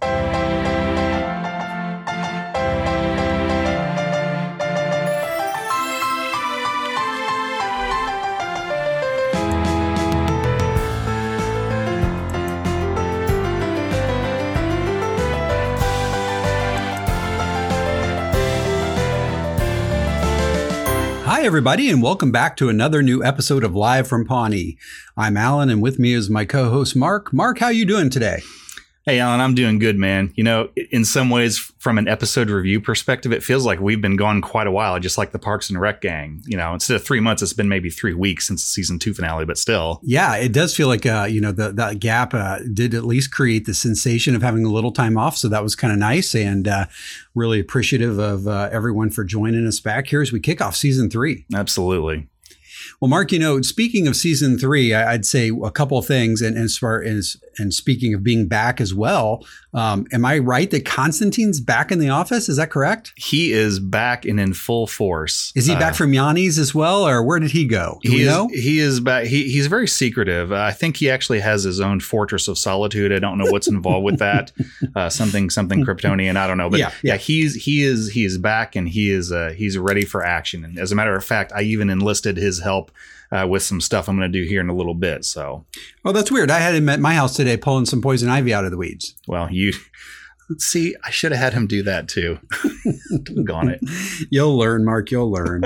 Hi, 0.00 0.10
everybody, 21.44 21.90
and 21.90 22.02
welcome 22.02 22.30
back 22.30 22.56
to 22.56 22.68
another 22.68 23.02
new 23.02 23.24
episode 23.24 23.64
of 23.64 23.74
Live 23.74 24.06
from 24.06 24.24
Pawnee. 24.24 24.76
I'm 25.16 25.36
Alan, 25.36 25.70
and 25.70 25.82
with 25.82 25.98
me 25.98 26.12
is 26.12 26.30
my 26.30 26.44
co-host 26.44 26.94
Mark. 26.94 27.32
Mark, 27.32 27.58
how 27.58 27.68
you 27.68 27.86
doing 27.86 28.10
today? 28.10 28.42
Hey, 29.08 29.20
Alan, 29.20 29.40
I'm 29.40 29.54
doing 29.54 29.78
good, 29.78 29.96
man. 29.96 30.34
You 30.36 30.44
know, 30.44 30.68
in 30.90 31.02
some 31.02 31.30
ways, 31.30 31.56
from 31.78 31.96
an 31.96 32.08
episode 32.08 32.50
review 32.50 32.78
perspective, 32.78 33.32
it 33.32 33.42
feels 33.42 33.64
like 33.64 33.80
we've 33.80 34.02
been 34.02 34.16
gone 34.16 34.42
quite 34.42 34.66
a 34.66 34.70
while, 34.70 35.00
just 35.00 35.16
like 35.16 35.32
the 35.32 35.38
Parks 35.38 35.70
and 35.70 35.80
Rec 35.80 36.02
gang. 36.02 36.42
You 36.44 36.58
know, 36.58 36.74
instead 36.74 36.96
of 36.96 37.04
three 37.04 37.20
months, 37.20 37.40
it's 37.40 37.54
been 37.54 37.70
maybe 37.70 37.88
three 37.88 38.12
weeks 38.12 38.46
since 38.46 38.62
the 38.62 38.68
season 38.68 38.98
two 38.98 39.14
finale, 39.14 39.46
but 39.46 39.56
still. 39.56 39.98
Yeah, 40.02 40.36
it 40.36 40.52
does 40.52 40.76
feel 40.76 40.88
like, 40.88 41.06
uh, 41.06 41.26
you 41.26 41.40
know, 41.40 41.52
the, 41.52 41.72
that 41.72 42.00
gap 42.00 42.34
uh, 42.34 42.58
did 42.74 42.92
at 42.92 43.06
least 43.06 43.32
create 43.32 43.64
the 43.64 43.72
sensation 43.72 44.34
of 44.34 44.42
having 44.42 44.66
a 44.66 44.70
little 44.70 44.92
time 44.92 45.16
off. 45.16 45.38
So 45.38 45.48
that 45.48 45.62
was 45.62 45.74
kind 45.74 45.90
of 45.90 45.98
nice 45.98 46.34
and 46.34 46.68
uh, 46.68 46.84
really 47.34 47.60
appreciative 47.60 48.18
of 48.18 48.46
uh, 48.46 48.68
everyone 48.70 49.08
for 49.08 49.24
joining 49.24 49.66
us 49.66 49.80
back 49.80 50.08
here 50.08 50.20
as 50.20 50.32
we 50.32 50.40
kick 50.40 50.60
off 50.60 50.76
season 50.76 51.08
three. 51.08 51.46
Absolutely. 51.54 52.28
Well, 53.00 53.08
Mark, 53.08 53.32
you 53.32 53.38
know, 53.38 53.62
speaking 53.62 54.06
of 54.06 54.16
season 54.16 54.58
three, 54.58 54.92
I'd 54.92 55.24
say 55.24 55.50
a 55.50 55.70
couple 55.70 55.98
of 55.98 56.06
things, 56.06 56.42
and 56.42 56.58
as 56.58 56.76
far 56.76 57.02
as 57.02 57.36
and 57.58 57.72
speaking 57.72 58.14
of 58.14 58.22
being 58.22 58.46
back 58.46 58.80
as 58.80 58.94
well, 58.94 59.46
um, 59.74 60.06
am 60.12 60.24
I 60.24 60.38
right 60.38 60.70
that 60.70 60.84
Constantine's 60.84 61.60
back 61.60 61.92
in 61.92 61.98
the 61.98 62.08
office? 62.08 62.48
Is 62.48 62.56
that 62.56 62.70
correct? 62.70 63.12
He 63.16 63.52
is 63.52 63.80
back 63.80 64.24
and 64.24 64.40
in 64.40 64.54
full 64.54 64.86
force. 64.86 65.52
Is 65.54 65.66
he 65.66 65.74
back 65.74 65.92
uh, 65.92 65.96
from 65.96 66.12
Yanni's 66.12 66.58
as 66.58 66.74
well, 66.74 67.06
or 67.06 67.22
where 67.22 67.38
did 67.38 67.50
he 67.50 67.66
go? 67.66 67.98
Do 68.02 68.10
he 68.10 68.22
is, 68.22 68.26
know? 68.26 68.48
He 68.48 68.78
is 68.78 69.00
back. 69.00 69.26
He, 69.26 69.44
he's 69.50 69.66
very 69.66 69.86
secretive. 69.86 70.52
Uh, 70.52 70.56
I 70.56 70.72
think 70.72 70.96
he 70.96 71.10
actually 71.10 71.40
has 71.40 71.64
his 71.64 71.80
own 71.80 72.00
fortress 72.00 72.48
of 72.48 72.58
solitude. 72.58 73.12
I 73.12 73.18
don't 73.18 73.38
know 73.38 73.50
what's 73.50 73.68
involved 73.68 74.04
with 74.04 74.18
that. 74.18 74.52
Uh, 74.94 75.08
something 75.08 75.50
something 75.50 75.84
Kryptonian. 75.84 76.36
I 76.36 76.46
don't 76.46 76.56
know, 76.56 76.70
but 76.70 76.80
yeah, 76.80 76.90
yeah, 77.02 77.12
yeah, 77.12 77.16
he's 77.16 77.54
he 77.54 77.82
is 77.82 78.10
he 78.10 78.24
is 78.24 78.38
back 78.38 78.74
and 78.74 78.88
he 78.88 79.10
is 79.10 79.32
uh, 79.32 79.52
he's 79.56 79.76
ready 79.76 80.04
for 80.04 80.24
action. 80.24 80.64
And 80.64 80.78
as 80.78 80.92
a 80.92 80.94
matter 80.94 81.14
of 81.14 81.24
fact, 81.24 81.52
I 81.54 81.62
even 81.62 81.90
enlisted 81.90 82.36
his 82.36 82.60
help 82.60 82.90
uh, 83.30 83.46
with 83.48 83.62
some 83.62 83.80
stuff 83.80 84.08
I'm 84.08 84.16
going 84.16 84.30
to 84.30 84.38
do 84.40 84.46
here 84.46 84.60
in 84.60 84.68
a 84.68 84.74
little 84.74 84.94
bit. 84.94 85.24
So, 85.24 85.66
oh, 86.04 86.12
that's 86.12 86.30
weird. 86.30 86.50
I 86.50 86.58
had 86.58 86.74
him 86.74 86.88
at 86.88 87.00
my 87.00 87.14
house 87.14 87.36
today 87.36 87.56
pulling 87.56 87.86
some 87.86 88.02
poison 88.02 88.28
ivy 88.28 88.52
out 88.54 88.64
of 88.64 88.70
the 88.70 88.76
weeds. 88.76 89.14
Well, 89.26 89.50
you 89.50 89.72
see, 90.58 90.94
I 91.04 91.10
should 91.10 91.32
have 91.32 91.40
had 91.40 91.52
him 91.52 91.66
do 91.66 91.82
that 91.82 92.08
too. 92.08 92.38
Gone 93.44 93.68
it. 93.68 93.80
You'll 94.30 94.56
learn, 94.56 94.84
Mark. 94.84 95.10
You'll 95.10 95.30
learn. 95.30 95.62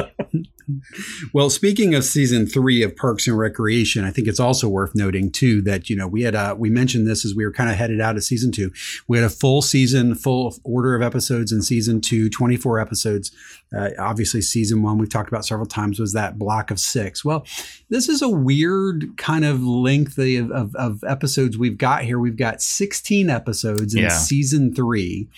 Well, 1.33 1.51
speaking 1.51 1.95
of 1.95 2.05
season 2.05 2.47
three 2.47 2.83
of 2.83 2.97
Parks 2.97 3.27
and 3.27 3.39
Recreation, 3.39 4.05
I 4.05 4.11
think 4.11 4.29
it's 4.29 4.41
also 4.41 4.69
worth 4.69 4.95
noting 4.95 5.31
too 5.31 5.63
that 5.63 5.89
you 5.91 5.97
know 5.97 6.07
we 6.07 6.23
had 6.23 6.35
a, 6.35 6.55
we 6.55 6.71
mentioned 6.71 7.07
this 7.07 7.25
as 7.25 7.35
we 7.35 7.45
were 7.45 7.53
kind 7.53 7.71
of 7.71 7.77
headed 7.77 8.01
out 8.01 8.17
of 8.17 8.25
season 8.25 8.53
two. 8.53 8.73
We 9.09 9.19
had 9.19 9.27
a 9.27 9.31
full 9.31 9.63
season, 9.63 10.15
full 10.15 10.55
order 10.65 10.95
of 10.95 11.03
episodes 11.03 11.53
in 11.53 11.63
season 11.63 12.01
two, 12.01 12.29
24 12.29 12.81
episodes. 12.81 13.31
Uh, 13.77 13.91
obviously, 13.99 14.43
season 14.43 14.83
one 14.83 14.99
we've 14.99 15.11
talked 15.11 15.29
about 15.29 15.45
several 15.45 15.67
times 15.67 15.99
was 15.99 16.13
that 16.13 16.39
block 16.39 16.71
of 16.71 16.79
six. 16.79 17.25
Well, 17.25 17.47
this 17.89 18.09
is 18.09 18.21
a 18.21 18.29
weird 18.29 19.17
kind 19.17 19.45
of 19.45 19.63
length 19.63 20.19
of, 20.19 20.51
of, 20.51 20.75
of 20.77 21.05
episodes 21.05 21.57
we've 21.57 21.79
got 21.79 22.03
here. 22.03 22.19
We've 22.19 22.37
got 22.37 22.61
16 22.61 23.31
episodes 23.31 23.95
in 23.95 24.03
yeah. 24.03 24.09
season 24.09 24.75
three. 24.75 25.29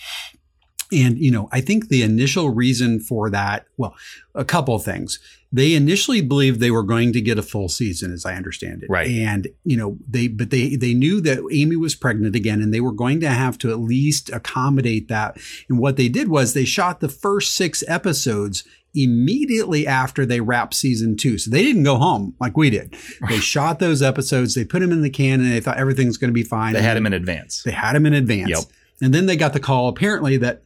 And, 0.91 1.17
you 1.17 1.31
know, 1.31 1.49
I 1.51 1.61
think 1.61 1.87
the 1.87 2.03
initial 2.03 2.49
reason 2.49 2.99
for 2.99 3.29
that, 3.31 3.65
well, 3.77 3.95
a 4.35 4.45
couple 4.45 4.75
of 4.75 4.83
things. 4.83 5.19
They 5.51 5.73
initially 5.73 6.21
believed 6.21 6.59
they 6.59 6.71
were 6.71 6.83
going 6.83 7.13
to 7.13 7.21
get 7.21 7.39
a 7.39 7.43
full 7.43 7.69
season, 7.69 8.11
as 8.11 8.25
I 8.25 8.35
understand 8.35 8.83
it. 8.83 8.89
Right. 8.89 9.07
And, 9.07 9.47
you 9.63 9.77
know, 9.77 9.97
they, 10.07 10.27
but 10.27 10.49
they, 10.49 10.75
they 10.75 10.93
knew 10.93 11.21
that 11.21 11.39
Amy 11.51 11.77
was 11.77 11.95
pregnant 11.95 12.35
again 12.35 12.61
and 12.61 12.73
they 12.73 12.81
were 12.81 12.91
going 12.91 13.19
to 13.21 13.29
have 13.29 13.57
to 13.59 13.71
at 13.71 13.79
least 13.79 14.29
accommodate 14.31 15.07
that. 15.07 15.37
And 15.69 15.79
what 15.79 15.95
they 15.95 16.09
did 16.09 16.27
was 16.27 16.53
they 16.53 16.65
shot 16.65 16.99
the 16.99 17.09
first 17.09 17.55
six 17.55 17.83
episodes 17.87 18.63
immediately 18.95 19.85
after 19.85 20.25
they 20.25 20.39
wrapped 20.39 20.73
season 20.73 21.17
two. 21.17 21.37
So 21.37 21.51
they 21.51 21.63
didn't 21.63 21.83
go 21.83 21.97
home 21.97 22.35
like 22.39 22.57
we 22.57 22.69
did. 22.69 22.95
They 23.27 23.39
shot 23.39 23.79
those 23.79 24.01
episodes, 24.01 24.53
they 24.53 24.65
put 24.65 24.81
them 24.81 24.91
in 24.91 25.01
the 25.01 25.09
can, 25.09 25.39
and 25.39 25.51
they 25.51 25.59
thought 25.59 25.77
everything's 25.77 26.17
going 26.17 26.29
to 26.29 26.33
be 26.33 26.43
fine. 26.43 26.73
They 26.73 26.81
had 26.81 26.95
them 26.95 27.07
in 27.07 27.13
advance. 27.13 27.63
They 27.63 27.71
had 27.71 27.93
them 27.93 28.05
in 28.05 28.13
advance. 28.13 28.49
Yep. 28.49 28.63
And 29.01 29.13
then 29.13 29.25
they 29.25 29.35
got 29.35 29.53
the 29.53 29.59
call 29.59 29.89
apparently 29.89 30.37
that 30.37 30.63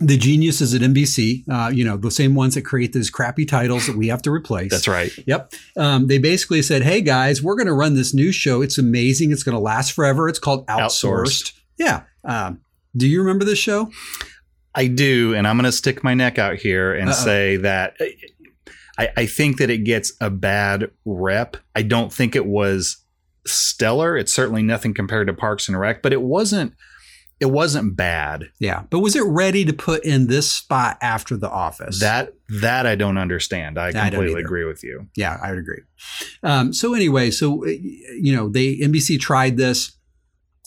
the 0.00 0.16
geniuses 0.16 0.74
at 0.74 0.80
NBC, 0.80 1.44
uh, 1.48 1.70
you 1.70 1.84
know, 1.84 1.96
the 1.96 2.10
same 2.10 2.34
ones 2.34 2.54
that 2.54 2.62
create 2.62 2.92
those 2.94 3.10
crappy 3.10 3.44
titles 3.44 3.86
that 3.86 3.96
we 3.96 4.08
have 4.08 4.22
to 4.22 4.32
replace. 4.32 4.70
That's 4.70 4.88
right. 4.88 5.12
Yep. 5.26 5.52
Um, 5.76 6.06
they 6.06 6.18
basically 6.18 6.62
said, 6.62 6.82
"Hey 6.82 7.02
guys, 7.02 7.42
we're 7.42 7.54
going 7.54 7.66
to 7.66 7.74
run 7.74 7.94
this 7.94 8.14
new 8.14 8.32
show. 8.32 8.62
It's 8.62 8.78
amazing. 8.78 9.30
It's 9.30 9.42
going 9.42 9.54
to 9.54 9.60
last 9.60 9.92
forever. 9.92 10.28
It's 10.28 10.38
called 10.38 10.66
Outsourced." 10.66 11.24
Outsourced. 11.24 11.52
Yeah. 11.78 12.02
Um, 12.24 12.60
do 12.96 13.06
you 13.06 13.20
remember 13.20 13.44
this 13.44 13.58
show? 13.58 13.90
I 14.74 14.86
do, 14.86 15.34
and 15.34 15.46
I'm 15.46 15.56
going 15.56 15.64
to 15.64 15.72
stick 15.72 16.02
my 16.02 16.14
neck 16.14 16.38
out 16.38 16.56
here 16.56 16.94
and 16.94 17.10
Uh-oh. 17.10 17.24
say 17.24 17.56
that 17.56 17.96
I, 18.98 19.08
I 19.16 19.26
think 19.26 19.58
that 19.58 19.70
it 19.70 19.78
gets 19.78 20.12
a 20.20 20.30
bad 20.30 20.90
rep. 21.04 21.56
I 21.74 21.82
don't 21.82 22.12
think 22.12 22.36
it 22.36 22.46
was 22.46 23.04
stellar. 23.46 24.16
It's 24.16 24.32
certainly 24.32 24.62
nothing 24.62 24.94
compared 24.94 25.26
to 25.26 25.34
Parks 25.34 25.68
and 25.68 25.78
Rec, 25.78 26.02
but 26.02 26.12
it 26.12 26.22
wasn't 26.22 26.74
it 27.40 27.50
wasn't 27.50 27.96
bad. 27.96 28.50
Yeah, 28.58 28.84
but 28.90 29.00
was 29.00 29.16
it 29.16 29.24
ready 29.24 29.64
to 29.64 29.72
put 29.72 30.04
in 30.04 30.26
this 30.26 30.50
spot 30.50 30.98
after 31.00 31.36
The 31.36 31.50
Office? 31.50 32.00
That 32.00 32.34
that 32.60 32.86
I 32.86 32.94
don't 32.94 33.16
understand. 33.16 33.78
I 33.78 33.92
completely 33.92 34.36
I 34.36 34.44
agree 34.44 34.64
with 34.64 34.84
you. 34.84 35.08
Yeah, 35.16 35.38
I 35.42 35.50
would 35.50 35.58
agree. 35.58 35.82
Um, 36.42 36.72
so 36.72 36.94
anyway, 36.94 37.30
so 37.30 37.64
uh, 37.64 37.68
you 37.68 38.36
know, 38.36 38.48
they 38.48 38.76
NBC 38.76 39.18
tried 39.18 39.56
this. 39.56 39.92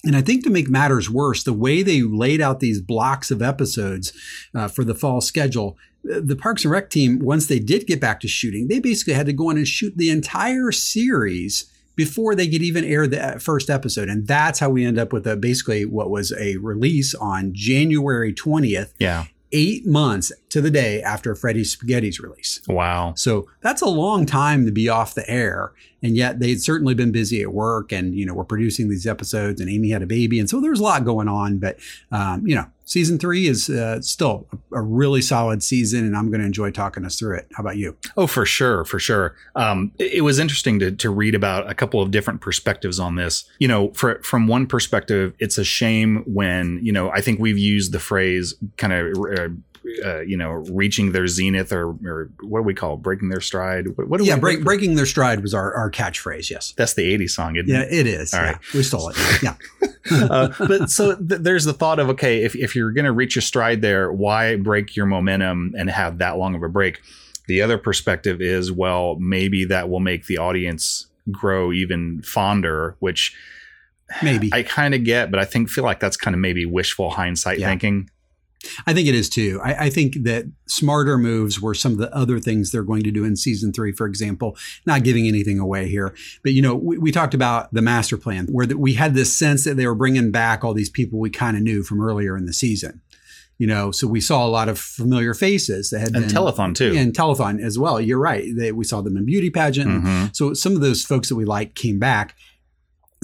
And 0.05 0.17
I 0.17 0.21
think 0.21 0.43
to 0.43 0.49
make 0.49 0.67
matters 0.67 1.09
worse, 1.09 1.43
the 1.43 1.53
way 1.53 1.81
they 1.81 2.01
laid 2.01 2.41
out 2.41 2.59
these 2.59 2.81
blocks 2.81 3.31
of 3.31 3.41
episodes 3.41 4.11
uh, 4.53 4.67
for 4.67 4.83
the 4.83 4.93
fall 4.93 5.21
schedule, 5.21 5.77
uh, 6.11 6.19
the 6.21 6.35
Parks 6.35 6.65
and 6.65 6.73
Rec 6.73 6.89
team, 6.89 7.19
once 7.19 7.47
they 7.47 7.59
did 7.59 7.87
get 7.87 8.01
back 8.01 8.19
to 8.19 8.27
shooting, 8.27 8.67
they 8.67 8.79
basically 8.79 9.13
had 9.13 9.27
to 9.27 9.33
go 9.33 9.49
in 9.49 9.55
and 9.55 9.65
shoot 9.65 9.93
the 9.95 10.09
entire 10.09 10.73
series 10.73 11.71
before 11.95 12.35
they 12.35 12.47
could 12.47 12.61
even 12.61 12.83
air 12.83 13.07
the 13.07 13.35
uh, 13.35 13.39
first 13.39 13.69
episode. 13.69 14.09
And 14.09 14.27
that's 14.27 14.59
how 14.59 14.69
we 14.69 14.85
end 14.85 14.97
up 14.97 15.13
with 15.13 15.27
a, 15.27 15.35
basically 15.35 15.85
what 15.85 16.09
was 16.09 16.31
a 16.33 16.57
release 16.57 17.13
on 17.15 17.53
January 17.53 18.33
20th. 18.33 18.93
Yeah. 18.99 19.25
Eight 19.51 19.85
months 19.85 20.31
to 20.53 20.61
the 20.61 20.69
day 20.69 21.01
after 21.01 21.33
Freddy's 21.33 21.71
Spaghetti's 21.71 22.19
release. 22.19 22.61
Wow. 22.67 23.15
So 23.15 23.49
that's 23.61 23.81
a 23.81 23.87
long 23.87 24.27
time 24.27 24.67
to 24.67 24.71
be 24.71 24.87
off 24.87 25.15
the 25.15 25.27
air. 25.27 25.71
And 26.03 26.15
yet 26.15 26.39
they'd 26.39 26.61
certainly 26.61 26.93
been 26.93 27.11
busy 27.11 27.41
at 27.41 27.51
work 27.51 27.91
and, 27.91 28.15
you 28.15 28.23
know, 28.23 28.35
we're 28.35 28.43
producing 28.43 28.87
these 28.87 29.07
episodes 29.07 29.59
and 29.59 29.67
Amy 29.67 29.89
had 29.89 30.03
a 30.03 30.05
baby. 30.05 30.39
And 30.39 30.47
so 30.47 30.61
there's 30.61 30.79
a 30.79 30.83
lot 30.83 31.05
going 31.05 31.27
on. 31.27 31.57
But, 31.57 31.79
um, 32.11 32.45
you 32.45 32.53
know, 32.53 32.67
season 32.85 33.17
three 33.17 33.47
is 33.47 33.67
uh, 33.67 33.99
still 34.01 34.45
a, 34.71 34.77
a, 34.77 34.81
really 34.81 35.23
solid 35.23 35.63
season, 35.63 36.05
and 36.05 36.15
I'm 36.15 36.29
going 36.29 36.41
to 36.41 36.45
enjoy 36.45 36.69
talking 36.69 37.03
us 37.03 37.17
through 37.17 37.37
it. 37.37 37.47
How 37.55 37.61
about 37.61 37.77
you? 37.77 37.97
Oh, 38.15 38.27
for 38.27 38.45
sure, 38.45 38.85
for 38.85 38.99
sure. 38.99 39.35
Um, 39.55 39.91
it, 39.97 40.15
it, 40.15 40.21
was 40.21 40.37
interesting 40.37 40.77
to, 40.79 40.91
to 40.91 41.09
read 41.09 41.33
about 41.33 41.67
a 41.67 41.73
couple 41.73 42.01
of 42.01 42.11
different 42.11 42.41
perspectives 42.41 42.99
on 42.99 43.15
this. 43.15 43.45
You 43.57 43.67
know, 43.69 43.89
for, 43.93 44.21
from 44.21 44.47
one 44.47 44.67
perspective, 44.67 45.33
it's 45.39 45.57
a 45.57 45.63
shame 45.63 46.23
when 46.27 46.79
you 46.83 46.91
know 46.91 47.09
I 47.09 47.21
think 47.21 47.39
we've 47.39 47.57
used 47.57 47.91
the 47.91 47.99
phrase 47.99 48.53
kind 48.77 48.93
of. 48.93 49.17
Uh, 49.17 49.49
uh, 50.03 50.21
you 50.21 50.37
know, 50.37 50.51
reaching 50.51 51.11
their 51.11 51.27
zenith 51.27 51.71
or, 51.71 51.89
or 52.05 52.29
what 52.41 52.59
do 52.59 52.63
we 52.63 52.73
call 52.73 52.95
it? 52.95 53.01
breaking 53.01 53.29
their 53.29 53.41
stride? 53.41 53.97
What, 53.97 54.07
what 54.07 54.19
do 54.19 54.25
yeah, 54.25 54.35
we, 54.35 54.41
break, 54.41 54.63
breaking 54.63 54.95
their 54.95 55.05
stride 55.05 55.41
was 55.41 55.53
our, 55.53 55.73
our 55.73 55.91
catchphrase. 55.91 56.49
Yes, 56.49 56.73
that's 56.77 56.93
the 56.93 57.17
'80s 57.17 57.31
song. 57.31 57.55
yeah, 57.55 57.81
it, 57.81 57.93
it 57.93 58.07
is. 58.07 58.33
All 58.33 58.41
yeah, 58.41 58.51
right. 58.51 58.73
we 58.73 58.83
stole 58.83 59.09
it. 59.09 59.17
Yeah, 59.43 59.55
uh, 60.11 60.49
but 60.59 60.89
so 60.89 61.15
th- 61.15 61.41
there's 61.41 61.65
the 61.65 61.73
thought 61.73 61.99
of 61.99 62.09
okay, 62.09 62.43
if 62.43 62.55
if 62.55 62.75
you're 62.75 62.91
going 62.91 63.05
to 63.05 63.11
reach 63.11 63.37
a 63.37 63.41
stride 63.41 63.81
there, 63.81 64.11
why 64.11 64.55
break 64.55 64.95
your 64.95 65.05
momentum 65.05 65.73
and 65.77 65.89
have 65.89 66.17
that 66.19 66.37
long 66.37 66.55
of 66.55 66.63
a 66.63 66.69
break? 66.69 67.01
The 67.47 67.61
other 67.61 67.77
perspective 67.77 68.41
is, 68.41 68.71
well, 68.71 69.15
maybe 69.15 69.65
that 69.65 69.89
will 69.89 69.99
make 69.99 70.27
the 70.27 70.37
audience 70.37 71.07
grow 71.29 71.71
even 71.73 72.21
fonder, 72.21 72.95
which 72.99 73.35
maybe 74.21 74.49
I 74.53 74.63
kind 74.63 74.93
of 74.93 75.03
get, 75.03 75.31
but 75.31 75.39
I 75.39 75.45
think 75.45 75.69
feel 75.69 75.83
like 75.83 75.99
that's 75.99 76.17
kind 76.17 76.33
of 76.35 76.39
maybe 76.39 76.65
wishful 76.65 77.09
hindsight 77.09 77.59
yeah. 77.59 77.67
thinking. 77.67 78.09
I 78.85 78.93
think 78.93 79.07
it 79.07 79.15
is 79.15 79.29
too. 79.29 79.59
I, 79.63 79.85
I, 79.85 79.89
think 79.89 80.23
that 80.23 80.45
smarter 80.67 81.17
moves 81.17 81.59
were 81.59 81.73
some 81.73 81.91
of 81.93 81.97
the 81.97 82.13
other 82.15 82.39
things 82.39 82.71
they're 82.71 82.83
going 82.83 83.03
to 83.03 83.11
do 83.11 83.23
in 83.23 83.35
season 83.35 83.73
three, 83.73 83.91
for 83.91 84.07
example, 84.07 84.57
not 84.85 85.03
giving 85.03 85.27
anything 85.27 85.59
away 85.59 85.87
here. 85.87 86.15
But, 86.43 86.53
you 86.53 86.61
know, 86.61 86.75
we, 86.75 86.97
we 86.97 87.11
talked 87.11 87.33
about 87.33 87.73
the 87.73 87.81
master 87.81 88.17
plan 88.17 88.47
where 88.47 88.65
the, 88.65 88.77
we 88.77 88.93
had 88.93 89.13
this 89.13 89.33
sense 89.33 89.63
that 89.65 89.75
they 89.75 89.87
were 89.87 89.95
bringing 89.95 90.31
back 90.31 90.63
all 90.63 90.73
these 90.73 90.89
people 90.89 91.19
we 91.19 91.29
kind 91.29 91.57
of 91.57 91.63
knew 91.63 91.83
from 91.83 92.01
earlier 92.01 92.37
in 92.37 92.45
the 92.45 92.53
season. 92.53 93.01
You 93.59 93.67
know, 93.67 93.91
so 93.91 94.07
we 94.07 94.19
saw 94.19 94.45
a 94.45 94.49
lot 94.49 94.67
of 94.67 94.79
familiar 94.79 95.33
faces 95.33 95.91
that 95.91 95.99
had 95.99 96.15
and 96.15 96.25
been, 96.25 96.35
telethon 96.35 96.75
too, 96.75 96.93
and 96.97 97.13
telethon 97.13 97.63
as 97.63 97.77
well. 97.77 98.01
You're 98.01 98.19
right. 98.19 98.45
They, 98.53 98.71
we 98.71 98.83
saw 98.83 99.01
them 99.01 99.15
in 99.15 99.25
beauty 99.25 99.51
pageant. 99.51 99.89
Mm-hmm. 99.89 100.25
So 100.33 100.53
some 100.55 100.73
of 100.73 100.81
those 100.81 101.05
folks 101.05 101.29
that 101.29 101.35
we 101.35 101.45
liked 101.45 101.75
came 101.75 101.99
back 101.99 102.35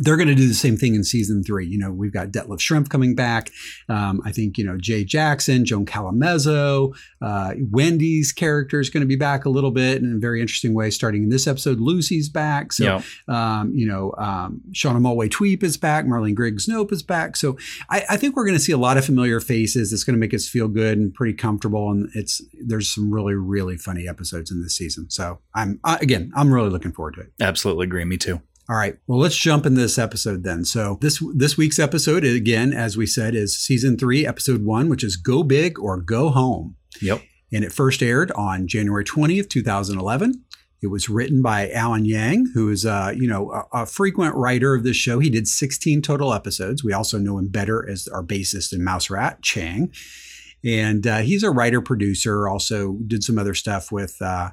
they're 0.02 0.18
going 0.18 0.28
to 0.28 0.36
do 0.36 0.48
the 0.48 0.54
same 0.54 0.78
thing 0.78 0.96
in 0.96 1.04
season 1.04 1.44
three. 1.44 1.66
You 1.66 1.78
know, 1.78 1.92
we've 1.92 2.14
got 2.14 2.30
Detlef 2.30 2.60
Shrimp 2.60 2.90
coming 2.90 3.16
back. 3.16 3.52
Um, 3.88 4.22
I 4.26 4.32
think, 4.32 4.58
you 4.58 4.64
know, 4.66 4.78
Jay 4.78 5.04
Jackson, 5.04 5.66
Joan 5.66 5.86
Callamezzo, 5.86 6.96
uh, 7.22 7.54
Wendy's 7.72 8.32
character 8.32 8.80
is 8.80 8.90
going 8.90 9.02
to 9.02 9.08
be 9.08 9.16
back 9.16 9.46
a 9.46 9.50
little 9.50 9.72
bit 9.72 10.02
in 10.02 10.16
a 10.16 10.20
very 10.20 10.42
interesting 10.42 10.74
way 10.74 10.90
starting 10.90 11.24
in 11.24 11.30
this 11.30 11.48
episode. 11.48 11.80
Lucy's 11.80 12.30
back. 12.30 12.74
So, 12.74 12.84
yeah. 12.84 13.02
um, 13.60 13.72
you 13.74 13.88
know, 13.88 14.14
um, 14.18 14.62
Shauna 14.72 15.00
Malwae-Tweep 15.00 15.64
is 15.64 15.78
back. 15.78 16.06
Marlene 16.06 16.36
Griggs 16.36 16.68
Knope 16.68 16.92
is 16.92 17.04
back. 17.04 17.36
So 17.36 17.58
I, 17.90 18.04
I 18.10 18.18
think 18.18 18.36
we're 18.36 18.46
going 18.46 18.58
to 18.58 18.64
see 18.64 18.72
a 18.72 18.78
lot 18.78 18.98
of 18.98 19.06
familiar 19.06 19.40
faces. 19.40 19.94
It's 19.94 20.04
going 20.04 20.16
to 20.16 20.20
make 20.20 20.34
us 20.34 20.48
feel 20.48 20.68
good 20.68 20.98
and 20.98 21.14
pretty 21.14 21.34
comfortable. 21.34 21.92
And 21.92 22.10
it's, 22.16 22.42
there's 22.66 22.94
some 22.94 23.12
really, 23.12 23.36
really 23.36 23.78
funny 23.78 24.08
episodes 24.08 24.52
in 24.52 24.62
this 24.62 24.76
season. 24.76 25.10
So 25.10 25.40
I'm, 25.54 25.80
uh, 25.84 25.98
again, 26.02 26.32
I'm 26.36 26.54
really 26.54 26.70
looking 26.70 26.92
forward 26.92 27.16
to 27.16 27.22
it. 27.22 27.32
Absolutely 27.42 27.86
agree. 27.86 28.06
Me 28.06 28.18
too. 28.18 28.42
All 28.70 28.76
right. 28.76 28.98
Well, 29.08 29.18
let's 29.18 29.36
jump 29.36 29.66
in 29.66 29.74
this 29.74 29.98
episode 29.98 30.44
then. 30.44 30.64
So 30.64 31.00
this 31.02 31.24
this 31.34 31.58
week's 31.58 31.80
episode, 31.80 32.24
again, 32.24 32.72
as 32.72 32.96
we 32.96 33.08
said, 33.08 33.34
is 33.34 33.58
season 33.58 33.98
three, 33.98 34.28
episode 34.28 34.64
one, 34.64 34.90
which 34.90 35.04
is 35.04 35.16
"Go 35.16 35.42
Big 35.42 35.80
or 35.80 35.98
Go 35.98 36.30
Home." 36.30 36.76
Yep. 37.02 37.24
And 37.52 37.64
it 37.64 37.74
first 37.74 38.04
aired 38.04 38.32
on 38.34 38.68
January 38.68 39.04
twentieth, 39.04 39.50
two 39.50 39.64
thousand 39.64 39.98
eleven. 40.00 40.44
It 40.82 40.88
was 40.88 41.10
written 41.10 41.42
by 41.42 41.72
Alan 41.72 42.06
Yang, 42.06 42.52
who 42.54 42.70
is, 42.70 42.86
uh, 42.86 43.12
you 43.14 43.28
know, 43.28 43.52
a, 43.52 43.82
a, 43.82 43.86
frequent 43.86 44.34
writer 44.36 44.76
of 44.76 44.84
this 44.84 44.96
show. 44.96 45.20
He 45.20 45.30
did 45.30 45.46
16 45.46 46.02
total 46.02 46.34
episodes. 46.34 46.86
We 46.86 46.94
also 46.94 47.20
know 47.20 47.38
him 47.38 47.50
better 47.50 47.86
as 47.90 48.08
our 48.08 48.24
bassist 48.24 48.72
in 48.72 48.82
Mouse 48.82 49.10
Rat, 49.10 49.42
Chang. 49.42 49.92
And 50.64 51.06
uh, 51.06 51.18
he's 51.18 51.44
a 51.44 51.52
writer 51.52 51.82
producer. 51.82 52.48
Also 52.48 52.94
did 53.06 53.26
some 53.26 53.38
other 53.38 53.54
stuff 53.54 53.92
with 53.92 54.22
uh, 54.22 54.52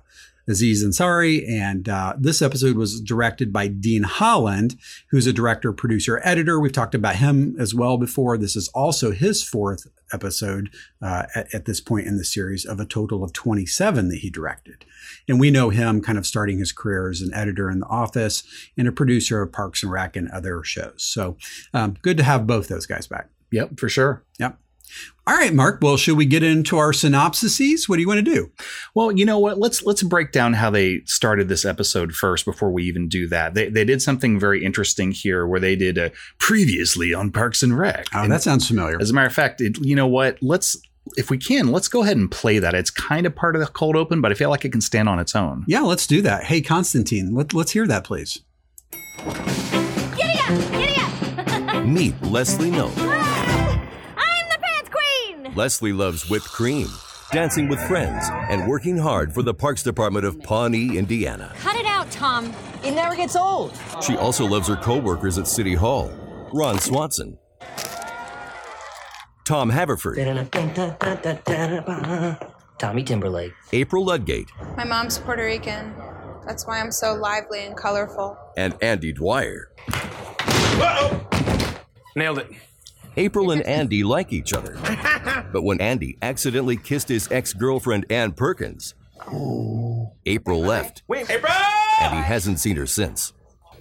Aziz 0.49 0.85
Ansari. 0.85 1.49
And 1.49 1.89
uh, 1.89 2.15
this 2.19 2.43
episode 2.43 2.77
was 2.77 3.01
directed 3.01 3.53
by 3.53 3.69
Dean 3.69 4.05
Holland, 4.05 4.77
who's 5.11 5.27
a 5.27 5.33
director, 5.33 5.73
producer, 5.73 6.21
editor. 6.25 6.61
We've 6.61 6.73
talked 6.73 6.95
about 6.95 7.17
him 7.17 7.57
as 7.59 7.75
well 7.75 7.99
before. 7.99 8.39
This 8.39 8.57
is 8.57 8.69
also 8.69 9.11
his 9.11 9.43
fourth 9.43 9.87
episode 10.13 10.71
uh, 11.03 11.25
at, 11.35 11.53
at, 11.53 11.65
this 11.65 11.81
point 11.81 12.07
in 12.07 12.17
the 12.17 12.25
series 12.25 12.65
of 12.65 12.79
a 12.79 12.85
total 12.85 13.25
of 13.25 13.33
27 13.33 14.09
that 14.09 14.19
he 14.19 14.31
directed. 14.31 14.85
And 15.29 15.41
we 15.41 15.51
know 15.51 15.71
him 15.71 16.01
kind 16.01 16.17
of 16.17 16.27
starting 16.27 16.59
his 16.59 16.71
career 16.71 17.09
as 17.09 17.21
an 17.21 17.35
editor 17.35 17.69
in 17.71 17.81
The 17.81 17.87
Office 17.87 18.45
and 18.77 18.87
a 18.87 18.93
producer 18.93 19.43
of 19.43 19.53
Parks 19.53 19.83
and 19.83 19.91
Rec 19.91 20.15
and 20.15 20.29
other 20.31 20.63
shows. 20.63 21.03
So 21.03 21.37
um, 21.75 21.97
good 22.03 22.17
to 22.19 22.23
have 22.23 22.47
both 22.47 22.69
those 22.69 22.87
guys 22.87 23.09
back. 23.09 23.29
Yep, 23.51 23.79
for 23.79 23.89
sure. 23.89 24.25
Yep. 24.39 24.59
All 25.29 25.35
right, 25.35 25.53
Mark. 25.53 25.81
Well, 25.83 25.97
should 25.97 26.17
we 26.17 26.25
get 26.25 26.45
into 26.45 26.79
our 26.79 26.93
synopsises? 26.93 27.89
What 27.89 27.97
do 27.97 28.03
you 28.03 28.07
want 28.07 28.25
to 28.25 28.35
do? 28.35 28.53
Well, 28.95 29.11
you 29.11 29.25
know 29.25 29.41
what? 29.41 29.59
Let's 29.59 29.83
let's 29.83 30.05
break 30.05 30.31
down 30.31 30.53
how 30.53 30.71
they 30.71 31.01
started 31.05 31.49
this 31.49 31.65
episode 31.65 32.13
first 32.13 32.45
before 32.45 32.71
we 32.71 32.85
even 32.85 33.09
do 33.09 33.27
that. 33.29 33.55
They 33.55 33.69
they 33.69 33.85
did 33.85 34.01
something 34.01 34.39
very 34.39 34.65
interesting 34.65 35.11
here 35.11 35.45
where 35.45 35.59
they 35.59 35.75
did 35.75 35.99
a 35.99 36.13
previously 36.39 37.13
on 37.13 37.33
Parks 37.33 37.65
and 37.65 37.77
Rec. 37.77 38.07
Oh, 38.15 38.23
and 38.23 38.31
that 38.31 38.43
sounds 38.43 38.69
familiar. 38.69 38.99
As 39.01 39.11
a 39.11 39.15
matter 39.15 39.27
of 39.27 39.35
fact, 39.35 39.61
it, 39.61 39.79
you 39.79 39.97
know 39.97 40.07
what? 40.07 40.39
Let's 40.41 40.77
if 41.17 41.29
we 41.29 41.39
can, 41.39 41.73
let's 41.73 41.89
go 41.89 42.05
ahead 42.05 42.17
and 42.17 42.31
play 42.31 42.61
that. 42.61 42.75
It's 42.75 42.91
kind 42.91 43.27
of 43.27 43.35
part 43.35 43.57
of 43.57 43.61
the 43.61 43.67
cold 43.67 43.97
open, 43.97 44.21
but 44.21 44.31
I 44.31 44.35
feel 44.35 44.51
like 44.51 44.65
it 44.65 44.71
can 44.71 44.81
stand 44.81 45.09
on 45.09 45.19
its 45.19 45.35
own. 45.35 45.65
Yeah, 45.67 45.81
let's 45.81 46.07
do 46.07 46.23
that. 46.23 46.45
Hey, 46.45 46.61
Constantine, 46.61 47.35
let, 47.35 47.53
let's 47.53 47.73
hear 47.73 47.87
that, 47.87 48.05
please. 48.05 48.43
Giddy 49.25 50.39
up! 50.41 50.73
Giddy 50.73 51.01
up! 51.01 51.85
Meet 51.87 52.21
Leslie 52.23 52.71
Knope 52.71 53.16
Leslie 55.57 55.95
loves 55.95 56.29
whipped 56.29 56.53
cream, 56.53 56.87
dancing 57.33 57.67
with 57.67 57.81
friends, 57.89 58.27
and 58.51 58.69
working 58.69 58.99
hard 58.99 59.33
for 59.33 59.43
the 59.43 59.55
Parks 59.55 59.83
Department 59.83 60.27
of 60.27 60.39
Pawnee, 60.43 60.99
Indiana. 60.99 61.51
Cut 61.61 61.77
it 61.77 61.87
out, 61.87 62.11
Tom. 62.11 62.53
It 62.85 62.91
never 62.91 63.17
gets 63.17 63.35
old. 63.35 63.73
She 64.03 64.19
also 64.19 64.45
loves 64.45 64.69
her 64.69 64.77
co-workers 64.77 65.39
at 65.39 65.49
City 65.49 65.73
Hall, 65.73 66.13
Ron 66.53 66.79
Swanson, 66.79 67.39
Tom 69.47 69.71
Haverford, 69.71 70.19
Tommy 72.79 73.03
Timberlake, 73.03 73.55
April 73.73 74.05
Ludgate. 74.05 74.51
My 74.77 74.85
mom's 74.85 75.17
Puerto 75.19 75.43
Rican. 75.43 75.95
That's 76.47 76.67
why 76.67 76.81
I'm 76.81 76.93
so 76.93 77.15
lively 77.15 77.65
and 77.65 77.75
colorful. 77.75 78.37
And 78.59 78.75
Andy 78.83 79.15
Dwyer. 79.15 79.71
Uh-oh. 79.89 81.27
Nailed 82.15 82.39
it. 82.41 82.51
April 83.17 83.51
and 83.51 83.63
Andy 83.63 84.05
like 84.05 84.33
each 84.35 84.53
other. 84.53 84.79
But 85.57 85.63
when 85.65 85.81
Andy 85.81 86.19
accidentally 86.21 86.77
kissed 86.77 87.09
his 87.09 87.33
ex 87.33 87.55
girlfriend 87.55 88.05
Ann 88.11 88.33
Perkins, 88.33 88.93
April 90.27 90.61
left. 90.61 91.03
Wait, 91.09 91.31
April! 91.31 91.51
And 92.03 92.15
he 92.15 92.21
hasn't 92.21 92.61
seen 92.61 92.77
her 92.77 92.85
since. 92.85 93.33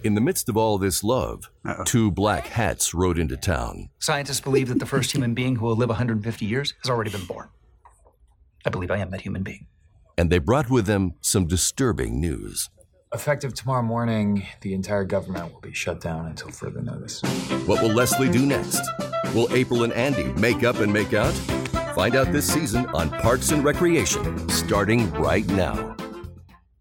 In 0.01 0.15
the 0.15 0.21
midst 0.21 0.47
of 0.47 0.55
all 0.55 0.77
this 0.77 1.03
love, 1.03 1.49
Uh-oh. 1.65 1.83
two 1.83 2.11
black 2.11 2.47
hats 2.47 2.93
rode 2.93 3.19
into 3.19 3.35
town. 3.35 3.89
Scientists 3.99 4.39
believe 4.39 4.69
that 4.69 4.79
the 4.79 4.85
first 4.85 5.11
human 5.11 5.33
being 5.33 5.57
who 5.57 5.65
will 5.65 5.75
live 5.75 5.89
150 5.89 6.45
years 6.45 6.73
has 6.81 6.89
already 6.89 7.11
been 7.11 7.25
born. 7.25 7.49
I 8.65 8.69
believe 8.69 8.89
I 8.89 8.99
am 8.99 9.11
that 9.11 9.19
human 9.19 9.43
being. 9.43 9.67
And 10.17 10.29
they 10.31 10.37
brought 10.39 10.69
with 10.69 10.85
them 10.85 11.15
some 11.19 11.45
disturbing 11.45 12.21
news. 12.21 12.69
Effective 13.13 13.53
tomorrow 13.53 13.83
morning, 13.83 14.45
the 14.61 14.73
entire 14.73 15.03
government 15.03 15.53
will 15.53 15.61
be 15.61 15.73
shut 15.73 15.99
down 15.99 16.25
until 16.25 16.51
further 16.51 16.81
notice. 16.81 17.21
What 17.65 17.81
will 17.81 17.91
Leslie 17.93 18.29
do 18.29 18.45
next? 18.45 18.81
Will 19.33 19.47
April 19.51 19.83
and 19.83 19.91
Andy 19.93 20.23
make 20.39 20.63
up 20.63 20.77
and 20.79 20.91
make 20.93 21.13
out? 21.13 21.33
Find 21.95 22.17
out 22.17 22.33
this 22.33 22.45
season 22.45 22.85
on 22.87 23.09
Parks 23.09 23.51
and 23.51 23.63
Recreation, 23.63 24.49
starting 24.49 25.09
right 25.13 25.47
now. 25.47 25.95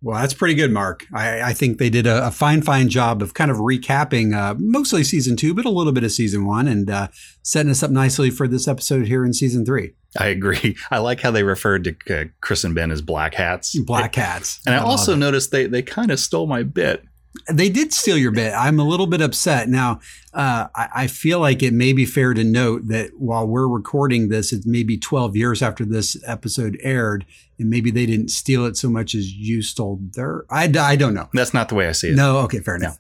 Well, 0.03 0.21
that's 0.21 0.35
pretty 0.35 0.57
good, 0.57 0.73
Mark. 0.73 1.07
I, 1.15 1.41
I 1.41 1.53
think 1.53 1.79
they 1.79 1.89
did 1.89 2.05
a, 2.05 2.27
a, 2.27 2.31
fine, 2.33 2.63
fine 2.63 2.89
job 2.89 3.23
of 3.23 3.33
kind 3.33 3.49
of 3.49 3.59
recapping 3.59 4.35
uh, 4.35 4.57
mostly 4.59 5.05
season 5.05 5.37
two, 5.37 5.55
but 5.55 5.67
a 5.67 5.71
little 5.71 5.93
bit 5.93 6.03
of 6.03 6.11
season 6.11 6.45
one 6.45 6.67
and 6.67 6.91
uh, 6.91 7.09
setting 7.43 7.71
us 7.71 7.85
up 7.85 7.93
nicely 7.93 8.29
for 8.29 8.49
this 8.49 8.67
episode 8.67 9.07
here 9.07 9.25
in 9.25 9.33
season 9.33 9.65
three. 9.65 9.95
I 10.19 10.27
agree. 10.27 10.77
I 10.91 10.99
like 10.99 11.21
how 11.21 11.31
they 11.31 11.45
referred 11.45 11.85
to 11.85 12.21
uh, 12.23 12.25
Chris 12.41 12.65
and 12.65 12.75
Ben 12.75 12.91
as 12.91 13.01
black 13.01 13.35
hats. 13.35 13.79
Black 13.79 14.17
hats. 14.17 14.61
And 14.67 14.75
I, 14.75 14.79
I 14.79 14.81
also 14.83 15.15
noticed 15.15 15.53
they, 15.53 15.67
they 15.67 15.83
kind 15.83 16.11
of 16.11 16.19
stole 16.19 16.49
my 16.49 16.65
bit. 16.65 17.05
They 17.51 17.69
did 17.69 17.93
steal 17.93 18.17
your 18.17 18.31
bit. 18.31 18.53
I'm 18.53 18.79
a 18.79 18.85
little 18.85 19.07
bit 19.07 19.21
upset. 19.21 19.69
Now, 19.69 20.01
uh, 20.33 20.69
I, 20.75 20.89
I, 20.95 21.07
feel 21.09 21.41
like 21.41 21.63
it 21.63 21.73
may 21.73 21.93
be 21.93 22.07
fair 22.07 22.33
to 22.33 22.45
note 22.45 22.89
that 22.89 23.11
while 23.19 23.47
we're 23.47 23.69
recording 23.69 24.29
this, 24.29 24.53
it's 24.53 24.67
maybe 24.67 24.97
12 24.97 25.37
years 25.37 25.63
after 25.63 25.85
this 25.85 26.17
episode 26.27 26.79
aired, 26.81 27.27
and 27.59 27.69
maybe 27.69 27.91
they 27.91 28.07
didn't 28.07 28.29
steal 28.29 28.65
it 28.67 28.77
so 28.77 28.89
much 28.89 29.15
as 29.15 29.33
you 29.33 29.63
stole 29.63 30.01
their. 30.15 30.45
I, 30.49 30.73
I 30.79 30.97
don't 30.97 31.15
know. 31.15 31.29
That's 31.35 31.53
not 31.53 31.69
the 31.69 31.75
way 31.75 31.89
I 31.89 31.93
see 31.93 32.11
it. 32.11 32.17
No, 32.17 32.39
okay, 32.39 32.61
fair 32.61 32.77
enough. 32.77 32.99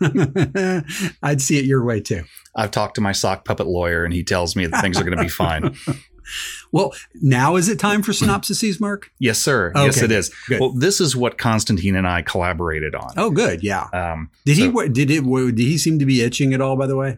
I'd 1.22 1.40
see 1.40 1.58
it 1.58 1.64
your 1.64 1.84
way 1.84 2.00
too. 2.00 2.24
I've 2.54 2.70
talked 2.70 2.96
to 2.96 3.00
my 3.00 3.12
sock 3.12 3.44
puppet 3.44 3.66
lawyer, 3.66 4.04
and 4.04 4.12
he 4.12 4.24
tells 4.24 4.56
me 4.56 4.66
that 4.66 4.80
things 4.80 4.98
are 4.98 5.04
going 5.04 5.16
to 5.16 5.22
be 5.22 5.28
fine. 5.28 5.76
Well, 6.76 6.92
now 7.22 7.56
is 7.56 7.70
it 7.70 7.78
time 7.78 8.02
for 8.02 8.12
synopsises, 8.12 8.78
Mark? 8.80 9.10
Yes, 9.18 9.38
sir. 9.38 9.70
Okay, 9.70 9.86
yes, 9.86 10.02
it 10.02 10.12
is. 10.12 10.30
Good. 10.46 10.60
Well, 10.60 10.72
this 10.72 11.00
is 11.00 11.16
what 11.16 11.38
Constantine 11.38 11.96
and 11.96 12.06
I 12.06 12.20
collaborated 12.20 12.94
on. 12.94 13.14
Oh, 13.16 13.30
good. 13.30 13.62
Yeah. 13.62 13.84
Um, 13.94 14.30
did 14.44 14.58
so, 14.58 14.82
he? 14.82 14.88
Did 14.90 15.10
it? 15.10 15.24
Did 15.24 15.58
he 15.58 15.78
seem 15.78 15.98
to 16.00 16.04
be 16.04 16.20
itching 16.20 16.52
at 16.52 16.60
all? 16.60 16.76
By 16.76 16.86
the 16.86 16.96
way. 16.96 17.16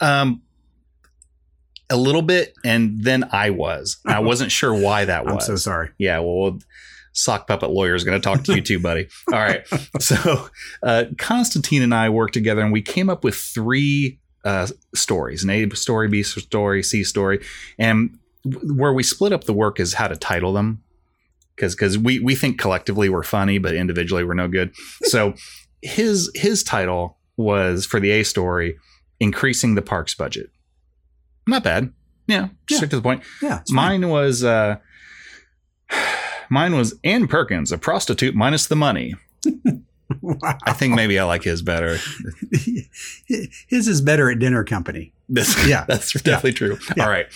Um, 0.00 0.40
a 1.90 1.96
little 1.96 2.22
bit, 2.22 2.54
and 2.64 3.04
then 3.04 3.28
I 3.32 3.50
was. 3.50 3.98
I 4.06 4.18
wasn't 4.20 4.50
sure 4.50 4.72
why 4.72 5.04
that 5.04 5.26
was. 5.26 5.34
I'm 5.34 5.40
so 5.40 5.56
sorry. 5.56 5.90
Yeah. 5.98 6.20
Well, 6.20 6.58
sock 7.12 7.46
puppet 7.46 7.68
lawyer 7.68 7.94
is 7.94 8.02
going 8.02 8.18
to 8.18 8.24
talk 8.24 8.44
to 8.44 8.54
you 8.54 8.62
too, 8.62 8.78
buddy. 8.78 9.08
All 9.32 9.38
right. 9.38 9.66
So, 10.00 10.48
uh, 10.82 11.04
Constantine 11.18 11.82
and 11.82 11.94
I 11.94 12.08
worked 12.08 12.32
together, 12.32 12.62
and 12.62 12.72
we 12.72 12.80
came 12.80 13.10
up 13.10 13.24
with 13.24 13.34
three 13.34 14.20
uh, 14.42 14.68
stories: 14.94 15.44
an 15.44 15.50
A 15.50 15.68
story, 15.76 16.08
B 16.08 16.22
story, 16.22 16.82
C 16.82 17.04
story, 17.04 17.44
and 17.78 18.18
where 18.74 18.92
we 18.92 19.02
split 19.02 19.32
up 19.32 19.44
the 19.44 19.52
work 19.52 19.80
is 19.80 19.94
how 19.94 20.08
to 20.08 20.16
title 20.16 20.52
them 20.52 20.82
because 21.54 21.74
because 21.74 21.98
we 21.98 22.18
we 22.20 22.34
think 22.34 22.58
collectively 22.58 23.08
we're 23.08 23.22
funny 23.22 23.58
but 23.58 23.74
individually 23.74 24.24
we're 24.24 24.34
no 24.34 24.48
good 24.48 24.74
so 25.02 25.34
his 25.82 26.30
his 26.34 26.62
title 26.62 27.16
was 27.36 27.86
for 27.86 27.98
the 27.98 28.10
a 28.10 28.22
story 28.22 28.76
increasing 29.20 29.74
the 29.74 29.82
parks 29.82 30.14
budget 30.14 30.50
not 31.46 31.64
bad 31.64 31.92
yeah, 32.26 32.48
yeah. 32.68 32.76
straight 32.76 32.90
to 32.90 32.96
the 32.96 33.02
point 33.02 33.22
yeah 33.42 33.62
mine 33.70 34.02
fine. 34.02 34.10
was 34.10 34.44
uh 34.44 34.76
mine 36.50 36.76
was 36.76 36.94
ann 37.04 37.26
perkins 37.26 37.72
a 37.72 37.78
prostitute 37.78 38.34
minus 38.34 38.66
the 38.66 38.76
money 38.76 39.14
wow. 40.20 40.58
i 40.64 40.72
think 40.72 40.94
maybe 40.94 41.18
i 41.18 41.24
like 41.24 41.42
his 41.44 41.62
better 41.62 41.98
his 43.26 43.88
is 43.88 44.00
better 44.00 44.30
at 44.30 44.38
dinner 44.38 44.64
company 44.64 45.12
this, 45.28 45.66
yeah 45.66 45.84
that's 45.88 46.12
definitely 46.12 46.50
yeah. 46.50 46.56
true 46.56 46.78
yeah. 46.96 47.04
all 47.04 47.10
right 47.10 47.26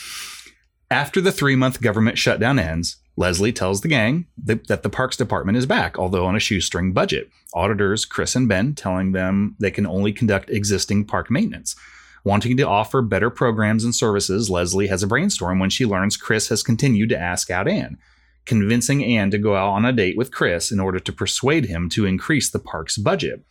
after 0.90 1.20
the 1.20 1.32
three 1.32 1.56
month 1.56 1.80
government 1.80 2.18
shutdown 2.18 2.58
ends, 2.58 2.96
Leslie 3.16 3.52
tells 3.52 3.80
the 3.80 3.88
gang 3.88 4.26
that, 4.42 4.82
the 4.82 4.88
Parks 4.88 5.16
Department 5.16 5.58
is 5.58 5.66
back, 5.66 5.98
although 5.98 6.26
on 6.26 6.36
a 6.36 6.40
shoestring 6.40 6.92
budget. 6.92 7.30
Auditors 7.54 8.04
Chris 8.04 8.34
and 8.34 8.48
Ben 8.48 8.74
telling 8.74 9.12
them 9.12 9.56
they 9.60 9.70
can 9.70 9.86
only 9.86 10.12
conduct 10.12 10.50
existing 10.50 11.04
park 11.04 11.30
maintenance. 11.30 11.76
Wanting 12.24 12.56
to 12.56 12.62
offer 12.64 13.02
better 13.02 13.30
programs 13.30 13.84
and 13.84 13.94
services, 13.94 14.50
Leslie 14.50 14.88
has 14.88 15.02
a 15.02 15.06
brainstorm 15.06 15.58
when 15.58 15.70
she 15.70 15.86
learns 15.86 16.16
Chris 16.16 16.48
has 16.48 16.62
continued 16.62 17.08
to 17.10 17.18
ask 17.18 17.50
out 17.50 17.68
Anne, 17.68 17.98
convincing 18.44 19.04
Anne 19.04 19.30
to 19.30 19.38
go 19.38 19.54
out 19.54 19.70
on 19.70 19.84
a 19.84 19.92
date 19.92 20.16
with 20.16 20.32
Chris 20.32 20.70
in 20.70 20.80
order 20.80 20.98
to 20.98 21.12
persuade 21.12 21.66
him 21.66 21.88
to 21.90 22.06
increase 22.06 22.50
the 22.50 22.58
park's 22.58 22.98
budget. 22.98 23.44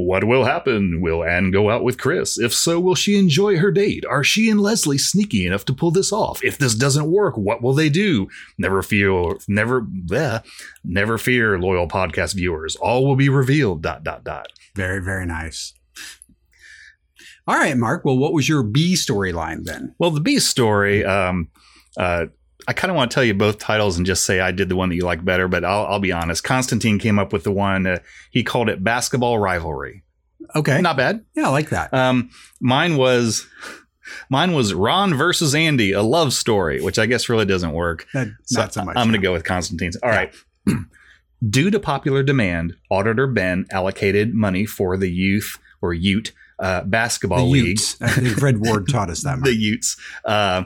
What 0.00 0.22
will 0.22 0.44
happen? 0.44 1.00
Will 1.00 1.24
Anne 1.24 1.50
go 1.50 1.70
out 1.70 1.82
with 1.82 1.98
Chris? 1.98 2.38
If 2.38 2.54
so, 2.54 2.78
will 2.78 2.94
she 2.94 3.18
enjoy 3.18 3.56
her 3.56 3.72
date? 3.72 4.04
Are 4.08 4.22
she 4.22 4.48
and 4.48 4.60
Leslie 4.60 4.96
sneaky 4.96 5.44
enough 5.44 5.64
to 5.64 5.74
pull 5.74 5.90
this 5.90 6.12
off? 6.12 6.40
If 6.44 6.56
this 6.56 6.76
doesn't 6.76 7.10
work, 7.10 7.36
what 7.36 7.62
will 7.62 7.74
they 7.74 7.88
do? 7.88 8.28
Never 8.58 8.80
fear, 8.80 9.34
never, 9.48 9.82
bleh, 9.82 10.44
never 10.84 11.18
fear, 11.18 11.58
loyal 11.58 11.88
podcast 11.88 12.36
viewers. 12.36 12.76
All 12.76 13.04
will 13.08 13.16
be 13.16 13.28
revealed. 13.28 13.82
Dot 13.82 14.04
dot 14.04 14.22
dot. 14.22 14.52
Very 14.76 15.02
very 15.02 15.26
nice. 15.26 15.74
All 17.48 17.56
right, 17.56 17.76
Mark. 17.76 18.04
Well, 18.04 18.18
what 18.18 18.32
was 18.32 18.48
your 18.48 18.62
B 18.62 18.94
storyline 18.94 19.64
then? 19.64 19.96
Well, 19.98 20.12
the 20.12 20.20
B 20.20 20.38
story. 20.38 21.04
Um, 21.04 21.48
uh, 21.96 22.26
I 22.68 22.74
kind 22.74 22.90
of 22.90 22.96
want 22.96 23.10
to 23.10 23.14
tell 23.14 23.24
you 23.24 23.32
both 23.32 23.58
titles 23.58 23.96
and 23.96 24.04
just 24.04 24.24
say 24.24 24.40
I 24.40 24.52
did 24.52 24.68
the 24.68 24.76
one 24.76 24.90
that 24.90 24.94
you 24.94 25.02
like 25.04 25.24
better, 25.24 25.48
but 25.48 25.64
I'll, 25.64 25.86
I'll 25.86 26.00
be 26.00 26.12
honest. 26.12 26.44
Constantine 26.44 26.98
came 26.98 27.18
up 27.18 27.32
with 27.32 27.42
the 27.42 27.50
one, 27.50 27.86
uh, 27.86 27.98
he 28.30 28.44
called 28.44 28.68
it 28.68 28.84
Basketball 28.84 29.38
Rivalry. 29.38 30.04
Okay. 30.54 30.78
Not 30.82 30.98
bad. 30.98 31.24
Yeah, 31.34 31.46
I 31.46 31.50
like 31.50 31.70
that. 31.70 31.92
Um, 31.94 32.30
mine 32.60 32.96
was. 32.96 33.46
Mine 34.30 34.54
was 34.54 34.72
Ron 34.72 35.12
versus 35.12 35.54
Andy, 35.54 35.92
a 35.92 36.02
love 36.02 36.32
story, 36.32 36.80
which 36.80 36.98
I 36.98 37.04
guess 37.04 37.28
really 37.28 37.44
doesn't 37.44 37.72
work. 37.72 38.06
That, 38.14 38.28
So 38.44 38.60
not 38.60 38.72
so 38.72 38.84
much. 38.84 38.96
I'm 38.96 39.08
going 39.08 39.20
to 39.20 39.26
go 39.26 39.34
with 39.34 39.44
Constantine's. 39.44 39.96
All 39.96 40.08
right. 40.08 40.32
Due 41.50 41.70
to 41.70 41.78
popular 41.78 42.22
demand, 42.22 42.74
Auditor 42.90 43.26
Ben 43.26 43.66
allocated 43.70 44.32
money 44.32 44.64
for 44.64 44.96
the 44.96 45.10
youth 45.10 45.58
or 45.82 45.92
Ute 45.92 46.32
uh, 46.58 46.80
the 46.80 46.86
basketball 46.86 47.48
league. 47.48 47.66
Utes. 47.66 48.00
I 48.00 48.08
think 48.08 48.38
Fred 48.38 48.58
Ward 48.58 48.88
taught 48.88 49.10
us 49.10 49.22
that. 49.22 49.40
the 49.42 49.54
Utes. 49.54 49.96
Uh, 50.24 50.64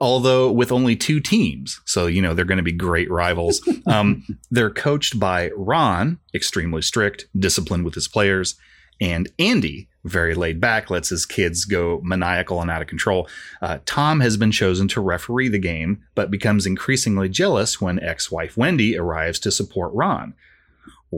although 0.00 0.50
with 0.50 0.72
only 0.72 0.96
two 0.96 1.20
teams, 1.20 1.80
so 1.84 2.06
you 2.06 2.20
know 2.20 2.34
they're 2.34 2.44
going 2.44 2.58
to 2.58 2.62
be 2.62 2.72
great 2.72 3.10
rivals. 3.10 3.60
Um, 3.86 4.26
they're 4.50 4.70
coached 4.70 5.20
by 5.20 5.50
Ron, 5.50 6.18
extremely 6.34 6.82
strict, 6.82 7.26
disciplined 7.38 7.84
with 7.84 7.94
his 7.94 8.08
players, 8.08 8.56
and 9.00 9.28
Andy, 9.38 9.88
very 10.04 10.34
laid 10.34 10.60
back, 10.60 10.90
lets 10.90 11.08
his 11.10 11.24
kids 11.26 11.64
go 11.64 12.00
maniacal 12.02 12.60
and 12.60 12.70
out 12.70 12.82
of 12.82 12.88
control. 12.88 13.28
Uh, 13.60 13.78
Tom 13.86 14.20
has 14.20 14.36
been 14.36 14.50
chosen 14.50 14.88
to 14.88 15.00
referee 15.00 15.48
the 15.48 15.58
game, 15.58 16.02
but 16.14 16.30
becomes 16.30 16.66
increasingly 16.66 17.28
jealous 17.28 17.80
when 17.80 18.02
ex-wife 18.02 18.56
Wendy 18.56 18.98
arrives 18.98 19.38
to 19.40 19.52
support 19.52 19.92
Ron. 19.94 20.34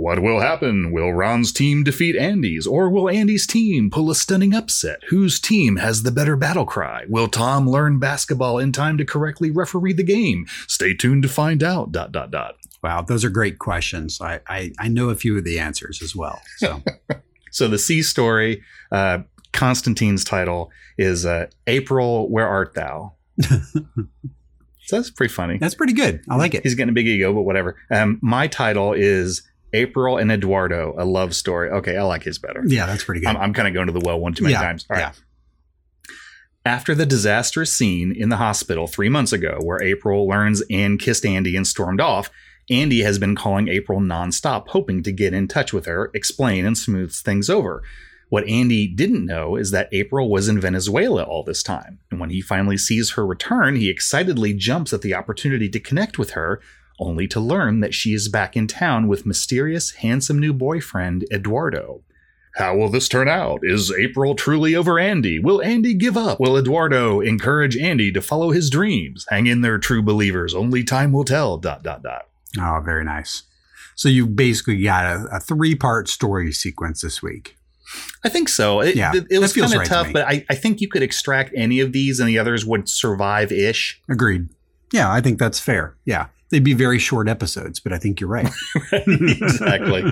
What 0.00 0.22
will 0.22 0.38
happen? 0.38 0.92
Will 0.92 1.12
Ron's 1.12 1.50
team 1.50 1.82
defeat 1.82 2.14
Andy's, 2.14 2.68
or 2.68 2.88
will 2.88 3.08
Andy's 3.08 3.48
team 3.48 3.90
pull 3.90 4.12
a 4.12 4.14
stunning 4.14 4.54
upset? 4.54 5.02
Whose 5.08 5.40
team 5.40 5.76
has 5.76 6.04
the 6.04 6.12
better 6.12 6.36
battle 6.36 6.64
cry? 6.64 7.04
Will 7.08 7.26
Tom 7.26 7.68
learn 7.68 7.98
basketball 7.98 8.58
in 8.58 8.70
time 8.70 8.96
to 8.98 9.04
correctly 9.04 9.50
referee 9.50 9.94
the 9.94 10.04
game? 10.04 10.46
Stay 10.68 10.94
tuned 10.94 11.24
to 11.24 11.28
find 11.28 11.64
out. 11.64 11.90
Dot 11.90 12.12
dot 12.12 12.30
dot. 12.30 12.54
Wow, 12.80 13.02
those 13.02 13.24
are 13.24 13.28
great 13.28 13.58
questions. 13.58 14.20
I, 14.20 14.38
I 14.46 14.72
I 14.78 14.86
know 14.86 15.10
a 15.10 15.16
few 15.16 15.36
of 15.36 15.42
the 15.42 15.58
answers 15.58 16.00
as 16.00 16.14
well. 16.14 16.40
So 16.58 16.80
So 17.50 17.66
the 17.66 17.78
C 17.78 18.02
story, 18.02 18.62
uh, 18.92 19.20
Constantine's 19.52 20.24
title 20.24 20.70
is 20.96 21.26
uh, 21.26 21.46
April. 21.66 22.30
Where 22.30 22.46
art 22.46 22.74
thou? 22.74 23.14
so 23.42 23.58
that's 24.90 25.10
pretty 25.10 25.32
funny. 25.32 25.58
that's 25.58 25.74
pretty 25.74 25.92
good. 25.92 26.22
I 26.28 26.36
like 26.36 26.54
it. 26.54 26.62
He's 26.62 26.76
getting 26.76 26.90
a 26.90 26.94
big 26.94 27.08
ego, 27.08 27.32
but 27.32 27.42
whatever. 27.42 27.76
Um, 27.90 28.20
my 28.22 28.46
title 28.46 28.92
is 28.92 29.42
April 29.72 30.16
and 30.16 30.30
Eduardo, 30.32 30.94
a 30.98 31.04
love 31.04 31.34
story. 31.34 31.70
Okay, 31.70 31.96
I 31.96 32.02
like 32.02 32.22
his 32.22 32.38
better. 32.38 32.62
Yeah, 32.66 32.86
that's 32.86 33.04
pretty 33.04 33.20
good. 33.20 33.28
I'm, 33.28 33.36
I'm 33.36 33.52
kind 33.54 33.68
of 33.68 33.74
going 33.74 33.86
to 33.88 33.92
the 33.92 34.00
well 34.04 34.18
one 34.18 34.32
too 34.34 34.44
many 34.44 34.54
Yeah, 34.54 34.62
times. 34.62 34.86
All 34.90 34.96
right. 34.96 35.02
yeah. 35.02 35.12
After 36.64 36.94
the 36.94 37.06
disastrous 37.06 37.72
scene 37.72 38.12
in 38.14 38.28
the 38.28 38.36
hospital 38.36 38.86
three 38.86 39.08
months 39.08 39.32
ago, 39.32 39.58
where 39.62 39.82
April 39.82 40.28
learns 40.28 40.62
Anne 40.70 40.98
kissed 40.98 41.24
Andy 41.24 41.56
and 41.56 41.66
stormed 41.66 42.00
off, 42.00 42.30
Andy 42.70 43.00
has 43.00 43.18
been 43.18 43.34
calling 43.34 43.68
April 43.68 44.00
nonstop, 44.00 44.68
hoping 44.68 45.02
to 45.02 45.12
get 45.12 45.32
in 45.32 45.48
touch 45.48 45.72
with 45.72 45.86
her, 45.86 46.10
explain, 46.12 46.66
and 46.66 46.76
smooth 46.76 47.14
things 47.14 47.48
over. 47.48 47.82
What 48.28 48.46
Andy 48.46 48.86
didn't 48.86 49.24
know 49.24 49.56
is 49.56 49.70
that 49.70 49.88
April 49.92 50.28
was 50.28 50.48
in 50.48 50.60
Venezuela 50.60 51.22
all 51.22 51.42
this 51.42 51.62
time. 51.62 52.00
And 52.10 52.20
when 52.20 52.28
he 52.28 52.42
finally 52.42 52.76
sees 52.76 53.12
her 53.12 53.26
return, 53.26 53.76
he 53.76 53.88
excitedly 53.88 54.52
jumps 54.52 54.92
at 54.92 55.00
the 55.00 55.14
opportunity 55.14 55.70
to 55.70 55.80
connect 55.80 56.18
with 56.18 56.32
her, 56.32 56.60
only 56.98 57.26
to 57.28 57.40
learn 57.40 57.80
that 57.80 57.94
she 57.94 58.12
is 58.14 58.28
back 58.28 58.56
in 58.56 58.66
town 58.66 59.08
with 59.08 59.26
mysterious, 59.26 59.92
handsome 59.92 60.38
new 60.38 60.52
boyfriend, 60.52 61.24
Eduardo. 61.32 62.02
How 62.56 62.76
will 62.76 62.88
this 62.88 63.08
turn 63.08 63.28
out? 63.28 63.60
Is 63.62 63.92
April 63.92 64.34
truly 64.34 64.74
over 64.74 64.98
Andy? 64.98 65.38
Will 65.38 65.62
Andy 65.62 65.94
give 65.94 66.16
up? 66.16 66.40
Will 66.40 66.56
Eduardo 66.56 67.20
encourage 67.20 67.76
Andy 67.76 68.10
to 68.12 68.20
follow 68.20 68.50
his 68.50 68.68
dreams? 68.68 69.26
Hang 69.28 69.46
in 69.46 69.60
there, 69.60 69.78
true 69.78 70.02
believers. 70.02 70.54
Only 70.54 70.82
time 70.82 71.12
will 71.12 71.24
tell. 71.24 71.56
Dot 71.56 71.84
dot 71.84 72.02
dot. 72.02 72.26
oh, 72.58 72.80
very 72.84 73.04
nice. 73.04 73.44
So 73.94 74.08
you've 74.08 74.34
basically 74.34 74.82
got 74.82 75.04
a, 75.04 75.36
a 75.36 75.40
three 75.40 75.76
part 75.76 76.08
story 76.08 76.50
sequence 76.52 77.02
this 77.02 77.22
week. 77.22 77.56
I 78.24 78.28
think 78.28 78.48
so. 78.48 78.80
It, 78.80 78.96
Yeah, 78.96 79.12
it, 79.14 79.26
it 79.30 79.38
was 79.38 79.52
kind 79.52 79.72
of 79.72 79.78
right 79.78 79.86
tough, 79.86 80.08
me. 80.08 80.12
but 80.14 80.26
I, 80.26 80.44
I 80.50 80.54
think 80.54 80.80
you 80.80 80.88
could 80.88 81.02
extract 81.02 81.52
any 81.56 81.78
of 81.80 81.92
these 81.92 82.18
and 82.18 82.28
the 82.28 82.38
others 82.38 82.66
would 82.66 82.88
survive 82.88 83.52
ish. 83.52 84.00
Agreed. 84.08 84.48
Yeah, 84.92 85.12
I 85.12 85.20
think 85.20 85.38
that's 85.38 85.60
fair. 85.60 85.96
Yeah. 86.04 86.26
They'd 86.50 86.64
be 86.64 86.74
very 86.74 86.98
short 86.98 87.28
episodes, 87.28 87.78
but 87.80 87.92
I 87.92 87.98
think 87.98 88.20
you're 88.20 88.30
right. 88.30 88.50
exactly. 88.92 90.04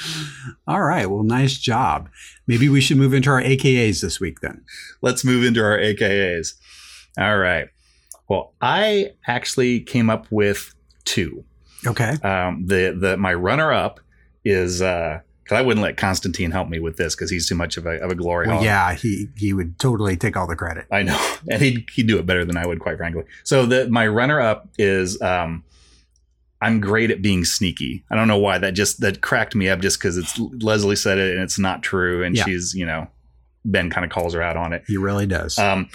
All 0.66 0.82
right. 0.82 1.10
Well, 1.10 1.22
nice 1.22 1.58
job. 1.58 2.08
Maybe 2.46 2.68
we 2.68 2.80
should 2.80 2.96
move 2.96 3.12
into 3.12 3.30
our 3.30 3.42
AKAs 3.42 4.00
this 4.00 4.20
week 4.20 4.40
then. 4.40 4.64
Let's 5.02 5.24
move 5.24 5.44
into 5.44 5.62
our 5.62 5.78
AKAs. 5.78 6.54
All 7.18 7.38
right. 7.38 7.68
Well, 8.28 8.54
I 8.60 9.12
actually 9.26 9.80
came 9.80 10.10
up 10.10 10.26
with 10.30 10.74
two. 11.04 11.44
Okay. 11.86 12.16
Um, 12.22 12.66
the 12.66 12.96
the 12.98 13.16
my 13.16 13.34
runner 13.34 13.72
up 13.72 14.00
is 14.44 14.82
uh, 14.82 15.20
because 15.46 15.58
I 15.60 15.62
wouldn't 15.62 15.82
let 15.84 15.96
Constantine 15.96 16.50
help 16.50 16.68
me 16.68 16.80
with 16.80 16.96
this 16.96 17.14
because 17.14 17.30
he's 17.30 17.48
too 17.48 17.54
much 17.54 17.76
of 17.76 17.86
a 17.86 18.00
of 18.02 18.10
a 18.10 18.14
glory 18.16 18.48
Well, 18.48 18.56
hog. 18.56 18.64
yeah, 18.64 18.94
he 18.94 19.28
he 19.36 19.52
would 19.52 19.78
totally 19.78 20.16
take 20.16 20.36
all 20.36 20.48
the 20.48 20.56
credit. 20.56 20.86
I 20.90 21.02
know, 21.04 21.18
and 21.50 21.62
he'd 21.62 21.86
he'd 21.94 22.08
do 22.08 22.18
it 22.18 22.26
better 22.26 22.44
than 22.44 22.56
I 22.56 22.66
would, 22.66 22.80
quite 22.80 22.96
frankly. 22.96 23.22
So 23.44 23.64
the 23.64 23.88
my 23.88 24.08
runner 24.08 24.40
up 24.40 24.68
is 24.76 25.20
um, 25.22 25.62
I'm 26.60 26.80
great 26.80 27.10
at 27.10 27.22
being 27.22 27.44
sneaky. 27.44 28.04
I 28.10 28.16
don't 28.16 28.28
know 28.28 28.38
why 28.38 28.58
that 28.58 28.72
just 28.72 29.00
that 29.00 29.20
cracked 29.20 29.54
me 29.54 29.68
up 29.68 29.80
just 29.80 29.98
because 30.00 30.16
it's 30.16 30.38
Leslie 30.38 30.96
said 30.96 31.18
it 31.18 31.34
and 31.34 31.42
it's 31.42 31.58
not 31.58 31.82
true, 31.82 32.24
and 32.24 32.34
Yeah. 32.36 32.44
she's 32.44 32.74
you 32.74 32.86
know 32.86 33.06
Ben 33.64 33.88
kind 33.90 34.04
of 34.04 34.10
calls 34.10 34.34
her 34.34 34.42
out 34.42 34.56
on 34.56 34.72
it. 34.72 34.82
He 34.88 34.96
really 34.96 35.26
does. 35.26 35.58
Um, 35.58 35.88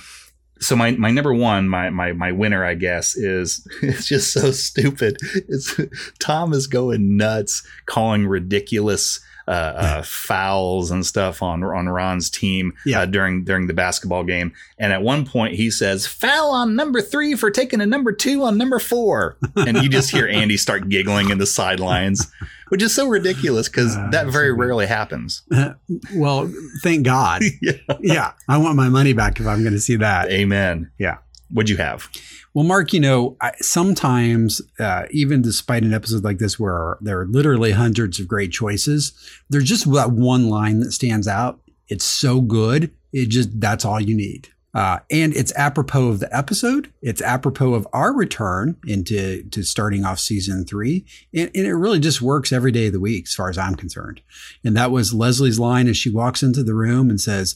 so 0.59 0.75
my 0.75 0.91
my 0.91 1.09
number 1.09 1.33
one, 1.33 1.67
my 1.67 1.89
my 1.89 2.13
my 2.13 2.31
winner, 2.31 2.63
I 2.63 2.75
guess, 2.75 3.15
is 3.15 3.67
it's 3.81 4.07
just 4.07 4.31
so 4.31 4.51
stupid. 4.51 5.17
It's 5.49 5.79
Tom 6.19 6.53
is 6.53 6.67
going 6.67 7.17
nuts, 7.17 7.65
calling 7.87 8.27
ridiculous 8.27 9.19
uh, 9.47 9.51
uh, 9.51 10.01
fouls 10.03 10.91
and 10.91 11.05
stuff 11.05 11.41
on 11.41 11.63
on 11.63 11.87
Ron's 11.89 12.29
team 12.29 12.73
Yeah. 12.85 13.01
uh, 13.01 13.05
during 13.05 13.43
during 13.43 13.67
the 13.67 13.73
basketball 13.73 14.23
game. 14.23 14.53
And 14.77 14.93
at 14.93 15.01
one 15.01 15.25
point, 15.25 15.55
he 15.55 15.69
says, 15.71 16.05
"Foul 16.07 16.51
on 16.51 16.75
number 16.75 17.01
three 17.01 17.35
for 17.35 17.51
taking 17.51 17.81
a 17.81 17.85
number 17.85 18.11
two 18.11 18.43
on 18.43 18.57
number 18.57 18.79
four. 18.79 19.37
And 19.55 19.77
you 19.83 19.89
just 19.89 20.11
hear 20.11 20.27
Andy 20.27 20.57
start 20.57 20.89
giggling 20.89 21.29
in 21.29 21.37
the 21.37 21.45
sidelines, 21.45 22.31
which 22.69 22.81
is 22.81 22.93
so 22.95 23.07
ridiculous 23.07 23.67
because 23.69 23.95
Uh, 23.95 24.09
that 24.11 24.27
very 24.27 24.51
rarely 24.53 24.87
happens. 24.87 25.43
well, 26.15 26.51
thank 26.83 27.05
God. 27.05 27.41
yeah. 27.61 27.73
yeah, 28.01 28.31
I 28.47 28.57
want 28.57 28.75
my 28.75 28.89
money 28.89 29.13
back 29.13 29.39
if 29.39 29.45
I'm 29.47 29.61
going 29.61 29.73
to 29.73 29.79
see 29.79 29.97
that. 29.97 30.29
Amen. 30.31 30.91
Yeah. 30.97 31.17
What'd 31.51 31.69
you 31.69 31.77
have? 31.77 32.07
Well, 32.53 32.65
Mark, 32.65 32.91
you 32.91 32.99
know, 32.99 33.37
I, 33.39 33.53
sometimes, 33.61 34.61
uh, 34.79 35.05
even 35.11 35.41
despite 35.41 35.83
an 35.83 35.93
episode 35.93 36.23
like 36.23 36.39
this 36.39 36.59
where 36.59 36.97
there 36.99 37.21
are 37.21 37.27
literally 37.27 37.71
hundreds 37.71 38.19
of 38.19 38.27
great 38.27 38.51
choices, 38.51 39.13
there's 39.49 39.69
just 39.69 39.91
that 39.93 40.11
one 40.11 40.49
line 40.49 40.81
that 40.81 40.91
stands 40.91 41.27
out. 41.27 41.61
It's 41.87 42.05
so 42.05 42.41
good. 42.41 42.91
It 43.13 43.29
just, 43.29 43.59
that's 43.59 43.85
all 43.85 44.01
you 44.01 44.15
need. 44.15 44.49
Uh, 44.73 44.99
and 45.09 45.33
it's 45.35 45.53
apropos 45.55 46.07
of 46.07 46.19
the 46.19 46.35
episode. 46.35 46.91
It's 47.01 47.21
apropos 47.21 47.73
of 47.73 47.87
our 47.91 48.13
return 48.13 48.77
into 48.87 49.43
to 49.49 49.63
starting 49.63 50.05
off 50.05 50.19
season 50.19 50.65
three. 50.65 51.05
And, 51.33 51.51
and 51.53 51.65
it 51.65 51.73
really 51.73 51.99
just 51.99 52.21
works 52.21 52.53
every 52.53 52.71
day 52.71 52.87
of 52.87 52.93
the 52.93 52.99
week, 52.99 53.25
as 53.27 53.33
far 53.33 53.49
as 53.49 53.57
I'm 53.57 53.75
concerned. 53.75 54.21
And 54.63 54.75
that 54.77 54.91
was 54.91 55.13
Leslie's 55.13 55.59
line 55.59 55.87
as 55.87 55.97
she 55.97 56.09
walks 56.09 56.41
into 56.41 56.63
the 56.63 56.73
room 56.73 57.09
and 57.09 57.19
says, 57.19 57.55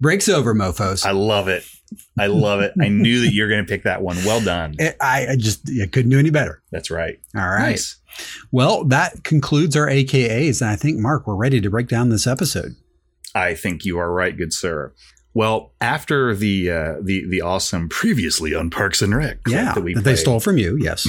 Break's 0.00 0.28
over, 0.28 0.54
mofos. 0.54 1.04
I 1.04 1.12
love 1.12 1.48
it. 1.48 1.64
I 2.18 2.26
love 2.26 2.60
it. 2.60 2.72
I 2.80 2.88
knew 2.88 3.20
that 3.20 3.32
you're 3.32 3.48
going 3.48 3.64
to 3.64 3.68
pick 3.68 3.84
that 3.84 4.02
one. 4.02 4.16
Well 4.24 4.40
done. 4.40 4.74
I, 5.00 5.28
I 5.30 5.36
just 5.36 5.68
I 5.82 5.86
couldn't 5.86 6.10
do 6.10 6.18
any 6.18 6.30
better. 6.30 6.62
That's 6.70 6.90
right. 6.90 7.20
All 7.36 7.48
right. 7.48 7.70
Nice. 7.70 8.00
Well, 8.52 8.84
that 8.84 9.24
concludes 9.24 9.76
our 9.76 9.86
AKAs. 9.86 10.60
And 10.60 10.70
I 10.70 10.76
think, 10.76 10.98
Mark, 10.98 11.26
we're 11.26 11.34
ready 11.34 11.60
to 11.60 11.70
break 11.70 11.88
down 11.88 12.08
this 12.10 12.26
episode. 12.26 12.76
I 13.34 13.54
think 13.54 13.84
you 13.84 13.98
are 13.98 14.12
right, 14.12 14.36
good 14.36 14.52
sir. 14.52 14.92
Well, 15.34 15.72
after 15.80 16.32
the 16.34 16.70
uh, 16.70 16.94
the 17.02 17.26
the 17.26 17.40
awesome 17.40 17.88
previously 17.88 18.54
on 18.54 18.70
Parks 18.70 19.02
and 19.02 19.14
Rec, 19.14 19.38
Yeah. 19.48 19.74
that 19.74 19.82
we 19.82 19.92
That 19.94 20.04
they 20.04 20.14
stole 20.14 20.38
from 20.38 20.58
you. 20.58 20.76
Yes. 20.80 21.08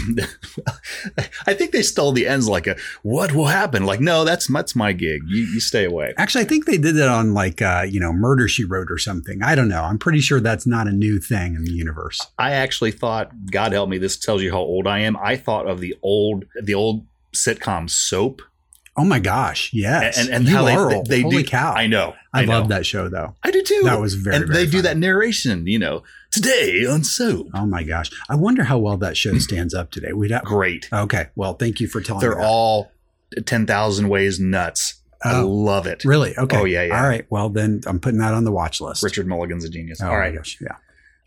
I 1.47 1.53
think 1.53 1.71
they 1.71 1.83
stole 1.83 2.11
the 2.11 2.27
ends 2.27 2.47
like 2.47 2.65
a 2.65 2.75
what 3.03 3.33
will 3.33 3.45
happen? 3.45 3.85
Like, 3.85 3.99
no, 3.99 4.23
that's 4.23 4.47
that's 4.47 4.75
my 4.75 4.93
gig. 4.93 5.21
You 5.27 5.43
you 5.43 5.59
stay 5.59 5.85
away. 5.85 6.13
Actually, 6.17 6.43
I 6.43 6.47
think 6.47 6.65
they 6.65 6.77
did 6.79 6.95
that 6.95 7.07
on 7.07 7.33
like, 7.35 7.61
uh, 7.61 7.85
you 7.87 7.99
know, 7.99 8.11
Murder 8.11 8.47
She 8.47 8.63
Wrote 8.63 8.91
or 8.91 8.97
something. 8.97 9.43
I 9.43 9.53
don't 9.53 9.69
know. 9.69 9.83
I'm 9.83 9.99
pretty 9.99 10.21
sure 10.21 10.39
that's 10.39 10.65
not 10.65 10.87
a 10.87 10.91
new 10.91 11.19
thing 11.19 11.53
in 11.55 11.63
the 11.63 11.71
universe. 11.71 12.19
I 12.39 12.51
actually 12.53 12.91
thought, 12.91 13.31
God 13.51 13.73
help 13.73 13.89
me, 13.89 13.97
this 13.99 14.17
tells 14.17 14.41
you 14.41 14.51
how 14.51 14.57
old 14.59 14.87
I 14.87 14.99
am. 14.99 15.15
I 15.17 15.35
thought 15.37 15.67
of 15.67 15.79
the 15.81 15.95
old 16.01 16.45
the 16.59 16.73
old 16.73 17.05
sitcom 17.33 17.89
Soap 17.89 18.41
Oh 18.97 19.03
my 19.03 19.19
gosh, 19.19 19.71
yes. 19.73 20.17
And, 20.17 20.29
and 20.29 20.45
you 20.45 20.55
how 20.55 20.65
are 20.65 20.89
they, 20.89 20.95
old. 20.95 21.05
they 21.07 21.21
Holy 21.21 21.43
do. 21.43 21.49
cow. 21.49 21.73
I 21.73 21.85
know. 21.87 22.15
I, 22.33 22.41
I, 22.41 22.45
know. 22.45 22.51
love 22.59 22.69
that 22.69 22.85
show 22.85 23.09
though. 23.09 23.35
I 23.43 23.51
do 23.51 23.61
too. 23.61 23.81
That 23.83 23.99
was 23.99 24.13
very, 24.15 24.37
And 24.37 24.47
very 24.47 24.65
they 24.65 24.71
do 24.71 24.81
that 24.83 24.95
narration, 24.97 25.67
you 25.67 25.79
know, 25.79 26.03
today 26.31 26.85
on 26.85 27.03
soap. 27.03 27.47
Oh 27.53 27.65
my 27.65 27.83
gosh. 27.83 28.09
I 28.29 28.35
wonder 28.35 28.63
how 28.63 28.77
well 28.77 28.95
that 28.97 29.17
show 29.17 29.37
stands 29.39 29.73
up 29.73 29.91
today. 29.91 30.13
We'd 30.13 30.31
have, 30.31 30.45
Great. 30.45 30.87
okay. 30.93 31.27
Well, 31.35 31.55
thank 31.55 31.81
you 31.81 31.87
for 31.87 31.99
telling 31.99 32.21
me. 32.21 32.27
They're 32.27 32.35
that. 32.37 32.45
all 32.45 32.91
10,000 33.45 34.07
ways 34.09 34.39
nuts. 34.39 34.95
I 35.23 35.39
Oh. 35.41 35.47
love 35.47 35.87
it. 35.87 36.05
really 36.05 36.37
okay. 36.37 36.57
Oh, 36.57 36.65
yeah, 36.65 36.83
yeah. 36.83 37.01
All 37.01 37.07
right. 37.07 37.25
Well, 37.29 37.49
then 37.49 37.81
I'm 37.87 37.99
putting 37.99 38.19
that 38.19 38.33
on 38.33 38.43
the 38.43 38.51
watch 38.51 38.79
list. 38.79 39.01
Richard 39.03 39.27
Mulligan's 39.27 39.63
a 39.65 39.69
genius. 39.69 39.99
Oh 40.01 40.07
all 40.09 40.17
my 40.19 40.31
gosh. 40.31 40.57
Yeah. 40.61 40.75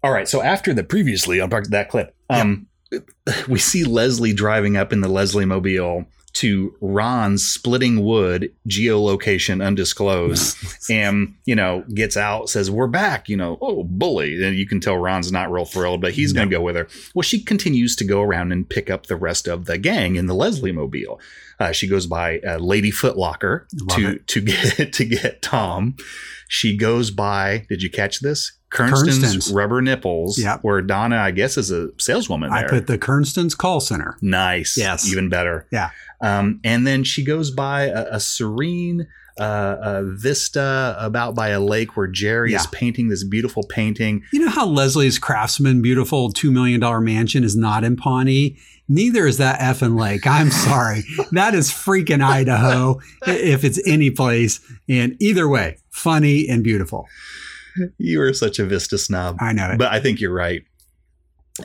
All 0.02 0.12
right. 0.12 0.28
So 0.28 0.40
after 0.40 0.72
the 0.72 0.84
previously 0.84 1.40
on 1.40 1.50
that 1.50 1.88
clip, 1.90 2.14
um, 2.30 2.66
we 3.48 3.58
see 3.58 3.84
Leslie 3.84 4.32
driving 4.32 4.76
up 4.76 4.92
in 4.92 5.00
the 5.00 5.08
Leslie 5.08 5.44
Mobile 5.44 6.06
to 6.38 6.74
Ron's 6.80 7.44
splitting 7.46 8.04
wood 8.04 8.52
geolocation 8.68 9.64
undisclosed 9.64 10.56
and 10.90 11.34
you 11.44 11.54
know 11.54 11.84
gets 11.94 12.16
out 12.16 12.48
says 12.48 12.70
we're 12.70 12.86
back 12.86 13.28
you 13.28 13.36
know 13.36 13.58
oh 13.60 13.84
bully 13.84 14.42
and 14.44 14.56
you 14.56 14.66
can 14.66 14.80
tell 14.80 14.96
ron's 14.96 15.32
not 15.32 15.50
real 15.50 15.64
thrilled 15.64 16.00
but 16.00 16.12
he's 16.12 16.32
going 16.32 16.48
to 16.48 16.54
go 16.56 16.62
with 16.62 16.76
her 16.76 16.86
well 17.14 17.22
she 17.22 17.42
continues 17.42 17.96
to 17.96 18.04
go 18.04 18.22
around 18.22 18.52
and 18.52 18.68
pick 18.68 18.88
up 18.90 19.06
the 19.06 19.16
rest 19.16 19.48
of 19.48 19.64
the 19.64 19.78
gang 19.78 20.16
in 20.16 20.26
the 20.26 20.34
leslie 20.34 20.72
mobile 20.72 21.20
uh, 21.60 21.72
she 21.72 21.88
goes 21.88 22.06
by 22.06 22.38
uh, 22.46 22.56
lady 22.58 22.92
footlocker 22.92 23.64
Love 23.88 23.98
to 23.98 24.08
it. 24.10 24.26
to 24.28 24.40
get 24.76 24.92
to 24.92 25.04
get 25.04 25.42
tom 25.42 25.96
she 26.48 26.76
goes 26.76 27.10
by 27.10 27.66
did 27.68 27.82
you 27.82 27.90
catch 27.90 28.20
this 28.20 28.52
Kernston's, 28.70 29.18
Kernston's. 29.18 29.52
rubber 29.52 29.80
nipples 29.80 30.38
Yep. 30.38 30.60
where 30.62 30.82
donna 30.82 31.16
i 31.16 31.30
guess 31.30 31.56
is 31.56 31.70
a 31.70 31.88
saleswoman 31.98 32.52
I 32.52 32.66
put 32.68 32.86
the 32.86 32.98
Kernston's 32.98 33.54
call 33.54 33.80
center. 33.80 34.16
Nice. 34.20 34.76
Yes. 34.76 35.10
Even 35.10 35.28
better. 35.30 35.66
Yeah. 35.72 35.90
Um, 36.20 36.60
and 36.64 36.86
then 36.86 37.04
she 37.04 37.24
goes 37.24 37.50
by 37.50 37.84
a, 37.84 38.06
a 38.12 38.20
serene 38.20 39.06
uh, 39.38 39.76
uh, 39.80 40.02
vista 40.04 40.96
about 40.98 41.34
by 41.36 41.50
a 41.50 41.60
lake 41.60 41.96
where 41.96 42.08
Jerry 42.08 42.54
is 42.54 42.66
painting 42.68 43.08
this 43.08 43.22
beautiful 43.22 43.62
painting. 43.62 44.24
You 44.32 44.40
know 44.40 44.50
how 44.50 44.66
Leslie's 44.66 45.18
Craftsman 45.18 45.80
beautiful 45.80 46.32
$2 46.32 46.50
million 46.50 46.80
mansion 47.04 47.44
is 47.44 47.54
not 47.54 47.84
in 47.84 47.94
Pawnee? 47.94 48.58
Neither 48.88 49.26
is 49.26 49.38
that 49.38 49.60
effing 49.60 49.96
lake. 49.96 50.26
I'm 50.26 50.50
sorry. 50.50 51.04
that 51.32 51.54
is 51.54 51.70
freaking 51.70 52.22
Idaho 52.22 53.00
if 53.26 53.62
it's 53.62 53.80
any 53.86 54.10
place. 54.10 54.60
And 54.88 55.16
either 55.20 55.48
way, 55.48 55.76
funny 55.90 56.48
and 56.48 56.64
beautiful. 56.64 57.06
You 57.98 58.22
are 58.22 58.32
such 58.32 58.58
a 58.58 58.64
vista 58.64 58.98
snob. 58.98 59.36
I 59.40 59.52
know 59.52 59.70
it. 59.70 59.78
But 59.78 59.92
I 59.92 60.00
think 60.00 60.20
you're 60.20 60.34
right. 60.34 60.64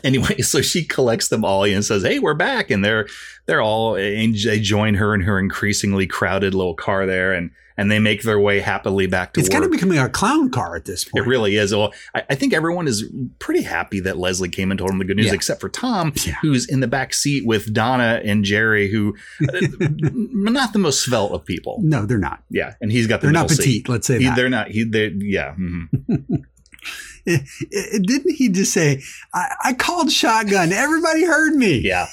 Anyway, 0.04 0.38
so 0.40 0.62
she 0.62 0.84
collects 0.86 1.28
them 1.28 1.44
all 1.46 1.64
and 1.64 1.84
says, 1.86 2.04
"Hey, 2.04 2.20
we're 2.20 2.34
back!" 2.34 2.72
And 2.72 2.84
they're 2.84 3.08
they're 3.46 3.62
all 3.62 3.96
and 3.96 4.36
they 4.36 4.60
join 4.60 4.96
her 4.96 5.14
in 5.14 5.22
her 5.22 5.40
increasingly 5.40 6.08
crowded 6.08 6.54
little 6.54 6.76
car 6.76 7.06
there, 7.06 7.34
and 7.34 7.52
and 7.76 7.90
they 7.92 7.98
make 7.98 8.22
their 8.22 8.40
way 8.40 8.60
happily 8.60 9.08
back 9.08 9.34
to 9.34 9.40
it's 9.40 9.50
work. 9.50 9.54
kind 9.54 9.66
of 9.66 9.72
becoming 9.72 9.98
a 9.98 10.08
clown 10.08 10.52
car 10.52 10.76
at 10.76 10.86
this 10.86 11.04
point. 11.06 11.26
It 11.26 11.28
really 11.30 11.56
is. 11.56 11.74
Well, 11.74 11.92
I, 12.14 12.24
I 12.30 12.36
think 12.36 12.54
everyone 12.54 12.88
is 12.88 13.04
pretty 13.40 13.64
happy 13.64 14.00
that 14.02 14.16
Leslie 14.18 14.50
came 14.50 14.70
and 14.70 14.78
told 14.78 14.92
them 14.92 15.00
the 15.00 15.06
good 15.06 15.18
news, 15.18 15.26
Yeah. 15.28 15.34
except 15.34 15.60
for 15.60 15.70
Tom, 15.70 16.14
Yeah. 16.24 16.36
who's 16.44 16.68
in 16.70 16.82
the 16.82 16.88
back 16.88 17.16
seat 17.16 17.48
with 17.48 17.74
Donna 17.74 18.22
and 18.24 18.44
Jerry, 18.44 18.90
who 18.92 19.16
uh, 19.52 19.60
not 20.12 20.74
the 20.74 20.78
most 20.80 21.02
svelte 21.04 21.32
of 21.32 21.46
people. 21.46 21.80
No, 21.82 22.06
they're 22.06 22.20
not. 22.20 22.44
Yeah, 22.52 22.76
and 22.80 22.92
he's 22.92 23.08
got 23.08 23.22
the 23.22 23.28
They're 23.28 23.34
not 23.34 23.50
middle 23.50 23.64
seat. 23.64 23.84
petite. 23.86 23.90
Let's 23.90 24.06
say 24.06 24.20
He, 24.20 24.26
that. 24.26 24.36
they're 24.36 24.50
not. 24.50 24.68
He, 24.70 24.84
they, 24.84 25.08
yeah. 25.08 25.56
mhm. 25.60 25.88
Didn't 27.26 28.36
he 28.36 28.50
just 28.50 28.74
say, 28.74 29.02
I, 29.34 29.56
I 29.66 29.74
called 29.74 30.12
shotgun. 30.12 30.72
Everybody 30.72 31.24
heard 31.24 31.56
me. 31.56 31.80
Yeah. 31.80 32.08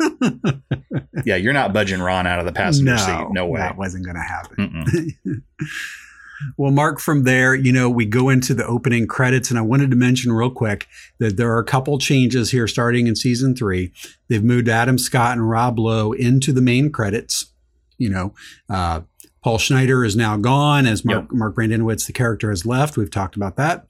yeah, 1.24 1.36
you're 1.36 1.52
not 1.52 1.72
budging 1.72 2.00
Ron 2.00 2.26
out 2.26 2.38
of 2.38 2.46
the 2.46 2.52
passenger 2.52 2.92
no, 2.92 2.96
seat. 2.96 3.26
No 3.32 3.46
way. 3.46 3.60
That 3.60 3.76
wasn't 3.76 4.04
going 4.04 4.16
to 4.16 4.22
happen. 4.22 5.14
Well, 6.56 6.70
Mark, 6.70 7.00
from 7.00 7.24
there, 7.24 7.52
you 7.52 7.72
know, 7.72 7.90
we 7.90 8.06
go 8.06 8.28
into 8.28 8.54
the 8.54 8.64
opening 8.64 9.08
credits, 9.08 9.50
and 9.50 9.58
I 9.58 9.62
wanted 9.62 9.90
to 9.90 9.96
mention 9.96 10.30
real 10.32 10.50
quick 10.50 10.86
that 11.18 11.36
there 11.36 11.50
are 11.52 11.58
a 11.58 11.64
couple 11.64 11.98
changes 11.98 12.52
here 12.52 12.68
starting 12.68 13.08
in 13.08 13.16
season 13.16 13.56
three. 13.56 13.92
They've 14.28 14.44
moved 14.44 14.68
Adam 14.68 14.98
Scott 14.98 15.36
and 15.36 15.50
Rob 15.50 15.80
Lowe 15.80 16.12
into 16.12 16.52
the 16.52 16.60
main 16.60 16.92
credits. 16.92 17.46
You 17.96 18.10
know, 18.10 18.34
uh, 18.70 19.00
Paul 19.42 19.58
Schneider 19.58 20.04
is 20.04 20.14
now 20.14 20.36
gone 20.36 20.86
as 20.86 21.04
Mark, 21.04 21.24
Yep. 21.24 21.32
Mark 21.32 21.56
the 21.56 22.12
character, 22.14 22.50
has 22.50 22.64
left. 22.64 22.96
We've 22.96 23.10
talked 23.10 23.34
about 23.34 23.56
that. 23.56 23.87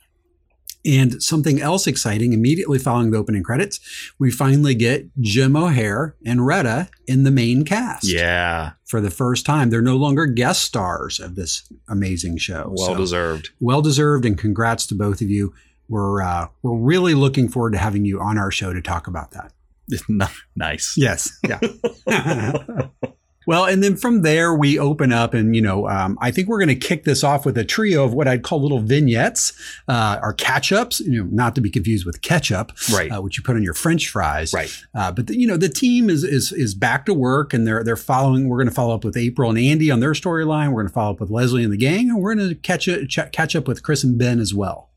And 0.86 1.22
something 1.22 1.60
else 1.60 1.86
exciting 1.86 2.32
immediately 2.32 2.78
following 2.78 3.10
the 3.10 3.18
opening 3.18 3.42
credits, 3.42 3.80
we 4.18 4.30
finally 4.30 4.74
get 4.74 5.06
Jim 5.20 5.56
O'Heir 5.56 6.14
and 6.24 6.46
Retta 6.46 6.88
in 7.06 7.24
the 7.24 7.30
main 7.30 7.64
cast 7.64 8.04
Yeah, 8.10 8.72
for 8.86 9.00
the 9.00 9.10
first 9.10 9.44
time. 9.44 9.70
They're 9.70 9.82
no 9.82 9.96
longer 9.96 10.24
guest 10.26 10.62
stars 10.62 11.18
of 11.20 11.34
this 11.34 11.64
amazing 11.88 12.38
show. 12.38 12.72
well 12.76 12.88
So, 12.92 12.96
deserved. 12.96 13.50
well 13.60 13.82
deserved, 13.82 14.24
and 14.24 14.38
congrats 14.38 14.86
to 14.86 14.94
both 14.94 15.20
of 15.20 15.28
you. 15.28 15.52
We're 15.88 16.22
uh, 16.22 16.48
we're 16.62 16.76
really 16.78 17.14
looking 17.14 17.48
forward 17.48 17.72
to 17.72 17.78
having 17.78 18.04
you 18.04 18.20
on 18.20 18.38
our 18.38 18.50
show 18.50 18.72
to 18.72 18.80
talk 18.80 19.06
about 19.08 19.32
that. 19.32 19.52
nice. 20.56 20.94
Yes, 20.96 21.30
yeah. 21.48 21.58
well, 23.48 23.64
and 23.64 23.82
then 23.82 23.96
from 23.96 24.20
there 24.20 24.54
we 24.54 24.78
open 24.78 25.10
up, 25.10 25.32
and 25.32 25.56
you 25.56 25.62
know, 25.62 25.88
um, 25.88 26.18
I 26.20 26.30
think 26.30 26.48
we're 26.48 26.58
going 26.58 26.68
to 26.68 26.74
kick 26.88 27.04
this 27.04 27.24
off 27.24 27.46
with 27.46 27.56
a 27.56 27.64
trio 27.64 28.04
of 28.04 28.12
what 28.12 28.28
I'd 28.28 28.42
call 28.42 28.60
little 28.60 28.80
vignettes 28.80 29.54
uh, 29.88 30.18
or 30.22 30.34
catch 30.34 30.70
ups. 30.70 31.00
You 31.00 31.24
know, 31.24 31.30
not 31.32 31.54
to 31.54 31.62
be 31.62 31.70
confused 31.70 32.04
with 32.04 32.20
ketchup, 32.20 32.72
Right. 32.92 33.10
Uh, 33.10 33.22
which 33.22 33.38
you 33.38 33.42
put 33.42 33.56
on 33.56 33.62
your 33.62 33.72
French 33.72 34.10
fries, 34.10 34.52
Right. 34.52 34.70
uh, 34.94 35.12
but 35.12 35.28
the, 35.28 35.38
you 35.40 35.46
know 35.46 35.56
the 35.56 35.70
team 35.70 36.10
is 36.10 36.24
is 36.24 36.52
is 36.52 36.74
back 36.74 37.06
to 37.06 37.14
work, 37.14 37.54
and 37.54 37.66
they're 37.66 37.82
they're 37.82 37.96
following. 37.96 38.48
We're 38.50 38.58
going 38.58 38.68
to 38.68 38.74
follow 38.74 38.94
up 38.94 39.02
with 39.02 39.16
April 39.16 39.48
and 39.48 39.58
Andy 39.58 39.90
on 39.90 40.00
their 40.00 40.12
storyline. 40.12 40.68
We're 40.68 40.82
going 40.82 40.88
to 40.88 40.92
follow 40.92 41.12
up 41.14 41.20
with 41.20 41.30
Leslie 41.30 41.64
and 41.64 41.72
the 41.72 41.78
gang, 41.78 42.10
and 42.10 42.20
we're 42.20 42.34
going 42.34 42.48
to 42.50 42.54
catch 42.54 42.86
a, 42.86 43.06
ch- 43.06 43.32
catch 43.32 43.56
up 43.56 43.66
with 43.66 43.82
Chris 43.82 44.04
and 44.04 44.18
Ben 44.18 44.40
as 44.40 44.52
well. 44.52 44.90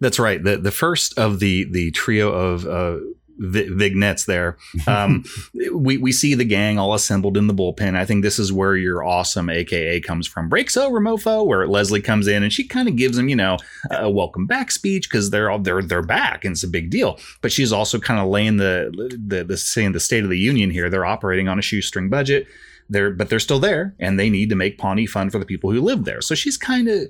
That's 0.00 0.18
right. 0.18 0.42
The 0.42 0.56
the 0.56 0.70
first 0.70 1.18
of 1.18 1.40
the 1.40 1.64
the 1.70 1.90
trio 1.90 2.30
of 2.32 2.64
uh, 2.66 2.98
vi- 3.40 3.68
vignettes 3.68 4.24
there. 4.26 4.56
Um, 4.86 5.24
we 5.74 5.96
we 5.96 6.12
see 6.12 6.34
the 6.34 6.44
gang 6.44 6.78
all 6.78 6.94
assembled 6.94 7.36
in 7.36 7.46
the 7.46 7.54
bullpen. 7.54 7.96
I 7.96 8.04
think 8.04 8.22
this 8.22 8.38
is 8.38 8.52
where 8.52 8.76
your 8.76 9.02
awesome 9.02 9.50
AKA 9.50 10.00
comes 10.00 10.26
from. 10.28 10.48
Breaks 10.48 10.76
over, 10.76 11.00
mofo. 11.00 11.44
Where 11.44 11.66
Leslie 11.66 12.02
comes 12.02 12.28
in 12.28 12.42
and 12.42 12.52
she 12.52 12.64
kind 12.64 12.88
of 12.88 12.96
gives 12.96 13.16
them, 13.16 13.28
you 13.28 13.36
know, 13.36 13.56
a 13.90 14.10
welcome 14.10 14.46
back 14.46 14.70
speech 14.70 15.08
because 15.08 15.30
they're 15.30 15.50
all 15.50 15.58
they're 15.58 15.82
they're 15.82 16.02
back 16.02 16.44
and 16.44 16.52
it's 16.52 16.62
a 16.62 16.68
big 16.68 16.90
deal. 16.90 17.18
But 17.40 17.52
she's 17.52 17.72
also 17.72 17.98
kind 17.98 18.20
of 18.20 18.28
laying 18.28 18.58
the 18.58 19.18
the 19.26 19.42
the 19.42 19.56
saying 19.56 19.92
the 19.92 20.00
state 20.00 20.22
of 20.24 20.30
the 20.30 20.38
union 20.38 20.70
here. 20.70 20.90
They're 20.90 21.06
operating 21.06 21.48
on 21.48 21.58
a 21.58 21.62
shoestring 21.62 22.08
budget. 22.08 22.46
They're 22.88 23.10
but 23.10 23.28
they're 23.28 23.40
still 23.40 23.60
there 23.60 23.94
and 23.98 24.18
they 24.18 24.30
need 24.30 24.50
to 24.50 24.56
make 24.56 24.78
Pawnee 24.78 25.06
fun 25.06 25.30
for 25.30 25.38
the 25.38 25.46
people 25.46 25.72
who 25.72 25.80
live 25.80 26.04
there. 26.04 26.20
So 26.20 26.34
she's 26.34 26.56
kind 26.56 26.88
of 26.88 27.08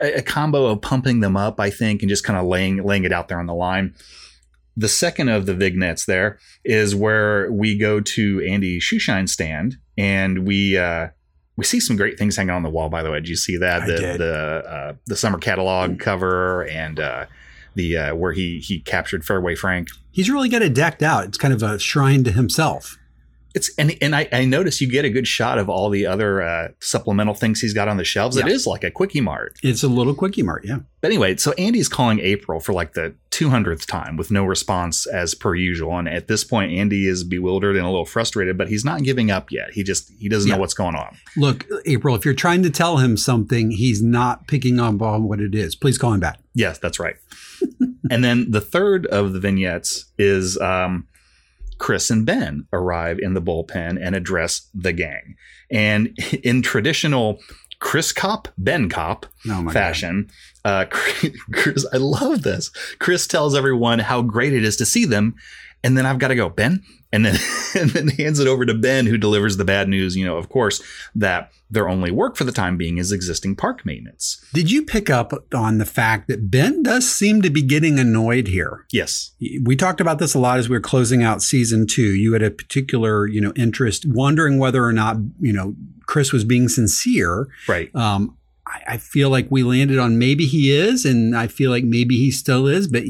a, 0.00 0.18
a 0.18 0.22
combo 0.22 0.66
of 0.66 0.82
pumping 0.82 1.20
them 1.20 1.36
up, 1.36 1.58
I 1.58 1.70
think, 1.70 2.02
and 2.02 2.08
just 2.08 2.24
kind 2.24 2.38
of 2.38 2.46
laying 2.46 2.82
laying 2.84 3.04
it 3.04 3.12
out 3.12 3.28
there 3.28 3.38
on 3.38 3.46
the 3.46 3.54
line. 3.54 3.94
The 4.76 4.88
second 4.88 5.28
of 5.28 5.46
the 5.46 5.54
vignettes 5.54 6.06
there 6.06 6.38
is 6.64 6.94
where 6.94 7.50
we 7.52 7.78
go 7.78 8.00
to 8.00 8.44
Andy 8.48 8.80
Shoeshine 8.80 9.28
stand 9.28 9.76
and 9.96 10.46
we 10.46 10.76
uh, 10.76 11.08
we 11.56 11.64
see 11.64 11.80
some 11.80 11.96
great 11.96 12.18
things 12.18 12.36
hanging 12.36 12.50
on 12.50 12.62
the 12.62 12.70
wall. 12.70 12.88
By 12.88 13.02
the 13.02 13.10
way, 13.10 13.20
did 13.20 13.28
you 13.28 13.36
see 13.36 13.56
that 13.58 13.82
I 13.82 13.86
the 13.86 13.96
did. 13.96 14.20
the 14.20 14.64
uh, 14.68 14.92
the 15.06 15.16
summer 15.16 15.38
catalog 15.38 15.98
cover 15.98 16.66
and 16.66 16.98
uh, 16.98 17.26
the 17.74 17.96
uh, 17.96 18.14
where 18.14 18.32
he 18.32 18.58
he 18.58 18.80
captured 18.80 19.24
Fairway 19.24 19.54
Frank? 19.54 19.88
He's 20.10 20.30
really 20.30 20.48
got 20.48 20.62
it 20.62 20.74
decked 20.74 21.02
out. 21.02 21.24
It's 21.24 21.38
kind 21.38 21.54
of 21.54 21.62
a 21.62 21.78
shrine 21.78 22.24
to 22.24 22.32
himself. 22.32 22.98
It's 23.54 23.70
and 23.78 23.96
and 24.02 24.16
I, 24.16 24.28
I 24.32 24.44
noticed 24.44 24.80
you 24.80 24.90
get 24.90 25.04
a 25.04 25.10
good 25.10 25.26
shot 25.28 25.58
of 25.58 25.68
all 25.70 25.88
the 25.88 26.06
other 26.06 26.42
uh, 26.42 26.68
supplemental 26.80 27.34
things 27.34 27.60
he's 27.60 27.72
got 27.74 27.86
on 27.86 27.96
the 27.96 28.04
shelves. 28.04 28.36
It 28.36 28.46
Yeah. 28.46 28.52
is 28.52 28.66
like 28.66 28.82
a 28.82 28.90
quickie 28.90 29.20
mart. 29.20 29.56
It's 29.62 29.82
a 29.84 29.88
little 29.88 30.14
quickie 30.14 30.42
mart, 30.42 30.64
yeah. 30.66 30.78
But 31.00 31.08
anyway, 31.12 31.36
so 31.36 31.52
Andy's 31.52 31.88
calling 31.88 32.18
April 32.18 32.58
for 32.60 32.72
like 32.72 32.94
the 32.94 33.14
200th 33.30 33.86
time 33.86 34.16
with 34.16 34.30
no 34.30 34.44
response 34.44 35.06
as 35.06 35.34
per 35.34 35.54
usual. 35.54 35.98
And 35.98 36.08
at 36.08 36.26
this 36.28 36.42
point, 36.44 36.72
Andy 36.72 37.06
is 37.06 37.22
bewildered 37.24 37.76
and 37.76 37.84
a 37.84 37.88
little 37.90 38.06
frustrated, 38.06 38.56
but 38.58 38.68
he's 38.68 38.84
not 38.84 39.02
giving 39.02 39.30
up 39.30 39.52
yet. 39.52 39.72
He 39.72 39.82
just, 39.84 40.10
he 40.18 40.28
doesn't 40.28 40.48
Yeah. 40.48 40.54
know 40.56 40.60
what's 40.60 40.74
going 40.74 40.94
on. 40.96 41.16
Look, 41.36 41.66
April, 41.86 42.14
if 42.16 42.24
you're 42.24 42.32
trying 42.34 42.62
to 42.62 42.70
tell 42.70 42.96
him 42.98 43.16
something, 43.16 43.70
he's 43.70 44.02
not 44.02 44.48
picking 44.48 44.80
up 44.80 45.00
on 45.02 45.24
what 45.24 45.40
it 45.40 45.54
is. 45.54 45.76
Please 45.76 45.98
call 45.98 46.12
him 46.12 46.20
back. 46.20 46.38
Yes, 46.54 46.78
that's 46.78 46.98
right. 46.98 47.16
and 48.10 48.24
then 48.24 48.50
the 48.50 48.60
third 48.60 49.06
of 49.06 49.32
the 49.32 49.40
vignettes 49.40 50.06
is 50.18 50.58
um, 50.58 51.06
Chris 51.78 52.10
and 52.10 52.24
Ben 52.24 52.66
arrive 52.72 53.18
in 53.18 53.34
the 53.34 53.42
bullpen 53.42 53.98
and 54.00 54.14
address 54.14 54.68
the 54.74 54.92
gang. 54.92 55.36
And 55.70 56.16
in 56.42 56.62
traditional 56.62 57.40
Chris 57.80 58.12
Cop, 58.12 58.48
Ben 58.56 58.88
Cop 58.88 59.26
Oh 59.48 59.68
fashion, 59.70 60.30
uh, 60.64 60.86
Chris, 61.52 61.86
I 61.92 61.98
love 61.98 62.42
this. 62.42 62.70
Chris 62.98 63.26
tells 63.26 63.54
everyone 63.54 63.98
how 63.98 64.22
great 64.22 64.52
it 64.52 64.64
is 64.64 64.76
to 64.76 64.86
see 64.86 65.04
them. 65.04 65.34
and 65.82 65.98
then 65.98 66.06
I've 66.06 66.18
got 66.18 66.28
to 66.28 66.34
go, 66.34 66.48
Ben, 66.48 66.82
and 67.12 67.26
then 67.26 67.36
and 67.74 67.90
then 67.90 68.08
hands 68.08 68.40
it 68.40 68.48
over 68.48 68.64
to 68.64 68.74
Ben, 68.74 69.06
who 69.06 69.18
delivers 69.18 69.56
the 69.56 69.64
bad 69.64 69.88
news. 69.88 70.16
You 70.16 70.24
know, 70.24 70.36
of 70.36 70.48
course, 70.48 70.82
that 71.14 71.50
their 71.70 71.88
only 71.88 72.10
work 72.10 72.36
for 72.36 72.44
the 72.44 72.52
time 72.52 72.76
being 72.76 72.98
is 72.98 73.12
existing 73.12 73.56
park 73.56 73.84
maintenance. 73.84 74.42
Did 74.54 74.70
you 74.70 74.82
pick 74.82 75.10
up 75.10 75.32
on 75.54 75.78
the 75.78 75.84
fact 75.84 76.28
that 76.28 76.50
Ben 76.50 76.82
does 76.82 77.08
seem 77.08 77.42
to 77.42 77.50
be 77.50 77.62
getting 77.62 77.98
annoyed 77.98 78.48
here? 78.48 78.86
Yes, 78.90 79.32
we 79.62 79.76
talked 79.76 80.00
about 80.00 80.18
this 80.18 80.34
a 80.34 80.38
lot 80.38 80.58
as 80.58 80.68
we 80.68 80.76
were 80.76 80.80
closing 80.80 81.22
out 81.22 81.42
season 81.42 81.86
two. 81.86 82.14
You 82.14 82.32
had 82.32 82.42
a 82.42 82.50
particular, 82.50 83.26
you 83.26 83.40
know, 83.40 83.52
interest, 83.54 84.06
wondering 84.08 84.58
whether 84.58 84.84
or 84.84 84.92
not 84.92 85.16
you 85.38 85.52
know 85.52 85.74
Chris 86.06 86.32
was 86.32 86.44
being 86.44 86.68
sincere. 86.68 87.48
Right. 87.68 87.94
Um, 87.94 88.38
I, 88.66 88.94
I 88.94 88.96
feel 88.96 89.30
like 89.30 89.50
we 89.50 89.62
landed 89.62 89.98
on 89.98 90.18
maybe 90.18 90.46
he 90.46 90.72
is, 90.72 91.04
and 91.04 91.36
I 91.36 91.46
feel 91.46 91.70
like 91.70 91.84
maybe 91.84 92.16
he 92.16 92.30
still 92.30 92.66
is, 92.66 92.88
but 92.88 93.04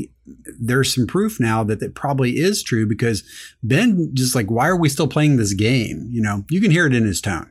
there's 0.58 0.94
some 0.94 1.06
proof 1.06 1.38
now 1.38 1.64
that 1.64 1.80
that 1.80 1.94
probably 1.94 2.38
is 2.38 2.62
true 2.62 2.86
because 2.86 3.22
Ben 3.62 4.10
just 4.14 4.34
like, 4.34 4.50
why 4.50 4.68
are 4.68 4.76
we 4.76 4.88
still 4.88 5.08
playing 5.08 5.36
this 5.36 5.52
game? 5.52 6.08
You 6.10 6.22
know, 6.22 6.44
you 6.50 6.60
can 6.60 6.70
hear 6.70 6.86
it 6.86 6.94
in 6.94 7.04
his 7.04 7.20
tone. 7.20 7.50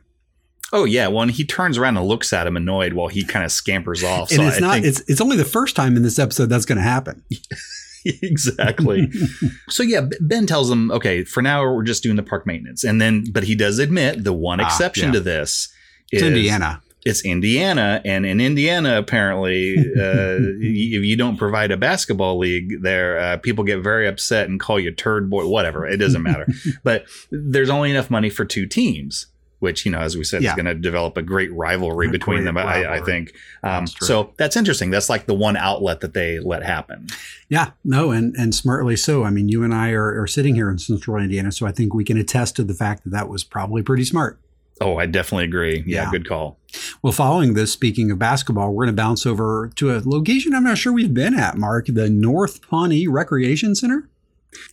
Oh 0.72 0.84
yeah, 0.84 1.06
well, 1.06 1.22
and 1.22 1.30
he 1.30 1.44
turns 1.44 1.78
around 1.78 1.96
and 1.96 2.06
looks 2.06 2.32
at 2.32 2.46
him 2.46 2.56
annoyed 2.56 2.94
while 2.94 3.08
he 3.08 3.24
kind 3.24 3.44
of 3.44 3.52
scampers 3.52 4.02
off. 4.02 4.32
and 4.32 4.42
it's 4.42 4.56
I 4.56 4.60
not. 4.60 4.78
It's 4.78 5.00
it's 5.08 5.20
only 5.20 5.36
the 5.36 5.44
first 5.44 5.76
time 5.76 5.96
in 5.96 6.02
this 6.02 6.18
episode 6.18 6.46
that's 6.46 6.64
going 6.64 6.78
to 6.78 6.82
happen. 6.82 7.22
exactly. 8.04 9.08
so 9.68 9.82
yeah, 9.82 10.08
Ben 10.20 10.46
tells 10.46 10.70
him, 10.70 10.90
okay, 10.90 11.22
for 11.22 11.42
now 11.42 11.62
we're 11.62 11.84
just 11.84 12.02
doing 12.02 12.16
the 12.16 12.22
park 12.22 12.46
maintenance, 12.46 12.82
and 12.82 13.00
then 13.00 13.24
but 13.30 13.44
he 13.44 13.54
does 13.54 13.78
admit 13.78 14.24
the 14.24 14.32
one 14.32 14.60
ah, 14.60 14.66
exception 14.66 15.08
yeah. 15.08 15.12
to 15.12 15.20
this 15.20 15.68
is 16.10 16.22
it's 16.22 16.22
Indiana. 16.22 16.82
It's 17.04 17.24
Indiana, 17.24 18.00
and 18.04 18.24
in 18.24 18.40
Indiana, 18.40 18.98
apparently, 18.98 19.76
uh, 19.78 20.38
if 20.38 21.04
you 21.04 21.16
don't 21.16 21.36
provide 21.36 21.70
a 21.70 21.76
basketball 21.76 22.38
league 22.38 22.82
there, 22.82 23.18
uh, 23.18 23.36
people 23.36 23.64
get 23.64 23.80
very 23.80 24.06
upset 24.08 24.48
and 24.48 24.58
call 24.58 24.80
you 24.80 24.90
turd 24.90 25.28
boy. 25.28 25.46
Whatever, 25.46 25.86
it 25.86 25.98
doesn't 25.98 26.22
matter. 26.24 26.46
but 26.82 27.04
there's 27.30 27.70
only 27.70 27.90
enough 27.90 28.10
money 28.10 28.30
for 28.30 28.44
two 28.44 28.66
teams 28.66 29.26
which 29.64 29.86
you 29.86 29.90
know, 29.90 29.98
as 29.98 30.14
we 30.16 30.22
said, 30.22 30.42
yeah. 30.42 30.50
is 30.50 30.56
going 30.56 30.66
to 30.66 30.74
develop 30.74 31.16
a 31.16 31.22
great 31.22 31.52
rivalry 31.54 32.08
a 32.08 32.10
between 32.10 32.38
great 32.38 32.44
them. 32.44 32.56
Rivalry. 32.58 32.86
I, 32.86 32.96
I, 32.96 33.00
think. 33.00 33.32
Um, 33.62 33.86
that's 33.86 34.06
so 34.06 34.32
that's 34.36 34.56
interesting. 34.56 34.90
That's 34.90 35.08
like 35.08 35.24
the 35.26 35.34
one 35.34 35.56
outlet 35.56 36.00
that 36.00 36.12
they 36.12 36.38
let 36.38 36.62
happen. 36.62 37.06
Yeah, 37.48 37.70
no, 37.82 38.10
and 38.10 38.34
and 38.36 38.54
smartly 38.54 38.94
so. 38.94 39.24
I 39.24 39.30
mean, 39.30 39.48
you 39.48 39.64
and 39.64 39.74
I 39.74 39.90
are, 39.92 40.20
are 40.20 40.26
sitting 40.26 40.54
here 40.54 40.70
in 40.70 40.78
Central 40.78 41.16
Indiana, 41.16 41.50
so 41.50 41.66
I 41.66 41.72
think 41.72 41.94
we 41.94 42.04
can 42.04 42.18
attest 42.18 42.56
to 42.56 42.62
the 42.62 42.74
fact 42.74 43.04
that 43.04 43.10
that 43.10 43.28
was 43.28 43.42
probably 43.42 43.82
pretty 43.82 44.04
smart. 44.04 44.38
Oh, 44.80 44.96
I 44.96 45.06
definitely 45.06 45.44
agree. 45.44 45.84
Yeah, 45.86 46.04
yeah, 46.04 46.10
good 46.10 46.28
call. 46.28 46.58
Well, 47.02 47.12
following 47.12 47.54
this, 47.54 47.72
speaking 47.72 48.10
of 48.10 48.18
basketball, 48.18 48.72
we're 48.72 48.86
going 48.86 48.96
to 48.96 49.00
bounce 49.00 49.24
over 49.24 49.70
to 49.76 49.96
a 49.96 50.02
location 50.04 50.54
I'm 50.54 50.64
not 50.64 50.78
sure 50.78 50.92
we've 50.92 51.14
been 51.14 51.38
at, 51.38 51.56
Mark, 51.56 51.86
the 51.86 52.10
North 52.10 52.60
Pawnee 52.62 53.06
Recreation 53.06 53.74
Center. 53.74 54.08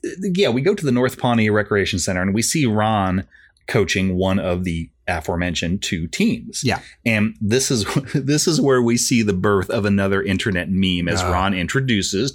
Yeah, 0.03 0.49
we 0.49 0.61
go 0.61 0.73
to 0.75 0.85
the 0.85 0.91
North 0.91 1.19
Pawnee 1.19 1.49
Recreation 1.49 1.99
Center 1.99 2.21
and 2.21 2.33
we 2.33 2.41
see 2.41 2.65
Ron 2.65 3.27
coaching 3.67 4.15
one 4.15 4.39
of 4.39 4.63
the 4.63 4.89
aforementioned 5.07 5.81
two 5.81 6.07
teams. 6.07 6.63
Yeah. 6.63 6.79
And 7.05 7.35
this 7.39 7.71
is 7.71 7.85
this 8.13 8.47
is 8.47 8.59
where 8.59 8.81
we 8.81 8.97
see 8.97 9.21
the 9.21 9.33
birth 9.33 9.69
of 9.69 9.85
another 9.85 10.21
internet 10.21 10.69
meme 10.69 11.07
as 11.07 11.21
uh, 11.21 11.31
Ron 11.31 11.53
introduces 11.53 12.31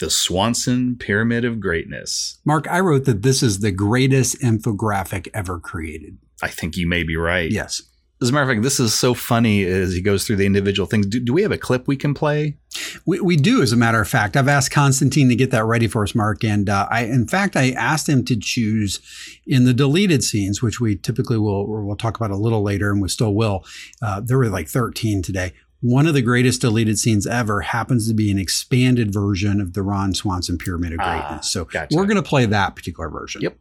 the 0.00 0.10
Swanson 0.10 0.96
Pyramid 0.96 1.44
of 1.44 1.60
Greatness. 1.60 2.38
Mark, 2.44 2.66
I 2.68 2.80
wrote 2.80 3.04
that 3.04 3.22
this 3.22 3.42
is 3.42 3.60
the 3.60 3.70
greatest 3.70 4.40
infographic 4.40 5.28
ever 5.32 5.60
created. 5.60 6.18
I 6.42 6.48
think 6.48 6.76
you 6.76 6.88
may 6.88 7.04
be 7.04 7.16
right. 7.16 7.50
Yes. 7.50 7.82
As 8.22 8.28
a 8.28 8.32
matter 8.32 8.42
of 8.42 8.48
fact, 8.50 8.62
this 8.62 8.80
is 8.80 8.92
so 8.92 9.14
funny 9.14 9.64
as 9.64 9.94
he 9.94 10.02
goes 10.02 10.26
through 10.26 10.36
the 10.36 10.44
individual 10.44 10.86
things. 10.86 11.06
Do, 11.06 11.20
do, 11.20 11.32
we 11.32 11.40
have 11.40 11.52
a 11.52 11.58
clip 11.58 11.86
we 11.88 11.96
can 11.96 12.12
play? 12.12 12.58
We, 13.06 13.18
we 13.20 13.36
do, 13.36 13.62
as 13.62 13.72
a 13.72 13.78
matter 13.78 13.98
of 13.98 14.08
fact. 14.08 14.36
I've 14.36 14.48
asked 14.48 14.72
Constantine 14.72 15.30
to 15.30 15.34
get 15.34 15.50
that 15.52 15.64
ready 15.64 15.86
for 15.86 16.02
us, 16.02 16.14
Mark. 16.14 16.44
And 16.44 16.68
uh, 16.68 16.86
I, 16.90 17.04
in 17.04 17.26
fact, 17.26 17.56
I 17.56 17.70
asked 17.70 18.10
him 18.10 18.22
to 18.26 18.36
choose 18.38 19.00
in 19.46 19.64
the 19.64 19.72
deleted 19.72 20.22
scenes, 20.22 20.60
which 20.60 20.80
we 20.80 20.96
typically 20.96 21.38
will 21.38 21.66
we'll 21.66 21.96
talk 21.96 22.16
about 22.16 22.30
a 22.30 22.36
little 22.36 22.62
later, 22.62 22.90
and 22.90 23.00
we 23.00 23.08
still 23.08 23.34
will. 23.34 23.64
Uh, 24.02 24.20
there 24.22 24.36
were 24.36 24.50
like 24.50 24.68
13 24.68 25.22
today. 25.22 25.54
One 25.82 26.06
of 26.06 26.12
the 26.12 26.20
greatest 26.20 26.60
deleted 26.60 26.98
scenes 26.98 27.26
ever 27.26 27.62
happens 27.62 28.06
to 28.08 28.14
be 28.14 28.30
an 28.30 28.38
expanded 28.38 29.14
version 29.14 29.62
of 29.62 29.72
the 29.72 29.82
Ron 29.82 30.12
Swanson 30.12 30.58
Pyramid 30.58 30.92
of 30.92 31.00
ah, 31.00 31.04
Greatness. 31.10 31.46
Ah, 31.46 31.48
so 31.48 31.64
gotcha. 31.64 31.96
we're 31.96 32.04
going 32.04 32.16
to 32.16 32.22
play 32.22 32.44
that 32.44 32.76
particular 32.76 33.08
version. 33.08 33.40
Yep. 33.40 33.56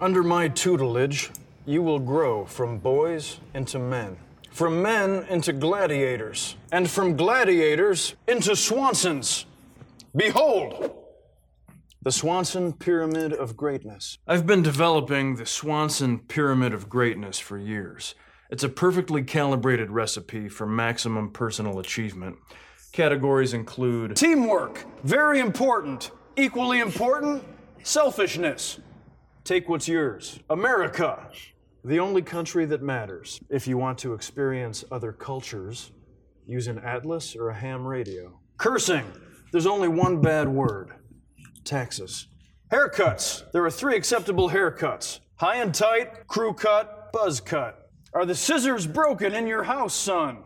Under 0.00 0.24
my 0.24 0.48
tutelage, 0.48 1.30
you 1.64 1.80
will 1.80 2.00
grow 2.00 2.44
from 2.46 2.78
boys 2.78 3.38
into 3.54 3.78
men, 3.78 4.16
from 4.50 4.82
men 4.82 5.24
into 5.30 5.52
gladiators, 5.52 6.56
and 6.72 6.90
from 6.90 7.16
gladiators 7.16 8.16
into 8.26 8.56
Swansons. 8.56 9.44
Behold, 10.16 10.96
the 12.02 12.10
Swanson 12.10 12.72
Pyramid 12.72 13.32
of 13.32 13.56
Greatness. 13.56 14.18
I've 14.26 14.44
been 14.48 14.62
developing 14.62 15.36
the 15.36 15.46
Swanson 15.46 16.18
Pyramid 16.18 16.74
of 16.74 16.88
Greatness 16.88 17.38
for 17.38 17.56
years. 17.56 18.16
It's 18.52 18.64
a 18.64 18.68
perfectly 18.68 19.22
calibrated 19.22 19.90
recipe 19.90 20.46
for 20.46 20.66
maximum 20.66 21.30
personal 21.30 21.78
achievement. 21.78 22.36
Categories 22.92 23.54
include 23.54 24.14
teamwork, 24.14 24.84
very 25.04 25.40
important, 25.40 26.10
equally 26.36 26.80
important, 26.80 27.42
selfishness. 27.82 28.78
Take 29.42 29.70
what's 29.70 29.88
yours. 29.88 30.38
America, 30.50 31.30
the 31.82 31.98
only 31.98 32.20
country 32.20 32.66
that 32.66 32.82
matters. 32.82 33.40
If 33.48 33.66
you 33.66 33.78
want 33.78 33.96
to 34.00 34.12
experience 34.12 34.84
other 34.92 35.12
cultures, 35.12 35.90
use 36.46 36.66
an 36.66 36.78
atlas 36.80 37.34
or 37.34 37.48
a 37.48 37.54
ham 37.54 37.86
radio. 37.86 38.38
Cursing. 38.58 39.10
There's 39.50 39.66
only 39.66 39.88
one 39.88 40.20
bad 40.20 40.46
word. 40.46 40.90
Taxes. 41.64 42.26
Haircuts. 42.70 43.50
There 43.52 43.64
are 43.64 43.70
three 43.70 43.96
acceptable 43.96 44.50
haircuts. 44.50 45.20
High 45.36 45.56
and 45.56 45.74
tight, 45.74 46.26
crew 46.26 46.52
cut, 46.52 47.14
buzz 47.14 47.40
cut. 47.40 47.81
Are 48.14 48.26
the 48.26 48.34
scissors 48.34 48.86
broken 48.86 49.34
in 49.34 49.46
your 49.46 49.62
house, 49.62 49.94
son? 49.94 50.38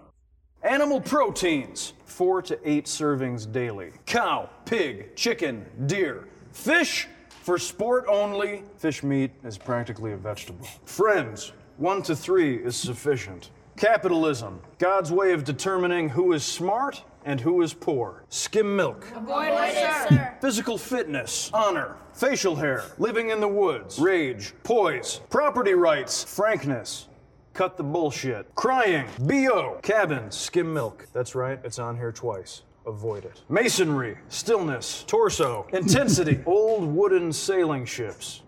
Animal 0.63 1.01
proteins. 1.01 1.95
Four 2.05 2.41
to 2.43 2.59
eight 2.69 2.85
servings 2.85 3.51
daily. 3.51 3.91
Cow, 4.07 4.49
pig, 4.67 5.17
chicken, 5.17 5.67
deer. 5.87 6.29
Fish, 6.53 7.09
for 7.43 7.59
sport 7.59 8.05
only, 8.09 8.63
fish 8.79 9.03
meat 9.03 9.33
is 9.43 9.59
practically 9.59 10.13
a 10.13 10.17
vegetable. 10.17 10.65
Friends, 10.85 11.53
one 11.77 12.03
to 12.03 12.15
three 12.15 12.57
is 12.57 12.77
sufficient. 12.77 13.51
Capitalism, 13.77 14.61
God's 14.79 15.11
way 15.11 15.33
of 15.33 15.43
determining 15.43 16.09
who 16.09 16.35
is 16.35 16.45
smart 16.45 17.03
and 17.25 17.41
who 17.41 17.63
is 17.63 17.75
poor. 17.75 18.23
Skim 18.29 18.77
milk. 18.77 19.09
Avoid 19.17 19.49
it, 19.51 20.09
sir. 20.09 20.37
Physical 20.41 20.79
fitness, 20.79 21.51
honor, 21.53 21.97
facial 22.13 22.55
hair, 22.55 22.85
living 22.97 23.31
in 23.31 23.41
the 23.41 23.49
woods, 23.49 23.99
rage, 23.99 24.55
poise, 24.63 25.21
property 25.31 25.75
rights, 25.75 26.23
frankness. 26.23 27.09
Cut 27.57 27.77
the 27.77 27.83
bullshit. 27.83 28.55
Crying, 28.55 29.09
BO, 29.19 29.81
cabin, 29.83 30.31
skim 30.31 30.73
milk. 30.73 31.07
That's 31.13 31.35
right, 31.35 31.59
it's 31.65 31.79
on 31.79 31.97
here 31.97 32.13
twice 32.13 32.63
avoid 32.87 33.25
it. 33.25 33.43
Masonry, 33.49 34.17
stillness, 34.29 35.05
torso, 35.07 35.67
intensity, 35.73 36.41
old 36.47 36.85
wooden 36.85 37.33
sailing 37.33 37.85
ships. 37.85 38.43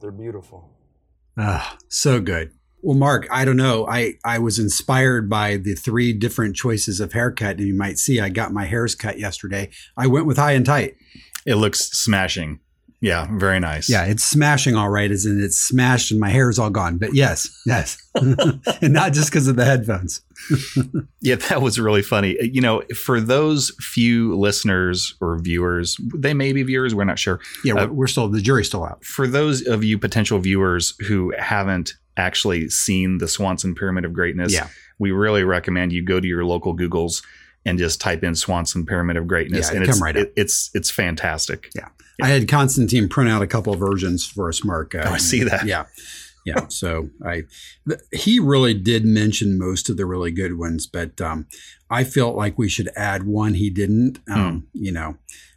They're 0.00 0.10
beautiful. 0.10 0.70
Ah, 1.36 1.76
so 1.88 2.20
good. 2.20 2.52
Well, 2.82 2.96
Mark, 2.96 3.26
I 3.30 3.44
don't 3.44 3.56
know. 3.56 3.86
I, 3.86 4.14
I 4.24 4.38
was 4.38 4.58
inspired 4.58 5.28
by 5.28 5.56
the 5.56 5.74
three 5.74 6.12
different 6.12 6.54
choices 6.54 7.00
of 7.00 7.12
haircut. 7.12 7.58
And 7.58 7.66
you 7.66 7.74
might 7.74 7.98
see 7.98 8.20
I 8.20 8.28
got 8.28 8.52
my 8.52 8.66
hairs 8.66 8.94
cut 8.94 9.18
yesterday. 9.18 9.70
I 9.96 10.06
went 10.06 10.26
with 10.26 10.36
high 10.36 10.52
and 10.52 10.66
tight. 10.66 10.96
It 11.46 11.54
looks 11.56 11.80
smashing. 11.80 12.60
Yeah, 13.04 13.26
very 13.32 13.60
nice. 13.60 13.90
Yeah, 13.90 14.06
it's 14.06 14.24
smashing 14.24 14.76
all 14.76 14.88
right, 14.88 15.10
as 15.10 15.26
in 15.26 15.38
it's 15.38 15.60
smashed 15.60 16.10
and 16.10 16.18
my 16.18 16.30
hair 16.30 16.48
is 16.48 16.58
all 16.58 16.70
gone. 16.70 16.96
But 16.96 17.12
yes, 17.12 17.50
yes. 17.66 17.98
and 18.14 18.94
not 18.94 19.12
just 19.12 19.30
because 19.30 19.46
of 19.46 19.56
the 19.56 19.64
headphones. 19.66 20.22
yeah, 21.20 21.34
that 21.34 21.60
was 21.60 21.78
really 21.78 22.00
funny. 22.00 22.38
You 22.40 22.62
know, 22.62 22.80
for 22.96 23.20
those 23.20 23.72
few 23.78 24.34
listeners 24.34 25.14
or 25.20 25.38
viewers, 25.38 25.98
they 26.14 26.32
may 26.32 26.54
be 26.54 26.62
viewers, 26.62 26.94
we're 26.94 27.04
not 27.04 27.18
sure. 27.18 27.40
Yeah, 27.62 27.74
uh, 27.74 27.86
we're 27.88 28.06
still, 28.06 28.26
the 28.30 28.40
jury's 28.40 28.68
still 28.68 28.86
out. 28.86 29.04
For 29.04 29.26
those 29.26 29.66
of 29.66 29.84
you 29.84 29.98
potential 29.98 30.38
viewers 30.38 30.94
who 31.06 31.34
haven't 31.38 31.92
actually 32.16 32.70
seen 32.70 33.18
the 33.18 33.28
Swanson 33.28 33.74
Pyramid 33.74 34.06
of 34.06 34.14
Greatness, 34.14 34.50
yeah. 34.50 34.68
we 34.98 35.12
really 35.12 35.44
recommend 35.44 35.92
you 35.92 36.02
go 36.02 36.20
to 36.20 36.26
your 36.26 36.46
local 36.46 36.74
Googles 36.74 37.22
and 37.66 37.78
just 37.78 38.00
type 38.00 38.24
in 38.24 38.34
Swanson 38.34 38.86
Pyramid 38.86 39.18
of 39.18 39.26
Greatness. 39.26 39.70
Yeah, 39.70 39.76
and 39.76 39.86
it's, 39.86 40.00
right 40.00 40.16
it, 40.16 40.32
it's, 40.36 40.70
it's 40.72 40.90
fantastic. 40.90 41.70
Yeah. 41.74 41.88
I 42.22 42.28
had 42.28 42.48
Constantine 42.48 43.08
print 43.08 43.30
out 43.30 43.42
a 43.42 43.46
couple 43.46 43.74
versions 43.74 44.26
for 44.26 44.48
us, 44.48 44.64
Mark. 44.64 44.94
Uh, 44.94 45.04
oh, 45.06 45.12
I 45.12 45.18
see 45.18 45.44
that. 45.44 45.66
Yeah. 45.66 45.86
Yeah. 46.44 46.68
so 46.68 47.08
I, 47.24 47.44
he 48.12 48.38
really 48.38 48.74
did 48.74 49.04
mention 49.04 49.58
most 49.58 49.88
of 49.88 49.96
the 49.96 50.04
really 50.06 50.30
good 50.30 50.58
ones, 50.58 50.86
but 50.86 51.18
um, 51.20 51.46
I 51.90 52.04
felt 52.04 52.36
like 52.36 52.58
we 52.58 52.68
should 52.68 52.90
add 52.96 53.26
one 53.26 53.54
he 53.54 53.70
didn't. 53.70 54.18
Um, 54.28 54.60
mm. 54.60 54.62
You 54.74 54.92
know, 54.92 55.16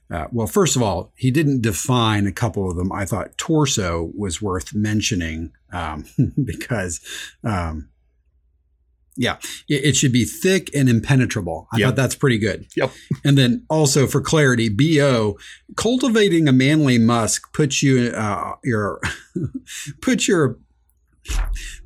uh, 0.09 0.27
well, 0.31 0.47
first 0.47 0.75
of 0.75 0.81
all, 0.81 1.11
he 1.15 1.31
didn't 1.31 1.61
define 1.61 2.25
a 2.25 2.31
couple 2.31 2.69
of 2.69 2.77
them. 2.77 2.91
I 2.91 3.05
thought 3.05 3.37
torso 3.37 4.11
was 4.15 4.41
worth 4.41 4.73
mentioning 4.73 5.51
um, 5.73 6.05
because 6.43 7.01
um, 7.43 7.89
Yeah, 9.17 9.37
it, 9.67 9.95
should 9.95 10.11
be 10.11 10.25
thick 10.25 10.69
and 10.75 10.87
impenetrable. 10.87 11.67
I 11.73 11.77
Yep. 11.77 11.87
thought 11.87 11.95
that's 11.95 12.15
pretty 12.15 12.37
good. 12.37 12.67
Yep. 12.75 12.91
And 13.23 13.37
then 13.37 13.65
also 13.69 14.05
for 14.07 14.21
clarity, 14.21 14.69
bo 14.69 15.37
cultivating 15.75 16.47
a 16.47 16.51
manly 16.53 16.97
musk 16.99 17.51
puts 17.53 17.81
you 17.81 18.09
uh, 18.15 18.53
your 18.63 19.01
put 20.01 20.27
your 20.27 20.57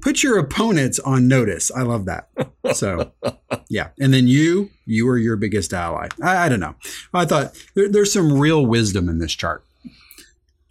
put 0.01 0.23
your 0.23 0.37
opponents 0.37 0.99
on 0.99 1.27
notice. 1.27 1.71
I 1.71 1.81
love 1.83 2.05
that. 2.05 2.29
So 2.73 3.11
yeah, 3.69 3.89
and 3.99 4.13
then 4.13 4.27
you 4.27 4.69
you 4.85 5.07
are 5.09 5.17
your 5.17 5.35
biggest 5.37 5.73
ally. 5.73 6.09
I, 6.21 6.45
I 6.45 6.49
don't 6.49 6.59
know. 6.59 6.75
I 7.13 7.25
thought 7.25 7.57
there, 7.75 7.89
there's 7.89 8.13
some 8.13 8.37
real 8.39 8.65
wisdom 8.65 9.09
in 9.09 9.19
this 9.19 9.33
chart. 9.33 9.63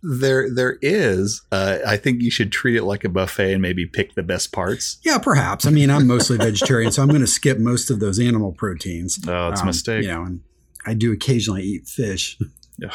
There, 0.02 0.48
there 0.52 0.78
is. 0.80 1.42
Uh, 1.52 1.78
I 1.86 1.96
think 1.96 2.22
you 2.22 2.30
should 2.30 2.50
treat 2.52 2.76
it 2.76 2.84
like 2.84 3.04
a 3.04 3.08
buffet 3.08 3.52
and 3.52 3.60
maybe 3.62 3.86
pick 3.86 4.14
the 4.14 4.22
best 4.22 4.50
parts. 4.52 4.98
Yeah, 5.02 5.18
perhaps. 5.18 5.66
I 5.66 5.70
mean, 5.70 5.90
I'm 5.90 6.06
mostly 6.06 6.38
vegetarian, 6.38 6.90
so 6.90 7.02
I'm 7.02 7.08
going 7.08 7.20
to 7.20 7.26
skip 7.26 7.58
most 7.58 7.90
of 7.90 8.00
those 8.00 8.18
animal 8.18 8.52
proteins. 8.52 9.18
Oh, 9.28 9.48
it's 9.50 9.60
a 9.60 9.62
Um, 9.62 9.66
mistake. 9.66 10.02
You 10.04 10.08
know, 10.08 10.22
and 10.24 10.40
I 10.86 10.94
do 10.94 11.12
occasionally 11.12 11.62
eat 11.64 11.86
fish, 11.86 12.38
but, 12.78 12.90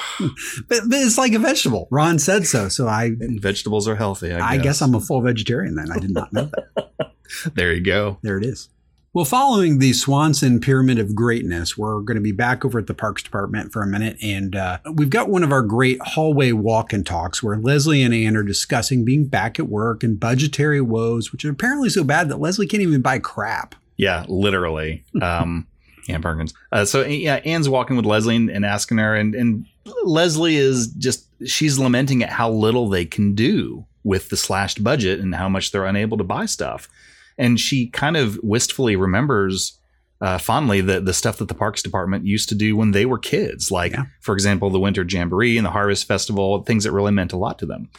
but 0.67 0.81
it's 0.99 1.17
like 1.17 1.33
a 1.33 1.39
vegetable. 1.39 1.87
Ron 1.91 2.17
said 2.17 2.47
so, 2.47 2.69
so 2.69 2.87
I 2.87 3.11
Vegetables 3.19 3.87
are 3.87 3.95
healthy. 3.95 4.33
I, 4.33 4.53
I 4.53 4.57
guess 4.57 4.81
I'm 4.81 4.95
a 4.95 4.99
full 4.99 5.21
vegetarian 5.21 5.75
then. 5.75 5.91
I 5.91 5.99
did 5.99 6.11
not 6.11 6.33
know 6.33 6.49
that. 6.75 7.11
There 7.55 7.73
you 7.73 7.81
go. 7.81 8.19
There 8.21 8.37
it 8.37 8.45
is. 8.45 8.69
Well, 9.15 9.23
following 9.23 9.79
the 9.79 9.93
Swanson 9.93 10.59
Pyramid 10.59 10.99
of 10.99 11.15
Greatness, 11.15 11.77
we're 11.77 12.01
going 12.01 12.15
to 12.15 12.21
be 12.21 12.33
back 12.33 12.65
over 12.65 12.79
at 12.79 12.87
the 12.87 12.93
Parks 12.93 13.23
Department 13.23 13.71
for 13.71 13.81
a 13.81 13.87
minute. 13.87 14.17
And 14.21 14.57
uh, 14.57 14.79
we've 14.91 15.09
got 15.09 15.29
one 15.29 15.41
of 15.41 15.53
our 15.53 15.61
great 15.61 16.01
hallway 16.01 16.51
walk 16.51 16.91
and 16.91 17.05
talks 17.05 17.41
where 17.41 17.55
Leslie 17.55 18.03
and 18.03 18.13
Ann 18.13 18.35
are 18.35 18.43
discussing 18.43 19.05
being 19.05 19.23
back 19.23 19.57
at 19.57 19.69
work 19.69 20.03
and 20.03 20.19
budgetary 20.19 20.81
woes, 20.81 21.31
which 21.31 21.45
are 21.45 21.51
apparently 21.51 21.87
so 21.87 22.03
bad 22.03 22.27
that 22.27 22.41
Leslie 22.41 22.67
can't 22.67 22.83
even 22.83 23.01
buy 23.01 23.19
crap. 23.19 23.73
Yeah, 23.95 24.25
literally. 24.27 25.05
Um, 25.21 25.65
Ann 26.09 26.21
Perkins. 26.21 26.53
Uh, 26.73 26.83
so 26.83 27.05
yeah, 27.05 27.35
Ann's 27.45 27.69
walking 27.69 27.95
with 27.95 28.05
Leslie 28.05 28.35
and, 28.35 28.49
and 28.49 28.65
asking 28.65 28.97
her, 28.97 29.15
and, 29.15 29.33
and 29.33 29.65
Leslie 30.03 30.57
is 30.57 30.87
just 30.87 31.25
she's 31.47 31.79
lamenting 31.79 32.21
at 32.21 32.29
how 32.31 32.51
little 32.51 32.89
they 32.89 33.05
can 33.05 33.33
do 33.33 33.85
with 34.03 34.27
the 34.27 34.35
slashed 34.35 34.83
budget 34.83 35.21
and 35.21 35.33
how 35.33 35.47
much 35.47 35.71
they're 35.71 35.85
unable 35.85 36.17
to 36.17 36.23
buy 36.25 36.45
stuff. 36.45 36.89
And 37.37 37.59
she 37.59 37.87
kind 37.87 38.15
of 38.17 38.39
wistfully 38.43 38.95
remembers 38.95 39.79
uh, 40.21 40.37
fondly 40.37 40.79
the 40.81 41.01
the 41.01 41.13
stuff 41.13 41.37
that 41.37 41.49
the 41.49 41.53
Parks 41.53 41.83
Department 41.83 42.25
used 42.25 42.47
to 42.49 42.55
do 42.55 42.75
when 42.77 42.91
they 42.91 43.05
were 43.05 43.17
kids, 43.19 43.69
like 43.71 43.91
Yeah. 43.91 44.05
for 44.21 44.33
example 44.33 44.69
the 44.69 44.79
Winter 44.79 45.03
Jamboree 45.07 45.57
and 45.57 45.65
the 45.65 45.71
Harvest 45.71 46.07
Festival, 46.07 46.63
things 46.63 46.85
that 46.85 46.91
really 46.93 47.11
meant 47.11 47.33
a 47.33 47.37
lot 47.37 47.59
to 47.59 47.65
them. 47.65 47.89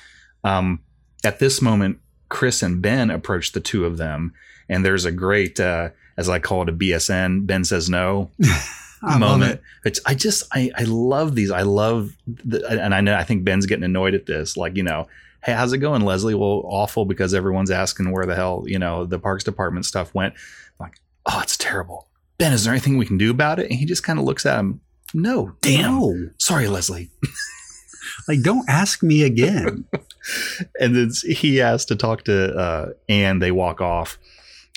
Um, 0.42 0.80
at 1.24 1.38
this 1.38 1.60
moment, 1.60 1.98
Chris 2.30 2.62
and 2.62 2.80
Ben 2.80 3.10
approach 3.10 3.52
the 3.52 3.60
two 3.60 3.84
of 3.84 3.98
them, 3.98 4.32
and 4.68 4.84
there's 4.84 5.04
a 5.04 5.12
great, 5.12 5.60
uh, 5.60 5.90
as 6.16 6.28
I 6.30 6.38
call 6.38 6.62
it, 6.62 6.68
a 6.70 6.72
BSN. 6.72 7.46
Ben 7.46 7.64
says 7.64 7.90
no 7.90 8.30
I 9.02 9.18
moment. 9.18 9.60
it. 9.84 9.98
I 10.06 10.14
just 10.14 10.44
I 10.52 10.70
I 10.76 10.84
love 10.84 11.34
these. 11.34 11.50
I 11.50 11.62
love, 11.62 12.16
the, 12.26 12.66
and 12.66 12.94
I 12.94 13.02
know 13.02 13.14
I 13.14 13.24
think 13.24 13.44
Ben's 13.44 13.66
getting 13.66 13.84
annoyed 13.84 14.14
at 14.14 14.24
this. 14.26 14.56
Like 14.56 14.76
you 14.76 14.82
know, 14.82 15.06
hey, 15.46 15.52
how's 15.52 15.72
it 15.72 15.78
going, 15.78 16.02
Leslie? 16.02 16.34
Well, 16.34 16.62
awful 16.64 17.04
because 17.04 17.32
everyone's 17.32 17.70
asking 17.70 18.10
where 18.10 18.26
the 18.26 18.34
hell 18.34 18.64
you 18.66 18.80
know 18.80 19.06
the 19.06 19.20
Parks 19.20 19.44
Department 19.44 19.86
stuff 19.86 20.12
went. 20.12 20.34
like, 20.80 20.98
oh, 21.24 21.40
it's 21.40 21.56
terrible. 21.56 22.08
Ben, 22.36 22.52
is 22.52 22.64
there 22.64 22.74
anything 22.74 22.98
we 22.98 23.06
can 23.06 23.16
do 23.16 23.30
about 23.30 23.60
it? 23.60 23.70
And 23.70 23.78
he 23.78 23.86
just 23.86 24.02
kind 24.02 24.18
of 24.18 24.24
looks 24.24 24.44
at 24.44 24.58
him. 24.58 24.80
No, 25.14 25.52
damn. 25.62 25.98
No. 25.98 26.28
Sorry, 26.36 26.68
Leslie. 26.68 27.10
Like, 28.28 28.42
don't 28.42 28.68
ask 28.68 29.02
me 29.02 29.22
again. 29.22 29.84
and 30.80 30.96
then 30.96 31.10
he 31.28 31.60
asks 31.60 31.84
to 31.86 31.96
talk 31.96 32.24
to 32.24 32.56
uh, 32.56 32.88
Anne. 33.08 33.38
They 33.38 33.52
walk 33.52 33.80
off. 33.80 34.18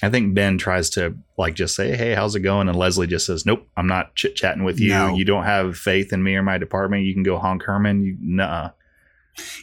I 0.04 0.10
think 0.10 0.34
Ben 0.34 0.58
tries 0.58 0.90
to 0.92 1.16
like 1.38 1.56
just 1.56 1.76
say, 1.76 1.96
"Hey, 1.96 2.14
how's 2.14 2.36
it 2.36 2.42
going?" 2.42 2.70
And 2.70 2.78
Leslie 2.78 3.08
just 3.08 3.26
says, 3.26 3.46
"Nope, 3.46 3.68
I'm 3.76 3.88
not 3.88 4.16
chit 4.16 4.36
chatting 4.36 4.64
with 4.64 4.80
you. 4.80 4.90
No. 4.90 5.16
You 5.16 5.26
don't 5.26 5.44
have 5.44 5.78
faith 5.78 6.14
in 6.14 6.22
me 6.22 6.36
or 6.36 6.44
my 6.44 6.58
department. 6.58 7.06
You 7.06 7.14
can 7.14 7.24
go 7.24 7.38
honk 7.38 7.64
Herman. 7.64 8.04
You, 8.04 8.18
nuh 8.22 8.70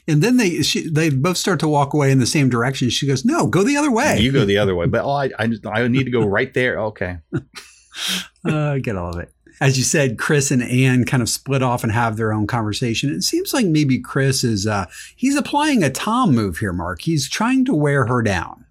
and 0.09 0.23
then 0.23 0.37
they 0.37 0.63
she, 0.63 0.89
they 0.89 1.11
both 1.11 1.37
start 1.37 1.61
to 1.61 1.69
walk 1.69 1.93
away 1.95 2.11
in 2.11 2.19
the 2.19 2.27
same 2.27 2.49
direction. 2.49 2.89
She 2.91 3.07
goes, 3.07 3.25
"No, 3.25 3.47
go 3.47 3.63
the 3.63 3.77
other 3.77 3.91
way." 3.91 4.19
You 4.19 4.33
go 4.33 4.45
the 4.45 4.59
other 4.59 4.75
way. 4.75 4.87
But 4.87 5.05
oh, 5.05 5.11
I, 5.11 5.31
I 5.39 5.51
I 5.67 5.89
need 5.89 6.05
to 6.05 6.11
go 6.11 6.25
right 6.27 6.53
there. 6.55 6.79
Okay, 6.81 7.19
Uh, 8.45 8.79
get 8.79 8.97
all 8.97 9.15
of 9.15 9.19
it. 9.21 9.31
As 9.61 9.79
you 9.79 9.85
said, 9.85 10.19
Chris 10.19 10.51
and 10.51 10.63
Anne 10.63 11.05
kind 11.05 11.23
of 11.23 11.31
split 11.31 11.63
off 11.63 11.83
and 11.83 11.91
have 11.91 12.17
their 12.19 12.33
own 12.33 12.47
conversation. 12.47 13.11
It 13.11 13.23
seems 13.23 13.55
like 13.55 13.65
maybe 13.67 13.99
Chris 13.99 14.45
is 14.45 14.67
uh, 14.67 14.85
he's 15.17 15.35
applying 15.37 15.83
a 15.83 15.89
Tom 15.91 16.35
move 16.35 16.59
here, 16.59 16.75
Mark. 16.75 17.01
He's 17.01 17.29
trying 17.29 17.65
to 17.65 17.75
wear 17.75 18.05
her 18.07 18.21
down. 18.23 18.67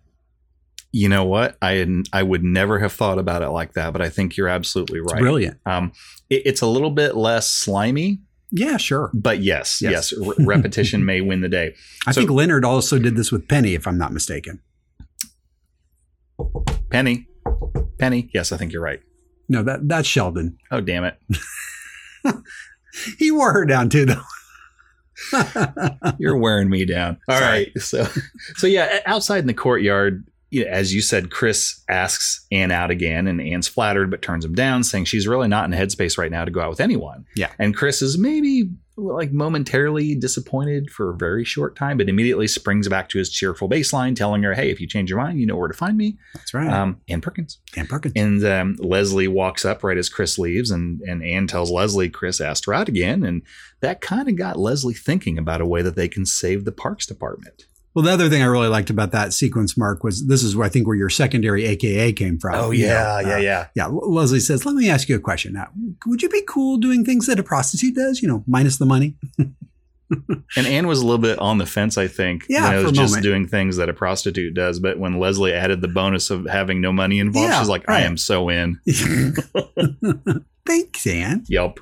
you 0.91 1.09
know 1.09 1.25
what? 1.25 1.57
I 1.61 1.71
had, 1.71 1.89
I 2.13 2.21
would 2.21 2.43
never 2.43 2.77
have 2.79 2.93
thought 2.93 3.17
about 3.17 3.41
it 3.41 3.49
like 3.49 3.73
that, 3.73 3.93
but 3.93 4.01
I 4.03 4.09
think 4.09 4.37
you're 4.37 4.47
absolutely 4.47 4.99
It's 4.99 5.11
right. 5.11 5.19
brilliant. 5.19 5.57
Um, 5.65 5.91
it, 6.29 6.43
it's 6.45 6.61
a 6.61 6.67
little 6.67 6.91
bit 6.91 7.15
less 7.17 7.51
slimy, 7.51 8.19
Yeah, 8.51 8.77
sure. 8.77 9.11
but 9.13 9.41
yes, 9.41 9.81
Yes. 9.81 10.11
yes, 10.11 10.13
re- 10.37 10.45
repetition 10.45 11.03
may 11.05 11.19
win 11.21 11.41
the 11.41 11.49
day. 11.49 11.75
I 12.07 12.11
So- 12.11 12.21
think 12.21 12.31
Leonard 12.31 12.63
also 12.65 12.99
did 12.99 13.15
this 13.15 13.31
with 13.31 13.47
Penny, 13.47 13.73
if 13.73 13.87
I'm 13.87 13.97
not 13.97 14.13
mistaken. 14.13 14.59
Penny, 16.89 17.27
Penny. 17.99 18.29
Yes, 18.33 18.51
I 18.51 18.57
think 18.57 18.71
you're 18.73 18.81
right. 18.81 19.01
No, 19.49 19.63
that 19.63 19.87
that's 19.87 20.07
Sheldon. 20.07 20.57
Oh, 20.71 20.81
damn 20.81 21.03
it. 21.03 21.17
He 23.19 23.29
wore 23.31 23.51
her 23.53 23.65
down 23.65 23.89
too, 23.89 24.05
though. 24.05 24.21
You're 26.17 26.37
wearing 26.37 26.69
me 26.69 26.85
down. 26.85 27.17
All 27.29 27.37
Sorry. 27.37 27.71
right. 27.75 27.81
So, 27.81 28.07
so 28.55 28.67
yeah, 28.67 28.99
outside 29.05 29.39
in 29.39 29.47
the 29.47 29.53
courtyard, 29.53 30.25
you 30.55 30.63
know, 30.63 30.71
as 30.71 30.93
you 30.93 31.01
said, 31.01 31.31
Chris 31.31 31.83
asks 31.89 32.45
Anne 32.49 32.71
out 32.71 32.89
again, 32.89 33.27
and 33.27 33.41
Anne's 33.41 33.67
flattered 33.67 34.09
but 34.09 34.21
turns 34.21 34.45
him 34.45 34.55
down, 34.55 34.85
saying 34.85 35.03
she's 35.03 35.27
really 35.27 35.49
not 35.49 35.65
in 35.65 35.77
headspace 35.77 36.17
right 36.17 36.31
now 36.31 36.45
to 36.45 36.51
go 36.51 36.61
out 36.61 36.69
with 36.69 36.79
anyone. 36.79 37.25
Yeah. 37.35 37.51
And 37.59 37.75
Chris 37.75 38.01
is 38.01 38.17
maybe 38.17 38.69
like 38.95 39.33
momentarily 39.33 40.15
disappointed 40.15 40.89
for 40.89 41.09
a 41.09 41.17
very 41.17 41.43
short 41.43 41.75
time, 41.75 41.97
but 41.97 42.07
immediately 42.07 42.47
springs 42.47 42.87
back 42.87 43.09
to 43.09 43.17
his 43.17 43.29
cheerful 43.29 43.67
baseline, 43.67 44.15
telling 44.15 44.43
her, 44.43 44.53
"Hey, 44.53 44.69
if 44.69 44.79
you 44.79 44.87
change 44.87 45.09
your 45.09 45.19
mind, 45.19 45.41
you 45.41 45.45
know 45.45 45.57
where 45.57 45.67
to 45.67 45.73
find 45.73 45.97
me." 45.97 46.17
That's 46.33 46.53
right. 46.53 46.71
Um, 46.71 47.01
Anne 47.09 47.19
Perkins. 47.19 47.59
Dan 47.73 47.87
Perkins. 47.87 48.13
And 48.15 48.45
um, 48.45 48.77
Leslie 48.79 49.27
walks 49.27 49.65
up 49.65 49.83
right 49.83 49.97
as 49.97 50.07
Chris 50.07 50.39
leaves, 50.39 50.71
and 50.71 51.01
and 51.01 51.21
Anne 51.21 51.47
tells 51.47 51.69
Leslie 51.69 52.09
Chris 52.09 52.39
asked 52.39 52.65
her 52.65 52.73
out 52.73 52.87
again, 52.87 53.25
and 53.25 53.41
that 53.81 53.99
kind 53.99 54.29
of 54.29 54.37
got 54.37 54.57
Leslie 54.57 54.93
thinking 54.93 55.37
about 55.37 55.59
a 55.59 55.65
way 55.65 55.81
that 55.81 55.97
they 55.97 56.07
can 56.07 56.25
save 56.25 56.63
the 56.63 56.71
Parks 56.71 57.05
Department. 57.05 57.65
Well, 57.95 58.03
the 58.03 58.11
other 58.11 58.27
thing 58.29 58.41
I 58.41 58.45
really 58.45 58.67
liked 58.67 58.89
about 58.89 59.11
that 59.13 59.31
sequence, 59.31 59.77
Mark, 59.77 60.03
was 60.03 60.27
this 60.27 60.43
is 60.43 60.53
where 60.55 60.65
I 60.65 60.69
think 60.69 60.85
where 60.85 60.97
your 60.97 61.09
secondary 61.09 61.65
AKA 61.65 62.11
came 62.13 62.37
from. 62.37 62.55
Oh 62.55 62.71
You 62.71 62.87
know, 62.87 62.93
yeah, 62.93 63.15
uh, 63.15 63.19
yeah, 63.21 63.37
yeah. 63.37 63.67
Yeah, 63.73 63.85
Leslie 63.87 64.41
says, 64.41 64.65
"Let 64.65 64.75
me 64.75 64.89
ask 64.89 65.07
you 65.07 65.15
a 65.15 65.19
question. 65.19 65.53
Now, 65.53 65.69
would 66.05 66.21
you 66.21 66.27
be 66.27 66.41
cool 66.45 66.75
doing 66.77 67.05
things 67.05 67.25
that 67.27 67.39
a 67.39 67.43
prostitute 67.43 67.95
does? 67.95 68.21
You 68.21 68.27
know, 68.27 68.43
minus 68.47 68.77
the 68.77 68.85
money." 68.85 69.15
And 70.55 70.67
Anne 70.67 70.85
was 70.85 70.99
a 70.99 71.03
little 71.03 71.17
bit 71.17 71.39
on 71.39 71.57
the 71.57 71.65
fence, 71.65 71.97
I 71.97 72.07
think. 72.07 72.45
Yeah, 72.47 72.69
when 72.69 72.73
it 72.73 72.77
for 72.77 72.83
was 72.83 72.91
a 72.91 72.95
just 72.95 73.11
moment. 73.13 73.23
doing 73.23 73.47
things 73.47 73.77
that 73.77 73.89
a 73.89 73.93
prostitute 73.93 74.53
does. 74.53 74.79
But 74.79 74.99
when 74.99 75.19
Leslie 75.19 75.51
added 75.51 75.81
the 75.81 75.87
bonus 75.87 76.29
of 76.29 76.45
having 76.45 76.79
no 76.79 76.91
money 76.91 77.17
involved, 77.17 77.49
Yeah, 77.49 77.59
she's 77.59 77.69
like, 77.69 77.89
I 77.89 78.01
am 78.01 78.15
so 78.15 78.49
in. 78.49 78.79
Thanks, 80.65 81.05
Anne. 81.05 81.45
Yep. 81.47 81.79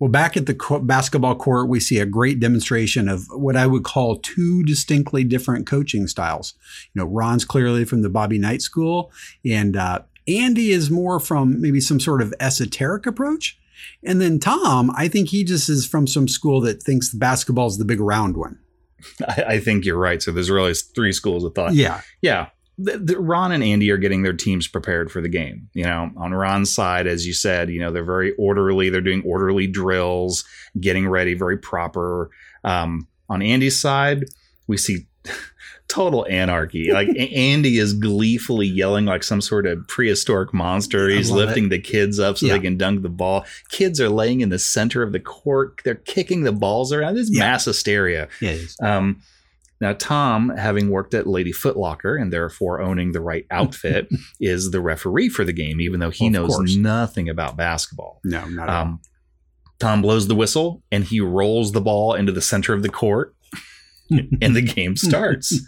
Well, 0.00 0.10
back 0.10 0.36
at 0.36 0.46
the 0.46 0.54
co- 0.54 0.80
basketball 0.80 1.36
court, 1.36 1.68
we 1.68 1.78
see 1.78 1.98
a 1.98 2.06
great 2.06 2.40
demonstration 2.40 3.08
of 3.08 3.26
what 3.30 3.56
I 3.56 3.66
would 3.66 3.84
call 3.84 4.16
two 4.16 4.64
distinctly 4.64 5.22
different 5.22 5.66
coaching 5.66 6.08
styles. 6.08 6.54
You 6.94 7.00
know, 7.00 7.06
Ron's 7.06 7.44
clearly 7.44 7.84
from 7.84 8.02
the 8.02 8.08
Bobby 8.08 8.38
Knight 8.38 8.60
school, 8.60 9.12
and 9.44 9.76
uh, 9.76 10.00
Andy 10.26 10.72
is 10.72 10.90
more 10.90 11.20
from 11.20 11.60
maybe 11.60 11.80
some 11.80 12.00
sort 12.00 12.22
of 12.22 12.34
esoteric 12.40 13.06
approach. 13.06 13.58
And 14.04 14.20
then 14.20 14.38
Tom, 14.40 14.90
I 14.96 15.06
think 15.08 15.28
he 15.28 15.44
just 15.44 15.68
is 15.68 15.86
from 15.86 16.06
some 16.06 16.26
school 16.26 16.60
that 16.62 16.82
thinks 16.82 17.14
basketball 17.14 17.68
is 17.68 17.78
the 17.78 17.84
big 17.84 18.00
round 18.00 18.36
one. 18.36 18.58
I, 19.28 19.44
I 19.48 19.60
think 19.60 19.84
you're 19.84 19.98
right. 19.98 20.22
So 20.22 20.32
there's 20.32 20.50
really 20.50 20.74
three 20.74 21.12
schools 21.12 21.44
of 21.44 21.54
thought. 21.54 21.74
Yeah. 21.74 22.00
Yeah. 22.20 22.48
The, 22.78 22.98
the, 22.98 23.20
Ron 23.20 23.52
and 23.52 23.62
Andy 23.62 23.90
are 23.90 23.96
getting 23.98 24.22
their 24.22 24.32
teams 24.32 24.66
prepared 24.66 25.10
for 25.12 25.20
the 25.20 25.28
game. 25.28 25.68
You 25.74 25.84
know, 25.84 26.10
on 26.16 26.32
Ron's 26.32 26.72
side, 26.72 27.06
as 27.06 27.26
you 27.26 27.32
said, 27.34 27.68
you 27.70 27.78
know, 27.80 27.92
they're 27.92 28.02
very 28.04 28.32
orderly. 28.36 28.88
They're 28.88 29.00
doing 29.00 29.22
orderly 29.26 29.66
drills, 29.66 30.44
getting 30.80 31.06
ready, 31.08 31.34
very 31.34 31.58
proper. 31.58 32.30
Um, 32.64 33.06
on 33.28 33.42
Andy's 33.42 33.78
side, 33.78 34.24
we 34.66 34.76
see 34.78 35.06
total 35.88 36.26
anarchy. 36.30 36.90
Like 36.92 37.08
Andy 37.18 37.76
is 37.78 37.92
gleefully 37.92 38.66
yelling 38.66 39.04
like 39.04 39.22
some 39.22 39.40
sort 39.42 39.66
of 39.66 39.86
prehistoric 39.88 40.54
monster. 40.54 41.08
He's 41.10 41.30
lifting 41.30 41.68
the 41.68 41.78
kids 41.78 42.18
up 42.18 42.38
so 42.38 42.46
Yeah. 42.46 42.54
they 42.54 42.60
can 42.60 42.78
dunk 42.78 43.02
the 43.02 43.08
ball. 43.10 43.44
Kids 43.68 44.00
are 44.00 44.08
laying 44.08 44.40
in 44.40 44.48
the 44.48 44.58
center 44.58 45.02
of 45.02 45.12
the 45.12 45.20
court. 45.20 45.80
They're 45.84 45.94
kicking 45.96 46.42
the 46.44 46.52
balls 46.52 46.92
around. 46.92 47.14
This 47.16 47.30
Yeah. 47.30 47.40
mass 47.40 47.66
hysteria. 47.66 48.28
Yeah. 48.40 48.52
it. 48.52 48.74
Um, 48.82 49.20
now, 49.82 49.92
Tom, 49.94 50.48
having 50.56 50.88
worked 50.90 51.12
at 51.12 51.26
Lady 51.26 51.52
Footlocker 51.52 52.18
and 52.18 52.32
therefore 52.32 52.80
owning 52.80 53.10
the 53.12 53.20
right 53.20 53.44
outfit, 53.50 54.08
is 54.40 54.70
the 54.70 54.80
referee 54.80 55.28
for 55.28 55.44
the 55.44 55.52
game, 55.52 55.80
even 55.80 55.98
though 56.00 56.10
he 56.10 56.28
Of 56.28 56.32
knows 56.32 56.54
course. 56.56 56.76
nothing 56.76 57.28
about 57.28 57.56
basketball. 57.56 58.20
No, 58.24 58.46
not 58.46 58.68
at 58.68 58.74
all. 58.74 58.82
Um, 58.82 59.00
Tom 59.80 60.00
blows 60.00 60.28
the 60.28 60.36
whistle 60.36 60.82
and 60.92 61.02
he 61.02 61.20
rolls 61.20 61.72
the 61.72 61.80
ball 61.80 62.14
into 62.14 62.30
the 62.30 62.40
center 62.40 62.72
of 62.72 62.82
the 62.84 62.88
court. 62.88 63.34
and 64.40 64.54
the 64.54 64.62
game 64.62 64.94
starts. 64.96 65.58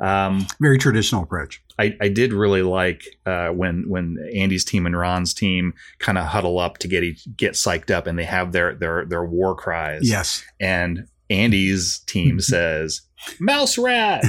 Um, 0.00 0.46
Very 0.60 0.76
traditional 0.78 1.22
approach. 1.22 1.62
I, 1.78 1.96
I 2.00 2.08
did 2.08 2.32
really 2.32 2.62
like 2.62 3.02
uh, 3.24 3.48
when 3.48 3.84
when 3.88 4.18
Andy's 4.36 4.64
team 4.64 4.84
and 4.84 4.96
Ron's 4.98 5.32
team 5.32 5.72
kind 6.00 6.18
of 6.18 6.26
huddle 6.26 6.58
up 6.58 6.78
to 6.78 6.88
get 6.88 7.02
each, 7.04 7.26
get 7.36 7.52
psyched 7.54 7.90
up, 7.90 8.06
and 8.06 8.18
they 8.18 8.24
have 8.24 8.52
their 8.52 8.74
their 8.74 9.04
their 9.06 9.24
war 9.24 9.54
cries. 9.54 10.00
Yes, 10.02 10.44
and 10.60 11.06
Andy's 11.34 12.00
team 12.06 12.40
says 12.40 13.02
mouse 13.40 13.78
rat, 13.78 14.24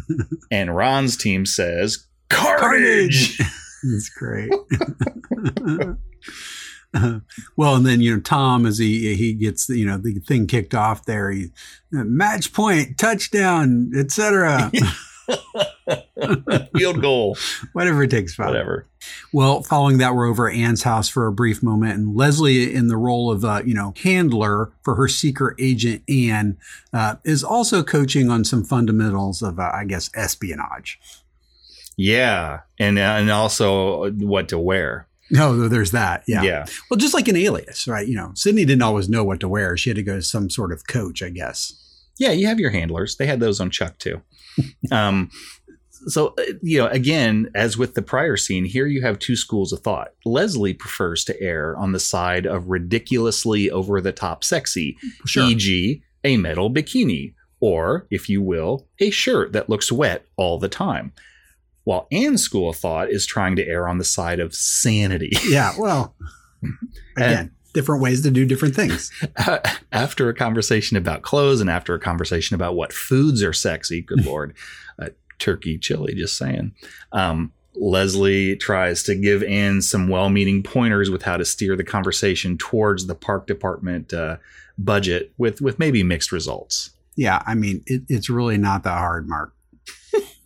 and 0.50 0.74
Ron's 0.74 1.16
team 1.16 1.46
says 1.46 2.06
carnage. 2.28 3.38
That's 3.82 4.08
great. 4.10 4.50
Uh, 6.94 7.20
well, 7.56 7.76
and 7.76 7.84
then 7.86 8.00
you 8.00 8.14
know 8.14 8.20
Tom 8.20 8.64
as 8.66 8.78
he 8.78 9.14
he 9.14 9.34
gets 9.34 9.68
you 9.68 9.86
know 9.86 9.98
the 9.98 10.18
thing 10.20 10.46
kicked 10.46 10.74
off 10.74 11.04
there, 11.04 11.30
he 11.30 11.50
match 11.92 12.52
point, 12.52 12.98
touchdown, 12.98 13.92
etc. 13.94 14.72
Field 16.76 17.00
goal. 17.00 17.36
Whatever 17.72 18.02
it 18.02 18.10
takes. 18.10 18.38
Whatever. 18.38 18.86
Well, 19.32 19.62
following 19.62 19.98
that, 19.98 20.14
we're 20.14 20.26
over 20.26 20.48
at 20.48 20.56
Anne's 20.56 20.82
house 20.82 21.08
for 21.08 21.26
a 21.26 21.32
brief 21.32 21.62
moment, 21.62 21.94
and 21.94 22.16
Leslie, 22.16 22.74
in 22.74 22.88
the 22.88 22.96
role 22.96 23.30
of 23.30 23.44
uh, 23.44 23.62
you 23.64 23.74
know 23.74 23.94
handler 24.02 24.72
for 24.82 24.94
her 24.96 25.08
secret 25.08 25.56
agent 25.58 26.02
Anne, 26.08 26.58
uh, 26.92 27.16
is 27.24 27.44
also 27.44 27.82
coaching 27.82 28.30
on 28.30 28.44
some 28.44 28.64
fundamentals 28.64 29.42
of 29.42 29.58
uh, 29.58 29.70
I 29.72 29.84
guess 29.84 30.10
espionage. 30.14 30.98
Yeah, 31.96 32.60
and 32.78 32.98
uh, 32.98 33.16
and 33.18 33.30
also 33.30 34.10
what 34.12 34.48
to 34.48 34.58
wear. 34.58 35.06
No, 35.30 35.68
there's 35.68 35.90
that. 35.90 36.24
Yeah. 36.26 36.42
Yeah. 36.42 36.66
Well, 36.90 36.96
just 36.96 37.12
like 37.12 37.28
an 37.28 37.36
alias, 37.36 37.86
right? 37.86 38.06
You 38.06 38.16
know, 38.16 38.30
Sydney 38.34 38.64
didn't 38.64 38.82
always 38.82 39.08
know 39.08 39.24
what 39.24 39.40
to 39.40 39.48
wear. 39.48 39.76
She 39.76 39.90
had 39.90 39.96
to 39.96 40.02
go 40.02 40.16
to 40.16 40.22
some 40.22 40.48
sort 40.48 40.72
of 40.72 40.86
coach, 40.86 41.22
I 41.22 41.28
guess. 41.28 41.74
Yeah, 42.18 42.32
you 42.32 42.46
have 42.46 42.58
your 42.58 42.70
handlers. 42.70 43.16
They 43.16 43.26
had 43.26 43.40
those 43.40 43.60
on 43.60 43.70
Chuck 43.70 43.98
too. 43.98 44.22
um, 44.90 45.30
so 46.06 46.34
uh, 46.38 46.42
you 46.62 46.78
know 46.78 46.86
again 46.88 47.50
as 47.54 47.76
with 47.76 47.94
the 47.94 48.02
prior 48.02 48.36
scene 48.36 48.64
here 48.64 48.86
you 48.86 49.02
have 49.02 49.18
two 49.18 49.36
schools 49.36 49.72
of 49.72 49.80
thought 49.80 50.12
leslie 50.24 50.74
prefers 50.74 51.24
to 51.24 51.40
err 51.40 51.76
on 51.76 51.92
the 51.92 52.00
side 52.00 52.46
of 52.46 52.68
ridiculously 52.68 53.70
over 53.70 54.00
the 54.00 54.12
top 54.12 54.44
sexy 54.44 54.96
sure. 55.24 55.44
e.g 55.44 56.02
a 56.24 56.36
metal 56.36 56.70
bikini 56.70 57.34
or 57.60 58.06
if 58.10 58.28
you 58.28 58.40
will 58.40 58.86
a 59.00 59.10
shirt 59.10 59.52
that 59.52 59.68
looks 59.68 59.90
wet 59.92 60.24
all 60.36 60.58
the 60.58 60.68
time 60.68 61.12
while 61.84 62.06
Ann's 62.12 62.42
school 62.42 62.68
of 62.68 62.76
thought 62.76 63.08
is 63.10 63.24
trying 63.24 63.56
to 63.56 63.66
err 63.66 63.88
on 63.88 63.98
the 63.98 64.04
side 64.04 64.40
of 64.40 64.54
sanity 64.54 65.32
yeah 65.48 65.72
well 65.78 66.14
again 67.16 67.38
and, 67.38 67.50
different 67.74 68.02
ways 68.02 68.22
to 68.22 68.30
do 68.30 68.44
different 68.44 68.74
things. 68.74 69.12
after 69.92 70.28
a 70.28 70.34
conversation 70.34 70.96
about 70.96 71.22
clothes 71.22 71.60
and 71.60 71.70
after 71.70 71.94
a 71.94 72.00
conversation 72.00 72.54
about 72.54 72.74
what 72.74 72.92
foods 72.92 73.42
are 73.42 73.52
sexy, 73.52 74.00
good 74.00 74.24
lord, 74.26 74.54
turkey 75.38 75.78
chili, 75.78 76.14
just 76.14 76.36
saying. 76.36 76.72
Um, 77.12 77.52
Leslie 77.74 78.56
tries 78.56 79.02
to 79.04 79.14
give 79.14 79.42
Ann 79.44 79.82
some 79.82 80.08
well 80.08 80.30
meaning 80.30 80.62
pointers 80.62 81.10
with 81.10 81.22
how 81.22 81.36
to 81.36 81.44
steer 81.44 81.76
the 81.76 81.84
conversation 81.84 82.58
towards 82.58 83.06
the 83.06 83.14
park 83.14 83.46
department 83.46 84.12
uh, 84.12 84.38
budget 84.78 85.32
with, 85.38 85.60
with 85.60 85.78
maybe 85.78 86.02
mixed 86.02 86.32
results. 86.32 86.90
Yeah, 87.16 87.42
I 87.46 87.54
mean, 87.54 87.82
it, 87.86 88.02
it's 88.08 88.30
really 88.30 88.58
not 88.58 88.84
that 88.84 88.98
hard, 88.98 89.28
Mark. 89.28 89.52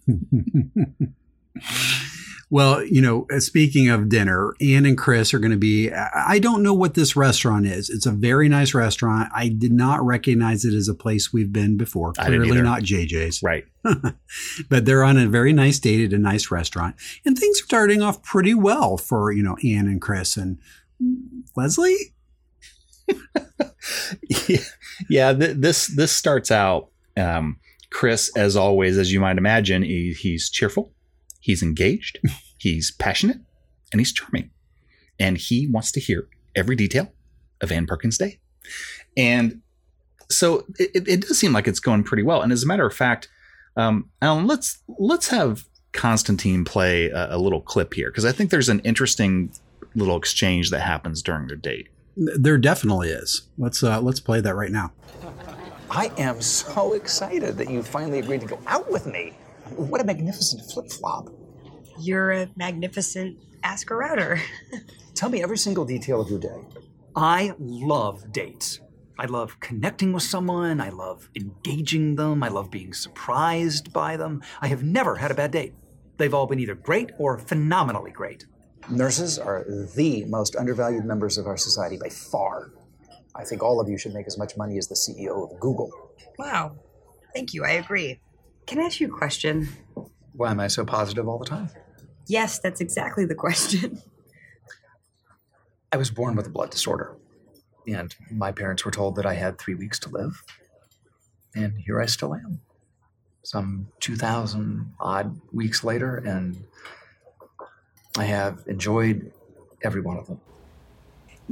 Well, 2.52 2.84
you 2.84 3.00
know, 3.00 3.26
uh, 3.34 3.40
speaking 3.40 3.88
of 3.88 4.10
dinner, 4.10 4.54
Ann 4.60 4.84
and 4.84 4.98
Chris 4.98 5.32
are 5.32 5.38
going 5.38 5.52
to 5.52 5.56
be. 5.56 5.90
I 5.90 6.38
don't 6.38 6.62
know 6.62 6.74
what 6.74 6.92
this 6.92 7.16
restaurant 7.16 7.64
is. 7.64 7.88
It's 7.88 8.04
a 8.04 8.10
very 8.10 8.46
nice 8.46 8.74
restaurant. 8.74 9.30
I 9.34 9.48
did 9.48 9.72
not 9.72 10.04
recognize 10.04 10.66
it 10.66 10.74
as 10.74 10.86
a 10.86 10.92
place 10.92 11.32
we've 11.32 11.50
been 11.50 11.78
before. 11.78 12.12
Clearly 12.12 12.60
not 12.60 12.82
JJ's. 12.82 13.42
Right. 13.42 13.64
but 14.68 14.84
they're 14.84 15.02
on 15.02 15.16
a 15.16 15.28
very 15.28 15.54
nice 15.54 15.78
date 15.78 16.04
at 16.04 16.12
a 16.12 16.18
nice 16.18 16.50
restaurant. 16.50 16.96
And 17.24 17.38
things 17.38 17.58
are 17.62 17.64
starting 17.64 18.02
off 18.02 18.22
pretty 18.22 18.52
well 18.52 18.98
for, 18.98 19.32
you 19.32 19.42
know, 19.42 19.56
Ann 19.64 19.86
and 19.86 20.02
Chris 20.02 20.36
and 20.36 20.58
Leslie. 21.56 22.12
yeah, 23.08 24.56
yeah 25.08 25.32
th- 25.32 25.56
this 25.56 25.86
this 25.86 26.12
starts 26.12 26.50
out 26.50 26.90
um, 27.16 27.56
Chris, 27.88 28.30
as 28.36 28.56
always, 28.56 28.98
as 28.98 29.10
you 29.10 29.20
might 29.20 29.38
imagine, 29.38 29.82
he, 29.82 30.12
he's 30.12 30.50
cheerful 30.50 30.92
He's 31.42 31.62
engaged, 31.62 32.20
he's 32.62 32.92
passionate, 32.92 33.38
and 33.90 34.00
he's 34.00 34.12
charming. 34.12 34.50
And 35.18 35.36
he 35.36 35.66
wants 35.66 35.90
to 35.92 36.00
hear 36.00 36.28
every 36.54 36.76
detail 36.76 37.12
of 37.60 37.72
Ann 37.72 37.86
Perkins' 37.86 38.18
day. 38.18 38.38
And 39.16 39.60
so 40.30 40.64
it, 40.78 41.06
it, 41.08 41.20
does 41.22 41.38
seem 41.38 41.52
like 41.52 41.66
it's 41.66 41.80
going 41.80 42.04
pretty 42.04 42.22
well. 42.22 42.40
And 42.40 42.52
as 42.52 42.62
a 42.62 42.66
matter 42.66 42.86
of 42.86 42.94
fact, 42.94 43.28
um, 43.76 44.10
Alan, 44.20 44.46
let's 44.46 44.82
let's 44.98 45.28
have 45.28 45.64
Constantine 45.92 46.64
play 46.64 47.06
a, 47.10 47.36
a 47.36 47.38
little 47.38 47.60
clip 47.60 47.94
here 47.94 48.10
because 48.10 48.24
I 48.24 48.32
think 48.32 48.50
there's 48.50 48.68
an 48.68 48.80
interesting 48.80 49.52
little 49.94 50.16
exchange 50.16 50.70
that 50.70 50.80
happens 50.80 51.22
during 51.22 51.48
their 51.48 51.56
date. 51.56 51.88
There 52.16 52.58
definitely 52.58 53.08
is. 53.08 53.42
Let's 53.58 53.82
uh, 53.82 54.00
let's 54.00 54.20
play 54.20 54.40
that 54.40 54.54
right 54.54 54.70
now. 54.70 54.92
I 55.90 56.10
am 56.16 56.40
so 56.40 56.94
excited 56.94 57.58
that 57.58 57.68
you 57.68 57.82
finally 57.82 58.20
agreed 58.20 58.40
to 58.42 58.46
go 58.46 58.58
out 58.66 58.90
with 58.90 59.06
me. 59.06 59.34
What 59.76 60.00
a 60.00 60.04
magnificent 60.04 60.70
flip 60.70 60.90
flop. 60.90 61.28
You're 62.02 62.32
a 62.32 62.50
magnificent 62.56 63.38
ask 63.62 63.90
a 63.90 63.94
router. 63.94 64.40
Tell 65.14 65.30
me 65.30 65.42
every 65.42 65.58
single 65.58 65.84
detail 65.84 66.20
of 66.20 66.28
your 66.28 66.40
day. 66.40 66.60
I 67.14 67.54
love 67.58 68.32
dates. 68.32 68.80
I 69.18 69.26
love 69.26 69.60
connecting 69.60 70.12
with 70.12 70.24
someone. 70.24 70.80
I 70.80 70.88
love 70.88 71.28
engaging 71.36 72.16
them. 72.16 72.42
I 72.42 72.48
love 72.48 72.72
being 72.72 72.92
surprised 72.92 73.92
by 73.92 74.16
them. 74.16 74.42
I 74.60 74.66
have 74.66 74.82
never 74.82 75.16
had 75.16 75.30
a 75.30 75.34
bad 75.34 75.52
date. 75.52 75.74
They've 76.16 76.34
all 76.34 76.46
been 76.46 76.58
either 76.58 76.74
great 76.74 77.12
or 77.18 77.38
phenomenally 77.38 78.10
great. 78.10 78.46
Nurses 78.90 79.38
are 79.38 79.64
the 79.94 80.24
most 80.24 80.56
undervalued 80.56 81.04
members 81.04 81.38
of 81.38 81.46
our 81.46 81.56
society 81.56 81.98
by 81.98 82.08
far. 82.08 82.72
I 83.36 83.44
think 83.44 83.62
all 83.62 83.80
of 83.80 83.88
you 83.88 83.96
should 83.96 84.12
make 84.12 84.26
as 84.26 84.36
much 84.36 84.56
money 84.56 84.76
as 84.76 84.88
the 84.88 84.96
CEO 84.96 85.52
of 85.52 85.60
Google. 85.60 85.92
Wow. 86.36 86.76
Thank 87.32 87.54
you. 87.54 87.64
I 87.64 87.72
agree. 87.72 88.20
Can 88.66 88.80
I 88.80 88.84
ask 88.84 88.98
you 88.98 89.06
a 89.06 89.16
question? 89.16 89.68
Why 90.32 90.50
am 90.50 90.58
I 90.60 90.66
so 90.66 90.84
positive 90.84 91.28
all 91.28 91.38
the 91.38 91.46
time? 91.46 91.70
Yes, 92.26 92.58
that's 92.58 92.80
exactly 92.80 93.24
the 93.24 93.34
question. 93.34 94.00
I 95.92 95.96
was 95.96 96.10
born 96.10 96.36
with 96.36 96.46
a 96.46 96.50
blood 96.50 96.70
disorder, 96.70 97.16
and 97.86 98.14
my 98.30 98.52
parents 98.52 98.84
were 98.84 98.90
told 98.90 99.16
that 99.16 99.26
I 99.26 99.34
had 99.34 99.58
three 99.58 99.74
weeks 99.74 99.98
to 100.00 100.08
live. 100.08 100.42
And 101.54 101.76
here 101.78 102.00
I 102.00 102.06
still 102.06 102.34
am, 102.34 102.60
some 103.42 103.88
2,000 104.00 104.94
odd 105.00 105.38
weeks 105.52 105.84
later, 105.84 106.16
and 106.16 106.64
I 108.16 108.24
have 108.24 108.62
enjoyed 108.66 109.32
every 109.82 110.00
one 110.00 110.16
of 110.16 110.26
them. 110.26 110.40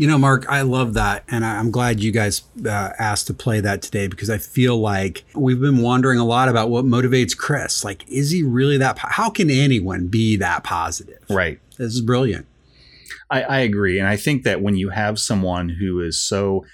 You 0.01 0.07
know, 0.07 0.17
Mark, 0.17 0.47
I 0.49 0.63
love 0.63 0.95
that. 0.95 1.25
And 1.29 1.45
I'm 1.45 1.71
glad 1.71 2.03
you 2.03 2.11
guys 2.11 2.41
uh, 2.65 2.89
asked 2.99 3.27
to 3.27 3.35
play 3.35 3.61
that 3.61 3.83
today 3.83 4.07
because 4.07 4.31
I 4.31 4.39
feel 4.39 4.79
like 4.79 5.27
we've 5.35 5.61
been 5.61 5.83
wondering 5.83 6.19
a 6.19 6.25
lot 6.25 6.49
about 6.49 6.71
what 6.71 6.87
motivates 6.87 7.37
Chris. 7.37 7.85
Like, 7.85 8.09
is 8.09 8.31
he 8.31 8.43
really 8.43 8.79
that? 8.79 8.97
Po- 8.97 9.09
How 9.11 9.29
can 9.29 9.51
anyone 9.51 10.07
be 10.07 10.37
that 10.37 10.65
positive? 10.65 11.19
Right. 11.29 11.61
This 11.77 11.93
is 11.93 12.01
brilliant. 12.01 12.47
I, 13.29 13.43
I 13.43 13.59
agree. 13.59 13.99
And 13.99 14.09
I 14.09 14.17
think 14.17 14.45
that 14.45 14.63
when 14.63 14.75
you 14.75 14.89
have 14.89 15.19
someone 15.19 15.69
who 15.69 16.01
is 16.01 16.19
so 16.19 16.65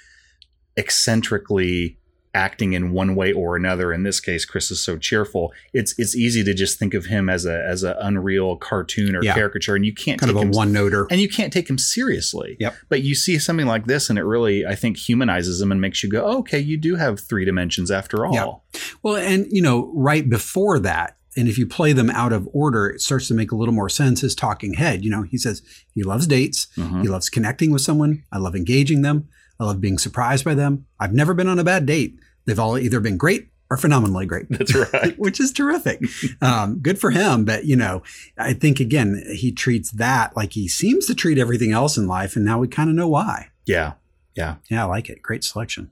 eccentrically 0.77 1.99
acting 2.37 2.75
in 2.75 2.93
one 2.93 3.17
way 3.17 3.33
or 3.33 3.57
another. 3.57 3.93
In 3.93 4.03
this 4.03 4.21
case, 4.21 4.45
Chris 4.45 4.71
is 4.71 4.81
so 4.81 4.99
cheerful. 4.99 5.53
It's 5.73 5.99
it's 5.99 6.15
easy 6.15 6.45
to 6.45 6.55
just 6.55 6.79
think 6.79 6.95
of 6.95 7.07
him 7.07 7.29
as 7.29 7.47
a 7.47 7.65
as 7.65 7.83
an 7.83 7.97
unreal 7.99 8.57
cartoon 8.57 9.17
or 9.17 9.25
yeah. 9.25 9.35
caricature, 9.35 9.75
and 9.75 9.85
you 9.85 9.95
can't 9.95 10.21
kind 10.21 10.33
take 10.33 10.43
of 10.43 10.49
a 10.49 10.53
one 10.53 10.73
noter, 10.73 11.07
and 11.11 11.21
you 11.21 11.29
can't 11.29 11.53
take 11.53 11.69
him 11.69 11.79
seriously. 11.79 12.57
Yep. 12.61 12.77
But 12.89 13.03
you 13.03 13.15
see 13.15 13.39
something 13.39 13.67
like 13.67 13.87
this, 13.87 14.11
and 14.11 14.19
it 14.19 14.25
really, 14.25 14.67
I 14.67 14.75
think, 14.75 14.99
humanizes 14.99 15.61
him 15.61 15.73
and 15.73 15.81
makes 15.81 16.03
you 16.03 16.11
go, 16.11 16.25
oh, 16.25 16.39
okay, 16.39 16.61
you 16.61 16.77
do 16.77 16.97
have 16.97 17.19
three 17.19 17.45
dimensions 17.45 17.91
after 17.91 18.27
all. 18.27 18.35
Yeah. 18.75 18.81
Well, 19.03 19.17
and 19.17 19.47
you 19.51 19.63
know, 19.63 19.91
right 19.95 20.29
before 20.29 20.79
that, 20.81 21.17
and 21.37 21.49
if 21.49 21.59
you 21.59 21.67
play 21.67 21.93
them 21.93 22.11
out 22.11 22.33
of 22.33 22.49
order, 22.53 22.89
it 22.89 23.01
starts 23.01 23.29
to 23.29 23.35
make 23.35 23.51
a 23.51 23.57
little 23.57 23.75
more 23.75 23.89
sense. 23.89 24.21
His 24.21 24.35
talking 24.35 24.75
head, 24.75 25.05
you 25.05 25.11
know, 25.11 25.23
he 25.23 25.39
says 25.39 25.63
he 25.95 26.03
loves 26.03 26.27
dates, 26.27 26.69
mm-hmm. 26.77 27.03
he 27.03 27.09
loves 27.09 27.31
connecting 27.31 27.71
with 27.71 27.83
someone, 27.83 28.25
I 28.31 28.39
love 28.39 28.55
engaging 28.55 29.03
them, 29.03 29.29
I 29.59 29.65
love 29.65 29.81
being 29.81 29.99
surprised 29.99 30.45
by 30.45 30.55
them. 30.55 30.87
I've 31.01 31.15
never 31.15 31.35
been 31.35 31.49
on 31.49 31.59
a 31.59 31.65
bad 31.65 31.87
date. 31.87 32.19
They've 32.47 32.59
all 32.59 32.79
either 32.79 33.01
been 33.01 33.17
great 33.17 33.49
or 33.71 33.77
phenomenally 33.77 34.27
great. 34.27 34.47
That's 34.49 34.75
right. 34.75 35.19
which 35.19 35.41
is 35.41 35.53
terrific. 35.53 36.01
Um, 36.41 36.79
good 36.79 36.99
for 36.99 37.11
him. 37.11 37.45
But, 37.45 37.65
you 37.65 37.77
know, 37.77 38.03
I 38.39 38.53
think, 38.53 38.79
again, 38.81 39.23
he 39.35 39.53
treats 39.53 39.91
that 39.93 40.37
like 40.37 40.53
he 40.53 40.69
seems 40.69 41.07
to 41.07 41.15
treat 41.15 41.39
everything 41.39 41.73
else 41.73 41.97
in 41.97 42.07
life. 42.07 42.37
And 42.37 42.45
now 42.45 42.59
we 42.59 42.69
kind 42.69 42.89
of 42.89 42.97
know 42.97 43.09
why. 43.09 43.49
Yeah. 43.67 43.95
Yeah. 44.37 44.57
Yeah. 44.71 44.85
I 44.85 44.89
like 44.89 45.11
it. 45.11 45.23
Great 45.23 45.43
selection. 45.43 45.91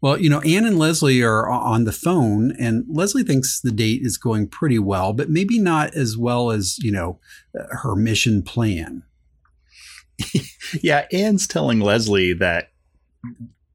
Well, 0.00 0.20
you 0.20 0.28
know, 0.28 0.40
Ann 0.40 0.66
and 0.66 0.78
Leslie 0.78 1.22
are 1.22 1.48
on 1.48 1.84
the 1.84 1.92
phone, 1.92 2.54
and 2.58 2.84
Leslie 2.90 3.22
thinks 3.22 3.58
the 3.58 3.70
date 3.70 4.02
is 4.02 4.18
going 4.18 4.48
pretty 4.48 4.78
well, 4.78 5.14
but 5.14 5.30
maybe 5.30 5.58
not 5.58 5.94
as 5.94 6.14
well 6.14 6.50
as, 6.50 6.76
you 6.80 6.92
know, 6.92 7.18
her 7.54 7.96
mission 7.96 8.42
plan. 8.42 9.02
yeah. 10.82 11.06
Ann's 11.10 11.46
telling 11.46 11.80
Leslie 11.80 12.34
that 12.34 12.70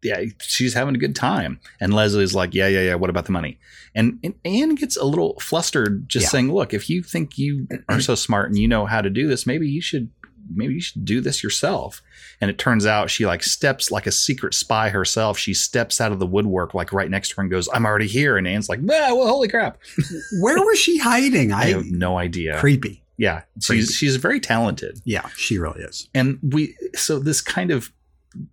yeah, 0.04 0.22
she's 0.41 0.74
having 0.74 0.95
a 0.95 1.00
good 1.00 1.16
time. 1.16 1.60
And 1.82 1.93
Leslie's 1.93 2.34
like, 2.36 2.54
yeah, 2.54 2.68
yeah, 2.68 2.82
yeah. 2.82 2.95
What 2.95 3.10
about 3.10 3.26
the 3.26 3.32
money? 3.32 3.60
And, 3.95 4.20
and 4.24 4.34
Ann 4.45 4.76
gets 4.76 4.95
a 4.97 5.04
little 5.04 5.38
flustered, 5.39 6.08
just 6.08 6.26
Yeah. 6.26 6.30
saying, 6.30 6.54
look, 6.54 6.74
if 6.74 6.89
you 6.89 7.04
think 7.04 7.38
you 7.38 7.68
are 7.89 8.00
so 8.00 8.16
smart 8.16 8.50
and 8.50 8.58
you 8.58 8.68
know 8.68 8.86
how 8.86 9.02
to 9.02 9.10
do 9.10 9.28
this, 9.28 9.45
maybe 9.45 9.68
you 9.68 9.82
should, 9.82 10.10
maybe 10.54 10.76
you 10.76 10.82
should 10.82 11.04
do 11.06 11.20
this 11.22 11.43
yourself. 11.43 12.02
And 12.39 12.50
it 12.50 12.58
turns 12.58 12.86
out 12.86 13.10
she 13.10 13.26
like 13.26 13.43
steps 13.43 13.91
like 13.91 14.08
a 14.08 14.12
secret 14.12 14.54
spy 14.54 14.88
herself. 14.89 15.38
She 15.38 15.54
steps 15.54 16.00
out 16.00 16.12
of 16.14 16.20
the 16.20 16.26
woodwork 16.28 16.74
like 16.74 16.93
right 16.93 17.10
next 17.10 17.30
to 17.30 17.36
her 17.36 17.41
and 17.41 17.52
goes, 17.52 17.68
I'm 17.74 17.86
already 17.86 18.08
here. 18.08 18.38
And 18.38 18.47
Ann's 18.47 18.70
like, 18.70 18.80
ah, 18.80 19.14
well, 19.14 19.28
holy 19.28 19.50
crap. 19.50 19.80
Where 20.41 20.64
was 20.64 20.80
she 20.80 20.97
hiding? 20.97 21.52
I 21.52 21.60
I, 21.62 21.66
have 21.72 21.86
no 21.88 22.18
idea. 22.18 22.58
creepy. 22.60 23.04
Yeah, 23.18 23.41
Creepy. 23.66 23.82
she's 23.82 23.95
she's 23.95 24.16
very 24.16 24.39
talented. 24.39 25.02
Yeah, 25.04 25.28
she 25.36 25.58
really 25.58 25.82
is. 25.82 26.08
And 26.16 26.39
we 26.41 26.74
so 26.95 27.20
this 27.20 27.41
kind 27.41 27.70
of 27.70 27.91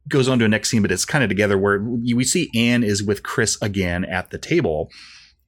goes 0.09 0.29
on 0.29 0.39
to 0.39 0.45
a 0.45 0.49
next 0.49 0.71
scene, 0.71 0.83
but 0.83 0.91
it's 0.93 1.05
kind 1.05 1.23
of 1.23 1.29
together 1.29 1.59
where 1.59 1.81
we 1.81 2.25
see 2.25 2.51
Ann 2.55 2.83
is 2.83 3.03
with 3.03 3.23
Chris 3.23 3.61
again 3.61 4.05
at 4.05 4.31
the 4.31 4.39
table. 4.39 4.91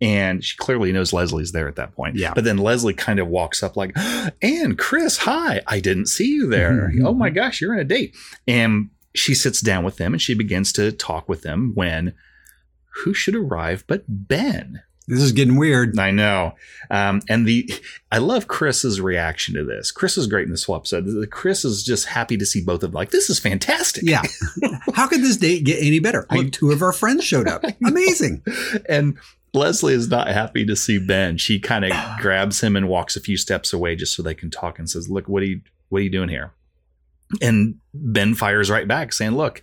And 0.00 0.44
she 0.44 0.56
clearly 0.56 0.92
knows 0.92 1.12
Leslie's 1.12 1.50
there 1.50 1.66
at 1.66 1.74
that 1.76 1.92
point. 1.94 2.14
Yeah. 2.16 2.32
But 2.32 2.44
then 2.44 2.56
Leslie 2.58 2.94
kind 2.94 3.18
of 3.18 3.26
walks 3.26 3.62
up 3.64 3.76
like, 3.76 3.96
Ann, 4.42 4.76
Chris, 4.76 5.16
hi. 5.18 5.60
I 5.66 5.80
didn't 5.80 6.06
see 6.06 6.28
you 6.28 6.46
there. 6.46 6.92
Mhm. 6.94 7.04
oh 7.04 7.14
my 7.14 7.30
gosh, 7.30 7.60
you're 7.60 7.72
on 7.74 7.80
a 7.80 7.84
date. 7.84 8.14
And 8.46 8.90
she 9.14 9.34
sits 9.34 9.60
down 9.60 9.84
with 9.84 9.96
them 9.96 10.12
and 10.12 10.22
she 10.22 10.34
begins 10.34 10.72
to 10.74 10.92
talk 10.92 11.28
with 11.28 11.42
them 11.42 11.72
when 11.74 12.14
who 13.02 13.12
should 13.14 13.34
arrive 13.34 13.84
but 13.88 14.04
Ben? 14.08 14.82
This 15.08 15.22
is 15.22 15.32
getting 15.32 15.56
weird. 15.56 15.98
I 15.98 16.10
know. 16.10 16.54
Um, 16.90 17.22
and 17.30 17.46
the 17.46 17.68
I 18.12 18.18
love 18.18 18.46
Chris's 18.46 19.00
reaction 19.00 19.54
to 19.54 19.64
this. 19.64 19.90
Chris 19.90 20.18
is 20.18 20.26
great 20.26 20.44
in 20.44 20.50
this 20.50 20.62
swap 20.62 20.82
episode. 20.82 21.30
Chris 21.30 21.64
is 21.64 21.82
just 21.82 22.06
happy 22.06 22.36
to 22.36 22.44
see 22.44 22.62
both 22.62 22.82
of 22.82 22.92
them. 22.92 22.92
Like, 22.92 23.10
this 23.10 23.30
is 23.30 23.38
fantastic. 23.38 24.04
Yeah. 24.04 24.22
How 24.94 25.08
could 25.08 25.22
this 25.22 25.38
date 25.38 25.64
get 25.64 25.82
any 25.82 25.98
better? 25.98 26.26
Look, 26.30 26.52
two 26.52 26.70
of 26.72 26.82
our 26.82 26.92
friends 26.92 27.24
showed 27.24 27.48
up. 27.48 27.64
Amazing. 27.84 28.42
And 28.86 29.16
Leslie 29.54 29.94
is 29.94 30.08
not 30.08 30.28
happy 30.28 30.66
to 30.66 30.76
see 30.76 30.98
Ben. 30.98 31.38
She 31.38 31.58
kind 31.58 31.86
of 31.86 31.92
grabs 32.20 32.60
him 32.60 32.76
and 32.76 32.88
walks 32.88 33.16
a 33.16 33.20
few 33.20 33.38
steps 33.38 33.72
away 33.72 33.96
just 33.96 34.14
so 34.14 34.22
they 34.22 34.34
can 34.34 34.50
talk 34.50 34.78
and 34.78 34.88
says, 34.88 35.08
Look, 35.08 35.26
what 35.26 35.42
are 35.42 35.46
you 35.46 35.62
what 35.88 36.00
are 36.00 36.04
you 36.04 36.10
doing 36.10 36.28
here? 36.28 36.52
And 37.40 37.76
Ben 37.94 38.34
fires 38.34 38.70
right 38.70 38.86
back, 38.86 39.14
saying, 39.14 39.32
Look, 39.32 39.62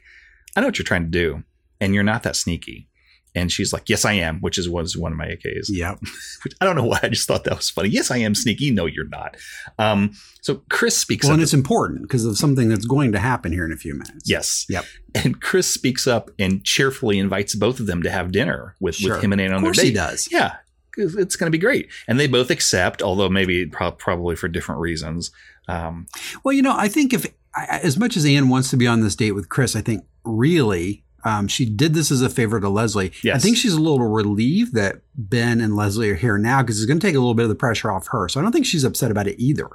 I 0.55 0.61
know 0.61 0.67
what 0.67 0.79
you're 0.79 0.85
trying 0.85 1.03
to 1.03 1.09
do, 1.09 1.43
and 1.79 1.93
you're 1.93 2.03
not 2.03 2.23
that 2.23 2.35
sneaky. 2.35 2.87
And 3.35 3.51
she's 3.51 3.73
like, 3.73 3.89
Yes, 3.89 4.05
I 4.05 4.13
am, 4.13 4.39
which 4.39 4.57
is 4.57 4.69
was 4.69 4.95
one 4.97 5.11
of 5.11 5.17
my 5.17 5.25
AKs. 5.27 5.67
Yeah, 5.69 5.95
Which 6.43 6.53
I 6.61 6.65
don't 6.65 6.75
know 6.75 6.85
why. 6.85 6.99
I 7.03 7.09
just 7.09 7.27
thought 7.27 7.43
that 7.43 7.55
was 7.57 7.69
funny. 7.69 7.89
Yes, 7.89 8.09
I 8.11 8.17
am 8.17 8.33
sneaky. 8.33 8.71
No, 8.71 8.85
you're 8.85 9.07
not. 9.09 9.35
Um, 9.77 10.11
so 10.41 10.61
Chris 10.69 10.97
speaks 10.97 11.25
Well, 11.25 11.33
up. 11.33 11.35
and 11.35 11.43
it's 11.43 11.53
important 11.53 12.03
because 12.03 12.23
of 12.25 12.37
something 12.37 12.69
that's 12.69 12.85
going 12.85 13.11
to 13.11 13.19
happen 13.19 13.51
here 13.51 13.65
in 13.65 13.71
a 13.71 13.77
few 13.77 13.93
minutes. 13.93 14.23
yes. 14.29 14.65
Yep. 14.69 14.85
And 15.15 15.41
Chris 15.41 15.67
speaks 15.67 16.07
up 16.07 16.29
and 16.39 16.63
cheerfully 16.63 17.19
invites 17.19 17.55
both 17.55 17.79
of 17.79 17.85
them 17.87 18.03
to 18.03 18.09
have 18.09 18.31
dinner 18.31 18.75
with, 18.79 18.95
Sure. 18.95 19.15
with 19.15 19.23
him 19.23 19.31
and 19.31 19.41
Ann 19.41 19.53
on 19.53 19.61
their 19.61 19.69
course 19.71 19.81
he 19.81 19.89
date. 19.89 19.95
does. 19.95 20.27
Yeah. 20.31 20.55
It's 20.97 21.35
going 21.35 21.47
to 21.47 21.51
be 21.51 21.57
great. 21.57 21.89
And 22.07 22.19
they 22.19 22.27
both 22.27 22.49
accept, 22.51 23.01
although 23.01 23.27
maybe 23.29 23.65
pro- 23.65 23.91
probably 23.91 24.35
for 24.35 24.47
different 24.47 24.79
reasons. 24.81 25.31
Um, 25.67 26.07
Well, 26.43 26.53
you 26.53 26.61
know, 26.61 26.75
I 26.77 26.87
think 26.89 27.13
if 27.13 27.25
as 27.69 27.97
much 27.97 28.17
as 28.17 28.25
Ann 28.25 28.49
wants 28.49 28.69
to 28.71 28.77
be 28.77 28.87
on 28.87 29.01
this 29.01 29.15
date 29.15 29.31
with 29.31 29.47
Chris, 29.49 29.75
I 29.75 29.81
think 29.81 30.03
really 30.25 31.04
um, 31.25 31.47
she 31.47 31.65
did 31.65 31.93
this 31.93 32.11
as 32.11 32.21
a 32.21 32.29
favor 32.29 32.59
to 32.59 32.69
Leslie. 32.69 33.11
I 33.33 33.39
think 33.39 33.57
she's 33.57 33.73
a 33.73 33.81
little 33.81 34.07
relieved 34.07 34.73
that 34.75 35.01
Ben 35.15 35.59
and 35.59 35.75
Leslie 35.75 36.09
are 36.11 36.15
here 36.15 36.37
now 36.37 36.61
because 36.61 36.77
it's 36.77 36.85
going 36.85 36.99
to 36.99 37.05
take 37.05 37.15
a 37.15 37.19
little 37.19 37.33
bit 37.33 37.43
of 37.43 37.49
the 37.49 37.55
pressure 37.55 37.91
off 37.91 38.07
her. 38.11 38.29
So 38.29 38.39
I 38.39 38.43
don't 38.43 38.51
think 38.51 38.65
she's 38.65 38.83
upset 38.83 39.09
about 39.11 39.27
it 39.27 39.39
either. 39.41 39.67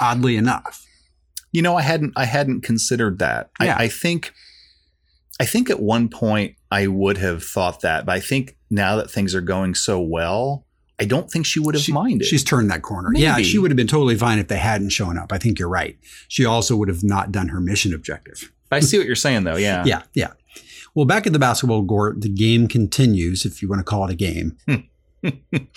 Oddly 0.00 0.36
enough. 0.36 0.86
you 1.50 1.60
know, 1.62 1.76
I 1.76 1.82
hadn't 1.82 2.12
I 2.16 2.24
hadn't 2.24 2.60
considered 2.62 3.18
that. 3.18 3.50
Yeah. 3.60 3.76
I, 3.76 3.84
I 3.84 3.88
think 3.88 4.32
I 5.40 5.44
think 5.44 5.70
at 5.70 5.80
one 5.80 6.08
point 6.08 6.54
I 6.70 6.86
would 6.86 7.16
have 7.18 7.42
thought 7.42 7.80
that, 7.80 8.06
but 8.06 8.12
I 8.12 8.20
think 8.20 8.56
now 8.70 8.96
that 8.96 9.10
things 9.10 9.34
are 9.34 9.40
going 9.40 9.74
so 9.74 10.00
well, 10.00 10.64
I 11.00 11.04
don't 11.04 11.30
think 11.30 11.46
she 11.46 11.58
would 11.58 11.74
have 11.74 11.82
She- 11.82 11.92
minded. 11.92 12.26
She's 12.26 12.44
turned 12.44 12.70
that 12.70 12.82
corner. 12.82 13.10
Yeah, 13.14 13.38
she 13.38 13.58
would 13.58 13.70
have 13.70 13.76
been 13.76 13.86
totally 13.88 14.16
fine 14.16 14.38
if 14.38 14.48
they 14.48 14.58
hadn't 14.58 14.90
shown 14.90 15.16
up. 15.18 15.32
I 15.32 15.38
think 15.38 15.58
you're 15.58 15.68
right. 15.68 15.96
She 16.28 16.44
also 16.44 16.76
would 16.76 16.88
have 16.88 17.02
not 17.02 17.32
done 17.32 17.48
her 17.48 17.60
mission 17.60 17.92
objective. 17.94 18.52
I 18.70 18.80
see 18.80 18.98
what 18.98 19.06
you're 19.06 19.16
saying 19.16 19.44
though. 19.44 19.56
Yeah. 19.56 19.84
Yeah, 19.84 20.02
yeah. 20.14 20.32
Well, 20.94 21.06
back 21.06 21.26
at 21.26 21.32
the 21.32 21.38
basketball 21.38 21.84
court, 21.84 22.20
the 22.20 22.28
game 22.28 22.66
continues, 22.66 23.44
if 23.44 23.62
you 23.62 23.68
want 23.68 23.80
to 23.80 23.84
call 23.84 24.06
it 24.06 24.10
a 24.10 24.14
game. 24.14 24.58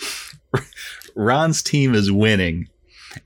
Ron's 1.16 1.62
team 1.62 1.94
is 1.94 2.10
winning, 2.10 2.68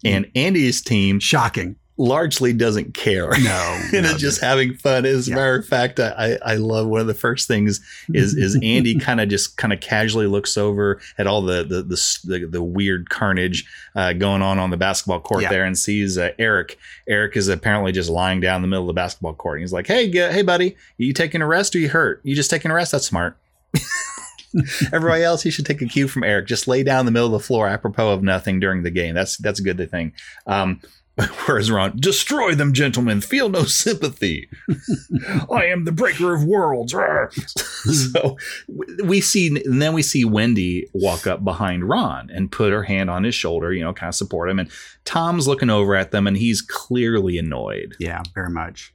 and 0.05 0.27
mm. 0.27 0.31
Andy's 0.35 0.83
team 0.83 1.21
Shocking. 1.21 1.77
Largely 1.99 2.53
doesn't 2.53 2.93
care. 2.95 3.31
No. 3.39 3.81
and 3.95 4.03
no, 4.03 4.17
just 4.17 4.41
having 4.41 4.75
fun. 4.75 5.07
As 5.07 5.29
a 5.29 5.31
matter 5.31 5.55
of 5.57 5.67
fact, 5.67 5.99
I, 5.99 6.37
I 6.45 6.57
love 6.57 6.87
one 6.89 7.01
of 7.01 7.07
the 7.07 7.15
first 7.15 7.49
things 7.49 7.81
is 8.13 8.35
is 8.35 8.55
Andy 8.63 8.99
kind 8.99 9.21
of 9.21 9.29
just 9.29 9.57
kind 9.57 9.73
of 9.73 9.81
casually 9.81 10.27
looks 10.27 10.57
over 10.59 11.01
at 11.19 11.27
all 11.27 11.43
the 11.43 11.63
the 11.65 11.83
the, 11.83 12.19
the, 12.25 12.47
the 12.47 12.63
weird 12.63 13.09
carnage 13.09 13.65
uh, 13.95 14.13
going 14.13 14.43
on 14.43 14.59
on 14.59 14.71
the 14.71 14.77
basketball 14.77 15.21
court 15.21 15.43
Yeah. 15.43 15.51
there 15.51 15.65
and 15.65 15.77
sees 15.79 16.19
uh, 16.19 16.33
Eric. 16.39 16.79
Eric 17.09 17.37
is 17.37 17.49
apparently 17.49 17.93
just 17.93 18.11
lying 18.11 18.41
down 18.41 18.57
in 18.57 18.63
the 18.63 18.69
middle 18.69 18.85
of 18.85 18.89
the 18.89 18.93
basketball 19.01 19.35
court. 19.35 19.59
And 19.59 19.63
he's 19.63 19.73
like, 19.73 19.87
"Hey, 19.87 20.11
g- 20.11 20.19
hey, 20.19 20.43
buddy, 20.43 20.77
you 20.99 21.13
taking 21.13 21.41
a 21.43 21.47
rest 21.47 21.75
or 21.75 21.79
you 21.79 21.89
hurt? 21.89 22.21
You 22.25 22.35
just 22.35 22.51
taking 22.51 22.71
a 22.71 22.75
rest? 22.75 22.93
That's 22.93 23.07
smart." 23.07 23.37
Everybody 24.93 25.23
else, 25.23 25.45
you 25.45 25.51
should 25.51 25.67
take 25.67 25.83
a 25.83 25.87
cue 25.87 26.09
from 26.09 26.25
Eric. 26.25 26.47
Just 26.47 26.67
lay 26.67 26.83
down 26.83 27.01
in 27.01 27.07
the 27.07 27.13
middle 27.13 27.27
of 27.27 27.33
the 27.33 27.47
floor, 27.47 27.69
apropos 27.69 28.11
of 28.13 28.23
nothing 28.23 28.59
during 28.59 28.83
the 28.85 28.91
game. 28.91 29.15
That's 29.15 29.37
that's 29.37 29.61
a 29.61 29.63
good 29.63 29.91
thing. 29.91 30.13
Um, 30.47 30.81
whereas 31.47 31.71
Ron, 31.71 31.97
destroy 31.97 32.55
them, 32.55 32.73
gentlemen. 32.75 33.21
Feel 33.21 33.49
no 33.49 33.65
sympathy. 33.65 34.49
I 35.51 35.67
am 35.67 35.85
the 35.85 35.93
breaker 35.93 36.35
of 36.35 36.45
worlds. 36.45 36.95
So 37.87 38.37
we 39.05 39.21
see, 39.21 39.47
and 39.47 39.81
then 39.81 39.93
we 39.93 40.03
see 40.03 40.25
Wendy 40.25 40.89
walk 40.93 41.27
up 41.27 41.45
behind 41.45 41.89
Ron 41.89 42.31
and 42.33 42.51
put 42.51 42.73
her 42.73 42.83
hand 42.83 43.11
on 43.11 43.23
his 43.23 43.35
shoulder, 43.35 43.73
you 43.73 43.83
know, 43.83 43.93
kind 43.93 44.09
of 44.09 44.15
support 44.15 44.51
him. 44.51 44.59
And 44.59 44.71
Tom's 45.05 45.47
looking 45.47 45.71
over 45.71 45.95
at 45.95 46.11
them, 46.11 46.27
and 46.27 46.37
he's 46.37 46.61
clearly 46.63 47.39
annoyed. 47.39 47.95
Yeah, 48.01 48.23
very 48.35 48.51
much. 48.51 48.93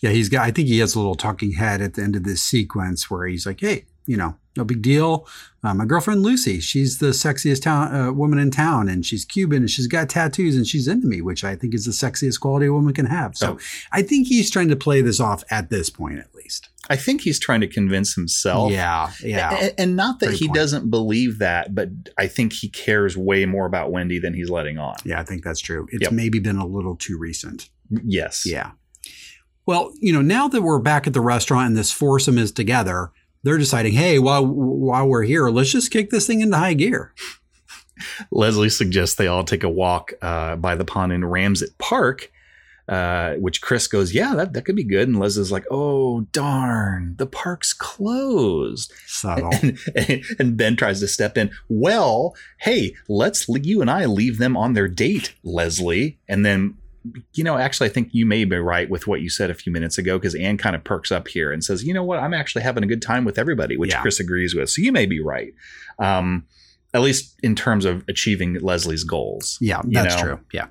Yeah, 0.00 0.10
he's 0.10 0.28
got. 0.28 0.46
I 0.46 0.50
think 0.50 0.68
he 0.68 0.78
has 0.78 0.94
a 0.94 0.98
little 0.98 1.14
talking 1.14 1.52
head 1.52 1.82
at 1.82 1.94
the 1.94 2.02
end 2.02 2.16
of 2.16 2.24
this 2.24 2.42
sequence 2.42 3.10
where 3.10 3.26
he's 3.26 3.46
like, 3.46 3.60
"Hey, 3.60 3.84
you 4.06 4.16
know, 4.16 4.36
no 4.56 4.64
big 4.64 4.82
deal. 4.82 5.26
Uh, 5.62 5.74
my 5.74 5.84
girlfriend 5.84 6.22
Lucy, 6.22 6.60
she's 6.60 6.98
the 6.98 7.08
sexiest 7.08 7.62
town 7.62 7.94
uh, 7.94 8.12
woman 8.12 8.38
in 8.38 8.50
town, 8.50 8.88
and 8.88 9.04
she's 9.04 9.24
Cuban, 9.24 9.62
and 9.62 9.70
she's 9.70 9.86
got 9.86 10.08
tattoos, 10.08 10.56
and 10.56 10.66
she's 10.66 10.86
into 10.86 11.06
me, 11.06 11.20
which 11.22 11.42
I 11.42 11.56
think 11.56 11.74
is 11.74 11.86
the 11.86 11.90
sexiest 11.92 12.38
quality 12.40 12.66
a 12.66 12.72
woman 12.72 12.92
can 12.94 13.06
have. 13.06 13.36
So, 13.36 13.52
Oh. 13.54 13.58
I 13.92 14.02
think 14.02 14.26
he's 14.28 14.50
trying 14.50 14.68
to 14.68 14.76
play 14.76 15.00
this 15.00 15.20
off 15.20 15.42
at 15.50 15.70
this 15.70 15.90
point, 15.90 16.18
at 16.18 16.34
least. 16.34 16.68
I 16.90 16.96
think 16.96 17.22
he's 17.22 17.40
trying 17.40 17.62
to 17.62 17.66
convince 17.66 18.14
himself. 18.14 18.70
Yeah, 18.70 19.10
yeah. 19.22 19.54
A- 19.58 19.80
And, 19.80 19.96
not 19.96 20.20
that 20.20 20.26
Great 20.26 20.38
he 20.38 20.46
point. 20.48 20.56
doesn't 20.56 20.90
believe 20.90 21.38
that, 21.38 21.74
but 21.74 21.88
I 22.18 22.26
think 22.26 22.52
he 22.52 22.68
cares 22.68 23.16
way 23.16 23.46
more 23.46 23.64
about 23.66 23.90
Wendy 23.90 24.18
than 24.18 24.34
he's 24.34 24.50
letting 24.50 24.76
on. 24.78 24.96
Yeah, 25.04 25.18
I 25.18 25.24
think 25.24 25.42
that's 25.42 25.60
true. 25.60 25.86
It's 25.90 26.02
Yep. 26.02 26.12
maybe 26.12 26.38
been 26.40 26.56
a 26.58 26.66
little 26.66 26.94
too 26.94 27.16
recent. 27.18 27.70
Yes. 28.04 28.44
Yeah. 28.44 28.72
Well, 29.66 29.92
you 29.98 30.12
know, 30.12 30.20
now 30.20 30.46
that 30.48 30.60
we're 30.62 30.78
back 30.78 31.06
at 31.06 31.14
the 31.14 31.22
restaurant 31.22 31.68
and 31.68 31.76
this 31.76 31.90
foursome 31.90 32.36
is 32.36 32.52
together, 32.52 33.10
they're 33.44 33.58
deciding, 33.58 33.92
hey, 33.92 34.18
while 34.18 34.44
while 34.44 35.06
we're 35.06 35.22
here, 35.22 35.48
let's 35.48 35.70
just 35.70 35.90
kick 35.90 36.10
this 36.10 36.26
thing 36.26 36.40
into 36.40 36.56
high 36.56 36.74
gear. 36.74 37.14
Leslie 38.30 38.70
suggests 38.70 39.14
they 39.14 39.28
all 39.28 39.44
take 39.44 39.62
a 39.62 39.68
walk 39.68 40.14
uh, 40.20 40.56
by 40.56 40.74
the 40.74 40.84
pond 40.84 41.12
in 41.12 41.22
Ramsett 41.22 41.78
Park, 41.78 42.32
uh, 42.88 43.34
which 43.34 43.62
Chris 43.62 43.86
goes, 43.86 44.14
Yeah, 44.14 44.34
that, 44.34 44.52
that 44.54 44.62
could 44.62 44.76
be 44.76 44.84
good. 44.84 45.08
And 45.08 45.20
Leslie's 45.20 45.52
like, 45.52 45.64
Oh, 45.70 46.22
darn, 46.32 47.14
the 47.18 47.26
park's 47.26 47.72
closed. 47.72 48.92
Subtle. 49.06 49.50
And, 49.52 49.78
and 50.38 50.56
Ben 50.56 50.76
tries 50.76 51.00
to 51.00 51.08
step 51.08 51.38
in. 51.38 51.50
Well, 51.68 52.34
hey, 52.58 52.94
let's 53.08 53.48
you 53.48 53.80
and 53.80 53.90
I 53.90 54.06
leave 54.06 54.38
them 54.38 54.56
on 54.56 54.72
their 54.72 54.88
date, 54.88 55.34
Leslie. 55.44 56.18
And 56.28 56.44
then, 56.44 56.76
you 57.34 57.44
know, 57.44 57.58
actually, 57.58 57.88
I 57.88 57.92
think 57.92 58.08
you 58.12 58.26
may 58.26 58.44
be 58.44 58.56
right 58.56 58.88
with 58.88 59.06
what 59.06 59.20
you 59.20 59.28
said 59.28 59.50
a 59.50 59.54
few 59.54 59.72
minutes 59.72 59.98
ago 59.98 60.18
because 60.18 60.34
Ann 60.34 60.56
kind 60.56 60.74
of 60.74 60.82
perks 60.84 61.12
up 61.12 61.28
here 61.28 61.52
and 61.52 61.62
says, 61.62 61.84
You 61.84 61.92
know 61.94 62.04
what? 62.04 62.18
I'm 62.18 62.34
actually 62.34 62.62
having 62.62 62.82
a 62.82 62.86
good 62.86 63.02
time 63.02 63.24
with 63.24 63.38
everybody, 63.38 63.76
which 63.76 63.90
Yeah. 63.90 64.00
Chris 64.00 64.20
agrees 64.20 64.54
with. 64.54 64.70
So 64.70 64.82
you 64.82 64.92
may 64.92 65.06
be 65.06 65.20
right. 65.20 65.52
Um, 65.98 66.46
at 66.94 67.02
least 67.02 67.38
in 67.42 67.54
terms 67.56 67.84
of 67.84 68.04
achieving 68.08 68.54
Leslie's 68.54 69.04
goals. 69.04 69.58
yeah, 69.60 69.82
that's 69.84 70.16
know? 70.16 70.22
true. 70.22 70.40
Yeah. 70.52 70.66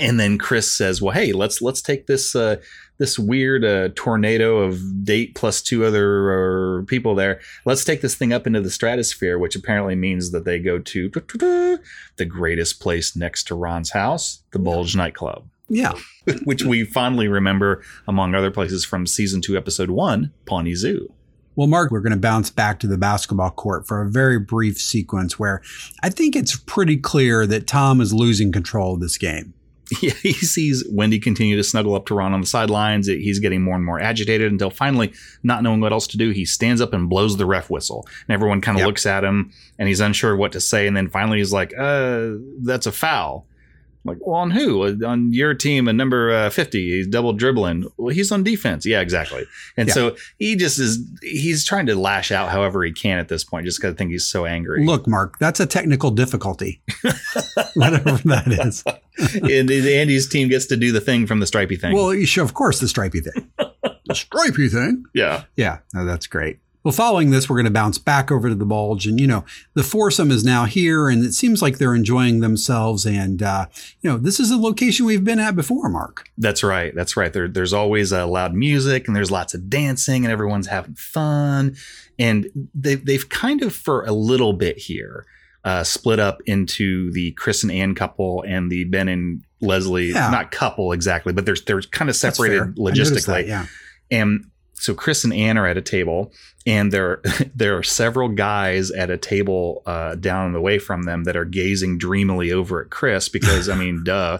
And 0.00 0.20
then 0.20 0.38
Chris 0.38 0.72
says, 0.72 1.02
"Well, 1.02 1.12
hey, 1.12 1.32
let's 1.32 1.60
let's 1.60 1.82
take 1.82 2.06
this 2.06 2.36
uh, 2.36 2.56
this 2.98 3.18
weird 3.18 3.64
uh, 3.64 3.88
tornado 3.96 4.58
of 4.58 5.04
date 5.04 5.34
plus 5.34 5.60
two 5.62 5.84
other 5.84 6.80
uh, 6.80 6.84
people 6.84 7.14
there. 7.16 7.40
Let's 7.64 7.82
take 7.82 8.00
this 8.00 8.14
thing 8.14 8.32
up 8.32 8.46
into 8.46 8.60
the 8.60 8.70
stratosphere, 8.70 9.38
which 9.38 9.56
apparently 9.56 9.96
means 9.96 10.30
that 10.30 10.44
they 10.44 10.60
go 10.60 10.78
to 10.78 11.08
the 11.08 12.24
greatest 12.24 12.78
place 12.80 13.16
next 13.16 13.44
to 13.48 13.54
Ron's 13.54 13.90
house, 13.90 14.42
the 14.52 14.58
Bulge 14.60 14.94
nightclub, 14.94 15.48
Yeah. 15.70 15.92
which 16.44 16.62
we 16.64 16.84
fondly 16.84 17.28
remember 17.28 17.82
among 18.06 18.34
other 18.34 18.50
places 18.50 18.84
from 18.84 19.06
season 19.06 19.40
two, 19.40 19.56
episode 19.56 19.88
one, 19.90 20.32
Pawnee 20.44 20.74
Zoo. 20.74 21.12
Well, 21.56 21.66
Mark, 21.66 21.90
we're 21.90 22.00
going 22.00 22.12
to 22.12 22.18
bounce 22.18 22.50
back 22.50 22.78
to 22.80 22.86
the 22.86 22.96
basketball 22.98 23.50
court 23.50 23.86
for 23.86 24.02
a 24.02 24.10
very 24.10 24.38
brief 24.38 24.78
sequence 24.78 25.38
where 25.38 25.62
I 26.02 26.08
think 26.10 26.36
it's 26.36 26.56
pretty 26.56 26.96
clear 26.96 27.46
that 27.46 27.66
Tom 27.66 28.00
is 28.00 28.12
losing 28.12 28.52
control 28.52 28.94
of 28.94 29.00
this 29.00 29.16
game. 29.16 29.54
Yeah, 30.00 30.12
he 30.22 30.32
sees 30.34 30.84
Wendy 30.88 31.18
continue 31.18 31.56
to 31.56 31.64
snuggle 31.64 31.96
up 31.96 32.06
to 32.06 32.14
Ron 32.14 32.32
on 32.32 32.40
the 32.40 32.46
sidelines. 32.46 33.08
He's 33.08 33.40
getting 33.40 33.60
more 33.62 33.74
and 33.74 33.84
more 33.84 33.98
agitated 34.00 34.52
until 34.52 34.70
finally, 34.70 35.12
not 35.42 35.64
knowing 35.64 35.80
what 35.80 35.92
else 35.92 36.06
to 36.08 36.16
do, 36.16 36.30
he 36.30 36.44
stands 36.44 36.80
up 36.80 36.92
and 36.92 37.10
blows 37.10 37.36
the 37.38 37.44
ref 37.44 37.68
whistle. 37.70 38.06
And 38.28 38.32
everyone 38.34 38.60
kind 38.60 38.76
of 38.76 38.80
Yep. 38.82 38.86
looks 38.86 39.04
at 39.04 39.24
him 39.24 39.50
and 39.80 39.88
he's 39.88 39.98
unsure 39.98 40.36
what 40.36 40.52
to 40.52 40.60
say. 40.60 40.86
And 40.86 40.96
then 40.96 41.08
finally 41.08 41.38
he's 41.38 41.52
like, 41.52 41.74
uh, 41.76 42.28
that's 42.62 42.86
a 42.86 42.92
foul. 42.92 43.46
Like, 44.04 44.16
well, 44.20 44.36
on 44.36 44.50
who? 44.50 44.82
On 45.04 45.32
your 45.32 45.52
team, 45.52 45.86
at 45.86 45.94
number 45.94 46.30
uh, 46.32 46.48
50, 46.50 46.78
he's 46.96 47.06
double 47.06 47.34
dribbling. 47.34 47.86
Well, 47.98 48.14
he's 48.14 48.32
on 48.32 48.42
defense. 48.42 48.86
Yeah, 48.86 49.00
exactly. 49.00 49.44
And 49.76 49.88
Yeah. 49.88 49.94
so 49.94 50.16
he 50.38 50.56
just 50.56 50.78
is, 50.78 50.98
he's 51.22 51.66
trying 51.66 51.84
to 51.86 51.94
lash 51.94 52.32
out 52.32 52.48
however 52.50 52.82
he 52.82 52.92
can 52.92 53.18
at 53.18 53.28
this 53.28 53.44
point, 53.44 53.66
just 53.66 53.78
because 53.78 53.92
I 53.94 53.96
think 53.96 54.10
he's 54.10 54.24
so 54.24 54.46
angry. 54.46 54.86
Look, 54.86 55.06
Mark, 55.06 55.38
that's 55.38 55.60
a 55.60 55.66
technical 55.66 56.10
difficulty. 56.10 56.80
Whatever 57.74 58.12
that 58.28 58.46
is. 58.48 58.84
and, 59.42 59.70
and 59.70 59.86
Andy's 59.86 60.28
team 60.28 60.48
gets 60.48 60.66
to 60.66 60.76
do 60.76 60.92
the 60.92 61.00
thing 61.00 61.26
from 61.26 61.40
the 61.40 61.46
stripy 61.46 61.76
thing. 61.76 61.94
Well, 61.94 62.14
you 62.14 62.26
should, 62.26 62.42
of 62.44 62.54
course, 62.54 62.80
the 62.80 62.88
stripy 62.88 63.20
thing. 63.20 63.50
The 64.06 64.16
stripy 64.16 64.68
thing. 64.68 65.04
yeah. 65.14 65.44
Yeah, 65.54 65.78
no, 65.94 66.04
that's 66.04 66.26
great. 66.26 66.58
Well, 66.82 66.92
following 66.92 67.30
this, 67.30 67.48
we're 67.48 67.56
going 67.56 67.66
to 67.66 67.70
bounce 67.70 67.98
back 67.98 68.32
over 68.32 68.48
to 68.48 68.54
the 68.54 68.64
bulge, 68.64 69.06
and 69.06 69.20
you 69.20 69.26
know, 69.26 69.44
the 69.74 69.82
foursome 69.82 70.30
is 70.30 70.42
now 70.44 70.64
here, 70.64 71.10
and 71.10 71.22
it 71.24 71.34
seems 71.34 71.60
like 71.60 71.76
they're 71.76 71.94
enjoying 71.94 72.40
themselves. 72.40 73.04
And 73.04 73.42
uh, 73.42 73.66
you 74.00 74.08
know, 74.08 74.16
this 74.16 74.40
is 74.40 74.50
a 74.50 74.56
location 74.56 75.04
we've 75.04 75.22
been 75.24 75.38
at 75.38 75.54
before, 75.54 75.88
Mark. 75.90 76.28
That's 76.38 76.62
right. 76.62 76.94
That's 76.94 77.16
right. 77.18 77.32
There, 77.32 77.48
there's 77.48 77.74
always 77.74 78.12
uh, 78.14 78.26
loud 78.26 78.54
music 78.54 79.06
and 79.06 79.14
there's 79.14 79.30
lots 79.30 79.52
of 79.52 79.68
dancing 79.68 80.24
and 80.24 80.32
everyone's 80.32 80.68
having 80.68 80.94
fun. 80.94 81.76
And 82.18 82.46
they, 82.74 82.94
they've 82.96 83.28
kind 83.28 83.62
of, 83.62 83.74
for 83.74 84.04
a 84.04 84.12
little 84.12 84.52
bit 84.54 84.78
here, 84.78 85.26
uh, 85.64 85.84
split 85.84 86.18
up 86.18 86.40
into 86.46 87.12
the 87.12 87.32
Chris 87.32 87.62
and 87.62 87.70
Ann 87.70 87.94
couple 87.94 88.42
and 88.46 88.70
the 88.70 88.84
Ben 88.84 89.08
and 89.08 89.42
Leslie, 89.60 90.12
Yeah. 90.12 90.30
not 90.30 90.50
couple 90.50 90.92
exactly, 90.92 91.34
but 91.34 91.44
there's 91.44 91.62
they're 91.64 91.82
kind 91.82 92.08
of 92.08 92.16
separated 92.16 92.56
fair. 92.56 92.64
I 92.64 92.66
noticed 92.76 93.12
logistically. 93.12 93.26
that, 93.26 93.46
yeah. 93.46 93.66
And 94.10 94.46
so 94.72 94.94
Chris 94.94 95.24
and 95.24 95.32
Ann 95.34 95.58
are 95.58 95.66
at 95.66 95.76
a 95.76 95.82
table, 95.82 96.32
and 96.66 96.92
there 96.92 97.20
there 97.54 97.76
are 97.76 97.82
several 97.82 98.28
guys 98.28 98.90
at 98.90 99.10
a 99.10 99.16
table 99.16 99.82
uh, 99.86 100.14
down 100.14 100.52
the 100.52 100.60
way 100.60 100.78
from 100.78 101.04
them 101.04 101.24
that 101.24 101.36
are 101.36 101.44
gazing 101.44 101.98
dreamily 101.98 102.52
over 102.52 102.82
at 102.82 102.90
Chris 102.90 103.28
because 103.28 103.68
I 103.68 103.76
mean, 103.76 104.02
duh. 104.04 104.38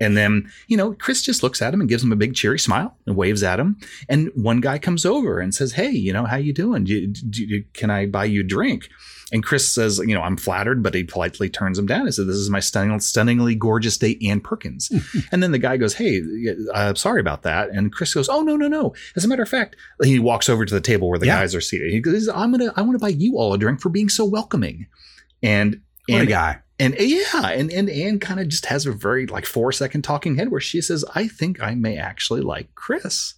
And 0.00 0.16
then 0.16 0.50
you 0.66 0.76
know, 0.76 0.94
Chris 0.94 1.22
just 1.22 1.42
looks 1.42 1.62
at 1.62 1.72
him 1.72 1.80
and 1.80 1.88
gives 1.88 2.02
him 2.02 2.12
a 2.12 2.16
big 2.16 2.34
cheery 2.34 2.58
smile 2.58 2.96
and 3.06 3.16
waves 3.16 3.42
at 3.42 3.60
him. 3.60 3.78
And 4.08 4.30
one 4.34 4.60
guy 4.60 4.78
comes 4.78 5.06
over 5.06 5.40
and 5.40 5.54
says, 5.54 5.72
"Hey, 5.72 5.90
you 5.90 6.12
know, 6.12 6.24
how 6.24 6.36
you 6.36 6.52
doing? 6.52 6.84
Do 6.84 6.92
you, 6.92 7.06
do 7.08 7.64
can 7.72 7.90
I 7.90 8.06
buy 8.06 8.24
you 8.24 8.40
a 8.40 8.44
drink?" 8.44 8.88
And 9.32 9.42
Chris 9.42 9.72
says, 9.72 9.98
you 9.98 10.14
know, 10.14 10.20
I'm 10.22 10.36
flattered, 10.36 10.82
but 10.82 10.94
he 10.94 11.04
politely 11.04 11.48
turns 11.48 11.78
him 11.78 11.86
down. 11.86 12.04
He 12.06 12.12
said, 12.12 12.26
this 12.26 12.36
is 12.36 12.50
my 12.50 12.60
stunning, 12.60 13.00
stunningly 13.00 13.54
gorgeous 13.54 13.96
date, 13.96 14.22
Ann 14.22 14.40
Perkins. 14.40 14.88
Hmm. 14.92 15.18
and 15.32 15.42
then 15.42 15.52
the 15.52 15.58
guy 15.58 15.78
goes, 15.78 15.94
hey, 15.94 16.18
I'm 16.74 16.92
uh, 16.92 16.94
sorry 16.94 17.20
about 17.20 17.42
that. 17.42 17.70
And 17.70 17.92
Chris 17.92 18.12
goes, 18.12 18.28
oh, 18.28 18.42
no, 18.42 18.56
no, 18.56 18.68
no. 18.68 18.94
As 19.16 19.24
a 19.24 19.28
matter 19.28 19.42
of 19.42 19.48
fact, 19.48 19.74
he 20.02 20.18
walks 20.18 20.48
over 20.50 20.64
to 20.66 20.74
the 20.74 20.80
table 20.82 21.08
where 21.08 21.18
the 21.18 21.26
Yeah. 21.26 21.40
guys 21.40 21.54
are 21.54 21.60
seated. 21.62 21.90
He 21.92 22.00
goes, 22.00 22.28
I'm 22.28 22.52
going 22.52 22.68
to, 22.70 22.78
I 22.78 22.82
want 22.82 22.92
to 22.94 22.98
buy 22.98 23.08
you 23.08 23.38
all 23.38 23.54
a 23.54 23.58
drink 23.58 23.80
for 23.80 23.88
being 23.88 24.08
so 24.10 24.24
welcoming. 24.26 24.86
And, 25.42 25.80
What 26.08 26.16
a 26.16 26.20
and 26.20 26.28
guy. 26.28 26.58
and 26.78 26.94
yeah, 26.98 27.48
and 27.48 27.70
and 27.72 27.88
Ann 27.88 28.18
kind 28.18 28.38
of 28.40 28.48
just 28.48 28.66
has 28.66 28.86
a 28.86 28.92
very 28.92 29.26
like 29.26 29.46
four 29.46 29.72
second 29.72 30.02
talking 30.02 30.36
head 30.36 30.50
where 30.50 30.60
she 30.60 30.80
says, 30.80 31.04
"I 31.14 31.28
think 31.28 31.62
I 31.62 31.74
may 31.74 31.96
actually 31.96 32.40
like 32.42 32.74
Chris." 32.74 33.34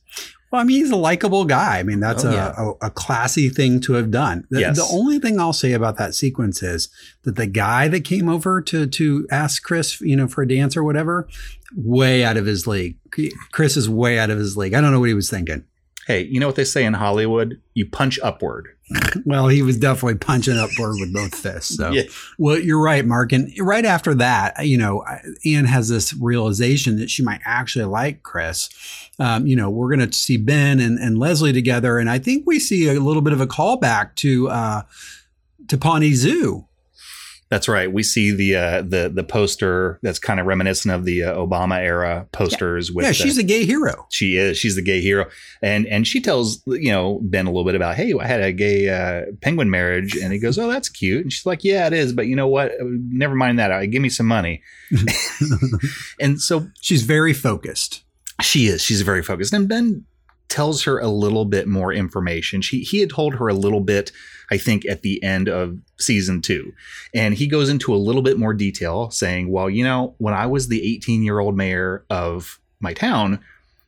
Well, 0.54 0.60
I 0.62 0.64
mean, 0.64 0.76
he's 0.76 0.92
a 0.92 0.96
likable 0.96 1.44
guy. 1.46 1.80
I 1.80 1.82
mean, 1.82 1.98
that's 1.98 2.24
Oh, 2.24 2.30
a, 2.30 2.32
yeah. 2.32 2.54
a, 2.56 2.86
a 2.86 2.90
classy 2.90 3.48
thing 3.48 3.80
to 3.80 3.94
have 3.94 4.12
done. 4.12 4.46
The, 4.50 4.60
Yes. 4.60 4.76
the 4.76 4.84
only 4.96 5.18
thing 5.18 5.40
I'll 5.40 5.52
say 5.52 5.72
about 5.72 5.96
that 5.98 6.14
sequence 6.14 6.62
is 6.62 6.88
that 7.24 7.34
the 7.34 7.48
guy 7.48 7.88
that 7.88 8.04
came 8.04 8.28
over 8.28 8.60
to 8.62 8.86
to 8.86 9.26
ask 9.32 9.64
Chris, 9.64 10.00
you 10.00 10.14
know, 10.14 10.28
for 10.28 10.42
a 10.42 10.48
dance 10.48 10.76
or 10.76 10.84
whatever, 10.84 11.26
way 11.74 12.24
out 12.24 12.36
of 12.36 12.46
his 12.46 12.68
league. 12.68 12.94
Chris 13.50 13.76
is 13.76 13.90
way 13.90 14.16
out 14.16 14.30
of 14.30 14.38
his 14.38 14.56
league. 14.56 14.74
I 14.74 14.80
don't 14.80 14.92
know 14.92 15.00
what 15.00 15.08
he 15.08 15.14
was 15.14 15.28
thinking. 15.28 15.64
Hey, 16.06 16.22
you 16.24 16.38
know 16.40 16.46
what 16.46 16.56
they 16.56 16.64
say 16.64 16.84
in 16.84 16.94
Hollywood? 16.94 17.60
You 17.74 17.88
punch 17.88 18.18
upward. 18.22 18.68
Well, 19.24 19.48
he 19.48 19.62
was 19.62 19.78
definitely 19.78 20.18
punching 20.18 20.58
upward 20.58 20.96
with 21.00 21.12
both 21.14 21.34
fists. 21.34 21.76
So, 21.76 21.90
Yeah. 21.92 22.02
well, 22.36 22.58
you're 22.58 22.82
right, 22.82 23.04
Mark. 23.06 23.32
And 23.32 23.50
right 23.58 23.84
after 23.86 24.14
that, 24.16 24.66
you 24.66 24.76
know, 24.76 25.02
Ann 25.46 25.64
has 25.64 25.88
this 25.88 26.12
realization 26.12 26.98
that 26.98 27.08
she 27.08 27.22
might 27.22 27.40
actually 27.46 27.86
like 27.86 28.22
Chris. 28.22 28.68
Um, 29.18 29.46
you 29.46 29.56
know, 29.56 29.70
we're 29.70 29.88
going 29.94 30.06
to 30.06 30.12
see 30.16 30.36
Ben 30.36 30.78
and, 30.80 30.98
and 30.98 31.16
Leslie 31.16 31.52
together, 31.54 31.98
and 31.98 32.10
I 32.10 32.18
think 32.18 32.44
we 32.46 32.58
see 32.58 32.86
a 32.88 33.00
little 33.00 33.22
bit 33.22 33.32
of 33.32 33.40
a 33.40 33.46
callback 33.46 34.14
to 34.16 34.50
uh, 34.50 34.82
to 35.68 35.78
Pawnee 35.78 36.12
Zoo. 36.12 36.66
That's 37.50 37.68
right. 37.68 37.92
We 37.92 38.02
see 38.02 38.34
the 38.34 38.56
uh, 38.56 38.82
the 38.82 39.10
the 39.14 39.22
poster 39.22 39.98
that's 40.02 40.18
kind 40.18 40.40
of 40.40 40.46
reminiscent 40.46 40.94
of 40.94 41.04
the 41.04 41.22
uh, 41.24 41.34
Obama 41.36 41.78
era 41.78 42.26
posters. 42.32 42.90
With 42.90 43.04
yeah, 43.06 43.12
she's 43.12 43.38
uh, 43.38 43.42
a 43.42 43.44
gay 43.44 43.64
hero. 43.64 44.06
she 44.10 44.36
is 44.36 44.58
she's 44.58 44.76
the 44.76 44.82
gay 44.82 45.00
hero, 45.00 45.26
and 45.62 45.86
and 45.86 46.06
she 46.06 46.20
tells 46.20 46.62
you 46.66 46.90
know 46.90 47.20
Ben 47.22 47.46
a 47.46 47.50
little 47.50 47.64
bit 47.64 47.74
about 47.74 47.96
hey 47.96 48.12
I 48.18 48.26
had 48.26 48.40
a 48.42 48.52
gay 48.52 48.88
uh, 48.88 49.32
penguin 49.40 49.70
marriage, 49.70 50.16
and 50.16 50.32
he 50.32 50.38
goes 50.38 50.58
oh 50.58 50.68
that's 50.68 50.88
cute, 50.88 51.22
and 51.22 51.32
she's 51.32 51.46
like 51.46 51.62
yeah 51.64 51.86
it 51.86 51.92
is, 51.92 52.12
but 52.12 52.26
you 52.26 52.34
know 52.34 52.48
what 52.48 52.72
never 52.80 53.34
mind 53.34 53.58
that 53.58 53.70
Uh, 53.70 53.86
give 53.86 54.02
me 54.02 54.08
some 54.08 54.26
money, 54.26 54.62
and 56.20 56.40
so 56.40 56.68
She's 56.80 57.02
very 57.02 57.32
focused. 57.32 58.02
she 58.42 58.66
is. 58.66 58.82
She's 58.82 59.02
very 59.02 59.22
focused. 59.22 59.52
And 59.52 59.68
Ben 59.68 60.04
tells 60.48 60.84
her 60.84 60.98
a 60.98 61.08
little 61.08 61.44
bit 61.44 61.66
more 61.66 61.92
information. 61.92 62.62
She 62.62 62.80
he 62.80 63.00
had 63.00 63.10
told 63.10 63.34
her 63.34 63.48
a 63.48 63.54
little 63.54 63.80
bit, 63.80 64.12
I 64.50 64.58
think, 64.58 64.86
at 64.86 65.02
the 65.02 65.22
end 65.22 65.48
of 65.48 65.78
season 65.98 66.42
two. 66.42 66.72
And 67.14 67.34
he 67.34 67.46
goes 67.46 67.68
into 67.68 67.94
a 67.94 67.96
little 67.96 68.22
bit 68.22 68.38
more 68.38 68.54
detail, 68.54 69.10
saying, 69.10 69.50
Well, 69.50 69.68
you 69.68 69.84
know, 69.84 70.14
when 70.18 70.34
I 70.34 70.46
was 70.46 70.68
the 70.68 70.80
18-year-old 70.80 71.56
mayor 71.56 72.04
of 72.10 72.60
my 72.80 72.92
town, 72.92 73.40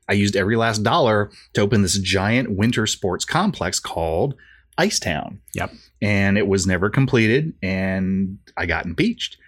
I 0.09 0.15
used 0.15 0.37
every 0.37 0.57
last 0.57 0.83
dollar 0.83 1.31
to 1.55 1.61
open 1.61 1.83
this 1.83 1.99
giant 1.99 2.57
winter 2.57 2.87
sports 2.87 3.25
complex 3.25 3.81
called 3.81 4.35
Icetown. 4.79 5.39
Yep. 5.55 5.73
And 6.03 6.39
it 6.39 6.47
was 6.47 6.67
never 6.67 6.91
completed, 6.91 7.55
and 7.63 8.39
I 8.57 8.67
got 8.67 8.85
impeached. 8.85 9.39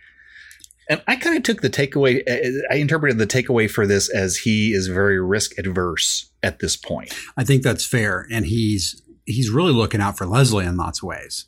And 0.89 1.03
I 1.07 1.17
kind 1.17 1.37
of 1.37 1.43
took 1.43 1.61
the 1.61 1.69
takeaway, 1.69 2.23
I 2.71 2.77
interpreted 2.77 3.19
the 3.19 3.27
takeaway 3.27 3.71
for 3.71 3.87
this 3.87 4.09
as 4.09 4.39
he 4.39 4.73
is 4.73 4.87
very 4.87 5.21
risk 5.21 5.59
adverse 5.59 6.28
at 6.43 6.59
this 6.61 6.77
point. 6.77 7.13
I 7.37 7.45
think 7.45 7.63
that's 7.63 7.87
fair, 7.87 8.27
and 8.31 8.47
he's 8.47 9.03
he's 9.27 9.51
really 9.51 9.73
looking 9.73 10.01
out 10.01 10.17
for 10.17 10.27
Leslie 10.27 10.65
in 10.67 10.77
lots 10.77 11.01
of 11.03 11.07
ways. 11.09 11.47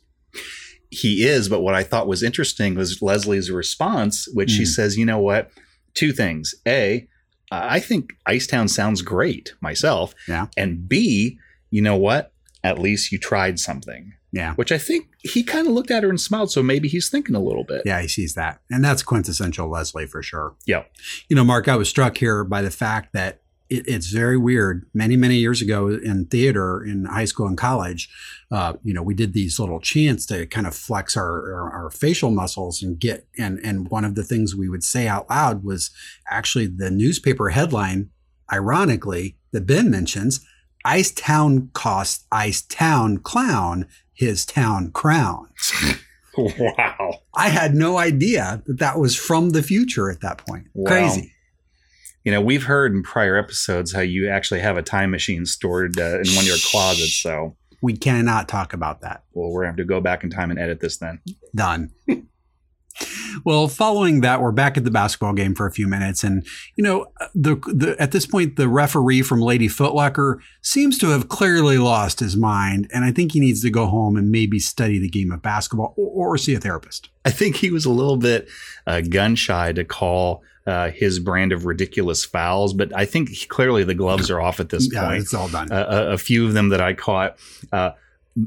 He 0.89 1.25
is, 1.25 1.47
but 1.49 1.61
what 1.61 1.73
I 1.73 1.83
thought 1.83 2.07
was 2.07 2.21
interesting 2.21 2.75
was 2.75 3.01
Leslie's 3.01 3.49
response, 3.49 4.27
which 4.33 4.49
she 4.51 4.63
Mm. 4.63 4.67
says, 4.67 4.97
you 4.97 5.05
know 5.05 5.19
what? 5.19 5.49
Two 5.93 6.11
things. 6.11 6.53
A, 6.67 7.07
I 7.49 7.79
think 7.79 8.11
Icetown 8.27 8.69
sounds 8.69 9.01
great 9.01 9.53
myself. 9.61 10.13
Yeah. 10.27 10.47
And 10.57 10.87
B, 10.87 11.39
you 11.69 11.81
know 11.81 11.95
what? 11.95 12.33
At 12.63 12.77
least 12.77 13.11
you 13.11 13.17
tried 13.17 13.57
something. 13.59 14.13
Yeah. 14.33 14.53
Which 14.55 14.71
I 14.71 14.77
think 14.77 15.07
he 15.19 15.43
kind 15.43 15.67
of 15.67 15.73
looked 15.73 15.91
at 15.91 16.03
her 16.03 16.09
and 16.09 16.19
smiled. 16.19 16.51
So 16.51 16.61
maybe 16.63 16.87
he's 16.87 17.09
thinking 17.09 17.35
a 17.35 17.41
little 17.41 17.65
bit. 17.65 17.81
Yeah, 17.85 18.01
he 18.01 18.07
sees 18.07 18.33
that. 18.35 18.61
And 18.69 18.83
that's 18.83 19.03
quintessential 19.03 19.69
Leslie 19.69 20.07
for 20.07 20.21
sure. 20.23 20.55
Yeah. 20.65 20.83
You 21.29 21.35
know, 21.35 21.43
Mark, 21.43 21.67
I 21.67 21.75
was 21.75 21.89
struck 21.89 22.17
here 22.17 22.43
by 22.45 22.61
the 22.61 22.71
fact 22.71 23.11
that 23.13 23.40
it, 23.71 23.87
it's 23.87 24.07
very 24.07 24.37
weird. 24.37 24.85
Many, 24.93 25.15
many 25.15 25.37
years 25.37 25.61
ago 25.61 25.87
in 25.87 26.25
theater, 26.25 26.83
in 26.83 27.05
high 27.05 27.25
school 27.25 27.47
and 27.47 27.57
college, 27.57 28.09
uh, 28.51 28.73
you 28.83 28.93
know, 28.93 29.01
we 29.01 29.13
did 29.13 29.33
these 29.33 29.59
little 29.59 29.79
chants 29.79 30.25
to 30.27 30.45
kind 30.45 30.67
of 30.67 30.75
flex 30.75 31.15
our, 31.15 31.53
our, 31.53 31.71
our 31.71 31.89
facial 31.89 32.29
muscles 32.29 32.83
and 32.83 32.99
get, 32.99 33.25
and, 33.37 33.59
and 33.63 33.89
one 33.89 34.05
of 34.05 34.15
the 34.15 34.23
things 34.23 34.55
we 34.55 34.69
would 34.69 34.83
say 34.83 35.07
out 35.07 35.29
loud 35.29 35.63
was 35.63 35.89
actually 36.29 36.67
the 36.67 36.91
newspaper 36.91 37.49
headline, 37.49 38.09
ironically, 38.51 39.37
that 39.53 39.65
Ben 39.65 39.89
mentions, 39.89 40.45
Ice 40.83 41.11
Town 41.11 41.69
costs 41.73 42.25
Ice 42.31 42.61
Town 42.63 43.19
clown 43.19 43.87
his 44.13 44.45
town 44.45 44.91
crown. 44.91 45.49
wow. 46.37 47.19
I 47.33 47.49
had 47.49 47.73
no 47.73 47.97
idea 47.97 48.61
that 48.65 48.79
that 48.79 48.99
was 48.99 49.15
from 49.15 49.49
the 49.49 49.63
future 49.63 50.11
at 50.11 50.21
that 50.21 50.37
point. 50.39 50.67
Wow. 50.73 50.91
Crazy. 50.91 51.33
You 52.23 52.31
know, 52.31 52.41
we've 52.41 52.63
heard 52.63 52.93
in 52.93 53.03
prior 53.03 53.35
episodes 53.35 53.93
how 53.93 54.01
you 54.01 54.29
actually 54.29 54.59
have 54.59 54.77
a 54.77 54.83
time 54.83 55.11
machine 55.11 55.45
stored 55.45 55.99
uh, 55.99 56.19
in 56.19 56.27
one 56.35 56.39
of 56.39 56.47
your 56.47 56.57
closets. 56.63 57.15
So, 57.15 57.55
We 57.81 57.97
cannot 57.97 58.47
talk 58.47 58.73
about 58.73 59.01
that. 59.01 59.23
well, 59.33 59.49
we're 59.49 59.63
going 59.63 59.75
to 59.75 59.81
have 59.81 59.87
to 59.87 59.91
go 59.91 60.01
back 60.01 60.23
in 60.23 60.29
time 60.29 60.51
and 60.51 60.59
edit 60.59 60.79
this 60.81 60.97
then. 60.97 61.19
Done. 61.55 61.91
Well, 63.45 63.67
following 63.67 64.21
that, 64.21 64.41
we're 64.41 64.51
back 64.51 64.77
at 64.77 64.83
the 64.83 64.91
basketball 64.91 65.33
game 65.33 65.55
for 65.55 65.65
a 65.65 65.71
few 65.71 65.87
minutes, 65.87 66.23
and 66.23 66.45
you 66.75 66.83
know, 66.83 67.07
the 67.33 67.55
the 67.73 67.95
at 67.99 68.11
this 68.11 68.25
point, 68.25 68.55
the 68.57 68.67
referee 68.67 69.21
from 69.21 69.39
Lady 69.41 69.67
Foot 69.67 69.93
Locker 69.95 70.41
seems 70.61 70.97
to 70.99 71.07
have 71.07 71.29
clearly 71.29 71.77
lost 71.77 72.19
his 72.19 72.35
mind, 72.37 72.89
and 72.93 73.03
I 73.05 73.11
think 73.11 73.31
he 73.31 73.39
needs 73.39 73.61
to 73.61 73.69
go 73.69 73.85
home 73.87 74.15
and 74.17 74.29
maybe 74.31 74.59
study 74.59 74.99
the 74.99 75.09
game 75.09 75.31
of 75.31 75.41
basketball 75.41 75.93
or, 75.97 76.33
or 76.33 76.37
see 76.37 76.53
a 76.53 76.59
therapist. 76.59 77.09
I 77.25 77.31
think 77.31 77.55
he 77.55 77.71
was 77.71 77.85
a 77.85 77.91
little 77.91 78.17
bit 78.17 78.47
uh, 78.87 79.01
gun 79.01 79.35
shy 79.35 79.71
to 79.73 79.83
call 79.83 80.43
uh, 80.67 80.89
his 80.91 81.19
brand 81.19 81.51
of 81.51 81.65
ridiculous 81.65 82.23
fouls, 82.25 82.73
but 82.73 82.95
I 82.95 83.05
think 83.05 83.29
he- 83.29 83.47
clearly 83.47 83.83
the 83.83 83.95
gloves 83.95 84.29
are 84.29 84.41
off 84.41 84.59
at 84.59 84.69
this 84.69 84.89
Yeah, 84.91 85.05
point. 85.07 85.21
it's 85.21 85.33
all 85.33 85.47
done. 85.49 85.71
Uh, 85.71 85.85
a, 86.09 86.13
a 86.13 86.17
few 86.17 86.45
of 86.45 86.53
them 86.53 86.69
that 86.69 86.81
I 86.81 86.93
caught. 86.93 87.37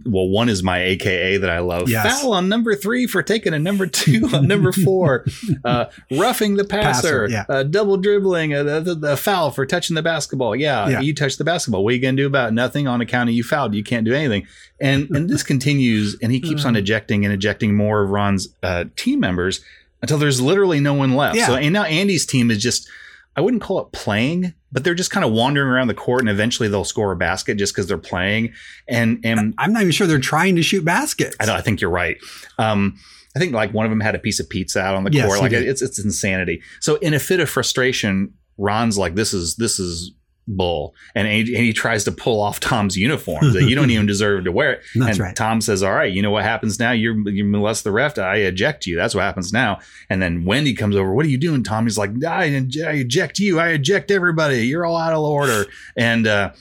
Well, 0.07 0.29
one 0.29 0.49
is 0.49 0.63
my 0.63 0.83
AKA 0.83 1.37
that 1.37 1.51
I 1.51 1.59
love. 1.59 1.91
Yes. 1.91 2.23
Foul 2.23 2.33
on 2.33 2.49
number 2.49 2.75
three 2.75 3.07
for 3.07 3.23
taking 3.23 3.53
a 3.53 3.59
number 3.59 3.87
two 3.87 4.29
on 4.33 4.49
number 4.49 4.73
four. 4.85 5.27
uh, 5.63 5.87
roughing 6.11 6.57
the 6.57 6.65
passer. 6.65 7.27
Passer, 7.27 7.29
yeah. 7.29 7.45
uh, 7.51 7.63
double 7.65 7.99
dribbling. 7.99 8.55
Uh, 8.55 8.63
the, 8.63 8.81
the, 8.81 8.95
the 8.95 9.17
foul 9.19 9.51
for 9.51 9.67
touching 9.67 9.95
the 9.95 10.03
basketball. 10.03 10.57
Yeah, 10.57 10.89
Yeah. 10.89 11.01
you 11.01 11.15
touched 11.15 11.37
the 11.37 11.45
basketball. 11.45 11.85
What 11.85 11.91
are 11.93 11.97
you 11.97 12.01
going 12.03 12.17
to 12.17 12.23
do 12.23 12.27
about 12.27 12.49
it? 12.49 12.53
nothing 12.53 12.89
on 12.89 13.03
account 13.03 13.29
of 13.29 13.35
you 13.35 13.45
fouled? 13.45 13.75
You 13.75 13.85
can't 13.85 14.07
do 14.07 14.15
anything. 14.15 14.47
And 14.81 15.11
and 15.15 15.29
this 15.29 15.43
continues, 15.43 16.17
and 16.23 16.33
he 16.33 16.41
keeps 16.41 16.65
on 16.65 16.77
ejecting 16.77 17.25
and 17.27 17.35
ejecting 17.35 17.75
more 17.75 18.03
of 18.03 18.11
Ron's 18.11 18.49
uh, 18.63 18.85
team 18.97 19.21
members 19.21 19.61
until 20.01 20.17
there's 20.17 20.41
literally 20.41 20.81
no 20.81 20.95
one 20.95 21.15
left. 21.15 21.37
Yeah. 21.37 21.47
So 21.47 21.57
and 21.57 21.73
now 21.75 21.85
Andy's 21.85 22.25
team 22.25 22.51
is 22.51 22.63
just. 22.63 22.89
I 23.37 23.41
wouldn't 23.41 23.63
call 23.65 23.81
it 23.81 23.91
playing, 23.91 24.55
but 24.75 24.83
they're 24.83 24.95
just 24.95 25.13
kind 25.13 25.25
of 25.25 25.33
wandering 25.33 25.69
around 25.69 25.87
the 25.87 25.95
court, 25.95 26.21
and 26.21 26.29
eventually 26.29 26.69
they'll 26.69 26.85
score 26.85 27.13
a 27.13 27.17
basket 27.17 27.57
just 27.57 27.73
because 27.73 27.87
they're 27.87 27.97
playing. 27.97 28.53
And 28.89 29.21
and 29.25 29.55
I'm 29.57 29.73
not 29.73 29.83
even 29.83 29.93
sure 29.93 30.09
they're 30.09 30.19
trying 30.19 30.57
to 30.57 30.63
shoot 30.63 30.85
baskets. 30.85 31.37
I, 31.39 31.47
know, 31.47 31.55
I 31.55 31.61
think 31.61 31.81
you're 31.81 31.91
right. 31.91 32.19
Um, 32.59 32.99
I 33.37 33.39
think 33.39 33.55
like 33.55 33.73
one 33.73 33.87
of 33.87 33.91
them 33.91 34.01
had 34.01 34.17
a 34.17 34.19
piece 34.19 34.41
of 34.41 34.49
pizza 34.49 34.81
out 34.81 34.97
on 34.97 35.05
the 35.05 35.13
Yes, 35.13 35.27
court. 35.27 35.41
Like 35.41 35.53
it's 35.53 35.81
it's 35.81 36.05
insanity. 36.05 36.61
So 36.81 36.97
in 36.97 37.15
a 37.15 37.21
fit 37.21 37.39
of 37.39 37.49
frustration, 37.49 38.35
Ron's 38.59 38.99
like, 38.99 39.15
"This 39.15 39.33
is 39.33 39.55
this 39.55 39.79
is 39.79 40.13
bull," 40.47 40.95
and 41.15 41.27
he, 41.29 41.41
and 41.41 41.65
he 41.65 41.73
tries 41.73 42.05
to 42.05 42.13
pull 42.13 42.41
off 42.41 42.61
Tom's 42.61 42.97
uniform. 42.97 43.53
that 43.53 43.65
you 43.65 43.75
don't 43.75 43.91
even 43.91 44.07
deserve 44.07 44.45
to 44.45 44.53
wear 44.53 44.73
it. 44.75 44.83
That's 44.95 45.13
and 45.13 45.19
right. 45.21 45.37
Tom 45.37 45.61
says, 45.61 45.83
"All 45.83 45.93
right, 45.93 46.13
you 46.13 46.23
know 46.23 46.31
what 46.31 46.45
happens 46.45 46.79
now? 46.79 46.93
You 46.93 47.29
you 47.29 47.45
molest 47.45 47.85
the 47.85 47.93
ref. 47.93 48.19
I 48.19 48.37
eject 48.37 48.87
you. 48.87 48.97
That's 48.97 49.15
what 49.15 49.23
happens 49.23 49.53
now." 49.53 49.81
And 50.11 50.21
then 50.23 50.45
Wendy 50.45 50.75
comes 50.75 50.97
over. 50.97 51.13
What 51.15 51.27
are 51.27 51.31
you 51.31 51.39
doing, 51.39 51.63
Tom? 51.63 51.85
He's 51.85 51.99
like, 51.99 52.11
"I, 52.25 52.45
I 52.45 52.91
eject 52.93 53.39
you. 53.39 53.59
I 53.59 53.69
eject 53.71 54.11
everybody. 54.11 54.67
You're 54.67 54.85
all 54.87 54.97
out 54.97 55.13
of 55.13 55.21
order." 55.21 55.67
And 55.97 56.27
uh, 56.27 56.53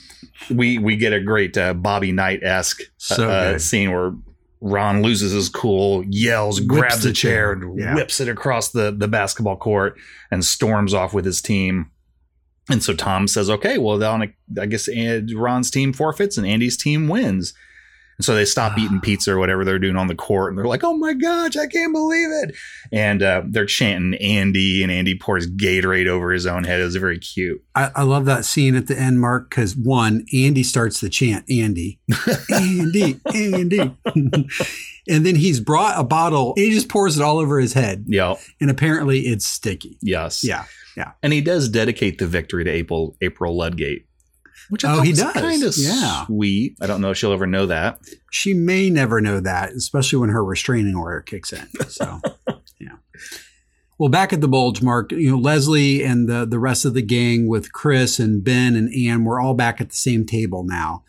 we 0.49 0.77
we 0.77 0.95
get 0.97 1.13
a 1.13 1.19
great 1.21 1.57
uh, 1.57 1.73
Bobby 1.73 2.11
Knight 2.11 2.43
esque 2.43 2.81
So 2.97 3.29
uh, 3.29 3.59
scene 3.59 3.91
where 3.91 4.13
Ron 4.65 5.01
loses 5.03 5.33
his 5.33 5.49
cool, 5.49 6.05
yells, 6.07 6.61
Whips 6.61 6.67
grabs 6.69 7.05
a 7.05 7.11
chair, 7.11 7.31
chair. 7.33 7.51
and 7.51 7.77
Yeah. 7.79 7.95
whips 7.95 8.21
it 8.21 8.29
across 8.29 8.71
the, 8.71 8.95
the 8.97 9.09
basketball 9.09 9.57
court 9.57 9.97
and 10.31 10.43
storms 10.45 10.93
off 10.93 11.13
with 11.13 11.25
his 11.25 11.41
team. 11.41 11.91
And 12.69 12.81
so 12.81 12.93
Tom 12.93 13.27
says, 13.27 13.49
okay, 13.49 13.77
well, 13.77 13.97
then 13.97 14.33
I 14.59 14.65
guess 14.65 14.87
Ron's 15.33 15.69
team 15.69 15.93
forfeits 15.93 16.37
and 16.37 16.47
Andy's 16.47 16.77
team 16.77 17.07
wins. 17.07 17.53
And 18.17 18.25
so 18.25 18.35
they 18.35 18.45
stop 18.45 18.77
eating 18.77 19.01
pizza 19.01 19.33
or 19.33 19.39
whatever 19.39 19.65
they're 19.65 19.79
doing 19.79 19.95
on 19.95 20.07
the 20.07 20.15
court. 20.15 20.51
And 20.51 20.57
they're 20.57 20.67
like, 20.67 20.83
oh 20.83 20.95
my 20.95 21.13
gosh, 21.13 21.57
I 21.57 21.67
can't 21.67 21.93
believe 21.93 22.29
it. 22.29 22.55
And 22.91 23.23
uh, 23.23 23.41
they're 23.45 23.65
chanting 23.65 24.13
Andy, 24.21 24.83
and 24.83 24.91
Andy 24.91 25.17
pours 25.17 25.49
Gatorade 25.49 26.07
over 26.07 26.31
his 26.31 26.45
own 26.45 26.63
head. 26.63 26.79
It 26.79 26.85
was 26.85 26.95
very 26.95 27.17
cute. 27.17 27.63
I, 27.75 27.89
I 27.95 28.03
love 28.03 28.25
that 28.25 28.45
scene 28.45 28.75
at 28.75 28.87
the 28.87 28.97
end, 28.97 29.19
Mark, 29.19 29.49
because 29.49 29.75
one, 29.75 30.25
Andy 30.33 30.63
starts 30.63 31.01
the 31.01 31.09
chant, 31.09 31.49
Andy, 31.49 31.99
Andy, 32.51 33.19
Andy. 33.33 33.97
and 35.07 35.25
then 35.25 35.35
he's 35.35 35.59
brought 35.59 35.99
a 35.99 36.03
bottle, 36.03 36.53
and 36.55 36.65
he 36.65 36.71
just 36.71 36.89
pours 36.89 37.17
it 37.17 37.23
all 37.23 37.37
over 37.39 37.59
his 37.59 37.73
head. 37.73 38.05
Yeah. 38.07 38.35
And 38.61 38.69
apparently 38.69 39.21
it's 39.21 39.45
sticky. 39.45 39.97
Yes. 40.01 40.43
Yeah. 40.43 40.65
Yeah. 40.95 41.11
And 41.23 41.33
he 41.33 41.41
does 41.41 41.69
dedicate 41.69 42.19
the 42.19 42.27
victory 42.27 42.63
to 42.63 42.69
April 42.71 43.17
April 43.21 43.57
Ludgate, 43.57 44.05
which 44.69 44.85
I 44.85 44.97
Oh, 44.97 45.01
he 45.01 45.11
does. 45.13 45.33
kind 45.33 45.63
of 45.63 45.73
Yeah. 45.77 46.25
sweet. 46.27 46.77
I 46.81 46.87
don't 46.87 47.01
know 47.01 47.11
if 47.11 47.17
she'll 47.17 47.33
ever 47.33 47.47
know 47.47 47.65
that. 47.65 47.99
She 48.31 48.53
may 48.53 48.89
never 48.89 49.19
know 49.19 49.39
that, 49.39 49.71
especially 49.71 50.19
when 50.19 50.29
her 50.29 50.43
restraining 50.43 50.95
order 50.95 51.21
kicks 51.21 51.51
in. 51.51 51.67
So, 51.89 52.19
yeah. 52.79 52.89
Well, 53.99 54.09
back 54.09 54.33
at 54.33 54.41
the 54.41 54.47
Bulge, 54.47 54.81
Mark, 54.81 55.11
you 55.11 55.29
know, 55.31 55.37
Leslie 55.37 56.03
and 56.03 56.27
the, 56.27 56.45
the 56.45 56.59
rest 56.59 56.83
of 56.83 56.93
the 56.95 57.01
gang 57.01 57.47
with 57.47 57.71
Chris 57.73 58.19
and 58.19 58.43
Ben 58.43 58.75
and 58.75 58.93
Ann, 58.93 59.23
we're 59.23 59.39
all 59.39 59.53
back 59.53 59.79
at 59.79 59.89
the 59.89 59.95
same 59.95 60.25
table 60.25 60.63
now. 60.63 61.03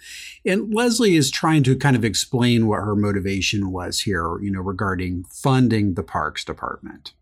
And 0.44 0.72
Leslie 0.72 1.16
is 1.16 1.30
trying 1.30 1.62
to 1.64 1.76
kind 1.76 1.96
of 1.96 2.04
explain 2.04 2.66
what 2.66 2.80
her 2.80 2.94
motivation 2.94 3.70
was 3.72 4.00
here, 4.00 4.38
you 4.42 4.50
know, 4.50 4.60
regarding 4.60 5.24
funding 5.24 5.94
the 5.94 6.02
parks 6.02 6.44
department. 6.44 7.14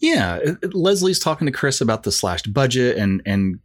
Yeah, 0.00 0.36
it- 0.36 0.58
it- 0.62 0.74
Leslie's 0.74 1.20
talking 1.20 1.46
to 1.46 1.52
Chris 1.52 1.80
about 1.80 2.02
the 2.02 2.12
slashed 2.12 2.52
budget, 2.52 2.96
and 2.98 3.22
and 3.24 3.60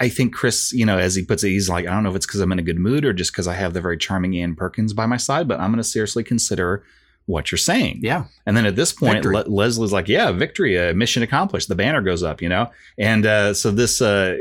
I 0.00 0.08
think 0.08 0.34
Chris, 0.34 0.72
you 0.72 0.86
know, 0.86 0.98
as 0.98 1.14
he 1.16 1.24
puts 1.24 1.44
it, 1.44 1.50
he's 1.50 1.68
like, 1.68 1.86
I 1.86 1.90
don't 1.92 2.02
know 2.02 2.10
if 2.10 2.16
it's 2.16 2.26
because 2.26 2.40
I'm 2.40 2.50
in 2.52 2.58
a 2.58 2.62
good 2.62 2.78
mood 2.78 3.04
or 3.04 3.12
just 3.12 3.32
because 3.32 3.46
I 3.46 3.54
have 3.54 3.72
the 3.74 3.80
very 3.80 3.98
charming 3.98 4.36
Ann 4.36 4.54
Perkins 4.56 4.92
by 4.92 5.06
my 5.06 5.16
side, 5.16 5.46
but 5.46 5.60
I'm 5.60 5.70
going 5.70 5.82
to 5.82 5.84
seriously 5.88 6.24
consider 6.24 6.82
what 7.26 7.50
you're 7.50 7.58
saying. 7.58 8.00
Yeah. 8.02 8.24
And 8.46 8.56
then 8.56 8.66
at 8.66 8.76
this 8.76 8.92
point, 8.92 9.24
Le- 9.24 9.44
Leslie's 9.48 9.92
like, 9.92 10.08
yeah, 10.08 10.30
victory, 10.32 10.78
uh, 10.78 10.94
mission 10.94 11.22
accomplished. 11.22 11.68
The 11.68 11.74
banner 11.74 12.00
goes 12.00 12.22
up, 12.22 12.40
you 12.40 12.48
know? 12.48 12.70
And 12.98 13.26
uh, 13.26 13.52
so 13.52 13.70
this 13.70 14.00
uh, 14.00 14.36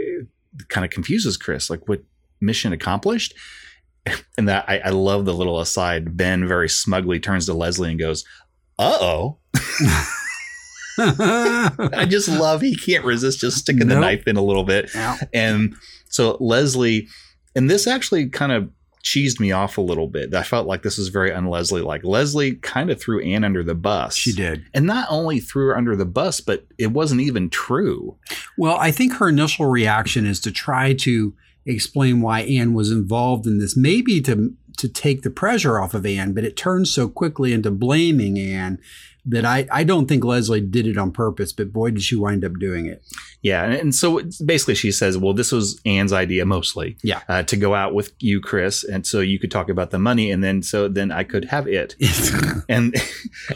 kind 0.69 0.85
of 0.85 0.91
confuses 0.91 1.35
Chris, 1.35 1.69
like, 1.69 1.87
what 1.87 2.03
mission 2.39 2.73
accomplished? 2.73 3.33
And 4.37 4.47
that 4.47 4.65
I, 4.67 4.77
I 4.79 4.89
love 4.89 5.25
the 5.25 5.33
little 5.33 5.59
aside. 5.59 6.15
Ben 6.15 6.47
very 6.47 6.69
smugly 6.69 7.19
turns 7.19 7.47
to 7.47 7.55
Leslie 7.55 7.89
and 7.89 7.99
goes, 7.99 8.23
uh 8.77 8.97
oh. 9.01 9.37
I 10.99 12.05
just 12.07 12.27
love 12.27 12.61
he 12.61 12.75
can't 12.75 13.03
resist 13.03 13.39
just 13.39 13.57
sticking 13.57 13.87
the 13.87 13.99
knife 13.99 14.27
in 14.27 14.37
a 14.37 14.43
little 14.43 14.63
bit. 14.63 14.91
And 15.33 15.75
so 16.09 16.37
Leslie, 16.39 17.07
and 17.55 17.67
this 17.67 17.87
actually 17.87 18.29
kind 18.29 18.51
of 18.51 18.69
cheesed 19.05 19.39
me 19.39 19.51
off 19.51 19.77
a 19.77 19.81
little 19.81 20.07
bit. 20.07 20.33
I 20.33 20.41
felt 20.41 20.67
like 20.67 20.81
this 20.81 20.97
was 20.97 21.09
very 21.09 21.31
un-Leslie 21.31 21.81
like. 21.81 22.03
Leslie 22.03 22.55
kind 22.55 22.89
of 22.89 22.99
threw 22.99 23.21
Ann 23.21 23.43
under 23.43 23.63
the 23.63 23.75
bus. 23.75 24.15
She 24.15 24.33
did. 24.33 24.65
And 24.73 24.85
not 24.85 25.07
only 25.11 25.39
threw 25.39 25.67
her 25.67 25.77
under 25.77 25.95
the 25.95 26.05
bus, 26.05 26.41
but 26.41 26.65
it 26.79 26.87
wasn't 26.87 27.21
even 27.21 27.49
true. 27.49 28.17
Well, 28.57 28.77
I 28.77 28.89
think 28.91 29.13
her 29.13 29.29
initial 29.29 29.67
reaction 29.67 30.25
is 30.25 30.39
to 30.41 30.51
try 30.51 30.93
to 30.93 31.35
explain 31.67 32.21
why 32.21 32.41
Ann 32.41 32.73
was 32.73 32.91
involved 32.91 33.45
in 33.45 33.59
this, 33.59 33.77
maybe 33.77 34.21
to 34.21 34.55
to 34.77 34.89
take 34.89 35.21
the 35.21 35.29
pressure 35.29 35.79
off 35.79 35.93
of 35.93 36.05
Ann, 36.05 36.33
but 36.33 36.43
it 36.43 36.57
turns 36.57 36.91
so 36.91 37.07
quickly 37.07 37.53
into 37.53 37.71
blaming 37.71 38.37
Ann 38.37 38.77
that 39.27 39.43
I, 39.45 39.67
I 39.71 39.83
don't 39.83 40.07
think 40.07 40.23
Leslie 40.23 40.61
did 40.61 40.85
it 40.85 40.97
on 40.97 41.11
purpose, 41.11 41.51
but 41.51 41.73
boy, 41.73 41.89
did 41.91 42.03
she 42.03 42.15
wind 42.15 42.45
up 42.45 42.59
doing 42.59 42.85
it. 42.85 43.03
Yeah, 43.41 43.63
and, 43.63 43.93
so 43.93 44.21
basically 44.45 44.75
she 44.75 44.91
says, 44.91 45.17
"Well, 45.17 45.33
this 45.33 45.51
was 45.51 45.79
Ann's 45.85 46.13
idea 46.13 46.45
mostly, 46.45 46.97
Yeah. 47.03 47.21
uh, 47.27 47.43
to 47.43 47.55
go 47.57 47.73
out 47.75 47.93
with 47.95 48.13
you, 48.19 48.39
Chris, 48.39 48.83
and 48.83 49.05
so 49.05 49.19
you 49.21 49.39
could 49.39 49.51
talk 49.51 49.69
about 49.69 49.91
the 49.91 49.99
money, 49.99 50.31
and 50.31 50.43
then 50.43 50.61
so 50.63 50.87
then 50.87 51.11
I 51.11 51.23
could 51.23 51.45
have 51.45 51.67
it." 51.67 51.95
and 52.69 52.95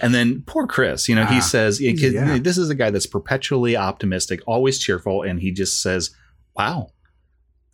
and 0.01 0.13
then 0.13 0.43
poor 0.45 0.65
Chris, 0.67 1.07
you 1.07 1.15
know, 1.15 1.25
he 1.25 1.37
Ah, 1.37 1.41
says, 1.41 1.79
yeah. 1.81 2.37
"This 2.39 2.57
is 2.57 2.69
a 2.69 2.75
guy 2.75 2.89
that's 2.89 3.07
perpetually 3.07 3.75
optimistic, 3.77 4.41
always 4.47 4.79
cheerful," 4.79 5.21
and 5.23 5.39
he 5.39 5.51
just 5.51 5.81
says, 5.81 6.11
"Wow, 6.55 6.91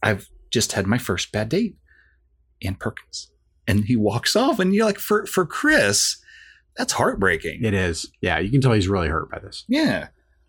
I've 0.03 0.29
just 0.51 0.73
had 0.73 0.85
my 0.87 0.97
first 0.97 1.31
bad 1.31 1.49
date, 1.49 1.75
Ann 2.63 2.75
Perkins," 2.75 3.31
and 3.67 3.85
he 3.85 3.95
walks 3.95 4.35
off, 4.35 4.59
and 4.59 4.73
you're 4.73 4.85
like, 4.85 4.99
for 4.99 5.25
for 5.25 5.45
Chris, 5.45 6.17
that's 6.77 6.93
heartbreaking. 6.93 7.63
It 7.63 7.73
is. 7.73 8.11
Yeah, 8.21 8.39
you 8.39 8.49
can 8.51 8.61
tell 8.61 8.73
he's 8.73 8.87
really 8.87 9.07
hurt 9.07 9.29
by 9.31 9.39
this. 9.39 9.63
Yeah. 9.67 10.07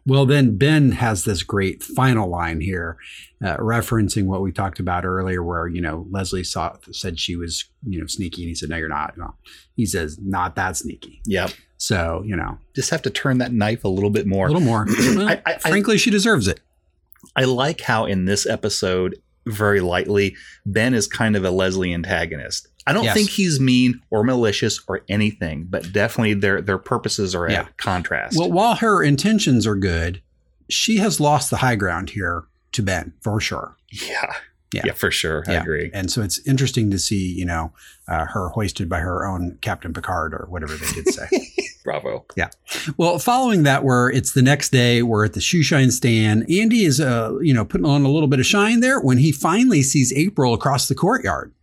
Well, 0.08 0.24
then 0.24 0.56
Ben 0.56 0.92
has 0.92 1.24
this 1.24 1.42
great 1.42 1.82
final 1.82 2.28
line 2.30 2.60
here, 2.60 2.96
uh, 3.44 3.56
referencing 3.56 4.26
what 4.26 4.40
we 4.40 4.52
talked 4.52 4.78
about 4.78 5.04
earlier, 5.04 5.42
where 5.42 5.66
you 5.66 5.80
know 5.80 6.06
Leslie 6.10 6.44
saw 6.44 6.76
said 6.92 7.18
she 7.18 7.34
was 7.34 7.64
you 7.84 8.00
know 8.00 8.06
sneaky, 8.06 8.42
and 8.42 8.48
he 8.48 8.54
said, 8.54 8.68
"No, 8.68 8.76
you're 8.76 8.88
not." 8.88 9.18
No. 9.18 9.34
He 9.74 9.84
says, 9.84 10.16
"Not 10.22 10.54
that 10.54 10.76
sneaky." 10.76 11.20
Yep. 11.26 11.50
So 11.76 12.22
you 12.24 12.36
know, 12.36 12.58
Just 12.74 12.90
have 12.90 13.02
to 13.02 13.10
turn 13.10 13.38
that 13.38 13.52
knife 13.52 13.82
a 13.84 13.88
little 13.88 14.10
bit 14.10 14.26
more. 14.26 14.46
a 14.46 14.52
little 14.52 14.62
more. 14.66 14.86
Well, 15.16 15.28
I- 15.28 15.42
I- 15.44 15.54
I- 15.54 15.58
frankly, 15.58 15.98
she 15.98 16.10
deserves 16.10 16.46
it. 16.46 16.60
I 17.34 17.42
like 17.44 17.80
how 17.80 18.04
in 18.06 18.24
this 18.26 18.46
episode, 18.46 19.16
very 19.44 19.80
lightly, 19.80 20.36
Ben 20.64 20.94
is 20.94 21.08
kind 21.08 21.34
of 21.34 21.44
a 21.44 21.50
Leslie 21.50 21.92
antagonist. 21.92 22.68
I 22.86 22.92
don't 22.92 23.04
Yes. 23.04 23.14
think 23.14 23.30
he's 23.30 23.58
mean 23.58 24.00
or 24.10 24.22
malicious 24.22 24.80
or 24.86 25.00
anything, 25.08 25.66
but 25.68 25.92
definitely 25.92 26.34
their 26.34 26.60
their 26.60 26.78
purposes 26.78 27.34
are 27.34 27.50
Yeah. 27.50 27.60
at 27.60 27.76
contrast. 27.78 28.38
Well, 28.38 28.50
while 28.52 28.76
her 28.76 29.02
intentions 29.02 29.66
are 29.66 29.74
good, 29.76 30.22
she 30.68 30.96
has 30.98 31.18
lost 31.20 31.50
the 31.50 31.56
high 31.58 31.76
ground 31.76 32.10
here 32.10 32.44
to 32.72 32.82
Ben 32.82 33.12
for 33.22 33.40
sure. 33.40 33.76
yeah. 33.90 34.32
Yeah. 34.74 34.82
yeah, 34.86 34.92
for 34.94 35.12
sure. 35.12 35.44
I 35.46 35.52
Yeah. 35.52 35.62
agree. 35.62 35.90
And 35.94 36.10
so 36.10 36.22
it's 36.22 36.40
interesting 36.46 36.90
to 36.90 36.98
see, 36.98 37.32
you 37.32 37.44
know, 37.46 37.72
uh, 38.08 38.24
her 38.26 38.48
hoisted 38.48 38.88
by 38.88 38.98
her 38.98 39.24
own 39.24 39.58
Captain 39.62 39.92
Picard 39.92 40.34
or 40.34 40.46
whatever 40.50 40.74
they 40.74 40.90
did 40.92 41.08
say. 41.14 41.28
Bravo. 41.84 42.26
Yeah. 42.36 42.48
Well, 42.96 43.20
following 43.20 43.62
that, 43.62 43.84
where 43.84 44.10
it's 44.10 44.32
the 44.32 44.42
next 44.42 44.70
day, 44.72 45.02
we're 45.04 45.24
at 45.24 45.34
the 45.34 45.40
shoe 45.40 45.62
shine 45.62 45.92
stand. 45.92 46.50
Andy 46.50 46.84
is, 46.84 47.00
uh, 47.00 47.38
you 47.40 47.54
know, 47.54 47.64
putting 47.64 47.86
on 47.86 48.04
a 48.04 48.10
little 48.10 48.28
bit 48.28 48.40
of 48.40 48.44
shine 48.46 48.80
there 48.80 49.00
when 49.00 49.18
he 49.18 49.30
finally 49.30 49.82
sees 49.82 50.12
April 50.14 50.52
across 50.52 50.88
the 50.88 50.96
courtyard. 50.96 51.54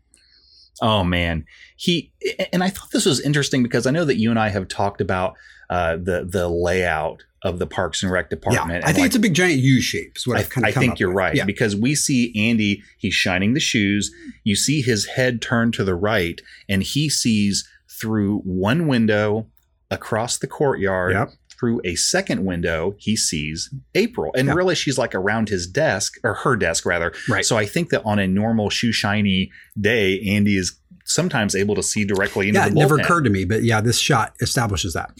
Oh 0.81 1.03
man, 1.03 1.45
he 1.75 2.11
and 2.51 2.63
I 2.63 2.69
thought 2.69 2.91
this 2.91 3.05
was 3.05 3.19
interesting 3.19 3.63
because 3.63 3.85
I 3.85 3.91
know 3.91 4.05
that 4.05 4.17
you 4.17 4.29
and 4.29 4.39
I 4.39 4.49
have 4.49 4.67
talked 4.67 5.01
about 5.01 5.35
uh, 5.69 5.97
the 5.97 6.27
the 6.29 6.47
layout 6.49 7.23
of 7.43 7.59
the 7.59 7.67
Parks 7.67 8.01
and 8.03 8.11
Rec 8.11 8.29
department. 8.29 8.83
yeah, 8.83 8.89
I 8.89 8.93
think 8.93 8.99
like- 8.99 9.05
it's 9.07 9.15
a 9.15 9.19
big 9.19 9.33
giant 9.33 9.59
U 9.59 9.81
shape. 9.81 10.13
Is 10.15 10.25
what 10.25 10.37
I, 10.37 10.41
I've 10.41 10.49
kind 10.49 10.65
I 10.65 10.69
of 10.69 10.73
come 10.75 10.81
think 10.81 10.99
you're 10.99 11.09
with. 11.09 11.17
right 11.17 11.35
Yeah. 11.35 11.45
because 11.45 11.75
we 11.75 11.93
see 11.93 12.33
Andy, 12.49 12.81
he's 12.97 13.13
shining 13.13 13.53
the 13.53 13.59
shoes. 13.59 14.11
You 14.43 14.55
see 14.55 14.81
his 14.81 15.05
head 15.07 15.41
turn 15.41 15.71
to 15.73 15.83
the 15.83 15.93
right, 15.95 16.39
and 16.69 16.81
he 16.83 17.09
sees 17.09 17.67
through 17.89 18.39
one 18.39 18.87
window 18.87 19.47
across 19.91 20.37
the 20.37 20.47
courtyard. 20.47 21.13
Yep. 21.13 21.29
Through 21.59 21.81
a 21.85 21.95
second 21.95 22.45
window, 22.45 22.95
he 22.97 23.15
sees 23.15 23.73
April. 23.95 24.31
And 24.35 24.47
Yeah. 24.47 24.53
really, 24.53 24.75
she's 24.75 24.97
like 24.97 25.13
around 25.15 25.49
his 25.49 25.67
desk, 25.67 26.17
or 26.23 26.33
her 26.35 26.55
desk 26.55 26.85
rather. 26.85 27.13
Right. 27.29 27.45
So 27.45 27.57
I 27.57 27.65
think 27.65 27.89
that 27.89 28.03
on 28.03 28.19
a 28.19 28.27
normal 28.27 28.69
shoe 28.69 28.91
shiny 28.91 29.51
day, 29.79 30.19
Andy 30.21 30.57
is 30.57 30.75
sometimes 31.05 31.55
able 31.55 31.75
to 31.75 31.83
see 31.83 32.05
directly 32.05 32.47
into 32.47 32.59
yeah, 32.59 32.69
the 32.69 32.75
it 32.75 32.79
never 32.79 32.97
occurred 32.97 33.23
to 33.25 33.29
me, 33.29 33.45
but 33.45 33.63
yeah, 33.63 33.81
this 33.81 33.97
shot 33.97 34.33
establishes 34.41 34.93
that. 34.93 35.11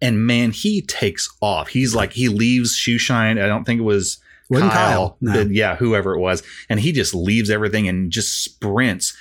And 0.00 0.26
man, 0.26 0.50
he 0.50 0.82
takes 0.82 1.28
off. 1.40 1.68
He's 1.68 1.94
like 1.94 2.12
he 2.12 2.28
leaves 2.28 2.76
Shoeshine. 2.78 3.42
I 3.42 3.46
don't 3.46 3.64
think 3.64 3.78
it 3.80 3.84
was 3.84 4.18
Wasn't 4.50 4.70
Kyle. 4.72 5.10
Kyle, 5.10 5.16
no. 5.20 5.32
but 5.32 5.50
yeah, 5.52 5.76
whoever 5.76 6.14
it 6.14 6.20
was, 6.20 6.42
and 6.68 6.80
he 6.80 6.92
just 6.92 7.14
leaves 7.14 7.50
everything 7.50 7.88
and 7.88 8.10
just 8.10 8.42
sprints 8.44 9.16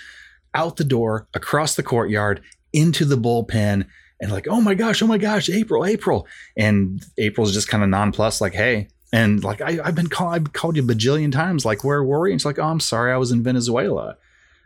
out 0.55 0.77
the 0.77 0.83
door, 0.83 1.27
across 1.33 1.75
the 1.75 1.83
courtyard, 1.83 2.41
into 2.73 3.05
the 3.05 3.17
bullpen, 3.17 3.85
and 4.23 4.31
like, 4.31 4.47
oh 4.47 4.61
my 4.61 4.73
gosh, 4.73 5.01
oh 5.01 5.07
my 5.07 5.17
gosh, 5.17 5.49
April, 5.49 5.85
April, 5.85 6.25
and 6.55 7.05
April's 7.17 7.53
just 7.53 7.67
kind 7.67 7.83
of 7.83 7.89
nonplussed, 7.89 8.39
like, 8.39 8.53
hey. 8.53 8.87
And 9.11 9.43
like 9.43 9.61
I, 9.61 9.79
I've 9.83 9.95
been 9.95 10.07
called, 10.07 10.33
I've 10.33 10.53
called 10.53 10.77
you 10.77 10.81
a 10.81 10.85
bajillion 10.85 11.31
times. 11.31 11.65
Like, 11.65 11.83
where 11.83 12.01
were 12.01 12.27
you? 12.27 12.31
And 12.31 12.41
she's 12.41 12.45
like, 12.45 12.57
oh, 12.57 12.63
I'm 12.63 12.79
sorry, 12.79 13.11
I 13.11 13.17
was 13.17 13.31
in 13.31 13.43
Venezuela. 13.43 14.17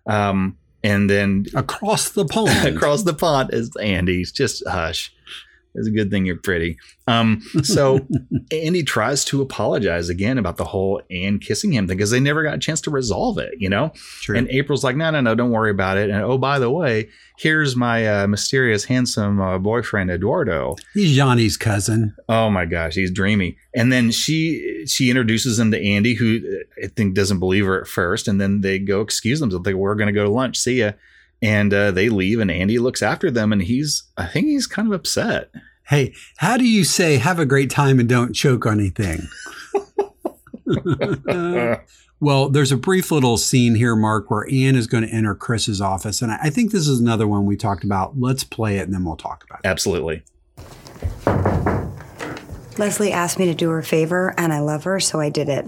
Um, 0.05 0.58
and 0.84 1.10
then 1.10 1.47
across 1.55 2.10
the 2.10 2.24
pond, 2.24 2.68
across 2.76 3.01
the 3.01 3.16
pond 3.16 3.49
is 3.51 3.76
Andy's 3.78 4.32
just 4.32 4.64
hush. 4.68 5.12
It's 5.78 5.88
a 5.88 5.92
good 5.92 6.10
thing 6.10 6.26
you're 6.26 6.38
pretty. 6.38 6.78
Um, 7.08 7.42
so 7.64 8.00
Andy 8.52 8.84
tries 8.84 9.24
to 9.26 9.42
apologize 9.42 10.10
again 10.10 10.38
about 10.38 10.58
the 10.58 10.66
whole 10.66 11.02
Ann 11.12 11.40
kissing 11.40 11.72
him 11.72 11.88
thing 11.88 11.98
because 11.98 12.12
they 12.12 12.20
never 12.20 12.44
got 12.44 12.56
a 12.56 12.60
chance 12.60 12.82
to 12.82 12.92
resolve 12.92 13.38
it, 13.38 13.54
you 13.60 13.70
know? 13.70 13.92
True. 14.22 14.38
And 14.38 14.50
April's 14.50 14.84
like, 14.84 14.96
no, 14.96 15.10
no, 15.12 15.22
no, 15.22 15.36
don't 15.36 15.52
worry 15.52 15.72
about 15.72 15.98
it. 15.98 16.10
And 16.10 16.24
oh, 16.24 16.38
by 16.38 16.60
the 16.60 16.70
way, 16.72 17.10
here's 17.38 17.76
my 17.76 18.08
uh, 18.08 18.28
mysterious, 18.28 18.86
handsome 18.86 19.40
uh, 19.40 19.60
boyfriend, 19.60 20.10
Eduardo. 20.10 20.76
He's 20.94 21.16
Johnny's 21.16 21.56
cousin. 21.56 22.16
Oh 22.28 22.50
my 22.50 22.66
gosh, 22.66 22.96
he's 22.96 23.12
dreamy. 23.12 23.58
And 23.76 23.92
then 23.94 24.12
she 24.12 24.86
she 24.88 25.10
introduces 25.10 25.60
him 25.60 25.72
to 25.72 25.82
Andy, 25.82 26.16
who 26.16 26.40
uh, 26.40 26.86
I 26.86 26.88
think 26.88 27.14
doesn't 27.14 27.40
believe 27.40 27.66
her 27.66 27.82
at 27.82 27.88
first. 27.88 28.28
And 28.28 28.42
then 28.42 28.62
they 28.62 28.80
go 28.80 29.02
excuse 29.02 29.40
themselves. 29.40 29.64
They 29.64 29.74
we're 29.74 29.96
going 29.96 30.08
to 30.08 30.14
go 30.14 30.24
to 30.24 30.32
lunch. 30.32 30.58
See 30.58 30.80
ya. 30.80 30.94
And 31.42 31.74
uh, 31.74 31.92
they 31.92 32.10
leave, 32.10 32.40
and 32.40 32.50
Andy 32.50 32.80
looks 32.80 33.04
after 33.04 33.30
them, 33.30 33.54
and 33.54 33.62
he's 33.62 34.04
I 34.18 34.26
think 34.26 34.48
he's 34.48 34.66
kind 34.66 34.88
of 34.88 34.94
upset. 34.94 35.52
Hey, 35.88 36.14
how 36.38 36.58
do 36.58 36.68
you 36.68 36.84
say 36.84 37.18
have 37.18 37.40
a 37.40 37.46
great 37.46 37.70
time 37.70 38.00
and 38.00 38.10
don't 38.10 38.34
choke 38.34 38.66
on 38.66 38.80
anything? 38.80 39.22
well, 42.20 42.50
there's 42.50 42.72
a 42.72 42.78
brief 42.78 43.12
little 43.12 43.38
scene 43.38 43.76
here, 43.76 43.96
Mark, 43.96 44.30
where 44.30 44.48
Ann 44.52 44.76
is 44.76 44.88
going 44.88 45.06
to 45.06 45.14
enter 45.14 45.36
Chris's 45.36 45.80
office. 45.80 46.22
And 46.22 46.32
I 46.32 46.40
I 46.44 46.50
think 46.50 46.72
this 46.72 46.88
is 46.88 47.00
another 47.00 47.28
one 47.28 47.46
we 47.46 47.56
talked 47.56 47.84
about. 47.84 48.20
Let's 48.20 48.44
play 48.44 48.80
it 48.80 48.84
and 48.84 48.94
then 48.94 49.06
we'll 49.06 49.16
talk 49.16 49.44
about 49.44 49.60
it. 49.64 49.68
Absolutely. 49.68 50.24
Leslie 52.78 53.12
asked 53.12 53.40
me 53.40 53.46
to 53.46 53.56
do 53.56 53.70
her 53.70 53.80
a 53.80 53.84
favor, 53.84 54.36
and 54.38 54.54
I 54.54 54.60
love 54.60 54.84
her, 54.84 55.00
so 55.00 55.20
I 55.20 55.30
did 55.30 55.50
it. 55.50 55.68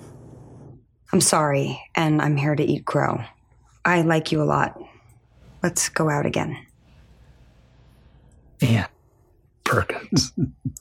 I'm 1.11 1.21
sorry, 1.21 1.81
and 1.95 2.21
I'm 2.21 2.37
here 2.37 2.55
to 2.55 2.63
eat 2.63 2.85
crow. 2.85 3.23
I 3.83 4.01
like 4.01 4.31
you 4.31 4.43
a 4.43 4.45
lot. 4.45 4.79
Let's 5.61 5.89
go 5.89 6.09
out 6.09 6.25
again. 6.25 6.57
Yeah. 8.59 8.87
Perkins. 9.63 10.33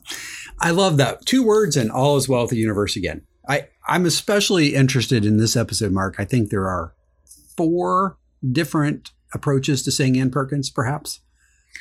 I 0.60 0.70
love 0.70 0.96
that. 0.96 1.24
Two 1.26 1.42
words 1.44 1.76
and 1.76 1.90
all 1.90 2.16
is 2.16 2.28
well 2.28 2.42
with 2.42 2.50
the 2.50 2.56
universe 2.56 2.96
again. 2.96 3.22
I, 3.48 3.68
I'm 3.86 4.06
especially 4.06 4.74
interested 4.74 5.24
in 5.24 5.36
this 5.36 5.56
episode, 5.56 5.92
Mark. 5.92 6.16
I 6.18 6.24
think 6.24 6.50
there 6.50 6.68
are 6.68 6.94
four 7.56 8.18
different 8.52 9.10
approaches 9.34 9.82
to 9.82 9.90
saying 9.92 10.18
Ann 10.18 10.30
Perkins, 10.30 10.70
perhaps. 10.70 11.20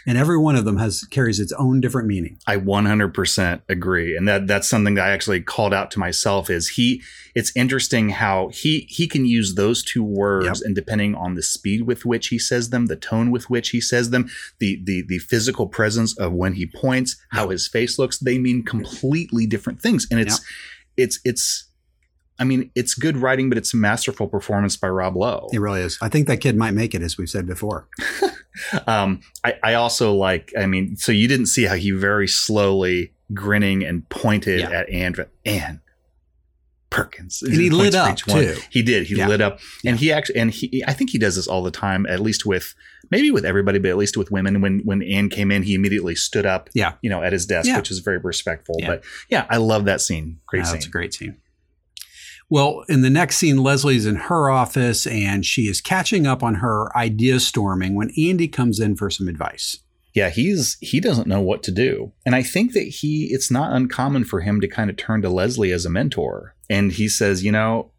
And 0.06 0.18
every 0.18 0.38
one 0.38 0.56
of 0.56 0.66
them 0.66 0.78
has 0.78 1.04
carries 1.10 1.40
its 1.40 1.52
own 1.54 1.82
different 1.82 2.08
meaning. 2.08 2.38
I 2.48 2.58
100% 2.58 3.62
agree, 3.70 4.16
and 4.16 4.28
that 4.28 4.48
that's 4.48 4.68
something 4.68 4.94
that 4.96 5.06
I 5.06 5.12
actually 5.12 5.42
called 5.42 5.74
out 5.74 5.92
to 5.92 6.00
myself. 6.00 6.50
Is 6.50 6.70
he? 6.70 7.02
It's 7.36 7.52
interesting 7.56 8.10
how 8.10 8.50
he 8.50 8.82
he 8.90 9.08
can 9.08 9.26
use 9.26 9.56
those 9.56 9.84
two 9.84 10.04
words, 10.04 10.46
Yep. 10.62 10.66
and 10.66 10.76
depending 10.76 11.16
on 11.16 11.36
the 11.36 11.44
speed 11.44 11.84
with 11.84 12.06
which 12.06 12.28
he 12.28 12.40
says 12.40 12.70
them, 12.70 12.86
the 12.88 12.96
tone 12.96 13.32
with 13.32 13.50
which 13.50 13.70
he 13.70 13.82
says 13.82 14.10
them, 14.10 14.30
the 14.60 14.82
the 14.84 15.04
the 15.08 15.20
physical 15.20 15.68
presence 15.68 16.18
of 16.18 16.34
when 16.34 16.54
he 16.54 16.66
points, 16.66 17.16
how 17.32 17.50
his 17.50 17.68
face 17.68 18.00
looks, 18.00 18.18
they 18.20 18.38
mean 18.38 18.64
completely 18.64 19.46
different 19.46 19.82
things, 19.82 20.08
and 20.12 20.20
it's 20.20 20.40
it's 20.96 21.20
it's. 21.26 21.64
I 22.40 22.44
mean, 22.44 22.70
it's 22.76 22.94
good 22.94 23.18
writing, 23.18 23.50
but 23.50 23.58
it's 23.58 23.74
a 23.74 23.78
masterful 23.78 24.28
performance 24.28 24.78
by 24.78 24.90
Rob 24.90 25.16
Lowe. 25.18 25.50
It 25.52 25.58
really 25.60 25.82
is. 25.82 25.98
I 26.04 26.08
think 26.10 26.28
that 26.28 26.38
kid 26.38 26.56
might 26.56 26.70
make 26.76 26.94
it, 26.94 27.02
as 27.02 27.18
we've 27.18 27.28
said 27.28 27.48
before. 27.48 27.88
Um, 28.88 29.22
I, 29.44 29.56
I 29.64 29.74
also 29.76 30.14
like, 30.14 30.54
I 30.58 30.66
mean, 30.66 30.96
so 30.98 31.12
you 31.12 31.28
didn't 31.28 31.48
see 31.48 31.64
how 31.66 31.76
he 31.76 31.92
very 31.92 32.28
slowly 32.28 33.14
grinning 33.34 33.84
and 33.84 34.08
pointed 34.10 34.62
Yeah. 34.62 34.70
at 34.72 34.90
Ann, 34.90 35.16
Ann 35.46 35.82
Perkins. 36.90 37.42
And 37.44 37.54
he 37.54 37.70
lit 37.70 37.94
up, 37.96 38.14
each 38.14 38.26
one. 38.28 38.44
too. 38.44 38.56
He 38.70 38.82
did. 38.82 39.08
He 39.08 39.16
Yeah. 39.16 39.28
lit 39.28 39.42
up, 39.42 39.60
and 39.86 40.00
he 40.00 40.12
actually, 40.12 40.40
and 40.40 40.52
he, 40.52 40.84
I 40.88 40.94
think 40.94 41.10
he 41.10 41.18
does 41.18 41.36
this 41.36 41.46
all 41.48 41.62
the 41.62 41.72
time, 41.72 42.06
at 42.06 42.22
least 42.22 42.46
with 42.46 42.74
maybe 43.12 43.30
with 43.30 43.44
everybody, 43.46 43.78
but 43.80 43.90
at 43.90 43.98
least 43.98 44.16
with 44.16 44.32
women. 44.32 44.62
When 44.62 44.80
when 44.86 45.04
Ann 45.04 45.30
came 45.30 45.52
in, 45.52 45.64
he 45.64 45.74
immediately 45.76 46.16
stood 46.16 46.46
up, 46.46 46.70
Yeah. 46.74 46.94
you 47.02 47.10
know, 47.10 47.22
at 47.22 47.34
his 47.34 47.46
desk, 47.46 47.68
Yeah. 47.68 47.78
which 47.78 47.92
is 47.92 48.00
very 48.00 48.18
respectful. 48.20 48.76
Yeah. 48.80 48.88
But 48.88 49.04
yeah, 49.30 49.46
I 49.50 49.58
love 49.58 49.84
that 49.86 50.00
scene. 50.00 50.40
Great 50.48 50.66
scene. 50.66 50.78
It's 50.78 50.86
a 50.86 50.90
great 50.90 51.14
scene. 51.14 51.36
Well, 52.50 52.84
in 52.88 53.02
the 53.02 53.10
next 53.10 53.38
scene, 53.38 53.58
Leslie's 53.62 54.06
in 54.06 54.16
her 54.16 54.50
office 54.50 55.06
and 55.06 55.46
she 55.46 55.64
is 55.64 55.82
catching 55.82 56.26
up 56.26 56.42
on 56.44 56.56
her 56.56 56.96
idea 56.98 57.40
storming 57.42 57.94
when 57.96 58.12
Andy 58.18 58.48
comes 58.48 58.80
in 58.80 58.96
for 58.96 59.10
some 59.10 59.28
advice. 59.28 59.78
yeah 60.16 60.30
he's 60.30 60.78
he 60.82 61.00
doesn't 61.02 61.28
know 61.28 61.42
what 61.42 61.62
to 61.64 61.72
do. 61.72 62.12
And 62.26 62.34
i 62.36 62.42
think 62.44 62.72
that 62.74 62.88
he 62.88 63.26
it's 63.32 63.52
not 63.52 63.74
uncommon 63.74 64.24
for 64.24 64.40
him 64.42 64.62
to 64.62 64.68
kind 64.68 64.90
of 64.90 64.96
turn 64.96 65.22
to 65.24 65.30
leslie 65.30 65.72
as 65.74 65.86
a 65.86 65.90
mentor. 65.90 66.56
And 66.70 66.92
he 66.92 67.08
says 67.10 67.44
you 67.44 67.52
know 67.52 67.92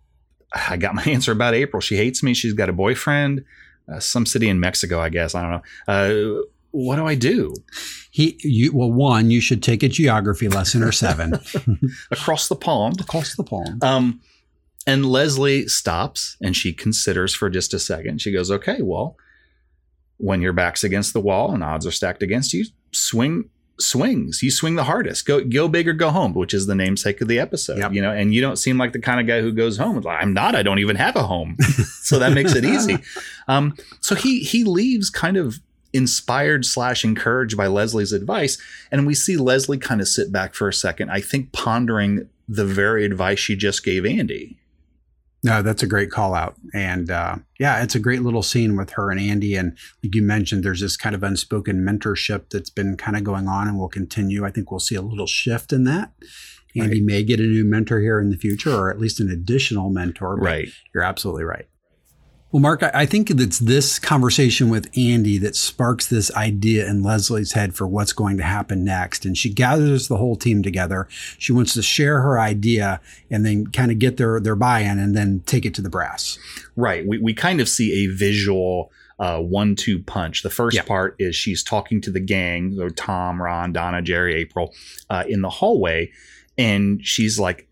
i 0.70 0.76
got 0.78 0.94
my 0.94 1.04
answer 1.16 1.32
about 1.32 1.54
april. 1.54 1.80
She 1.80 1.96
hates 1.96 2.22
me. 2.22 2.32
She's 2.34 2.54
got 2.54 2.68
a 2.70 2.72
boyfriend 2.72 3.44
uh, 3.92 4.00
some 4.00 4.24
city 4.26 4.48
in 4.48 4.58
mexico 4.60 4.98
i 5.00 5.08
guess. 5.10 5.34
I 5.34 5.42
don't 5.42 5.50
know. 5.52 5.62
Uh, 5.94 6.42
what 6.70 6.96
do 6.96 7.06
i 7.06 7.14
do? 7.14 7.54
He, 8.10 8.36
you, 8.42 8.72
well, 8.76 8.90
one, 8.90 9.30
you 9.30 9.40
should 9.40 9.62
take 9.62 9.82
a 9.82 9.88
geography 9.88 10.48
lesson 10.48 10.82
or 10.82 10.90
seven. 10.92 11.34
Across 12.10 12.48
the 12.48 12.56
pond. 12.56 13.00
Across 13.00 13.36
the 13.36 13.44
pond. 13.44 13.84
um 13.84 14.20
and 14.88 15.06
leslie 15.06 15.68
stops 15.68 16.36
and 16.40 16.56
she 16.56 16.72
considers 16.72 17.32
for 17.34 17.48
just 17.50 17.72
a 17.74 17.78
second. 17.78 18.20
She 18.20 18.32
goes 18.32 18.50
okay 18.50 18.78
well 18.82 19.16
when 20.16 20.40
your 20.42 20.52
back's 20.52 20.82
against 20.82 21.12
the 21.12 21.20
wall 21.20 21.52
and 21.54 21.62
odds 21.62 21.86
are 21.86 21.92
stacked 21.92 22.22
against 22.22 22.52
you 22.52 22.64
swing 22.92 23.50
swings. 23.80 24.42
You 24.42 24.50
swing 24.50 24.74
the 24.74 24.82
hardest. 24.84 25.24
Go 25.26 25.44
go 25.44 25.68
big 25.68 25.86
or 25.86 25.92
go 25.92 26.10
home 26.10 26.32
which 26.34 26.52
is 26.52 26.66
the 26.66 26.74
namesake 26.74 27.20
of 27.20 27.28
the 27.28 27.38
episode 27.38 27.78
Yep. 27.78 27.92
you 27.92 28.02
know? 28.02 28.10
And 28.10 28.34
you 28.34 28.40
don't 28.40 28.56
seem 28.56 28.76
like 28.78 28.92
the 28.92 28.98
kind 29.00 29.20
of 29.20 29.26
guy 29.28 29.40
who 29.40 29.52
goes 29.52 29.76
home. 29.76 30.00
Like, 30.00 30.20
i'm 30.22 30.32
not. 30.32 30.56
I 30.56 30.62
don't 30.64 30.80
even 30.80 30.96
have 30.96 31.14
a 31.16 31.22
home. 31.22 31.56
So 32.08 32.18
that 32.18 32.32
makes 32.32 32.54
it 32.56 32.64
easy. 32.64 32.98
Um 33.46 33.76
so 34.00 34.14
he 34.14 34.40
he 34.40 34.64
leaves 34.64 35.08
kind 35.08 35.36
of 35.38 35.60
inspired 35.94 36.66
slash 36.66 37.02
encouraged 37.04 37.56
by 37.56 37.66
leslie's 37.66 38.12
advice. 38.12 38.58
And 38.92 39.06
we 39.06 39.14
see 39.14 39.36
leslie 39.38 39.78
kind 39.78 40.00
of 40.02 40.08
sit 40.08 40.30
back 40.32 40.54
for 40.54 40.68
a 40.68 40.72
second 40.72 41.10
i 41.10 41.20
think 41.20 41.52
pondering 41.52 42.28
the 42.46 42.66
very 42.66 43.04
advice 43.06 43.38
she 43.38 43.56
just 43.56 43.82
gave 43.84 44.04
andy 44.04 44.57
No, 45.44 45.62
that's 45.62 45.82
a 45.82 45.86
great 45.86 46.10
call 46.10 46.34
out. 46.34 46.56
And 46.74 47.10
uh, 47.10 47.36
yeah, 47.60 47.82
it's 47.82 47.94
a 47.94 48.00
great 48.00 48.22
little 48.22 48.42
scene 48.42 48.76
with 48.76 48.90
her 48.90 49.10
and 49.10 49.20
Andy. 49.20 49.54
And 49.54 49.76
like 50.02 50.14
you 50.14 50.22
mentioned, 50.22 50.64
there's 50.64 50.80
this 50.80 50.96
kind 50.96 51.14
of 51.14 51.22
unspoken 51.22 51.84
mentorship 51.84 52.50
that's 52.50 52.70
been 52.70 52.96
kind 52.96 53.16
of 53.16 53.24
going 53.24 53.46
on 53.46 53.68
and 53.68 53.78
will 53.78 53.88
continue. 53.88 54.44
I 54.44 54.50
think 54.50 54.70
we'll 54.70 54.80
see 54.80 54.96
a 54.96 55.02
little 55.02 55.26
shift 55.26 55.72
in 55.72 55.84
that. 55.84 56.12
Andy 56.76 57.00
may 57.00 57.24
get 57.24 57.40
a 57.40 57.44
new 57.44 57.64
mentor 57.64 58.00
here 58.00 58.20
in 58.20 58.30
the 58.30 58.36
future, 58.36 58.72
or 58.72 58.90
at 58.90 59.00
least 59.00 59.20
an 59.20 59.30
additional 59.30 59.90
mentor. 59.90 60.36
Right. 60.36 60.68
You're 60.94 61.02
absolutely 61.02 61.44
right. 61.44 61.66
Well, 62.50 62.62
Mark, 62.62 62.82
I 62.82 63.04
think 63.04 63.30
it's 63.30 63.58
this 63.58 63.98
conversation 63.98 64.70
with 64.70 64.88
Andy 64.96 65.36
that 65.36 65.54
sparks 65.54 66.06
this 66.06 66.34
idea 66.34 66.88
in 66.88 67.02
Leslie's 67.02 67.52
head 67.52 67.74
for 67.74 67.86
what's 67.86 68.14
going 68.14 68.38
to 68.38 68.42
happen 68.42 68.84
next. 68.84 69.26
And 69.26 69.36
she 69.36 69.50
gathers 69.52 70.08
the 70.08 70.16
whole 70.16 70.34
team 70.34 70.62
together. 70.62 71.08
She 71.36 71.52
wants 71.52 71.74
to 71.74 71.82
share 71.82 72.22
her 72.22 72.40
idea 72.40 73.02
and 73.30 73.44
then 73.44 73.66
kind 73.66 73.92
of 73.92 73.98
get 73.98 74.16
their, 74.16 74.40
their 74.40 74.56
buy 74.56 74.80
in 74.80 74.98
and 74.98 75.14
then 75.14 75.42
take 75.44 75.66
it 75.66 75.74
to 75.74 75.82
the 75.82 75.90
brass. 75.90 76.38
Right. 76.74 77.06
We, 77.06 77.18
we 77.18 77.34
kind 77.34 77.60
of 77.60 77.68
see 77.68 78.04
a 78.04 78.14
visual 78.14 78.90
uh, 79.18 79.40
one 79.40 79.76
two 79.76 79.98
punch. 79.98 80.42
The 80.42 80.48
first 80.48 80.74
Yeah. 80.76 80.84
part 80.84 81.16
is 81.18 81.36
she's 81.36 81.62
talking 81.62 82.00
to 82.00 82.10
the 82.10 82.20
gang, 82.20 82.74
so 82.76 82.88
Tom, 82.88 83.42
Ron, 83.42 83.74
Donna, 83.74 84.00
Jerry, 84.00 84.34
April, 84.36 84.72
uh, 85.10 85.24
in 85.28 85.42
the 85.42 85.50
hallway. 85.50 86.10
And 86.58 87.06
she's 87.06 87.38
like, 87.38 87.68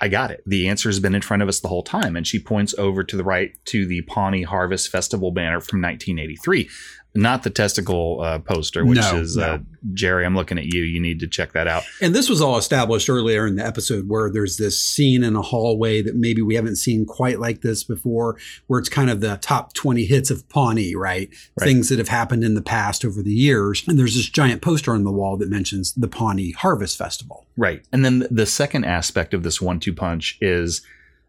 I 0.00 0.06
got 0.06 0.30
it. 0.30 0.42
The 0.46 0.68
answer 0.68 0.88
has 0.88 1.00
been 1.00 1.16
in 1.16 1.20
front 1.20 1.42
of 1.42 1.48
us 1.48 1.58
the 1.58 1.68
whole 1.68 1.82
time. 1.82 2.14
And 2.14 2.24
she 2.24 2.38
points 2.38 2.74
over 2.78 3.02
to 3.02 3.16
the 3.16 3.24
right 3.24 3.52
to 3.66 3.86
the 3.86 4.02
Pawnee 4.02 4.44
Harvest 4.44 4.88
Festival 4.88 5.32
banner 5.32 5.60
from 5.60 5.82
1983. 5.82 6.70
Not 7.14 7.42
the 7.42 7.50
testicle 7.50 8.20
uh, 8.22 8.38
poster, 8.38 8.84
which 8.84 8.98
No, 9.00 9.16
is 9.16 9.36
no. 9.36 9.42
Uh, 9.42 9.58
Jerry. 9.94 10.24
I'm 10.24 10.36
looking 10.36 10.58
at 10.58 10.66
you. 10.66 10.82
You 10.82 11.00
need 11.00 11.18
to 11.20 11.26
check 11.26 11.52
that 11.52 11.66
out. 11.66 11.82
And 12.00 12.14
this 12.14 12.28
was 12.28 12.40
all 12.40 12.56
established 12.56 13.10
earlier 13.10 13.46
in 13.46 13.56
the 13.56 13.66
episode 13.66 14.08
where 14.08 14.30
there's 14.30 14.58
this 14.58 14.80
scene 14.80 15.24
in 15.24 15.34
a 15.34 15.42
hallway 15.42 16.02
that 16.02 16.14
maybe 16.14 16.40
we 16.42 16.54
haven't 16.54 16.76
seen 16.76 17.04
quite 17.06 17.40
like 17.40 17.62
this 17.62 17.82
before, 17.82 18.36
where 18.68 18.78
it's 18.78 18.88
kind 18.88 19.10
of 19.10 19.20
the 19.20 19.38
top 19.38 19.72
20 19.72 20.04
hits 20.04 20.30
of 20.30 20.48
Pawnee, 20.48 20.94
right? 20.94 21.28
Right. 21.58 21.66
Things 21.66 21.88
that 21.88 21.98
have 21.98 22.08
happened 22.08 22.44
in 22.44 22.54
the 22.54 22.62
past 22.62 23.04
over 23.04 23.22
the 23.22 23.34
years. 23.34 23.82
And 23.88 23.98
there's 23.98 24.14
this 24.14 24.28
giant 24.28 24.62
poster 24.62 24.92
on 24.92 25.02
the 25.02 25.10
wall 25.12 25.36
that 25.38 25.50
mentions 25.50 25.92
the 25.94 26.08
Pawnee 26.08 26.52
Harvest 26.52 26.96
Festival. 26.96 27.46
Right. 27.56 27.82
And 27.92 28.04
then 28.04 28.26
the 28.30 28.46
second 28.46 28.84
aspect 28.84 29.34
of 29.34 29.42
this 29.42 29.60
one 29.60 29.80
two 29.80 29.92
punch 29.92 30.38
is 30.40 30.82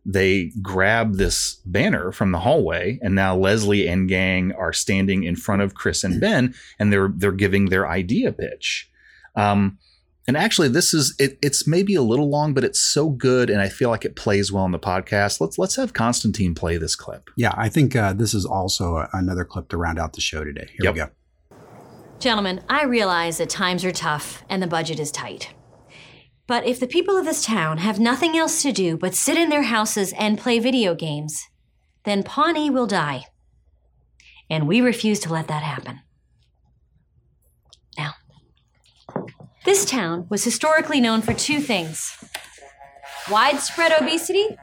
they 0.05 0.51
grab 0.61 1.15
this 1.15 1.55
banner 1.65 2.11
from 2.11 2.31
the 2.31 2.39
hallway, 2.39 2.99
and 3.01 3.13
now 3.13 3.35
Leslie 3.35 3.87
and 3.87 4.09
gang 4.09 4.51
are 4.53 4.73
standing 4.73 5.23
in 5.23 5.35
front 5.35 5.61
of 5.61 5.75
Chris 5.75 6.03
and 6.03 6.19
Ben, 6.19 6.53
and 6.79 6.91
they're 6.91 7.11
they're 7.15 7.31
giving 7.31 7.65
their 7.69 7.87
idea 7.87 8.31
pitch. 8.31 8.89
Um, 9.35 9.77
and 10.27 10.37
actually, 10.37 10.67
this 10.69 10.93
is 10.93 11.15
it, 11.19 11.37
it's 11.41 11.67
maybe 11.67 11.95
a 11.95 12.01
little 12.01 12.29
long, 12.29 12.53
but 12.53 12.63
it's 12.63 12.79
so 12.79 13.09
good, 13.09 13.49
and 13.49 13.59
I 13.61 13.69
feel 13.69 13.89
like 13.89 14.05
it 14.05 14.15
plays 14.15 14.51
well 14.51 14.65
in 14.65 14.71
the 14.71 14.79
podcast. 14.79 15.39
Let's 15.41 15.57
let's 15.57 15.75
have 15.75 15.93
Constantine 15.93 16.55
play 16.55 16.77
this 16.77 16.95
clip. 16.95 17.29
Yeah, 17.37 17.53
I 17.55 17.69
think 17.69 17.95
uh, 17.95 18.13
this 18.13 18.33
is 18.33 18.45
also 18.45 18.97
a, 18.97 19.09
another 19.13 19.45
clip 19.45 19.69
to 19.69 19.77
round 19.77 19.99
out 19.99 20.13
the 20.13 20.21
show 20.21 20.43
today. 20.43 20.67
Here 20.71 20.85
Yep. 20.85 20.93
we 20.93 20.99
go. 20.99 21.09
Gentlemen, 22.19 22.61
I 22.69 22.83
realize 22.83 23.39
that 23.39 23.49
times 23.49 23.83
are 23.83 23.91
tough 23.91 24.43
and 24.47 24.61
the 24.61 24.67
budget 24.67 24.99
is 24.99 25.11
tight. 25.11 25.53
But 26.47 26.65
if 26.65 26.79
the 26.79 26.87
people 26.87 27.17
of 27.17 27.25
this 27.25 27.45
town 27.45 27.77
have 27.77 27.99
nothing 27.99 28.37
else 28.37 28.61
to 28.63 28.71
do 28.71 28.97
but 28.97 29.15
sit 29.15 29.37
in 29.37 29.49
their 29.49 29.63
houses 29.63 30.13
and 30.13 30.37
play 30.37 30.59
video 30.59 30.95
games, 30.95 31.47
then 32.03 32.23
Pawnee 32.23 32.69
will 32.69 32.87
die. 32.87 33.25
And 34.49 34.67
we 34.67 34.81
refuse 34.81 35.19
to 35.21 35.31
let 35.31 35.47
that 35.47 35.63
happen. 35.63 36.01
Now, 37.97 38.15
this 39.63 39.85
town 39.85 40.27
was 40.29 40.43
historically 40.43 40.99
known 40.99 41.21
for 41.21 41.33
two 41.33 41.59
things 41.59 42.17
widespread 43.29 43.93
obesity 44.01 44.57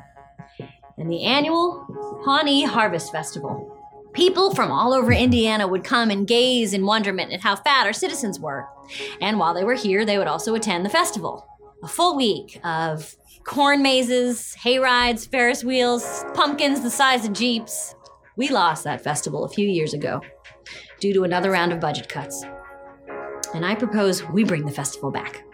and 0.98 1.10
the 1.10 1.22
annual 1.22 1.86
Pawnee 2.24 2.64
Harvest 2.64 3.12
Festival. 3.12 3.74
People 4.12 4.54
from 4.54 4.70
all 4.70 4.92
over 4.92 5.12
Indiana 5.12 5.68
would 5.68 5.84
come 5.84 6.10
and 6.10 6.26
gaze 6.26 6.74
in 6.74 6.84
wonderment 6.84 7.32
at 7.32 7.40
how 7.40 7.56
fat 7.56 7.86
our 7.86 7.92
citizens 7.92 8.40
were. 8.40 8.68
And 9.20 9.38
while 9.38 9.54
they 9.54 9.64
were 9.64 9.74
here, 9.74 10.04
they 10.04 10.18
would 10.18 10.26
also 10.26 10.54
attend 10.54 10.84
the 10.84 10.90
festival. 10.90 11.47
A 11.82 11.88
full 11.88 12.16
week 12.16 12.60
of 12.64 13.16
corn 13.44 13.82
mazes, 13.82 14.54
hay 14.54 14.78
rides, 14.78 15.26
Ferris 15.26 15.62
wheels, 15.62 16.24
pumpkins 16.34 16.80
the 16.80 16.90
size 16.90 17.24
of 17.24 17.32
Jeeps. 17.32 17.94
We 18.36 18.48
lost 18.48 18.84
that 18.84 19.00
festival 19.00 19.44
a 19.44 19.48
few 19.48 19.68
years 19.68 19.94
ago 19.94 20.20
due 21.00 21.12
to 21.14 21.22
another 21.24 21.50
round 21.50 21.72
of 21.72 21.80
budget 21.80 22.08
cuts. 22.08 22.44
And 23.54 23.64
I 23.64 23.74
propose 23.74 24.24
we 24.28 24.44
bring 24.44 24.66
the 24.66 24.72
festival 24.72 25.10
back. 25.10 25.44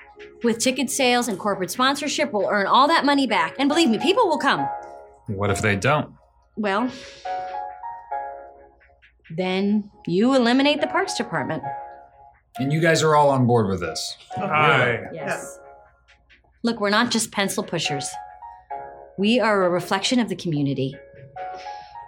With 0.43 0.59
ticket 0.59 0.91
sales 0.91 1.29
and 1.29 1.39
corporate 1.39 1.70
sponsorship, 1.70 2.33
we'll 2.33 2.49
earn 2.49 2.66
all 2.66 2.89
that 2.89 3.05
money 3.05 3.27
back. 3.27 3.57
And 3.59 3.68
believe 3.68 3.91
me, 3.91 3.99
people 3.99 4.27
will 4.27 4.39
come. 4.39 4.66
What 5.27 5.51
if 5.51 5.61
they 5.61 5.77
don't? 5.77 6.14
Well, 6.57 6.91
then 9.37 9.91
you 10.07 10.35
eliminate 10.35 10.81
the 10.81 10.87
Parks 10.87 11.14
Department. 11.14 11.62
And 12.57 12.72
you 12.72 12.81
guys 12.81 13.03
are 13.03 13.14
all 13.14 13.31
on 13.31 13.47
board 13.47 13.68
with 13.68 13.81
this. 13.81 14.16
Aye. 14.37 15.01
Yes. 15.12 15.59
Look, 16.64 16.80
we're 16.80 16.88
not 16.88 17.10
just 17.10 17.30
pencil 17.30 17.62
pushers. 17.62 18.08
We 19.18 19.38
are 19.38 19.64
a 19.64 19.68
reflection 19.68 20.18
of 20.18 20.30
the 20.30 20.34
community. 20.34 20.96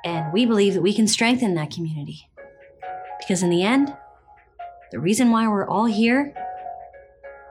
And 0.03 0.33
we 0.33 0.47
believe 0.47 0.73
that 0.73 0.81
we 0.81 0.95
can 0.95 1.07
strengthen 1.07 1.55
that 1.57 1.71
community. 1.71 2.31
Because 3.19 3.43
in 3.43 3.51
the 3.51 3.63
end, 3.63 3.95
the 4.93 4.99
reason 4.99 5.31
why 5.31 5.47
we're 5.47 5.69
all 5.69 5.85
here 5.85 6.33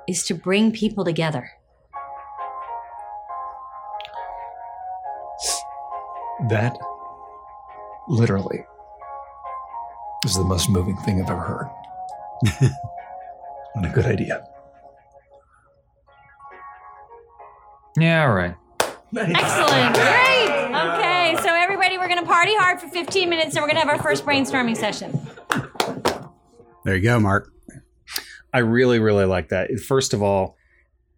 is 0.07 0.23
to 0.23 0.33
bring 0.33 0.71
people 0.71 1.05
together. 1.05 1.51
That 6.49 6.75
literally 8.07 8.65
is 10.25 10.33
the 10.33 10.43
most 10.43 10.69
moving 10.69 10.97
thing 10.97 11.21
I've 11.21 11.29
ever 11.29 11.39
heard. 11.39 11.69
and 13.75 13.85
a 13.85 13.89
good 13.89 14.05
idea. 14.05 14.47
Yeah, 17.97 18.27
all 18.27 18.33
right. 18.33 18.55
Excellent. 19.15 19.95
Great. 19.95 20.49
Okay, 20.75 21.37
so 21.41 21.53
everybody, 21.53 21.97
we're 21.97 22.09
going 22.09 22.19
to 22.19 22.25
party 22.25 22.55
hard 22.55 22.81
for 22.81 22.87
15 22.89 23.29
minutes 23.29 23.55
and 23.55 23.63
we're 23.63 23.69
going 23.69 23.81
to 23.81 23.87
have 23.87 23.89
our 23.89 24.03
first 24.03 24.25
brainstorming 24.25 24.75
session. 24.75 25.17
There 26.83 26.95
you 26.95 27.01
go, 27.01 27.19
Mark. 27.19 27.49
I 28.53 28.59
really, 28.59 28.99
really 28.99 29.25
like 29.25 29.49
that. 29.49 29.69
First 29.79 30.13
of 30.13 30.21
all, 30.21 30.57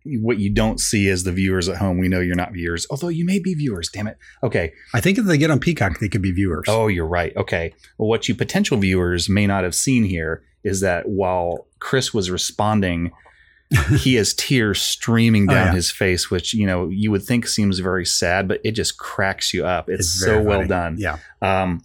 what 0.05 0.39
you 0.39 0.49
don't 0.49 0.79
see 0.79 1.09
as 1.09 1.23
the 1.23 1.31
viewers 1.31 1.67
at 1.67 1.77
home, 1.77 1.97
we 1.97 2.07
know 2.07 2.19
you're 2.19 2.35
not 2.35 2.53
viewers, 2.53 2.85
although 2.89 3.09
you 3.09 3.25
may 3.25 3.39
be 3.39 3.53
viewers. 3.55 3.89
Damn 3.89 4.07
it. 4.07 4.17
Okay. 4.43 4.71
I 4.93 5.01
think 5.01 5.17
if 5.17 5.25
they 5.25 5.37
get 5.37 5.51
on 5.51 5.59
Peacock, 5.59 5.99
they 5.99 6.07
could 6.09 6.21
be 6.21 6.31
viewers. 6.31 6.65
Oh, 6.67 6.87
you're 6.87 7.07
right. 7.07 7.35
Okay. 7.35 7.73
Well, 7.97 8.07
what 8.07 8.29
you 8.29 8.35
potential 8.35 8.77
viewers 8.77 9.27
may 9.27 9.47
not 9.47 9.63
have 9.63 9.75
seen 9.75 10.05
here 10.05 10.43
is 10.63 10.81
that 10.81 11.09
while 11.09 11.67
Chris 11.79 12.13
was 12.13 12.31
responding, 12.31 13.11
he 13.99 14.15
has 14.15 14.33
tears 14.33 14.81
streaming 14.81 15.49
Oh, 15.49 15.53
down 15.53 15.67
yeah. 15.67 15.73
his 15.73 15.91
face, 15.91 16.29
which 16.31 16.53
you 16.53 16.65
know 16.65 16.87
you 16.89 17.11
would 17.11 17.23
think 17.23 17.47
seems 17.47 17.79
very 17.79 18.05
sad, 18.05 18.47
but 18.47 18.61
it 18.63 18.71
just 18.71 18.97
cracks 18.97 19.53
you 19.53 19.65
up. 19.65 19.89
It's, 19.89 20.01
It's 20.07 20.19
so 20.19 20.25
very 20.35 20.45
well 20.45 20.65
done. 20.67 20.95
Yeah. 20.99 21.17
Um, 21.41 21.81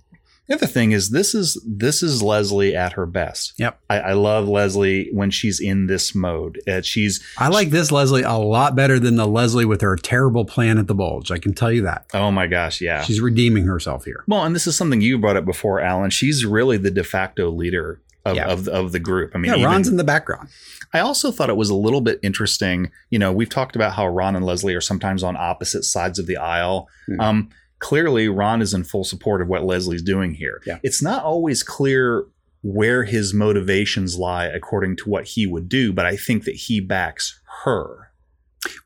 the 0.49 0.55
other 0.55 0.67
thing 0.67 0.91
is 0.93 1.11
this 1.11 1.35
is 1.35 1.61
this 1.67 2.03
is 2.03 2.23
Leslie 2.23 2.75
at 2.77 2.93
her 2.95 3.07
best. 3.07 3.55
Yep. 3.59 3.79
I, 3.89 4.01
I 4.01 4.13
love 4.13 4.49
Leslie 4.49 5.09
when 5.13 5.31
she's 5.31 5.61
in 5.61 5.87
this 5.87 6.15
mode. 6.15 6.61
Uh, 6.69 6.83
she's 6.83 7.25
I 7.39 7.49
like 7.49 7.71
this 7.71 7.91
Leslie 7.93 8.23
a 8.23 8.33
lot 8.35 8.75
better 8.77 8.99
than 8.99 9.15
the 9.17 9.27
Leslie 9.27 9.65
with 9.65 9.81
her 9.83 9.97
terrible 9.97 10.45
plan 10.45 10.79
at 10.79 10.89
the 10.89 10.95
bulge. 10.97 11.31
I 11.31 11.39
can 11.39 11.55
tell 11.55 11.71
you 11.73 11.83
that. 11.83 12.07
oh 12.13 12.31
my 12.33 12.49
gosh, 12.49 12.81
yeah. 12.81 13.03
She's 13.03 13.21
redeeming 13.21 13.67
herself 13.67 14.05
here. 14.05 14.25
Well, 14.27 14.45
and 14.45 14.55
this 14.55 14.67
is 14.67 14.77
something 14.77 15.01
you 15.01 15.17
brought 15.19 15.37
up 15.37 15.45
before, 15.45 15.81
Alan. 15.81 16.11
She's 16.11 16.45
really 16.45 16.77
the 16.77 16.91
de 16.91 17.05
facto 17.05 17.49
leader 17.51 18.01
of, 18.25 18.37
Yeah. 18.37 18.47
of, 18.47 18.69
of 18.69 18.93
the 18.93 18.99
group. 19.01 19.33
I 19.35 19.39
mean, 19.39 19.59
yeah, 19.59 19.65
Ron's 19.65 19.87
even- 19.87 19.95
in 19.95 19.97
the 19.99 20.05
background. 20.05 20.49
I 20.95 21.01
also 21.01 21.31
thought 21.33 21.49
it 21.51 21.57
was 21.57 21.71
a 21.71 21.75
little 21.75 22.01
bit 22.03 22.21
interesting. 22.23 22.91
You 23.11 23.19
know, 23.19 23.33
we've 23.33 23.49
talked 23.49 23.75
about 23.77 23.93
how 23.95 24.07
Ron 24.07 24.37
and 24.37 24.45
Leslie 24.45 24.75
are 24.75 24.81
sometimes 24.81 25.23
on 25.23 25.37
opposite 25.37 25.85
sides 25.85 26.19
of 26.19 26.27
the 26.27 26.37
aisle. 26.37 26.89
Hmm. 27.07 27.21
Um, 27.21 27.49
clearly, 27.79 28.29
Ron 28.29 28.61
is 28.63 28.75
in 28.75 28.85
full 28.85 29.05
support 29.05 29.41
of 29.41 29.49
what 29.49 29.65
Leslie's 29.65 30.03
doing 30.03 30.35
here. 30.35 30.61
Yeah. 30.67 30.79
It's 30.83 31.03
not 31.03 31.25
always 31.25 31.63
clear 31.63 32.27
where 32.63 33.05
his 33.05 33.35
motivations 33.35 34.17
lie 34.19 34.45
according 34.45 34.97
to 34.97 35.09
what 35.09 35.25
he 35.29 35.47
would 35.47 35.69
do, 35.69 35.93
but 35.93 36.07
I 36.07 36.15
think 36.17 36.45
that 36.45 36.55
he 36.55 36.79
backs 36.81 37.41
her. 37.65 38.12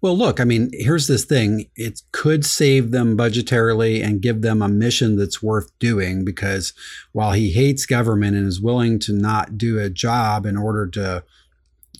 Well, 0.00 0.16
look, 0.16 0.40
I 0.40 0.44
mean, 0.44 0.70
here's 0.72 1.06
this 1.06 1.24
thing. 1.24 1.66
It 1.76 2.00
could 2.12 2.44
save 2.44 2.90
them 2.92 3.16
budgetarily 3.16 4.02
and 4.02 4.22
give 4.22 4.42
them 4.42 4.62
a 4.62 4.68
mission 4.68 5.16
that's 5.16 5.42
worth 5.42 5.70
doing 5.78 6.24
because 6.24 6.72
while 7.12 7.32
he 7.32 7.50
hates 7.52 7.86
government 7.86 8.36
and 8.36 8.46
is 8.46 8.60
willing 8.60 8.98
to 9.00 9.12
not 9.12 9.58
do 9.58 9.78
a 9.78 9.90
job 9.90 10.46
in 10.46 10.56
order 10.56 10.86
to, 10.88 11.24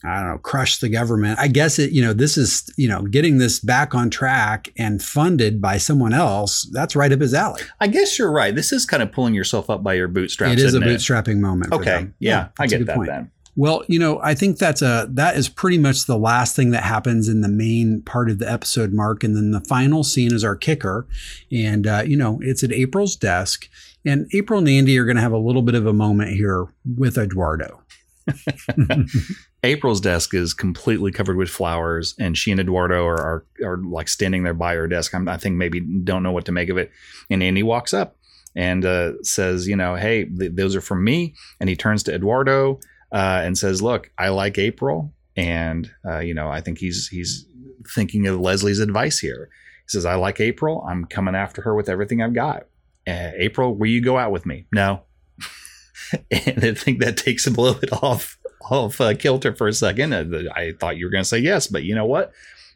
I 0.05 0.21
don't 0.21 0.31
know, 0.31 0.39
crush 0.39 0.79
the 0.79 0.89
government, 0.89 1.39
I 1.39 1.49
guess 1.49 1.79
it, 1.79 1.93
you 1.93 2.03
know, 2.03 2.13
this 2.13 2.39
is, 2.39 2.71
you 2.79 2.89
know, 2.89 3.03
getting 3.03 3.39
this 3.39 3.61
back 3.61 3.95
on 3.95 4.09
track 4.09 4.73
and 4.79 5.03
funded 5.03 5.61
by 5.61 5.77
someone 5.77 6.15
else. 6.15 6.69
That's 6.73 6.97
right 6.97 7.13
up 7.13 7.21
his 7.21 7.35
alley. 7.35 7.63
I 7.81 7.89
guess 7.89 8.19
you're 8.19 8.33
right. 8.33 8.55
This 8.55 8.73
is 8.73 8.87
kind 8.87 9.03
of 9.03 9.13
pulling 9.13 9.35
yourself 9.35 9.69
up 9.69 9.83
by 9.83 9.95
your 9.95 10.09
bootstraps. 10.09 10.53
it 10.55 10.61
is 10.61 10.75
a 10.75 10.81
bootstrapping 10.81 11.39
moment. 11.41 11.73
Okay. 11.73 11.85
them. 11.85 12.15
Yeah, 12.21 12.49
I 12.59 12.67
get 12.67 12.87
that 12.87 12.97
point. 12.97 13.09
then. 13.09 13.31
Well, 13.57 13.85
you 13.89 13.99
know, 13.99 14.21
I 14.23 14.35
think 14.35 14.59
that's 14.59 14.83
a 14.83 15.09
that 15.11 15.37
is 15.37 15.49
pretty 15.49 15.79
much 15.79 16.05
the 16.05 16.19
last 16.19 16.55
thing 16.55 16.73
that 16.73 16.83
happens 16.83 17.27
in 17.27 17.41
the 17.41 17.49
main 17.49 18.03
part 18.03 18.29
of 18.29 18.39
the 18.39 18.51
episode, 18.51 18.93
Mark. 18.93 19.25
And 19.25 19.35
then 19.35 19.51
the 19.51 19.63
final 19.63 20.05
scene 20.05 20.35
is 20.35 20.45
our 20.45 20.57
kicker, 20.57 21.07
and 21.51 21.87
uh, 21.87 22.03
you 22.07 22.19
know, 22.19 22.39
it's 22.43 22.63
at 22.63 22.71
April's 22.71 23.17
desk, 23.17 23.69
and 24.05 24.29
April 24.35 24.59
and 24.59 24.69
Andy 24.69 24.99
are 24.99 25.07
going 25.07 25.17
to 25.17 25.23
have 25.23 25.33
a 25.33 25.39
little 25.39 25.63
bit 25.63 25.75
of 25.75 25.87
a 25.87 25.95
moment 25.95 26.33
here 26.33 26.67
with 26.85 27.17
Eduardo. 27.17 27.81
April's 29.63 30.03
desk 30.03 30.35
is 30.35 30.53
completely 30.53 31.11
covered 31.11 31.39
with 31.39 31.49
flowers, 31.49 32.15
and 32.19 32.37
she 32.37 32.51
and 32.51 32.61
Eduardo 32.61 33.07
are 33.07 33.21
are, 33.21 33.47
are 33.65 33.79
like 33.79 34.09
standing 34.09 34.43
there 34.43 34.53
by 34.53 34.75
her 34.75 34.87
desk. 34.87 35.15
I'm, 35.15 35.29
I 35.29 35.39
think 35.39 35.57
maybe 35.57 35.81
don't 35.81 36.23
know 36.23 36.33
what 36.33 36.45
to 36.45 36.53
make 36.53 36.69
of 36.69 36.77
it. 36.77 36.91
And 37.31 37.43
Andy 37.43 37.63
walks 37.63 37.95
up 37.95 38.17
and 38.55 38.85
uh, 38.85 39.13
says, 39.23 39.67
"You 39.67 39.77
know, 39.77 39.95
hey, 39.95 40.27
th- 40.27 40.53
those 40.55 40.77
are 40.77 40.83
from 40.83 41.03
me." 41.03 41.35
And 41.59 41.71
he 41.71 41.77
turns 41.77 42.03
to 42.03 42.15
Eduardo 42.15 42.81
uh, 43.13 43.41
and 43.45 43.57
says, 43.57 43.83
"Look, 43.83 44.11
I 44.19 44.29
like 44.29 44.59
April, 44.59 45.13
and 45.37 45.91
uh, 46.05 46.19
you 46.19 46.35
know, 46.35 46.49
I 46.49 46.61
think 46.61 46.79
he's 46.79 47.09
he's 47.09 47.47
thinking 47.95 48.27
of 48.27 48.41
Leslie's 48.41 48.81
advice 48.81 49.19
here." 49.19 49.49
He 49.85 49.89
says, 49.91 50.05
"I 50.07 50.15
like 50.17 50.41
April. 50.41 50.85
I'm 50.89 51.05
coming 51.05 51.35
after 51.35 51.63
her 51.63 51.75
with 51.75 51.89
everything 51.89 52.23
I've 52.23 52.35
got." 52.35 52.67
Uh, 53.09 53.31
April, 53.37 53.75
will 53.75 53.87
you 53.89 54.01
go 54.03 54.19
out 54.19 54.33
with 54.33 54.45
me? 54.47 54.67
No. 54.73 55.03
and 56.31 56.65
I 56.65 56.75
think 56.75 56.99
that 57.01 57.17
takes 57.17 57.47
him 57.47 57.55
a 57.57 57.61
little 57.61 57.81
bit 57.81 57.93
off 58.03 58.39
off 58.71 59.01
uh, 59.01 59.15
kilter 59.15 59.55
for 59.55 59.69
a 59.69 59.73
second. 59.73 60.13
Uh, 60.13 60.25
I 60.55 60.73
thought 60.79 60.97
you 60.97 61.07
were 61.07 61.11
going 61.11 61.23
to 61.23 61.29
say 61.29 61.39
yes, 61.39 61.67
but 61.69 61.85
you 61.85 61.95
know 61.95 62.05
what? 62.07 62.33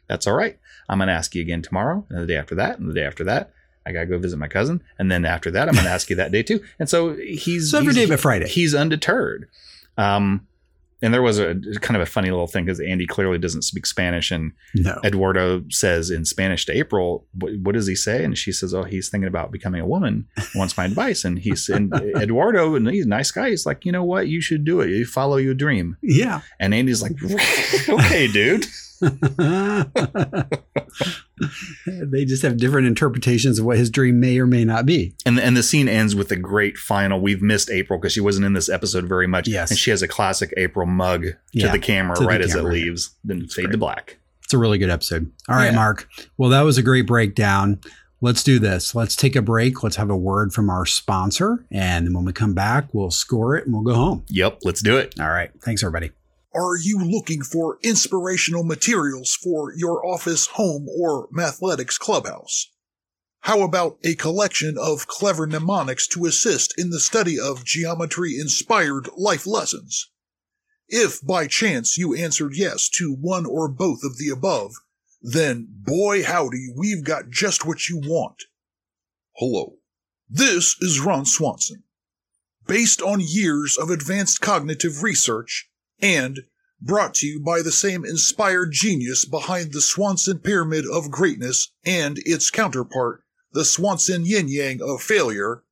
That's 0.07 0.27
all 0.27 0.33
right. 0.35 0.57
I'm 0.89 0.99
going 0.99 1.07
to 1.07 1.13
ask 1.13 1.35
you 1.35 1.41
again 1.41 1.61
tomorrow, 1.61 2.05
and 2.09 2.19
the 2.19 2.25
day 2.27 2.37
after 2.37 2.55
that, 2.55 2.79
and 2.79 2.89
the 2.89 2.93
day 2.93 3.03
after 3.03 3.23
that. 3.25 3.51
I 3.83 3.93
gotta 3.93 4.05
go 4.05 4.19
visit 4.19 4.37
my 4.37 4.47
cousin, 4.47 4.83
and 4.99 5.09
then 5.11 5.25
after 5.25 5.49
that, 5.51 5.67
I'm 5.67 5.73
going 5.73 5.85
to 5.85 5.91
ask 5.91 6.07
you 6.11 6.15
that 6.17 6.31
day 6.31 6.43
too. 6.43 6.61
And 6.77 6.87
so 6.87 7.15
he's 7.15 7.71
So 7.71 7.79
every 7.79 7.93
he's- 7.95 8.05
day 8.07 8.13
but 8.13 8.19
Friday. 8.19 8.47
He's 8.47 8.75
undeterred. 8.75 9.49
Um, 9.97 10.47
and 11.03 11.11
there 11.11 11.23
was 11.23 11.39
a 11.39 11.55
kind 11.81 11.95
of 11.95 12.01
a 12.03 12.05
funny 12.05 12.29
little 12.29 12.45
thing 12.45 12.65
because 12.65 12.79
Andy 12.79 13.07
clearly 13.07 13.39
doesn't 13.39 13.63
speak 13.63 13.87
Spanish, 13.87 14.29
and 14.29 14.51
No. 14.75 14.99
Eduardo 15.03 15.63
says 15.69 16.11
in 16.11 16.25
Spanish 16.25 16.65
to 16.67 16.77
April, 16.77 17.25
what, 17.33 17.53
what 17.63 17.73
does 17.73 17.87
he 17.87 17.95
say? 17.95 18.23
And 18.23 18.37
she 18.37 18.51
says, 18.51 18.71
"Oh, 18.75 18.83
he's 18.83 19.09
thinking 19.09 19.27
about 19.27 19.51
becoming 19.51 19.81
a 19.81 19.85
woman. 19.87 20.27
Wants 20.53 20.77
my 20.77 20.85
advice." 20.85 21.25
And 21.25 21.39
he's 21.39 21.67
and 21.69 21.91
Eduardo, 22.15 22.75
and 22.75 22.87
he's 22.87 23.05
a 23.05 23.09
nice 23.09 23.31
guy. 23.31 23.49
He's 23.49 23.65
like, 23.65 23.83
you 23.83 23.91
know 23.91 24.03
what? 24.03 24.27
You 24.27 24.41
should 24.41 24.63
do 24.63 24.79
it. 24.81 24.89
You 24.91 25.05
follow 25.05 25.37
your 25.37 25.55
dream. 25.55 25.97
Yeah. 26.03 26.41
And 26.59 26.71
Andy's 26.71 27.01
like, 27.01 27.13
okay, 27.89 28.27
dude. 28.27 28.67
they 31.87 32.25
just 32.25 32.43
have 32.43 32.57
different 32.57 32.87
interpretations 32.87 33.59
of 33.59 33.65
what 33.65 33.77
his 33.77 33.89
dream 33.89 34.19
may 34.19 34.37
or 34.39 34.45
may 34.47 34.63
not 34.65 34.85
be. 34.85 35.15
And 35.25 35.39
and 35.39 35.55
the 35.57 35.63
scene 35.63 35.87
ends 35.87 36.15
with 36.15 36.31
a 36.31 36.35
great 36.35 36.77
final. 36.77 37.19
We've 37.19 37.41
missed 37.41 37.69
April 37.69 37.99
because 37.99 38.13
she 38.13 38.21
wasn't 38.21 38.45
in 38.45 38.53
this 38.53 38.69
episode 38.69 39.07
very 39.07 39.27
much. 39.27 39.47
Yes. 39.47 39.71
And 39.71 39.79
she 39.79 39.89
has 39.91 40.01
a 40.01 40.07
classic 40.07 40.53
April 40.57 40.85
mug 40.85 41.23
to 41.23 41.35
Yeah, 41.53 41.71
the 41.71 41.79
camera 41.79 42.15
to 42.15 42.21
the 42.23 42.27
right 42.27 42.41
as 42.41 42.53
camera. 42.53 42.71
it 42.71 42.73
leaves. 42.73 43.15
Then 43.23 43.47
fade 43.47 43.71
to 43.71 43.77
black. 43.77 44.17
It's 44.43 44.53
a 44.53 44.57
really 44.57 44.77
good 44.77 44.89
episode. 44.89 45.31
All 45.49 45.55
right, 45.55 45.67
Yeah. 45.71 45.75
Mark. 45.75 46.07
Well, 46.37 46.49
that 46.49 46.61
was 46.61 46.77
a 46.77 46.83
great 46.83 47.07
breakdown. 47.07 47.79
Let's 48.23 48.43
do 48.43 48.59
this. 48.59 48.93
Let's 48.93 49.15
take 49.15 49.35
a 49.35 49.41
break. 49.41 49.81
Let's 49.81 49.95
have 49.95 50.11
a 50.11 50.15
word 50.17 50.53
from 50.53 50.69
our 50.69 50.85
sponsor. 50.85 51.65
And 51.71 52.05
then 52.05 52.13
when 52.13 52.23
we 52.25 52.33
come 52.33 52.53
back, 52.53 52.93
we'll 52.93 53.09
score 53.09 53.55
it 53.55 53.65
and 53.65 53.73
we'll 53.73 53.81
go 53.83 53.95
home. 53.95 54.25
Yep, 54.27 54.59
let's 54.63 54.81
do 54.83 54.97
it. 54.97 55.19
All 55.19 55.29
right. 55.29 55.49
Thanks, 55.63 55.81
everybody. 55.81 56.11
Are 56.53 56.75
you 56.75 56.99
looking 56.99 57.43
for 57.43 57.79
inspirational 57.81 58.63
materials 58.63 59.35
for 59.35 59.73
your 59.73 60.05
office, 60.05 60.47
home, 60.47 60.87
or 60.89 61.29
mathletics 61.29 61.97
clubhouse? 61.97 62.67
How 63.41 63.61
about 63.63 63.97
a 64.03 64.15
collection 64.15 64.77
of 64.77 65.07
clever 65.07 65.47
mnemonics 65.47 66.07
to 66.07 66.25
assist 66.25 66.77
in 66.77 66.89
the 66.89 66.99
study 66.99 67.39
of 67.39 67.63
geometry 67.63 68.37
inspired 68.37 69.07
life 69.15 69.47
lessons? 69.47 70.09
If 70.89 71.25
by 71.25 71.47
chance 71.47 71.97
you 71.97 72.13
answered 72.13 72.51
yes 72.55 72.89
to 72.95 73.15
one 73.15 73.45
or 73.45 73.69
both 73.69 74.03
of 74.03 74.17
the 74.17 74.27
above, 74.27 74.73
then 75.21 75.67
boy 75.69 76.23
howdy, 76.23 76.73
we've 76.75 77.05
got 77.05 77.29
just 77.29 77.65
what 77.65 77.87
you 77.87 77.97
want. 77.97 78.43
Hello. 79.37 79.77
This 80.29 80.75
is 80.81 80.99
Ron 80.99 81.25
Swanson. 81.25 81.83
Based 82.67 83.01
on 83.01 83.21
years 83.21 83.77
of 83.77 83.89
advanced 83.89 84.41
cognitive 84.41 85.01
research 85.01 85.70
and 86.01 86.39
brought 86.81 87.13
to 87.15 87.27
you 87.27 87.39
by 87.39 87.61
the 87.61 87.71
same 87.71 88.03
inspired 88.03 88.71
genius 88.71 89.23
behind 89.25 89.71
the 89.71 89.81
Swanson 89.81 90.39
Pyramid 90.39 90.85
of 90.91 91.11
Greatness 91.11 91.71
and 91.85 92.17
its 92.25 92.49
counterpart, 92.49 93.23
the 93.51 93.65
Swanson 93.65 94.25
Yin 94.25 94.47
Yang 94.47 94.81
of 94.81 95.01
Failure, 95.01 95.63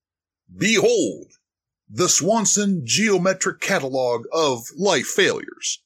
behold, 0.55 1.33
the 1.89 2.09
Swanson 2.09 2.85
Geometric 2.85 3.59
Catalog 3.59 4.25
of 4.31 4.67
Life 4.77 5.07
Failures. 5.07 5.81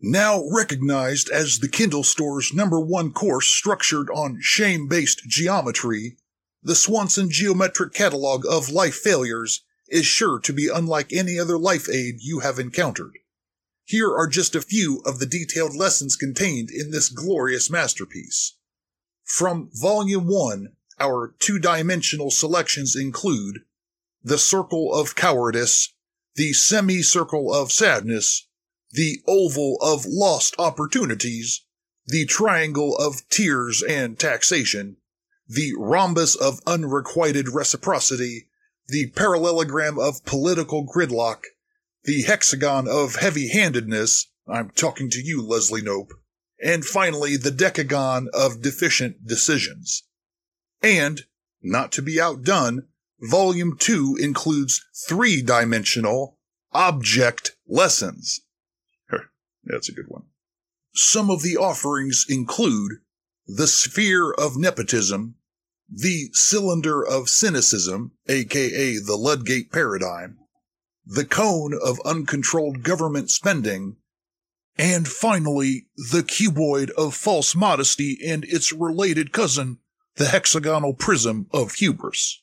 Now 0.00 0.44
recognized 0.52 1.28
as 1.28 1.58
the 1.58 1.68
Kindle 1.68 2.04
Store's 2.04 2.54
number 2.54 2.78
one 2.78 3.12
course 3.12 3.48
structured 3.48 4.08
on 4.10 4.38
shame-based 4.40 5.22
geometry, 5.26 6.16
the 6.62 6.76
Swanson 6.76 7.30
Geometric 7.30 7.92
Catalog 7.92 8.46
of 8.46 8.70
Life 8.70 8.94
Failures 8.94 9.64
is 9.88 10.06
sure 10.06 10.38
to 10.38 10.52
be 10.52 10.68
unlike 10.72 11.12
any 11.12 11.38
other 11.38 11.58
life 11.58 11.88
aid 11.88 12.20
you 12.20 12.40
have 12.40 12.60
encountered. 12.60 13.18
Here 13.88 14.14
are 14.14 14.26
just 14.26 14.54
a 14.54 14.60
few 14.60 15.00
of 15.06 15.18
the 15.18 15.24
detailed 15.24 15.74
lessons 15.74 16.14
contained 16.14 16.68
in 16.70 16.90
this 16.90 17.08
glorious 17.08 17.70
masterpiece. 17.70 18.52
From 19.24 19.70
Volume 19.72 20.26
1, 20.26 20.74
our 21.00 21.34
two-dimensional 21.38 22.30
selections 22.30 22.94
include 22.94 23.60
the 24.22 24.36
Circle 24.36 24.92
of 24.92 25.14
Cowardice, 25.14 25.94
the 26.34 26.52
Semicircle 26.52 27.54
of 27.54 27.72
Sadness, 27.72 28.46
the 28.90 29.22
Oval 29.26 29.78
of 29.80 30.04
Lost 30.04 30.54
Opportunities, 30.58 31.62
the 32.06 32.26
Triangle 32.26 32.94
of 32.94 33.26
Tears 33.30 33.82
and 33.82 34.18
Taxation, 34.18 34.98
the 35.48 35.72
Rhombus 35.78 36.34
of 36.34 36.60
Unrequited 36.66 37.48
Reciprocity, 37.48 38.48
the 38.86 39.06
Parallelogram 39.12 39.98
of 39.98 40.26
Political 40.26 40.86
Gridlock, 40.88 41.44
the 42.08 42.22
Hexagon 42.22 42.88
of 42.88 43.16
Heavy-Handedness, 43.16 44.32
I'm 44.48 44.70
talking 44.70 45.10
to 45.10 45.20
you, 45.22 45.46
Leslie 45.46 45.82
Knope, 45.82 46.12
and 46.58 46.82
finally 46.82 47.36
the 47.36 47.50
Decagon 47.50 48.28
of 48.32 48.62
Deficient 48.62 49.26
Decisions. 49.26 50.04
And, 50.82 51.26
not 51.60 51.92
to 51.92 52.00
be 52.00 52.18
outdone, 52.18 52.86
Volume 53.20 53.76
2 53.78 54.16
includes 54.18 54.86
three-dimensional 55.06 56.38
object 56.72 57.56
lessons. 57.66 58.40
That's 59.64 59.90
a 59.90 59.94
good 59.94 60.08
one. 60.08 60.28
Some 60.94 61.28
of 61.28 61.42
the 61.42 61.58
offerings 61.58 62.24
include 62.26 62.92
the 63.46 63.66
sphere 63.66 64.30
of 64.30 64.56
nepotism, 64.56 65.34
the 65.90 66.30
cylinder 66.32 67.06
of 67.06 67.28
cynicism, 67.28 68.12
aka 68.28 68.96
the 68.96 69.16
Ludgate 69.16 69.70
paradigm, 69.70 70.37
the 71.10 71.24
cone 71.24 71.72
of 71.72 71.98
uncontrolled 72.04 72.82
government 72.82 73.30
spending, 73.30 73.96
and 74.76 75.08
finally, 75.08 75.86
the 75.96 76.22
cuboid 76.22 76.90
of 76.90 77.14
false 77.14 77.56
modesty 77.56 78.18
and 78.24 78.44
its 78.44 78.72
related 78.74 79.32
cousin, 79.32 79.78
the 80.16 80.26
hexagonal 80.26 80.92
prism 80.92 81.46
of 81.50 81.74
hubris. 81.74 82.42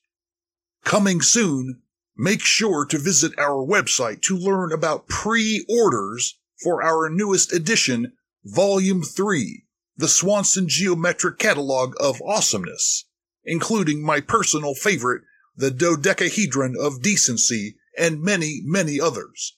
Coming 0.83 1.21
soon, 1.21 1.83
make 2.17 2.41
sure 2.41 2.85
to 2.85 2.97
visit 2.97 3.37
our 3.37 3.63
website 3.65 4.21
to 4.23 4.35
learn 4.35 4.73
about 4.73 5.07
pre-orders 5.07 6.39
for 6.61 6.81
our 6.81 7.07
newest 7.07 7.53
edition, 7.53 8.13
Volume 8.43 9.03
3, 9.03 9.63
the 9.95 10.07
Swanson 10.07 10.67
Geometric 10.67 11.37
Catalog 11.37 11.93
of 11.99 12.19
Awesomeness, 12.23 13.05
including 13.43 14.03
my 14.03 14.21
personal 14.21 14.73
favorite, 14.73 15.21
the 15.55 15.71
Dodecahedron 15.71 16.75
of 16.79 17.01
Decency, 17.01 17.77
and 17.97 18.21
many, 18.21 18.61
many 18.63 18.99
others. 18.99 19.57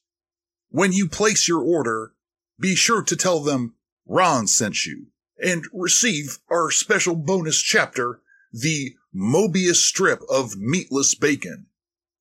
When 0.70 0.92
you 0.92 1.08
place 1.08 1.48
your 1.48 1.62
order, 1.62 2.14
be 2.60 2.76
sure 2.76 3.04
to 3.04 3.16
tell 3.16 3.40
them 3.40 3.76
Ron 4.06 4.48
sent 4.48 4.86
you 4.86 5.08
and 5.40 5.66
receive 5.74 6.40
our 6.50 6.72
special 6.72 7.16
bonus 7.16 7.62
chapter, 7.62 8.22
the 8.52 8.96
Mobius 9.16 9.76
strip 9.76 10.22
of 10.30 10.58
meatless 10.58 11.16
bacon. 11.16 11.68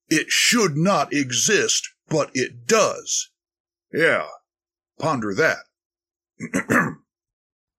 It 0.09 0.31
should 0.31 0.77
not 0.77 1.13
exist, 1.13 1.89
but 2.09 2.31
it 2.35 2.67
does. 2.67 3.31
Yeah, 3.93 4.27
ponder 4.99 5.35
that. 5.35 5.59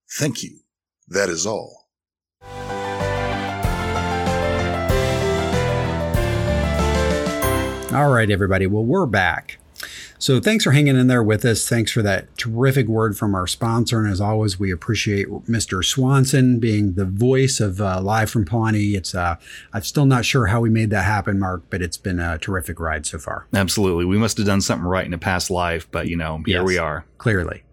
Thank 0.09 0.43
you. 0.43 0.59
That 1.07 1.29
is 1.29 1.45
all. 1.45 1.86
All 7.93 8.09
right, 8.11 8.29
everybody. 8.29 8.67
Well, 8.67 8.83
we're 8.83 9.05
back. 9.05 9.57
So 10.19 10.39
thanks 10.41 10.63
for 10.65 10.71
hanging 10.71 10.97
in 10.97 11.07
there 11.07 11.23
with 11.23 11.45
us. 11.45 11.67
Thanks 11.69 11.91
for 11.91 12.01
that 12.01 12.35
terrific 12.37 12.87
word 12.87 13.17
from 13.17 13.33
our 13.33 13.47
sponsor. 13.47 13.99
And 14.03 14.11
as 14.11 14.19
always, 14.19 14.59
we 14.59 14.71
appreciate 14.71 15.27
Mr. 15.47 15.83
Swanson 15.85 16.59
being 16.59 16.93
the 16.93 17.05
voice 17.05 17.59
of 17.61 17.79
uh, 17.79 18.01
Live 18.01 18.29
from 18.29 18.43
Pawnee. 18.43 18.95
It's 18.95 19.15
uh, 19.15 19.37
I'm 19.73 19.83
still 19.83 20.05
not 20.05 20.25
sure 20.25 20.47
how 20.47 20.59
we 20.59 20.69
made 20.69 20.89
that 20.89 21.05
happen, 21.05 21.39
Mark, 21.39 21.63
but 21.69 21.81
it's 21.81 21.97
been 21.97 22.19
a 22.19 22.37
terrific 22.37 22.79
ride 22.79 23.05
so 23.05 23.19
far. 23.19 23.47
Absolutely. 23.53 24.05
We 24.05 24.17
must 24.17 24.37
have 24.37 24.45
done 24.47 24.61
something 24.61 24.85
right 24.87 25.05
in 25.05 25.13
a 25.13 25.17
past 25.19 25.49
life, 25.49 25.87
but 25.91 26.07
you 26.07 26.17
know, 26.17 26.41
here 26.45 26.59
Yes. 26.59 26.65
we 26.67 26.77
are. 26.77 27.05
Clearly. 27.19 27.63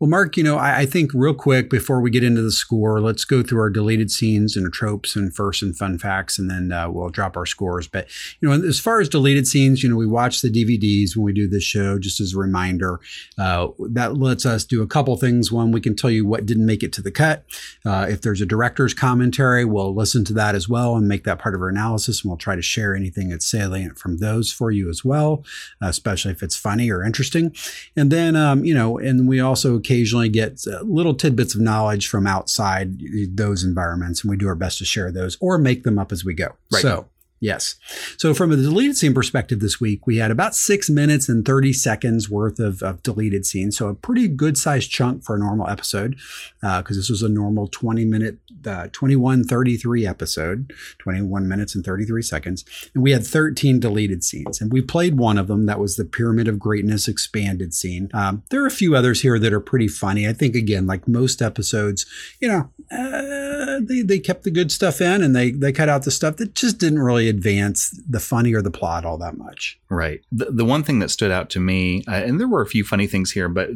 Well, 0.00 0.08
Mark, 0.08 0.38
you 0.38 0.42
know, 0.42 0.56
I, 0.56 0.78
I 0.78 0.86
think 0.86 1.12
real 1.12 1.34
quick 1.34 1.68
before 1.68 2.00
we 2.00 2.10
get 2.10 2.24
into 2.24 2.40
the 2.40 2.50
score, 2.50 3.02
let's 3.02 3.26
go 3.26 3.42
through 3.42 3.60
our 3.60 3.68
deleted 3.68 4.10
scenes 4.10 4.56
and 4.56 4.72
tropes 4.72 5.14
and 5.14 5.34
first 5.34 5.60
and 5.62 5.76
fun 5.76 5.98
facts, 5.98 6.38
and 6.38 6.50
then 6.50 6.72
uh, 6.72 6.88
we'll 6.88 7.10
drop 7.10 7.36
our 7.36 7.44
scores. 7.44 7.86
But, 7.86 8.08
you 8.40 8.48
know, 8.48 8.66
as 8.66 8.80
far 8.80 9.00
as 9.00 9.10
deleted 9.10 9.46
scenes, 9.46 9.82
you 9.82 9.90
know, 9.90 9.96
we 9.96 10.06
watch 10.06 10.40
the 10.40 10.48
DVDs 10.48 11.14
when 11.14 11.24
we 11.24 11.34
do 11.34 11.46
this 11.46 11.64
show, 11.64 11.98
just 11.98 12.18
as 12.18 12.32
a 12.32 12.38
reminder. 12.38 12.98
Uh, 13.36 13.68
that 13.90 14.16
lets 14.16 14.46
us 14.46 14.64
do 14.64 14.80
a 14.80 14.86
couple 14.86 15.14
things. 15.18 15.52
One, 15.52 15.70
we 15.70 15.82
can 15.82 15.94
tell 15.94 16.08
you 16.08 16.24
what 16.24 16.46
didn't 16.46 16.64
make 16.64 16.82
it 16.82 16.94
to 16.94 17.02
the 17.02 17.10
cut. 17.10 17.44
Uh, 17.84 18.06
if 18.08 18.22
there's 18.22 18.40
a 18.40 18.46
director's 18.46 18.94
commentary, 18.94 19.66
we'll 19.66 19.94
listen 19.94 20.24
to 20.24 20.32
that 20.32 20.54
as 20.54 20.66
well 20.66 20.96
and 20.96 21.08
make 21.08 21.24
that 21.24 21.40
part 21.40 21.54
of 21.54 21.60
our 21.60 21.68
analysis, 21.68 22.22
and 22.22 22.30
we'll 22.30 22.38
try 22.38 22.56
to 22.56 22.62
share 22.62 22.96
anything 22.96 23.28
that's 23.28 23.46
salient 23.46 23.98
from 23.98 24.16
those 24.16 24.50
for 24.50 24.70
you 24.70 24.88
as 24.88 25.04
well, 25.04 25.44
especially 25.82 26.32
if 26.32 26.42
it's 26.42 26.56
funny 26.56 26.90
or 26.90 27.04
interesting. 27.04 27.54
And 27.94 28.10
then, 28.10 28.34
um, 28.34 28.64
you 28.64 28.72
know, 28.72 28.96
and 28.96 29.28
we 29.28 29.40
also 29.40 29.78
occasionally 29.90 30.28
get 30.28 30.60
uh, 30.66 30.80
little 30.82 31.14
tidbits 31.14 31.54
of 31.54 31.60
knowledge 31.60 32.06
from 32.06 32.26
outside 32.26 33.00
those 33.32 33.64
environments, 33.64 34.22
and 34.22 34.30
we 34.30 34.36
do 34.36 34.46
our 34.46 34.54
best 34.54 34.78
to 34.78 34.84
share 34.84 35.10
those 35.10 35.36
or 35.40 35.58
make 35.58 35.82
them 35.82 35.98
up 35.98 36.12
as 36.12 36.24
we 36.24 36.32
go. 36.32 36.56
Right. 36.72 36.82
So, 36.82 37.08
Yes. 37.40 37.76
So, 38.18 38.34
from 38.34 38.52
a 38.52 38.56
deleted 38.56 38.98
scene 38.98 39.14
perspective 39.14 39.60
this 39.60 39.80
week, 39.80 40.06
we 40.06 40.18
had 40.18 40.30
about 40.30 40.54
six 40.54 40.90
minutes 40.90 41.26
and 41.26 41.44
30 41.44 41.72
seconds 41.72 42.28
worth 42.28 42.58
of, 42.58 42.82
of 42.82 43.02
deleted 43.02 43.46
scenes. 43.46 43.78
So, 43.78 43.88
a 43.88 43.94
pretty 43.94 44.28
good 44.28 44.58
sized 44.58 44.90
chunk 44.90 45.24
for 45.24 45.36
a 45.36 45.38
normal 45.38 45.66
episode 45.66 46.16
because 46.60 46.98
this 46.98 47.08
was 47.08 47.22
a 47.22 47.30
normal 47.30 47.66
20 47.66 48.04
minute, 48.04 48.36
uh, 48.66 48.88
2133 48.92 50.06
episode, 50.06 50.74
21 50.98 51.48
minutes 51.48 51.74
and 51.74 51.82
33 51.82 52.20
seconds. 52.20 52.64
And 52.94 53.02
we 53.02 53.12
had 53.12 53.26
13 53.26 53.80
deleted 53.80 54.22
scenes. 54.22 54.60
And 54.60 54.70
we 54.70 54.82
played 54.82 55.16
one 55.16 55.38
of 55.38 55.48
them. 55.48 55.64
That 55.64 55.80
was 55.80 55.96
the 55.96 56.04
Pyramid 56.04 56.46
of 56.46 56.58
Greatness 56.58 57.08
expanded 57.08 57.72
scene. 57.72 58.10
Um, 58.12 58.42
there 58.50 58.62
are 58.62 58.66
a 58.66 58.70
few 58.70 58.94
others 58.94 59.22
here 59.22 59.38
that 59.38 59.52
are 59.54 59.60
pretty 59.60 59.88
funny. 59.88 60.28
I 60.28 60.34
think, 60.34 60.54
again, 60.54 60.86
like 60.86 61.08
most 61.08 61.40
episodes, 61.40 62.04
you 62.38 62.48
know, 62.48 62.70
uh, 62.90 63.49
they, 63.80 64.02
they 64.02 64.18
kept 64.18 64.44
the 64.44 64.50
good 64.50 64.70
stuff 64.70 65.00
in 65.00 65.22
and 65.22 65.34
they, 65.34 65.50
they 65.50 65.72
cut 65.72 65.88
out 65.88 66.04
the 66.04 66.10
stuff 66.10 66.36
that 66.36 66.54
just 66.54 66.78
didn't 66.78 67.00
really 67.00 67.28
advance 67.28 67.90
the 68.08 68.20
funny 68.20 68.52
or 68.54 68.62
the 68.62 68.70
plot 68.70 69.04
all 69.04 69.18
that 69.18 69.36
much. 69.36 69.78
Right. 69.88 70.20
The, 70.32 70.46
the 70.46 70.64
one 70.64 70.82
thing 70.82 70.98
that 71.00 71.10
stood 71.10 71.30
out 71.30 71.50
to 71.50 71.60
me, 71.60 72.04
uh, 72.08 72.12
and 72.12 72.38
there 72.40 72.48
were 72.48 72.62
a 72.62 72.66
few 72.66 72.84
funny 72.84 73.06
things 73.06 73.30
here, 73.32 73.48
but 73.48 73.70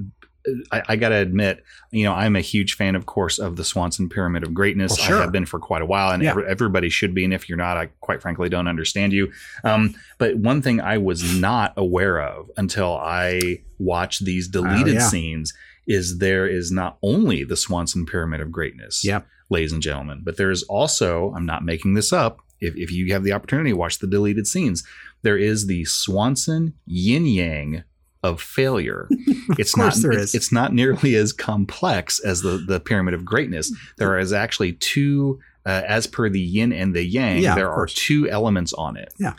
I, 0.71 0.83
I 0.89 0.97
got 0.97 1.09
to 1.09 1.15
admit, 1.17 1.65
you 1.91 2.05
know, 2.05 2.13
I'm 2.13 2.37
a 2.37 2.43
huge 2.43 2.75
fan, 2.77 2.97
of 2.97 3.07
course, 3.07 3.39
of 3.39 3.57
the 3.57 3.65
Swanson 3.65 4.11
Pyramid 4.11 4.43
of 4.43 4.53
Greatness. 4.53 4.93
Well, 4.99 5.07
sure. 5.07 5.17
I 5.19 5.23
have 5.23 5.33
been 5.33 5.47
for 5.47 5.59
quite 5.59 5.81
a 5.81 5.87
while, 5.87 6.11
and 6.13 6.23
Yeah. 6.23 6.31
every- 6.33 6.47
everybody 6.47 6.91
should 6.91 7.15
be. 7.15 7.25
And 7.25 7.33
if 7.33 7.49
you're 7.49 7.57
not, 7.57 7.79
I 7.79 7.87
quite 8.01 8.21
frankly 8.21 8.51
don't 8.51 8.69
understand 8.69 9.15
you. 9.15 9.33
Um, 9.65 9.95
but 10.19 10.37
one 10.37 10.61
thing 10.61 10.83
I 10.83 10.99
was 10.99 11.41
not 11.41 11.73
aware 11.79 12.21
of 12.21 12.51
until 12.59 12.95
I 12.95 13.63
watched 13.79 14.25
these 14.27 14.47
deleted 14.49 14.97
Oh, 14.97 14.99
yeah. 15.01 15.09
scenes 15.09 15.55
is 15.87 16.19
there 16.19 16.47
is 16.47 16.71
not 16.71 16.99
only 17.03 17.45
the 17.45 17.57
Swanson 17.57 18.07
Pyramid 18.07 18.41
of 18.41 18.51
Greatness, 18.53 19.05
Yep. 19.05 19.27
ladies 19.51 19.73
and 19.73 19.83
gentlemen, 19.83 20.23
but 20.25 20.37
there 20.37 20.51
is 20.51 20.63
also, 20.65 21.33
I'm 21.37 21.47
not 21.47 21.65
making 21.65 21.95
this 21.95 22.13
up, 22.13 22.39
if, 22.61 22.75
if 22.77 22.91
you 22.93 23.13
have 23.13 23.25
the 23.25 23.33
opportunity 23.33 23.71
to 23.71 23.77
watch 23.77 23.99
the 23.99 24.07
deleted 24.07 24.47
scenes, 24.47 24.83
there 25.23 25.37
is 25.37 25.67
the 25.67 25.85
Swanson 25.85 26.75
yin 26.87 27.27
yang 27.27 27.85
of 28.23 28.41
failure. 28.41 29.09
It's 29.59 29.77
not 29.77 29.93
course 29.93 30.03
there 30.03 30.13
it's, 30.13 30.23
is. 30.23 30.35
it's 30.35 30.53
not 30.53 30.73
nearly 30.73 31.15
as 31.17 31.31
complex 31.35 32.19
as 32.19 32.41
the 32.41 32.57
the 32.67 32.81
pyramid 32.81 33.13
of 33.13 33.23
greatness. 33.27 33.71
There 33.99 34.19
is 34.19 34.33
actually 34.33 34.73
two 34.73 35.39
uh, 35.67 35.83
as 35.87 36.07
per 36.07 36.31
the 36.31 36.41
yin 36.41 36.73
and 36.73 36.95
the 36.97 37.05
yang, 37.05 37.43
Yeah, 37.43 37.55
there 37.55 37.71
are 37.71 37.85
two 37.87 38.29
elements 38.31 38.73
on 38.73 38.97
it. 38.97 39.13
Yeah. 39.21 39.35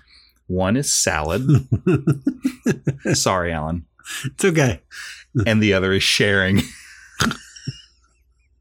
One 0.45 0.77
is 0.77 0.93
salad. 0.93 1.41
Sorry, 3.13 3.51
Alan. 3.51 3.85
It's 4.25 4.45
okay. 4.45 4.81
And 5.45 5.61
the 5.61 5.73
other 5.73 5.91
is 5.93 6.03
sharing. 6.03 6.61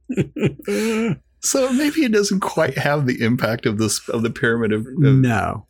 so 1.40 1.72
maybe 1.72 2.04
it 2.04 2.12
doesn't 2.12 2.40
quite 2.40 2.76
have 2.78 3.06
the 3.06 3.20
impact 3.22 3.66
of 3.66 3.78
this 3.78 4.06
of 4.08 4.22
the 4.22 4.30
pyramid 4.30 4.72
of, 4.72 4.80
of 4.86 4.98
No, 4.98 5.66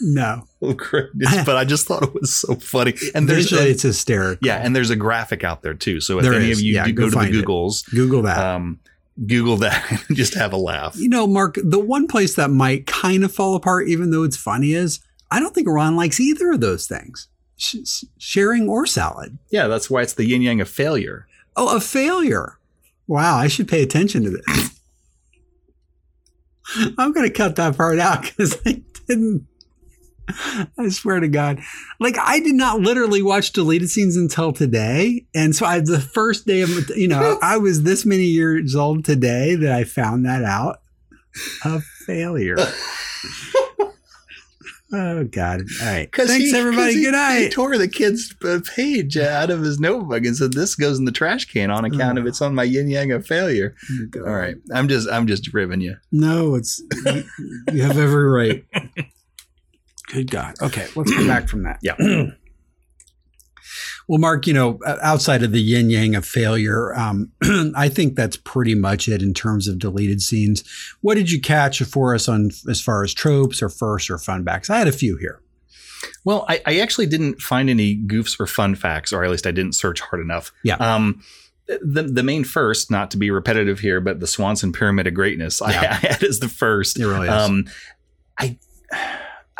no. 0.00 0.44
of 0.62 0.76
greatness, 0.76 1.44
but 1.44 1.56
I 1.56 1.64
just 1.64 1.86
thought 1.86 2.02
it 2.02 2.14
was 2.14 2.34
so 2.34 2.54
funny. 2.56 2.94
And 3.14 3.28
there's 3.28 3.44
Visually, 3.50 3.68
a, 3.68 3.72
it's 3.72 3.82
hysterical. 3.82 4.46
yeah, 4.46 4.56
and 4.56 4.74
there's 4.74 4.90
a 4.90 4.96
graphic 4.96 5.44
out 5.44 5.62
there 5.62 5.74
too. 5.74 6.00
So 6.00 6.18
if 6.18 6.24
There 6.24 6.34
any 6.34 6.50
is. 6.50 6.58
of 6.58 6.64
you 6.64 6.74
Yeah, 6.74 6.84
do 6.86 6.92
go 6.92 7.02
go, 7.04 7.04
to 7.06 7.10
the 7.10 7.16
find 7.16 7.34
it. 7.34 7.44
Googles, 7.44 7.88
Google 7.90 8.22
that. 8.22 8.38
um, 8.38 8.80
Google 9.26 9.56
that 9.58 10.04
and 10.08 10.16
just 10.16 10.34
have 10.34 10.52
a 10.52 10.56
laugh. 10.58 10.96
You 10.96 11.08
know, 11.08 11.26
Mark, 11.26 11.56
the 11.62 11.78
one 11.78 12.06
place 12.06 12.34
that 12.36 12.50
might 12.50 12.86
kind 12.86 13.24
of 13.24 13.32
fall 13.34 13.54
apart, 13.54 13.88
even 13.88 14.10
though 14.10 14.22
it's 14.24 14.36
funny, 14.36 14.72
is 14.74 15.00
I 15.30 15.40
don't 15.40 15.54
think 15.54 15.68
Ron 15.68 15.96
likes 15.96 16.20
either 16.20 16.52
of 16.52 16.60
those 16.60 16.86
things 16.86 17.28
Sh- 17.58 17.76
sh- 17.84 18.04
sharing 18.16 18.68
or 18.68 18.86
salad. 18.86 19.36
Yeah, 19.50 19.66
that's 19.66 19.90
why 19.90 20.02
it's 20.02 20.14
the 20.14 20.24
yin 20.24 20.42
yang 20.42 20.60
of 20.60 20.68
failure. 20.68 21.26
Oh, 21.56 21.76
a 21.76 21.80
failure. 21.80 22.58
Wow, 23.06 23.36
I 23.36 23.48
should 23.48 23.68
pay 23.68 23.82
attention 23.82 24.22
to 24.24 24.30
this. 24.30 24.80
I'm 26.98 27.12
going 27.12 27.26
to 27.26 27.32
cut 27.32 27.56
that 27.56 27.76
part 27.76 27.98
out 27.98 28.22
because 28.22 28.56
I 28.64 28.82
didn't. 29.06 29.46
I 30.76 30.88
swear 30.90 31.20
to 31.20 31.28
God. 31.28 31.60
Like, 31.98 32.16
I 32.18 32.40
did 32.40 32.54
not 32.54 32.80
literally 32.80 33.22
watch 33.22 33.52
deleted 33.52 33.88
scenes 33.88 34.16
until 34.16 34.52
today. 34.52 35.24
And 35.34 35.56
so 35.56 35.64
I, 35.64 35.80
the 35.80 36.00
first 36.00 36.46
day 36.46 36.60
of, 36.60 36.68
you 36.90 37.08
know, 37.08 37.38
I 37.42 37.56
was 37.56 37.82
this 37.82 38.04
many 38.04 38.24
years 38.24 38.76
old 38.76 39.04
today 39.04 39.54
that 39.54 39.72
I 39.72 39.84
found 39.84 40.26
that 40.26 40.44
out. 40.44 40.82
A 41.64 41.80
failure. 41.80 42.56
oh, 44.92 45.24
God. 45.24 45.62
All 45.80 45.86
right. 45.86 46.08
Thanks, 46.14 46.32
he- 46.34 46.56
everybody. 46.56 46.94
he- 46.94 47.02
Good 47.04 47.12
night. 47.12 47.38
He 47.40 47.48
tore 47.50 47.76
the 47.78 47.88
kid's 47.88 48.34
uh, 48.44 48.60
page 48.74 49.16
out 49.16 49.50
of 49.50 49.60
his 49.62 49.78
notebook 49.80 50.24
and 50.24 50.36
said, 50.36 50.52
"This 50.54 50.74
goes 50.74 50.98
in 50.98 51.04
the 51.04 51.12
trash 51.12 51.44
can 51.46 51.70
on 51.70 51.84
account 51.84 52.18
of 52.18 52.26
it's 52.26 52.40
on 52.42 52.54
my 52.54 52.64
yin 52.64 52.88
yang 52.88 53.12
of 53.12 53.26
failure." 53.26 53.74
All 54.16 54.22
right, 54.34 54.56
I'm 54.74 54.88
just 54.88 55.08
I'm 55.10 55.26
just 55.26 55.52
ribbing 55.52 55.80
you. 55.80 55.96
No, 56.12 56.54
it's 56.54 56.80
you, 57.06 57.24
you 57.72 57.82
have 57.82 57.98
every 57.98 58.24
right. 58.24 58.64
Good 60.12 60.30
God. 60.30 60.54
Okay, 60.62 60.86
let's 60.96 61.10
go 61.14 61.26
back 61.26 61.48
from 61.48 61.64
that. 61.64 61.78
Yeah. 61.82 61.96
well, 64.08 64.18
Mark, 64.18 64.46
you 64.46 64.54
know, 64.54 64.78
outside 65.02 65.42
of 65.42 65.52
the 65.52 65.60
yin 65.60 65.90
yang 65.90 66.14
of 66.14 66.24
failure, 66.24 66.94
um, 66.94 67.30
I 67.76 67.90
think 67.90 68.16
that's 68.16 68.38
pretty 68.38 68.74
much 68.74 69.06
it 69.06 69.22
in 69.22 69.34
terms 69.34 69.68
of 69.68 69.78
deleted 69.78 70.22
scenes. 70.22 70.64
What 71.02 71.16
did 71.16 71.30
you 71.30 71.40
catch 71.40 71.82
for 71.82 72.14
us 72.14 72.26
on 72.26 72.50
as 72.68 72.80
far 72.80 73.04
as 73.04 73.12
tropes 73.12 73.62
or 73.62 73.68
first 73.68 74.10
or 74.10 74.16
fun 74.16 74.46
facts? 74.46 74.70
I 74.70 74.78
had 74.78 74.88
a 74.88 74.92
few 74.92 75.18
here. 75.18 75.42
Well, 76.24 76.46
I, 76.48 76.62
I 76.64 76.78
actually 76.78 77.06
didn't 77.06 77.42
find 77.42 77.68
any 77.68 77.96
goofs 77.96 78.40
or 78.40 78.46
fun 78.46 78.74
facts, 78.74 79.12
or 79.12 79.24
at 79.24 79.30
least 79.30 79.46
I 79.46 79.50
didn't 79.50 79.74
search 79.74 80.00
hard 80.00 80.22
enough. 80.22 80.52
Yeah. 80.62 80.76
Um, 80.76 81.22
the 81.66 82.02
the 82.02 82.22
main 82.22 82.44
first, 82.44 82.90
not 82.90 83.10
to 83.10 83.18
be 83.18 83.30
repetitive 83.30 83.80
here, 83.80 84.00
but 84.00 84.20
the 84.20 84.26
Swanson 84.26 84.72
Pyramid 84.72 85.06
of 85.06 85.12
Greatness, 85.12 85.60
I, 85.60 85.68
I 85.68 85.72
had 85.72 86.22
as 86.22 86.38
the 86.40 86.48
first. 86.48 86.98
It 86.98 87.06
really 87.06 87.28
is. 87.28 87.34
Um, 87.34 87.66
I 88.38 88.58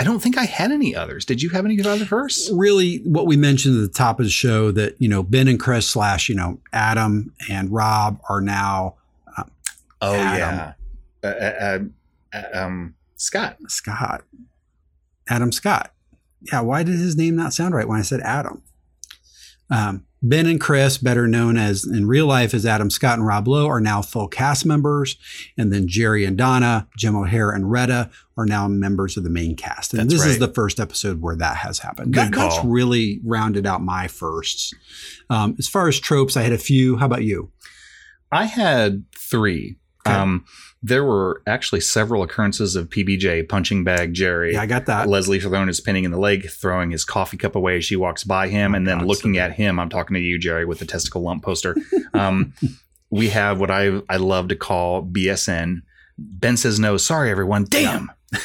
I 0.00 0.04
don't 0.04 0.20
think 0.20 0.38
I 0.38 0.44
had 0.44 0.70
any 0.70 0.94
others. 0.94 1.24
Did 1.24 1.42
you 1.42 1.50
have 1.50 1.64
any 1.64 1.80
other 1.82 2.04
first? 2.04 2.50
Really, 2.52 2.98
what 2.98 3.26
we 3.26 3.36
mentioned 3.36 3.76
at 3.76 3.80
the 3.80 3.88
top 3.98 4.20
of 4.20 4.26
the 4.26 4.30
show 4.30 4.70
that 4.72 4.94
you 5.00 5.08
know 5.08 5.22
Ben 5.22 5.48
and 5.48 5.58
Chris 5.58 5.88
slash 5.88 6.28
you 6.28 6.34
know 6.36 6.60
Adam 6.72 7.32
and 7.50 7.70
Rob 7.72 8.20
are 8.28 8.40
now 8.40 8.94
Oh 10.00 10.14
Adam. 10.14 10.74
yeah, 11.24 11.28
uh, 11.28 11.32
uh, 11.32 11.78
uh, 12.32 12.42
um, 12.64 12.94
Scott. 13.16 13.56
Scott. 13.68 14.22
Adam 15.28 15.50
Scott. 15.52 15.92
Yeah, 16.40 16.60
why 16.60 16.82
did 16.84 16.94
his 16.98 17.16
name 17.16 17.34
not 17.34 17.52
sound 17.52 17.74
right 17.74 17.88
when 17.88 17.98
I 17.98 18.02
said 18.02 18.20
Adam? 18.20 18.62
Um, 19.70 20.06
ben 20.22 20.46
and 20.46 20.60
Chris, 20.60 20.98
better 20.98 21.26
known 21.28 21.56
as 21.56 21.84
in 21.84 22.06
real 22.06 22.26
life 22.26 22.54
as 22.54 22.66
Adam 22.66 22.90
Scott 22.90 23.18
and 23.18 23.26
Rob 23.26 23.46
Lowe, 23.48 23.66
are 23.68 23.80
now 23.80 24.02
full 24.02 24.28
cast 24.28 24.66
members. 24.66 25.16
And 25.56 25.72
then 25.72 25.86
Jerry 25.88 26.24
and 26.24 26.36
Donna, 26.36 26.88
Jim 26.96 27.14
O'Heir 27.16 27.50
and 27.50 27.70
Retta 27.70 28.10
are 28.36 28.46
now 28.46 28.68
members 28.68 29.16
of 29.16 29.24
the 29.24 29.30
main 29.30 29.56
cast. 29.56 29.92
And 29.94 30.02
That's 30.10 30.22
this 30.22 30.26
is 30.32 30.38
the 30.38 30.48
first 30.52 30.80
episode 30.80 31.20
where 31.22 31.36
that 31.36 31.56
has 31.58 31.80
happened. 31.80 32.12
Good 32.14 32.32
That- 32.32 32.32
That's 32.32 32.64
really 32.64 33.20
rounded 33.24 33.66
out 33.66 33.82
my 33.82 34.08
firsts. 34.08 34.72
Um, 35.30 35.54
as 35.58 35.68
far 35.68 35.88
as 35.88 35.98
tropes, 35.98 36.36
I 36.36 36.42
had 36.42 36.52
a 36.52 36.58
few. 36.58 36.96
How 36.96 37.06
about 37.06 37.24
you? 37.24 37.50
I 38.32 38.44
had 38.44 39.04
three. 39.16 39.76
Okay. 40.06 40.16
Um, 40.16 40.44
there 40.82 41.04
were 41.04 41.42
actually 41.46 41.80
several 41.80 42.22
occurrences 42.22 42.76
of 42.76 42.88
PBJ 42.88 43.48
punching 43.48 43.82
bag 43.82 44.14
Jerry. 44.14 44.52
Yeah, 44.52 44.62
I 44.62 44.66
got 44.66 44.86
that. 44.86 45.08
Leslie 45.08 45.40
throwing 45.40 45.66
his 45.66 45.80
pinning 45.80 46.04
in 46.04 46.12
the 46.12 46.18
leg, 46.18 46.48
throwing 46.48 46.92
his 46.92 47.04
coffee 47.04 47.36
cup 47.36 47.56
away 47.56 47.78
as 47.78 47.84
she 47.84 47.96
walks 47.96 48.22
by 48.22 48.48
him, 48.48 48.74
and 48.74 48.86
then 48.86 48.98
God, 48.98 49.06
looking 49.08 49.34
so 49.34 49.40
at 49.40 49.52
him. 49.52 49.80
I'm 49.80 49.88
talking 49.88 50.14
to 50.14 50.20
you, 50.20 50.38
Jerry, 50.38 50.64
with 50.64 50.78
the 50.78 50.86
testicle 50.86 51.22
lump 51.22 51.42
poster. 51.42 51.76
Um, 52.14 52.54
we 53.10 53.28
have 53.28 53.60
what 53.60 53.70
I 53.70 54.00
I 54.08 54.16
love 54.16 54.48
to 54.48 54.56
call 54.56 55.04
BSN. 55.04 55.82
Ben 56.16 56.56
says 56.56 56.80
no. 56.80 56.96
Sorry, 56.96 57.30
everyone. 57.30 57.64
Damn. 57.64 58.10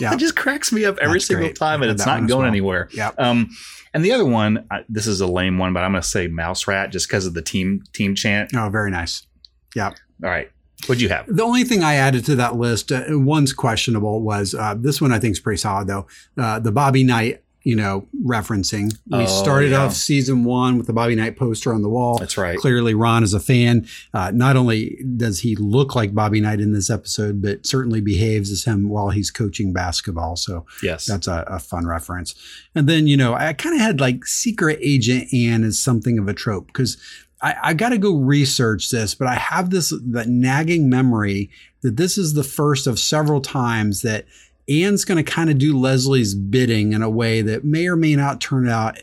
Yeah. 0.00 0.12
it 0.14 0.18
just 0.18 0.36
cracks 0.36 0.72
me 0.72 0.84
up 0.84 0.96
every 0.98 1.14
That's 1.18 1.26
single 1.26 1.46
great. 1.46 1.56
time, 1.56 1.82
and 1.82 1.90
it's 1.90 2.06
not 2.06 2.20
going 2.28 2.42
well. 2.42 2.44
anywhere. 2.44 2.88
Yeah. 2.92 3.10
Um, 3.18 3.50
and 3.92 4.04
the 4.04 4.12
other 4.12 4.24
one, 4.24 4.64
I, 4.70 4.84
this 4.88 5.06
is 5.08 5.20
a 5.20 5.26
lame 5.26 5.58
one, 5.58 5.72
but 5.72 5.82
I'm 5.82 5.90
going 5.90 6.02
to 6.02 6.08
say 6.08 6.28
Mouse 6.28 6.68
Rat 6.68 6.92
just 6.92 7.08
because 7.08 7.26
of 7.26 7.34
the 7.34 7.42
team 7.42 7.82
team 7.92 8.14
chant. 8.14 8.50
Oh, 8.54 8.68
very 8.68 8.90
nice. 8.92 9.26
Yeah. 9.74 9.88
All 9.88 10.30
right, 10.30 10.50
what'd 10.86 11.00
you 11.00 11.08
have? 11.08 11.26
The 11.28 11.42
only 11.42 11.64
thing 11.64 11.82
I 11.82 11.94
added 11.94 12.24
to 12.26 12.36
that 12.36 12.56
list, 12.56 12.92
uh, 12.92 13.04
one's 13.10 13.52
questionable, 13.52 14.22
was 14.22 14.54
uh, 14.54 14.74
this 14.78 15.00
one 15.00 15.12
I 15.12 15.18
think 15.18 15.32
is 15.32 15.40
pretty 15.40 15.58
solid 15.58 15.88
though. 15.88 16.06
Uh, 16.36 16.58
the 16.58 16.72
Bobby 16.72 17.04
Knight, 17.04 17.42
you 17.64 17.74
know, 17.76 18.06
referencing. 18.24 18.96
We 19.10 19.24
Oh, 19.24 19.26
started 19.26 19.72
yeah. 19.72 19.84
off 19.84 19.92
season 19.92 20.44
one 20.44 20.78
with 20.78 20.86
the 20.86 20.92
Bobby 20.94 21.14
Knight 21.16 21.36
poster 21.36 21.74
on 21.74 21.82
the 21.82 21.88
wall. 21.88 22.16
That's 22.18 22.38
right. 22.38 22.56
Clearly, 22.56 22.94
Ron 22.94 23.22
is 23.24 23.34
a 23.34 23.40
fan. 23.40 23.86
Uh, 24.14 24.30
not 24.32 24.56
only 24.56 25.04
does 25.16 25.40
he 25.40 25.56
look 25.56 25.94
like 25.94 26.14
Bobby 26.14 26.40
Knight 26.40 26.60
in 26.60 26.72
this 26.72 26.88
episode, 26.88 27.42
but 27.42 27.66
certainly 27.66 28.00
behaves 28.00 28.50
as 28.50 28.64
him 28.64 28.88
while 28.88 29.10
he's 29.10 29.30
coaching 29.30 29.72
basketball. 29.72 30.36
So 30.36 30.64
Yes. 30.82 31.04
that's 31.04 31.26
a, 31.26 31.44
a 31.48 31.58
fun 31.58 31.86
reference. 31.86 32.34
And 32.74 32.88
then, 32.88 33.06
you 33.06 33.16
know, 33.18 33.34
I 33.34 33.52
kind 33.52 33.74
of 33.74 33.82
had 33.82 34.00
like 34.00 34.24
Secret 34.24 34.78
Agent 34.80 35.34
Ann 35.34 35.64
as 35.64 35.78
something 35.78 36.18
of 36.18 36.28
a 36.28 36.32
trope 36.34 36.68
because 36.68 36.96
I, 37.40 37.54
I 37.62 37.74
got 37.74 37.90
to 37.90 37.98
go 37.98 38.16
research 38.16 38.90
this, 38.90 39.14
but 39.14 39.28
I 39.28 39.34
have 39.34 39.70
this 39.70 39.90
that 39.90 40.28
nagging 40.28 40.88
memory 40.88 41.50
that 41.82 41.96
this 41.96 42.18
is 42.18 42.34
the 42.34 42.44
first 42.44 42.86
of 42.86 42.98
several 42.98 43.40
times 43.40 44.02
that 44.02 44.26
Ann's 44.68 45.04
going 45.04 45.22
to 45.22 45.30
kind 45.30 45.48
of 45.48 45.58
do 45.58 45.78
Leslie's 45.78 46.34
bidding 46.34 46.92
in 46.92 47.02
a 47.02 47.10
way 47.10 47.40
that 47.42 47.64
may 47.64 47.86
or 47.86 47.96
may 47.96 48.16
not 48.16 48.40
turn 48.40 48.68
out 48.68 48.98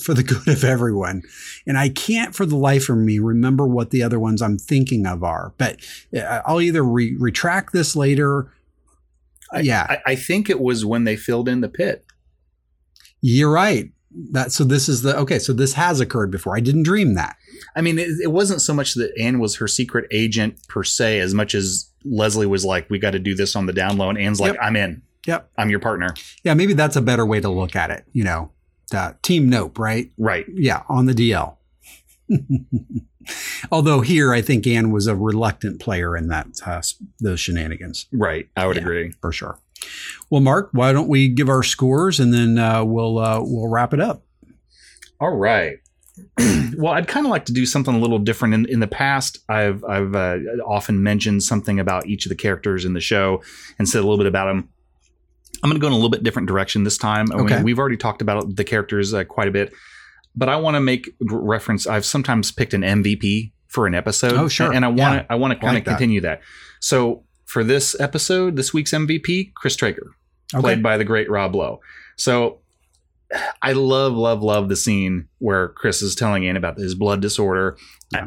for 0.00 0.14
the 0.14 0.22
good 0.24 0.48
of 0.48 0.64
everyone. 0.64 1.22
And 1.66 1.78
I 1.78 1.88
can't 1.88 2.34
for 2.34 2.46
the 2.46 2.56
life 2.56 2.88
of 2.88 2.98
me 2.98 3.18
remember 3.18 3.66
what 3.66 3.90
the 3.90 4.02
other 4.02 4.18
ones 4.18 4.42
I'm 4.42 4.58
thinking 4.58 5.06
of 5.06 5.24
are, 5.24 5.52
but 5.58 5.80
uh, 6.16 6.42
I'll 6.46 6.60
either 6.60 6.82
re- 6.82 7.16
retract 7.18 7.72
this 7.72 7.96
later. 7.96 8.52
yeah. 9.60 9.86
I, 9.88 10.12
I 10.12 10.14
think 10.14 10.50
it 10.50 10.60
was 10.60 10.84
when 10.84 11.04
they 11.04 11.16
filled 11.16 11.48
in 11.48 11.60
the 11.60 11.68
pit. 11.68 12.04
You're 13.20 13.50
right. 13.50 13.90
That 14.32 14.50
so 14.52 14.64
this 14.64 14.88
is 14.88 15.02
the 15.02 15.16
okay. 15.18 15.38
So 15.38 15.52
this 15.52 15.74
has 15.74 16.00
occurred 16.00 16.30
before. 16.30 16.56
I 16.56 16.60
didn't 16.60 16.82
dream 16.82 17.14
that. 17.14 17.36
I 17.76 17.80
mean, 17.82 17.98
it, 17.98 18.08
it 18.22 18.32
wasn't 18.32 18.60
so 18.60 18.74
much 18.74 18.94
that 18.94 19.12
Ann 19.18 19.38
was 19.38 19.56
her 19.56 19.68
secret 19.68 20.06
agent 20.10 20.58
per 20.68 20.82
se, 20.82 21.20
as 21.20 21.34
much 21.34 21.54
as 21.54 21.90
Leslie 22.04 22.46
was 22.46 22.64
like, 22.64 22.90
"We 22.90 22.98
got 22.98 23.12
to 23.12 23.18
do 23.20 23.34
this 23.34 23.54
on 23.54 23.66
the 23.66 23.72
down 23.72 23.96
low," 23.96 24.08
and 24.08 24.18
Ann's 24.18 24.40
like, 24.40 24.54
Yep. 24.54 24.62
"I'm 24.62 24.76
in. 24.76 25.02
Yep. 25.26 25.50
I'm 25.56 25.70
your 25.70 25.78
partner." 25.80 26.14
Yeah, 26.42 26.54
maybe 26.54 26.72
that's 26.72 26.96
a 26.96 27.02
better 27.02 27.24
way 27.24 27.40
to 27.40 27.48
look 27.48 27.76
at 27.76 27.90
it. 27.90 28.04
You 28.12 28.24
know, 28.24 28.50
uh, 28.92 29.12
Team 29.22 29.50
Knope, 29.50 29.78
right? 29.78 30.10
Right. 30.18 30.46
Yeah, 30.52 30.82
on 30.88 31.06
the 31.06 31.14
DL. 31.14 31.56
Although 33.70 34.00
here, 34.00 34.32
I 34.32 34.40
think 34.40 34.66
Ann 34.66 34.90
was 34.90 35.06
a 35.06 35.14
reluctant 35.14 35.80
player 35.80 36.16
in 36.16 36.28
that 36.28 36.46
uh, 36.64 36.80
those 37.20 37.40
shenanigans. 37.40 38.06
Right. 38.12 38.48
I 38.56 38.66
would 38.66 38.76
Yeah. 38.76 38.82
agree. 38.82 39.12
for 39.20 39.32
sure. 39.32 39.58
Well, 40.30 40.40
Mark, 40.40 40.70
why 40.72 40.92
don't 40.92 41.08
we 41.08 41.28
give 41.28 41.48
our 41.48 41.62
scores 41.62 42.20
and 42.20 42.32
then 42.34 42.58
uh, 42.58 42.84
we'll 42.84 43.18
uh, 43.18 43.40
we'll 43.42 43.68
wrap 43.68 43.94
it 43.94 44.00
up. 44.00 44.22
All 45.20 45.34
right. 45.34 45.78
well, 46.76 46.92
I'd 46.92 47.08
kind 47.08 47.26
of 47.26 47.30
like 47.30 47.44
to 47.46 47.52
do 47.52 47.64
something 47.64 47.94
a 47.94 47.98
little 47.98 48.18
different. 48.18 48.54
In, 48.54 48.66
in 48.66 48.80
the 48.80 48.86
past, 48.88 49.38
I've 49.48 49.84
I've 49.84 50.14
uh, 50.14 50.38
often 50.66 51.02
mentioned 51.02 51.42
something 51.42 51.78
about 51.80 52.06
each 52.06 52.26
of 52.26 52.30
the 52.30 52.36
characters 52.36 52.84
in 52.84 52.92
the 52.92 53.00
show 53.00 53.42
and 53.78 53.88
said 53.88 53.98
a 53.98 54.02
little 54.02 54.18
bit 54.18 54.26
about 54.26 54.46
them. 54.46 54.68
I'm 55.62 55.70
going 55.70 55.80
to 55.80 55.80
go 55.80 55.88
in 55.88 55.92
a 55.92 55.96
little 55.96 56.10
bit 56.10 56.22
different 56.22 56.46
direction 56.46 56.84
this 56.84 56.98
time. 56.98 57.32
Okay. 57.32 57.62
We, 57.62 57.72
have 57.72 57.78
already 57.80 57.96
talked 57.96 58.22
about 58.22 58.54
the 58.54 58.62
characters 58.64 59.12
uh, 59.12 59.24
quite 59.24 59.48
a 59.48 59.50
bit, 59.50 59.72
but 60.36 60.48
I 60.48 60.56
want 60.56 60.76
to 60.76 60.80
make 60.80 61.10
reference. 61.20 61.86
I've 61.86 62.04
sometimes 62.04 62.52
picked 62.52 62.74
an 62.74 62.82
MVP 62.82 63.50
for 63.66 63.86
an 63.86 63.94
episode. 63.94 64.34
Oh, 64.34 64.46
sure. 64.48 64.72
And 64.72 64.84
I 64.84 64.88
want 64.88 64.98
to 64.98 65.20
Yeah. 65.20 65.26
I 65.30 65.34
want 65.34 65.52
to 65.52 65.58
kind 65.58 65.74
Like 65.74 65.82
of 65.82 65.84
that. 65.86 65.90
continue 65.92 66.20
that. 66.20 66.42
So 66.80 67.24
for 67.48 67.64
this 67.64 67.98
episode, 67.98 68.56
this 68.56 68.74
week's 68.74 68.92
MVP, 68.92 69.54
Chris 69.54 69.74
Traeger, 69.74 70.12
Okay. 70.54 70.60
played 70.60 70.82
by 70.82 70.98
the 70.98 71.04
great 71.04 71.30
Rob 71.30 71.54
Lowe. 71.54 71.80
So 72.16 72.58
I 73.62 73.72
love, 73.72 74.12
love, 74.12 74.42
love 74.42 74.68
the 74.68 74.76
scene 74.76 75.28
where 75.38 75.68
Chris 75.68 76.02
is 76.02 76.14
telling 76.14 76.46
Ann 76.46 76.56
about 76.58 76.76
his 76.78 76.94
blood 76.94 77.20
disorder. 77.22 77.76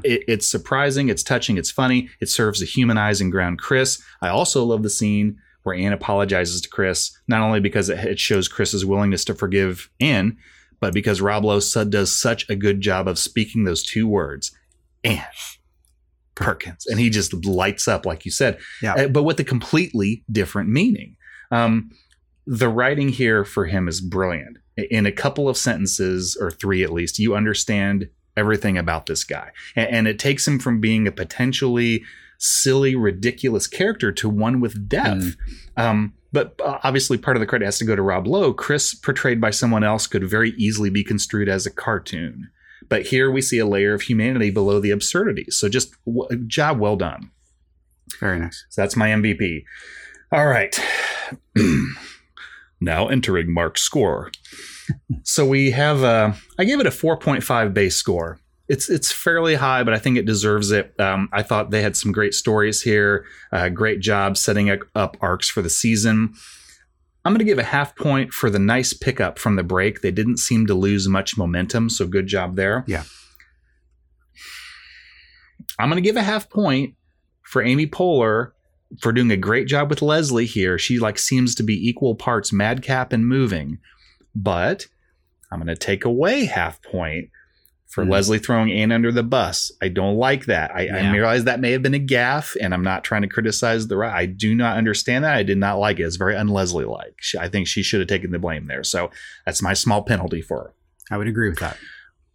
It, 0.03 0.23
it's 0.27 0.47
surprising, 0.47 1.09
it's 1.09 1.21
touching, 1.23 1.57
it's 1.57 1.69
funny. 1.71 2.09
It 2.19 2.29
serves 2.29 2.59
to 2.59 2.65
humanize 2.65 3.21
and 3.21 3.31
ground 3.31 3.59
Chris. 3.59 4.01
I 4.21 4.29
also 4.29 4.63
love 4.63 4.81
the 4.81 4.89
scene 4.89 5.37
where 5.63 5.75
Ann 5.75 5.93
apologizes 5.93 6.61
to 6.61 6.69
Chris, 6.69 7.15
not 7.27 7.41
only 7.41 7.59
because 7.59 7.89
it, 7.89 7.99
it 7.99 8.19
shows 8.19 8.47
Chris's 8.47 8.85
willingness 8.85 9.23
to 9.25 9.35
forgive 9.35 9.89
Ann, 9.99 10.37
but 10.79 10.93
because 10.95 11.21
Rob 11.21 11.45
Lowe 11.45 11.59
does 11.59 12.19
such 12.19 12.49
a 12.49 12.55
good 12.55 12.81
job 12.81 13.07
of 13.07 13.19
speaking 13.19 13.63
those 13.65 13.83
two 13.83 14.07
words, 14.07 14.51
Ann 15.03 15.23
Perkins, 16.35 16.85
and 16.87 16.99
he 16.99 17.09
just 17.09 17.33
lights 17.45 17.87
up, 17.87 18.05
like 18.05 18.25
you 18.25 18.31
said, 18.31 18.57
Yeah. 18.81 18.93
uh, 18.95 19.07
but 19.07 19.23
with 19.23 19.39
a 19.39 19.43
completely 19.43 20.23
different 20.31 20.69
meaning. 20.69 21.15
Um, 21.51 21.91
the 22.47 22.69
writing 22.69 23.09
here 23.09 23.43
for 23.45 23.65
him 23.65 23.87
is 23.87 24.01
brilliant. 24.01 24.57
In 24.89 25.05
a 25.05 25.11
couple 25.11 25.47
of 25.49 25.57
sentences, 25.57 26.37
or 26.39 26.49
three 26.49 26.83
at 26.83 26.91
least, 26.91 27.19
you 27.19 27.35
understand 27.35 28.07
everything 28.37 28.77
about 28.77 29.05
this 29.05 29.23
guy. 29.23 29.49
A- 29.75 29.91
And, 29.93 30.07
it 30.07 30.17
takes 30.17 30.47
him 30.47 30.57
from 30.57 30.79
being 30.79 31.07
a 31.07 31.11
potentially 31.11 32.03
silly, 32.39 32.95
ridiculous 32.95 33.67
character 33.67 34.11
to 34.13 34.27
one 34.29 34.59
with 34.61 34.87
depth. 34.89 35.35
Um, 35.77 36.13
but 36.33 36.55
uh, 36.63 36.79
obviously, 36.83 37.17
part 37.17 37.35
of 37.37 37.41
the 37.41 37.45
credit 37.45 37.65
has 37.65 37.77
to 37.79 37.85
go 37.85 37.95
to 37.95 38.01
Rob 38.01 38.25
Lowe. 38.25 38.53
Chris, 38.53 38.95
portrayed 38.95 39.41
by 39.41 39.51
someone 39.51 39.83
else, 39.83 40.07
could 40.07 40.23
very 40.27 40.51
easily 40.51 40.89
be 40.89 41.03
construed 41.03 41.49
as 41.49 41.65
a 41.65 41.71
cartoon. 41.71 42.49
But 42.91 43.03
here 43.03 43.31
we 43.31 43.41
see 43.41 43.57
a 43.57 43.65
layer 43.65 43.93
of 43.93 44.01
humanity 44.01 44.49
below 44.51 44.81
the 44.81 44.91
absurdity. 44.91 45.45
So 45.49 45.69
just 45.69 45.95
w- 46.05 46.27
job 46.45 46.77
well 46.77 46.97
done. 46.97 47.31
Very 48.19 48.37
nice. 48.37 48.65
So 48.67 48.81
that's 48.81 48.97
my 48.97 49.07
MVP. 49.07 49.63
All 50.33 50.45
right. 50.45 50.77
now 52.81 53.07
entering 53.07 53.53
Mark's 53.53 53.81
score. 53.81 54.29
so 55.23 55.45
we 55.45 55.71
have 55.71 56.03
uh 56.03 56.33
I 56.59 56.65
gave 56.65 56.81
it 56.81 56.85
a 56.85 56.89
4.5 56.89 57.73
base 57.73 57.95
score. 57.95 58.41
It's 58.67 58.89
it's 58.89 59.09
fairly 59.09 59.55
high, 59.55 59.83
but 59.83 59.93
I 59.93 59.99
think 59.99 60.17
it 60.17 60.25
deserves 60.25 60.71
it. 60.71 60.93
Um, 60.99 61.29
I 61.31 61.43
thought 61.43 61.71
they 61.71 61.81
had 61.81 61.95
some 61.95 62.11
great 62.11 62.33
stories 62.33 62.81
here. 62.81 63.23
Uh, 63.53 63.69
great 63.69 64.01
job 64.01 64.35
setting 64.35 64.69
up 64.95 65.15
arcs 65.21 65.49
for 65.49 65.61
the 65.61 65.69
season. 65.69 66.33
I'm 67.23 67.33
going 67.33 67.39
to 67.39 67.45
give 67.45 67.59
a 67.59 67.63
half 67.63 67.95
point 67.95 68.33
for 68.33 68.49
the 68.49 68.59
nice 68.59 68.93
pickup 68.93 69.37
from 69.37 69.55
the 69.55 69.63
break. 69.63 70.01
They 70.01 70.11
didn't 70.11 70.37
seem 70.37 70.65
to 70.67 70.73
lose 70.73 71.07
much 71.07 71.37
momentum, 71.37 71.89
so 71.89 72.07
good 72.07 72.27
job 72.27 72.55
there. 72.55 72.83
Yeah. 72.87 73.03
I'm 75.77 75.89
going 75.89 76.01
to 76.01 76.07
give 76.07 76.17
a 76.17 76.23
half 76.23 76.49
point 76.49 76.95
for 77.43 77.61
Amy 77.61 77.85
Poehler 77.85 78.51
for 79.01 79.11
doing 79.11 79.31
a 79.31 79.37
great 79.37 79.67
job 79.67 79.89
with 79.89 80.01
Leslie 80.01 80.45
here. 80.45 80.77
She 80.77 80.99
like 80.99 81.19
seems 81.19 81.55
to 81.55 81.63
be 81.63 81.87
equal 81.87 82.15
parts 82.15 82.51
madcap 82.51 83.13
and 83.13 83.27
moving. 83.27 83.79
But 84.33 84.87
I'm 85.51 85.59
going 85.59 85.67
to 85.67 85.75
take 85.75 86.05
away 86.05 86.45
half 86.45 86.81
point 86.81 87.29
for 87.91 88.03
Mhm. 88.05 88.09
Leslie 88.09 88.39
throwing 88.39 88.71
Ann 88.71 88.91
under 88.91 89.11
the 89.11 89.21
bus. 89.21 89.71
I 89.81 89.89
don't 89.89 90.15
like 90.15 90.45
that. 90.45 90.71
I, 90.73 90.87
I 90.87 91.11
realize 91.11 91.43
that 91.43 91.59
may 91.59 91.71
have 91.73 91.83
been 91.83 91.93
a 91.93 91.99
gaffe, 91.99 92.55
and 92.59 92.73
I'm 92.73 92.83
not 92.83 93.03
trying 93.03 93.21
to 93.21 93.27
criticize 93.27 93.87
the. 93.87 93.97
I 93.97 94.25
do 94.25 94.55
not 94.55 94.77
understand 94.77 95.23
that. 95.25 95.35
I 95.35 95.43
did 95.43 95.57
not 95.57 95.77
like 95.77 95.99
it. 95.99 96.03
It's 96.03 96.15
very 96.15 96.35
un-Leslie 96.35 96.85
like. 96.85 97.19
I 97.39 97.47
think 97.49 97.67
she 97.67 97.83
should 97.83 97.99
have 97.99 98.07
taken 98.07 98.31
the 98.31 98.39
blame 98.39 98.67
there. 98.67 98.83
So 98.83 99.11
that's 99.45 99.61
my 99.61 99.73
small 99.73 100.01
penalty 100.03 100.41
for 100.41 100.57
her. 100.57 100.73
I 101.11 101.17
would 101.17 101.27
agree 101.27 101.49
with 101.49 101.59
that. 101.59 101.77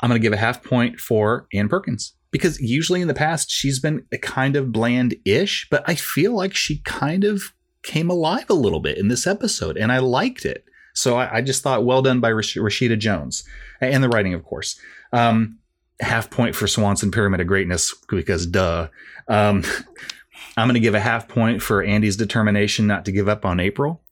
I'm 0.01 0.11
going 0.11 0.21
to 0.21 0.23
give 0.23 0.35
a 0.35 0.37
half 0.37 0.63
point 0.63 1.01
for 1.01 1.47
Ann 1.55 1.69
Perkins 1.71 2.13
because 2.31 2.61
usually 2.61 3.01
in 3.01 3.09
the 3.09 3.15
past 3.15 3.51
she's 3.51 3.81
been 3.81 4.05
a 4.13 4.19
kind 4.19 4.55
of 4.57 4.71
bland-ish, 4.73 5.69
but 5.71 5.83
I 5.89 5.95
feel 5.95 6.33
like 6.35 6.55
she 6.55 6.83
kind 6.85 7.25
of 7.25 7.55
came 7.83 8.11
alive 8.11 8.51
a 8.51 8.55
little 8.55 8.81
bit 8.81 8.99
in 8.99 9.09
this 9.09 9.27
episode, 9.27 9.79
and 9.79 9.91
I 9.91 9.99
liked 10.01 10.45
it. 10.45 10.65
So 10.97 11.17
I, 11.17 11.37
I 11.37 11.41
just 11.43 11.63
thought, 11.63 11.85
well 11.85 12.03
done 12.03 12.21
by 12.21 12.31
Rash- 12.31 12.57
Rashida 12.57 12.99
Jones, 12.99 13.45
and 13.81 14.03
the 14.03 14.09
writing, 14.09 14.35
of 14.35 14.45
course. 14.45 14.81
Um, 15.13 15.59
half 16.01 16.31
point 16.31 16.55
for 16.55 16.67
Swanson 16.67 17.11
Pyramid 17.11 17.41
of 17.41 17.47
Greatness 17.47 17.95
because 18.09 18.47
duh. 18.47 18.89
Um, 19.29 19.63
I'm 20.57 20.67
going 20.69 20.75
to 20.75 20.81
give 20.81 20.95
a 20.95 21.01
half 21.01 21.29
point 21.29 21.61
for 21.63 21.83
Andy's 21.83 22.17
determination 22.17 22.87
not 22.87 23.05
to 23.05 23.13
give 23.13 23.29
up 23.29 23.45
on 23.45 23.61
April. 23.61 24.03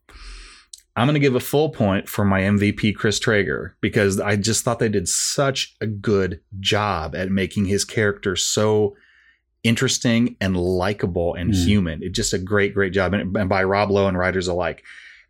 I'm 0.96 1.06
going 1.06 1.14
to 1.14 1.20
give 1.20 1.34
a 1.34 1.40
full 1.40 1.70
point 1.70 2.08
for 2.08 2.24
my 2.24 2.42
MVP, 2.42 2.94
Chris 2.94 3.18
Traeger, 3.18 3.76
because 3.80 4.20
I 4.20 4.36
just 4.36 4.62
thought 4.62 4.78
they 4.78 4.88
did 4.88 5.08
such 5.08 5.74
a 5.80 5.86
good 5.86 6.40
job 6.60 7.16
at 7.16 7.30
making 7.30 7.64
his 7.64 7.84
character 7.84 8.36
so 8.36 8.94
interesting 9.64 10.36
and 10.40 10.56
likable 10.56 11.34
and 11.34 11.50
Mm. 11.52 11.64
human. 11.64 12.02
It's 12.02 12.14
just 12.14 12.32
a 12.34 12.38
great, 12.38 12.74
great 12.74 12.92
job. 12.92 13.14
And, 13.14 13.34
and 13.36 13.48
by 13.48 13.64
Rob 13.64 13.90
Lowe 13.90 14.06
and 14.06 14.16
writers 14.18 14.46
alike. 14.46 14.84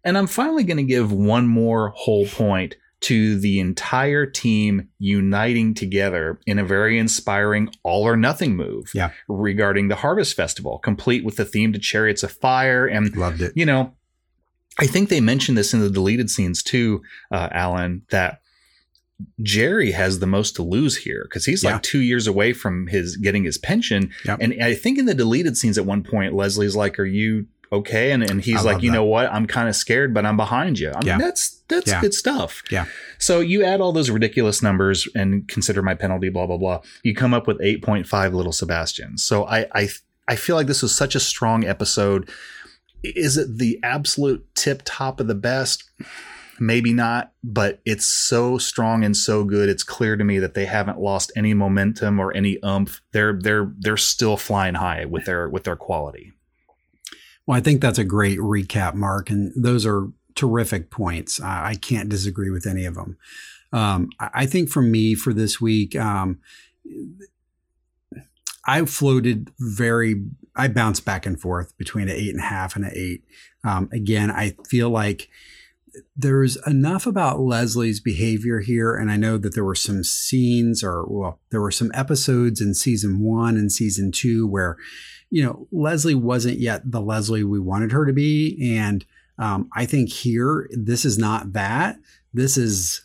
And 0.05 0.19
I'm 0.19 0.27
finally 0.27 0.65
going 0.65 0.77
to 0.77 0.83
give 0.83 1.11
one 1.13 1.47
more 1.47 1.91
whole 1.97 2.27
point 2.27 2.77
to 3.01 3.39
the 3.39 3.61
entire 3.61 4.25
team 4.25 4.89
uniting 4.99 5.75
together 5.75 6.39
in 6.47 6.59
a 6.59 6.65
very 6.65 6.99
inspiring 6.99 7.69
all 7.83 8.05
or 8.05 8.17
nothing 8.17 8.57
move 8.57 8.91
Yeah. 8.95 9.11
regarding 9.29 9.89
the 9.89 9.97
Harvest 9.97 10.35
Festival, 10.35 10.79
complete 10.79 11.25
with 11.25 11.37
the 11.37 11.45
theme 11.45 11.73
to 11.75 11.79
Chariots 11.79 12.23
of 12.23 12.33
Fire. 12.33 12.87
And 12.87 13.15
Loved 13.17 13.43
it. 13.43 13.53
you 13.55 13.67
know, 13.67 13.93
I 14.79 14.87
think 14.87 15.09
they 15.09 15.21
mentioned 15.21 15.59
this 15.59 15.75
in 15.75 15.81
the 15.81 15.91
deleted 15.91 16.31
scenes 16.31 16.63
too, 16.63 17.03
uh, 17.31 17.49
Alan, 17.53 18.03
that 18.11 18.41
Jerry 19.43 19.93
has 19.93 20.19
the 20.19 20.27
most 20.27 20.57
to 20.57 20.63
lose 20.63 20.97
here 20.97 21.25
because 21.29 21.45
he's 21.45 21.63
Yeah. 21.63 21.75
like 21.75 21.83
two 21.83 22.01
years 22.01 22.27
away 22.27 22.53
from 22.53 22.87
his 22.89 23.17
getting 23.17 23.45
his 23.45 23.59
pension. 23.59 24.11
Yep. 24.25 24.39
And 24.41 24.63
I 24.63 24.75
think 24.75 24.99
in 24.99 25.05
the 25.07 25.15
deleted 25.15 25.57
scenes 25.57 25.79
at 25.79 25.87
one 25.87 26.03
point, 26.03 26.35
Leslie's 26.35 26.75
like, 26.75 26.99
"Are 26.99 27.05
you 27.05 27.47
okay?" 27.75 28.11
And 28.13 28.29
and 28.29 28.41
he's 28.43 28.61
I 28.67 28.73
like, 28.73 28.83
"You 28.83 28.91
that. 28.91 28.97
know 28.97 29.05
what? 29.05 29.33
I'm 29.33 29.47
kind 29.47 29.69
of 29.69 29.77
scared, 29.77 30.13
but 30.15 30.25
I'm 30.27 30.37
behind 30.37 30.79
you." 30.79 30.91
I 30.91 30.99
mean, 30.99 31.07
Yeah. 31.07 31.19
that's 31.19 31.63
that's 31.69 31.91
Yeah. 31.91 32.01
good 32.01 32.15
stuff. 32.15 32.63
Yeah. 32.71 32.87
So 33.19 33.41
you 33.41 33.65
add 33.65 33.81
all 33.81 33.93
those 33.93 34.11
ridiculous 34.11 34.63
numbers 34.63 35.09
and 35.15 35.47
consider 35.49 35.83
my 35.83 35.95
penalty, 35.95 36.29
blah 36.29 36.47
blah 36.47 36.59
blah. 36.59 36.81
You 37.03 37.15
come 37.15 37.33
up 37.35 37.47
with 37.47 37.59
eight 37.63 37.83
point 37.83 38.07
five 38.07 38.35
little 38.35 38.53
Sebastians. 38.53 39.23
So 39.23 39.45
I 39.47 39.67
I 39.75 39.89
I 40.29 40.37
feel 40.37 40.57
like 40.57 40.67
this 40.67 40.83
was 40.83 40.95
such 40.95 41.15
a 41.15 41.21
strong 41.21 41.65
episode. 41.65 42.29
Is 43.03 43.37
it 43.37 43.59
the 43.59 43.79
absolute 43.83 44.47
tip 44.55 44.83
top 44.85 45.21
of 45.21 45.27
the 45.27 45.35
best? 45.35 45.85
Maybe 46.61 46.93
not, 46.93 47.33
but 47.43 47.81
it's 47.85 48.07
so 48.07 48.59
strong 48.59 49.05
and 49.05 49.17
so 49.17 49.43
good. 49.43 49.69
It's 49.69 49.83
clear 49.83 50.17
to 50.17 50.23
me 50.23 50.39
that 50.39 50.55
they 50.55 50.67
haven't 50.67 51.01
lost 51.01 51.33
any 51.35 51.53
momentum 51.53 52.21
or 52.21 52.33
any 52.33 52.63
umph. 52.63 53.03
They're 53.11 53.37
they're 53.39 53.73
they're 53.81 53.97
still 53.97 54.37
flying 54.37 54.75
high 54.77 55.05
with 55.05 55.25
their 55.25 55.49
with 55.49 55.65
their 55.65 55.75
quality. 55.75 56.33
Well, 57.47 57.57
I 57.57 57.61
think 57.61 57.81
that's 57.81 57.99
a 57.99 58.05
great 58.05 58.39
recap, 58.39 58.95
Mark, 58.95 59.31
and 59.31 59.53
those 59.57 59.85
are 59.85 60.09
terrific 60.35 60.91
points. 60.91 61.41
I, 61.41 61.71
I 61.71 61.75
can't 61.75 62.09
disagree 62.09 62.51
with 62.51 62.67
any 62.67 62.85
of 62.87 62.95
them. 62.95 63.17
Um, 63.73 64.11
I, 64.19 64.31
I 64.35 64.47
think 64.47 64.71
for 64.71 64.83
me 64.83 65.15
for 65.15 65.33
this 65.33 65.61
week, 65.61 65.97
um, 65.97 66.39
I 68.67 68.85
floated 68.85 69.53
very. 69.59 70.25
I 70.57 70.69
bounced 70.69 71.05
back 71.05 71.27
and 71.27 71.41
forth 71.41 71.77
between 71.77 72.09
an 72.09 72.17
eight 72.17 72.31
and 72.31 72.41
a 72.41 72.45
half 72.45 72.77
and 72.77 72.85
an 72.85 72.93
eight. 72.95 73.25
Um, 73.65 73.89
again, 73.93 74.31
I 74.31 74.57
feel 74.69 74.89
like 74.89 75.29
there's 76.17 76.57
enough 76.67 77.07
about 77.07 77.41
Leslie's 77.41 78.01
behavior 78.01 78.61
here, 78.61 78.95
and 78.95 79.11
I 79.11 79.17
know 79.17 79.37
that 79.39 79.55
there 79.55 79.65
were 79.65 79.75
some 79.75 80.03
scenes, 80.05 80.83
or 80.83 81.05
well, 81.07 81.41
there 81.51 81.61
were 81.61 81.71
some 81.71 81.91
episodes 81.95 82.61
in 82.61 82.75
season 82.75 83.21
one 83.21 83.57
and 83.57 83.71
season 83.71 84.13
two 84.13 84.47
where, 84.47 84.77
you 85.35 85.43
know, 85.43 85.67
Leslie 85.73 86.15
wasn't 86.15 86.61
yet 86.61 86.89
the 86.89 87.01
Leslie 87.01 87.43
we 87.43 87.59
wanted 87.59 87.91
her 87.91 88.07
to 88.07 88.13
be, 88.13 88.57
and 88.79 89.05
um, 89.37 89.69
I 89.75 89.85
think 89.85 90.09
here 90.09 90.71
this 90.71 91.05
is 91.05 91.19
not 91.19 91.55
that. 91.55 91.99
This 92.33 92.57
is 92.57 93.05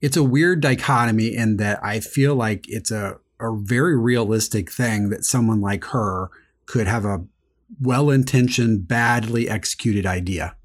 it's 0.00 0.16
a 0.16 0.24
weird 0.24 0.60
dichotomy 0.60 1.36
in 1.36 1.58
that 1.58 1.78
I 1.84 2.00
feel 2.00 2.34
like 2.34 2.68
it's 2.68 2.90
a 2.90 3.18
a 3.38 3.54
very 3.56 3.96
realistic 3.96 4.72
thing 4.72 5.10
that 5.10 5.24
someone 5.24 5.60
like 5.60 5.84
her 5.84 6.30
could 6.66 6.88
have 6.88 7.04
a 7.04 7.24
well-intentioned, 7.80 8.88
badly 8.88 9.48
executed 9.48 10.06
idea 10.06 10.56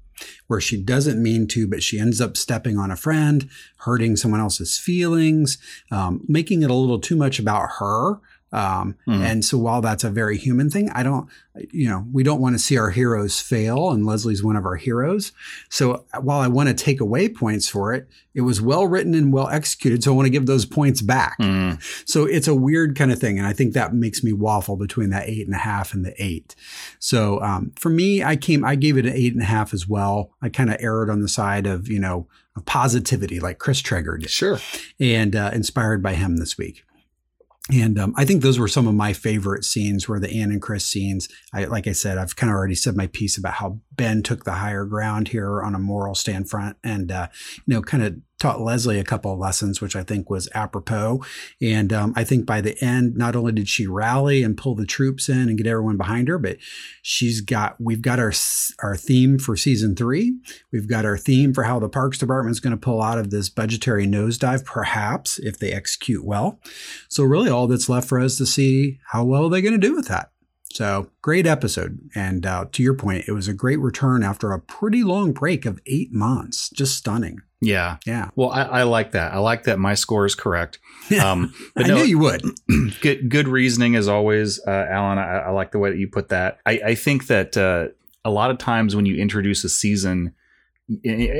where 0.48 0.60
she 0.60 0.82
doesn't 0.82 1.22
mean 1.22 1.46
to, 1.46 1.68
but 1.68 1.82
she 1.82 2.00
ends 2.00 2.20
up 2.20 2.36
stepping 2.36 2.76
on 2.76 2.90
a 2.90 2.96
friend, 2.96 3.48
hurting 3.78 4.16
someone 4.16 4.40
else's 4.40 4.78
feelings, 4.78 5.58
um, 5.92 6.24
making 6.26 6.62
it 6.62 6.70
a 6.70 6.74
little 6.74 6.98
too 6.98 7.16
much 7.16 7.38
about 7.38 7.68
her. 7.78 8.20
Um, 8.56 8.96
mm. 9.06 9.20
And 9.20 9.44
so 9.44 9.58
while 9.58 9.82
that's 9.82 10.02
a 10.02 10.08
very 10.08 10.38
human 10.38 10.70
thing, 10.70 10.88
I 10.90 11.02
don't, 11.02 11.28
you 11.70 11.90
know, 11.90 12.06
we 12.10 12.22
don't 12.22 12.40
want 12.40 12.54
to 12.54 12.58
see 12.58 12.78
our 12.78 12.88
heroes 12.88 13.38
fail, 13.38 13.90
and 13.90 14.06
Leslie's 14.06 14.42
one 14.42 14.56
of 14.56 14.64
our 14.64 14.76
heroes. 14.76 15.32
So 15.68 16.06
while 16.22 16.40
I 16.40 16.48
want 16.48 16.70
to 16.70 16.74
take 16.74 16.98
away 16.98 17.28
points 17.28 17.68
for 17.68 17.92
it, 17.92 18.08
it 18.34 18.40
was 18.40 18.62
well 18.62 18.86
written 18.86 19.14
and 19.14 19.30
well 19.30 19.48
executed. 19.48 20.02
So 20.02 20.12
I 20.12 20.16
want 20.16 20.24
to 20.24 20.30
give 20.30 20.46
those 20.46 20.64
points 20.64 21.02
back. 21.02 21.38
Mm. 21.38 21.82
So 22.08 22.24
it's 22.24 22.48
a 22.48 22.54
weird 22.54 22.96
kind 22.96 23.12
of 23.12 23.18
thing, 23.18 23.38
and 23.38 23.46
I 23.46 23.52
think 23.52 23.74
that 23.74 23.92
makes 23.92 24.24
me 24.24 24.32
waffle 24.32 24.76
between 24.76 25.10
that 25.10 25.28
eight 25.28 25.46
and 25.46 25.54
a 25.54 25.58
half 25.58 25.92
and 25.92 26.02
the 26.02 26.14
eight. 26.16 26.56
So 26.98 27.42
um, 27.42 27.72
for 27.76 27.90
me, 27.90 28.24
I 28.24 28.36
came, 28.36 28.64
I 28.64 28.74
gave 28.74 28.96
it 28.96 29.04
an 29.04 29.12
eight 29.12 29.34
and 29.34 29.42
a 29.42 29.46
half 29.46 29.74
as 29.74 29.86
well. 29.86 30.32
I 30.40 30.48
kind 30.48 30.70
of 30.70 30.78
erred 30.80 31.10
on 31.10 31.20
the 31.20 31.28
side 31.28 31.66
of 31.66 31.88
you 31.88 31.98
know 31.98 32.26
of 32.56 32.64
positivity, 32.64 33.38
like 33.38 33.58
Chris 33.58 33.80
Traeger 33.80 34.16
did. 34.16 34.30
Sure. 34.30 34.58
And 34.98 35.36
uh, 35.36 35.50
inspired 35.52 36.02
by 36.02 36.14
him 36.14 36.38
this 36.38 36.56
week. 36.56 36.85
And 37.72 37.98
um, 37.98 38.14
I 38.16 38.24
think 38.24 38.42
those 38.42 38.60
were 38.60 38.68
some 38.68 38.86
of 38.86 38.94
my 38.94 39.12
favorite 39.12 39.64
scenes 39.64 40.06
were 40.06 40.20
the 40.20 40.30
Ann 40.30 40.52
and 40.52 40.62
Chris 40.62 40.84
scenes. 40.84 41.28
I, 41.52 41.64
like 41.64 41.88
I 41.88 41.92
said, 41.92 42.16
I've 42.16 42.36
kind 42.36 42.50
of 42.50 42.54
already 42.54 42.76
said 42.76 42.96
my 42.96 43.08
piece 43.08 43.36
about 43.36 43.54
how 43.54 43.80
Ben 43.92 44.22
took 44.22 44.44
the 44.44 44.52
higher 44.52 44.84
ground 44.84 45.28
here 45.28 45.62
on 45.62 45.74
a 45.74 45.78
moral 45.80 46.14
stand 46.14 46.48
front 46.48 46.76
and, 46.84 47.10
uh, 47.10 47.26
you 47.66 47.74
know, 47.74 47.82
kind 47.82 48.04
of 48.04 48.16
taught 48.38 48.60
Leslie 48.60 48.98
a 48.98 49.04
couple 49.04 49.32
of 49.32 49.38
lessons, 49.38 49.80
which 49.80 49.96
I 49.96 50.02
think 50.02 50.28
was 50.28 50.48
apropos. 50.54 51.24
And 51.60 51.92
um, 51.92 52.12
I 52.16 52.24
think 52.24 52.44
by 52.44 52.60
the 52.60 52.82
end, 52.84 53.16
not 53.16 53.34
only 53.34 53.52
did 53.52 53.68
she 53.68 53.86
rally 53.86 54.42
and 54.42 54.56
pull 54.56 54.74
the 54.74 54.86
troops 54.86 55.28
in 55.28 55.48
and 55.48 55.56
get 55.56 55.66
everyone 55.66 55.96
behind 55.96 56.28
her, 56.28 56.38
but 56.38 56.58
she's 57.02 57.40
got 57.40 57.80
we've 57.80 58.02
got 58.02 58.18
our 58.18 58.32
our 58.82 58.96
theme 58.96 59.38
for 59.38 59.56
season 59.56 59.96
three. 59.96 60.36
We've 60.72 60.88
got 60.88 61.04
our 61.04 61.16
theme 61.16 61.54
for 61.54 61.64
how 61.64 61.78
the 61.78 61.88
Parks 61.88 62.18
Department 62.18 62.52
is 62.52 62.60
going 62.60 62.72
to 62.72 62.76
pull 62.76 63.02
out 63.02 63.18
of 63.18 63.30
this 63.30 63.48
budgetary 63.48 64.06
nosedive, 64.06 64.64
perhaps 64.64 65.38
if 65.38 65.58
they 65.58 65.72
execute 65.72 66.24
well. 66.24 66.60
So 67.08 67.24
really, 67.24 67.50
all 67.50 67.66
that's 67.66 67.88
left 67.88 68.08
for 68.08 68.20
us 68.20 68.36
to 68.38 68.46
see 68.46 68.98
how 69.12 69.24
well 69.24 69.46
are 69.46 69.50
they're 69.50 69.62
going 69.62 69.80
to 69.80 69.86
do 69.86 69.94
with 69.94 70.08
that. 70.08 70.30
So 70.76 71.10
great 71.22 71.46
episode. 71.46 71.98
And 72.14 72.44
uh, 72.44 72.66
to 72.72 72.82
your 72.82 72.92
point, 72.92 73.24
it 73.26 73.32
was 73.32 73.48
a 73.48 73.54
great 73.54 73.80
return 73.80 74.22
after 74.22 74.52
a 74.52 74.60
pretty 74.60 75.02
long 75.02 75.32
break 75.32 75.64
of 75.64 75.80
eight 75.86 76.12
months. 76.12 76.68
Just 76.68 76.98
stunning. 76.98 77.40
Yeah. 77.60 77.96
Yeah. 78.06 78.30
Well, 78.36 78.50
I, 78.50 78.62
I 78.62 78.82
like 78.82 79.12
that. 79.12 79.32
I 79.32 79.38
like 79.38 79.64
that 79.64 79.78
my 79.78 79.94
score 79.94 80.26
is 80.26 80.34
correct. 80.34 80.78
Um, 81.22 81.54
I 81.76 81.86
no, 81.86 81.98
knew 81.98 82.02
you 82.02 82.18
would. 82.18 82.42
good, 83.00 83.28
good 83.28 83.46
reasoning 83.46 83.94
as 83.94 84.08
always, 84.08 84.60
uh, 84.66 84.86
Alan. 84.90 85.18
I, 85.18 85.38
I, 85.38 85.50
like 85.50 85.70
the 85.70 85.78
way 85.78 85.90
that 85.90 85.98
you 85.98 86.08
put 86.08 86.30
that. 86.30 86.58
I, 86.66 86.80
I 86.84 86.94
think 86.96 87.28
that 87.28 87.56
uh, 87.56 87.88
a 88.24 88.30
lot 88.30 88.50
of 88.50 88.58
times 88.58 88.96
when 88.96 89.06
you 89.06 89.14
introduce 89.14 89.62
a 89.62 89.68
season, 89.68 90.34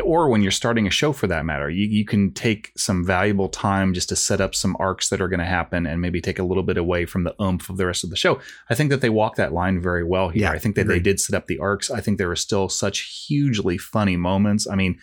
or 0.05 0.29
when 0.29 0.41
you're 0.41 0.53
starting 0.53 0.87
a 0.87 0.91
show 0.91 1.13
for 1.13 1.27
that 1.27 1.45
matter, 1.45 1.69
you, 1.69 1.87
you 1.87 2.05
can 2.05 2.33
take 2.33 2.71
some 2.77 3.05
valuable 3.05 3.49
time 3.49 3.93
just 3.93 4.09
to 4.11 4.17
set 4.17 4.41
up 4.41 4.55
some 4.55 4.77
arcs 4.79 5.09
that 5.09 5.21
are 5.21 5.29
going 5.29 5.41
to 5.41 5.47
happen 5.47 5.85
and 5.85 6.01
maybe 6.01 6.21
take 6.21 6.39
a 6.39 6.45
little 6.45 6.63
bit 6.63 6.77
away 6.77 7.07
from 7.07 7.25
the 7.25 7.35
oomph 7.43 7.69
of 7.69 7.77
the 7.77 7.87
rest 7.87 8.05
of 8.05 8.11
the 8.11 8.17
show. 8.17 8.41
I 8.71 8.77
think 8.77 8.91
that 8.91 9.01
they 9.01 9.11
walk 9.11 9.35
that 9.35 9.53
line 9.53 9.81
very 9.81 10.05
well 10.05 10.29
here. 10.29 10.43
Yeah, 10.43 10.53
I 10.53 10.59
think 10.59 10.77
that 10.77 10.83
agreed. 10.83 10.99
they 10.99 11.03
did 11.03 11.21
set 11.21 11.37
up 11.37 11.47
the 11.47 11.59
arcs. 11.59 11.91
I 11.91 12.01
think 12.01 12.19
there 12.19 12.29
were 12.29 12.37
still 12.37 12.69
such 12.69 13.27
hugely 13.27 13.79
funny 13.79 14.17
moments. 14.17 14.69
I 14.69 14.75
mean, 14.75 14.99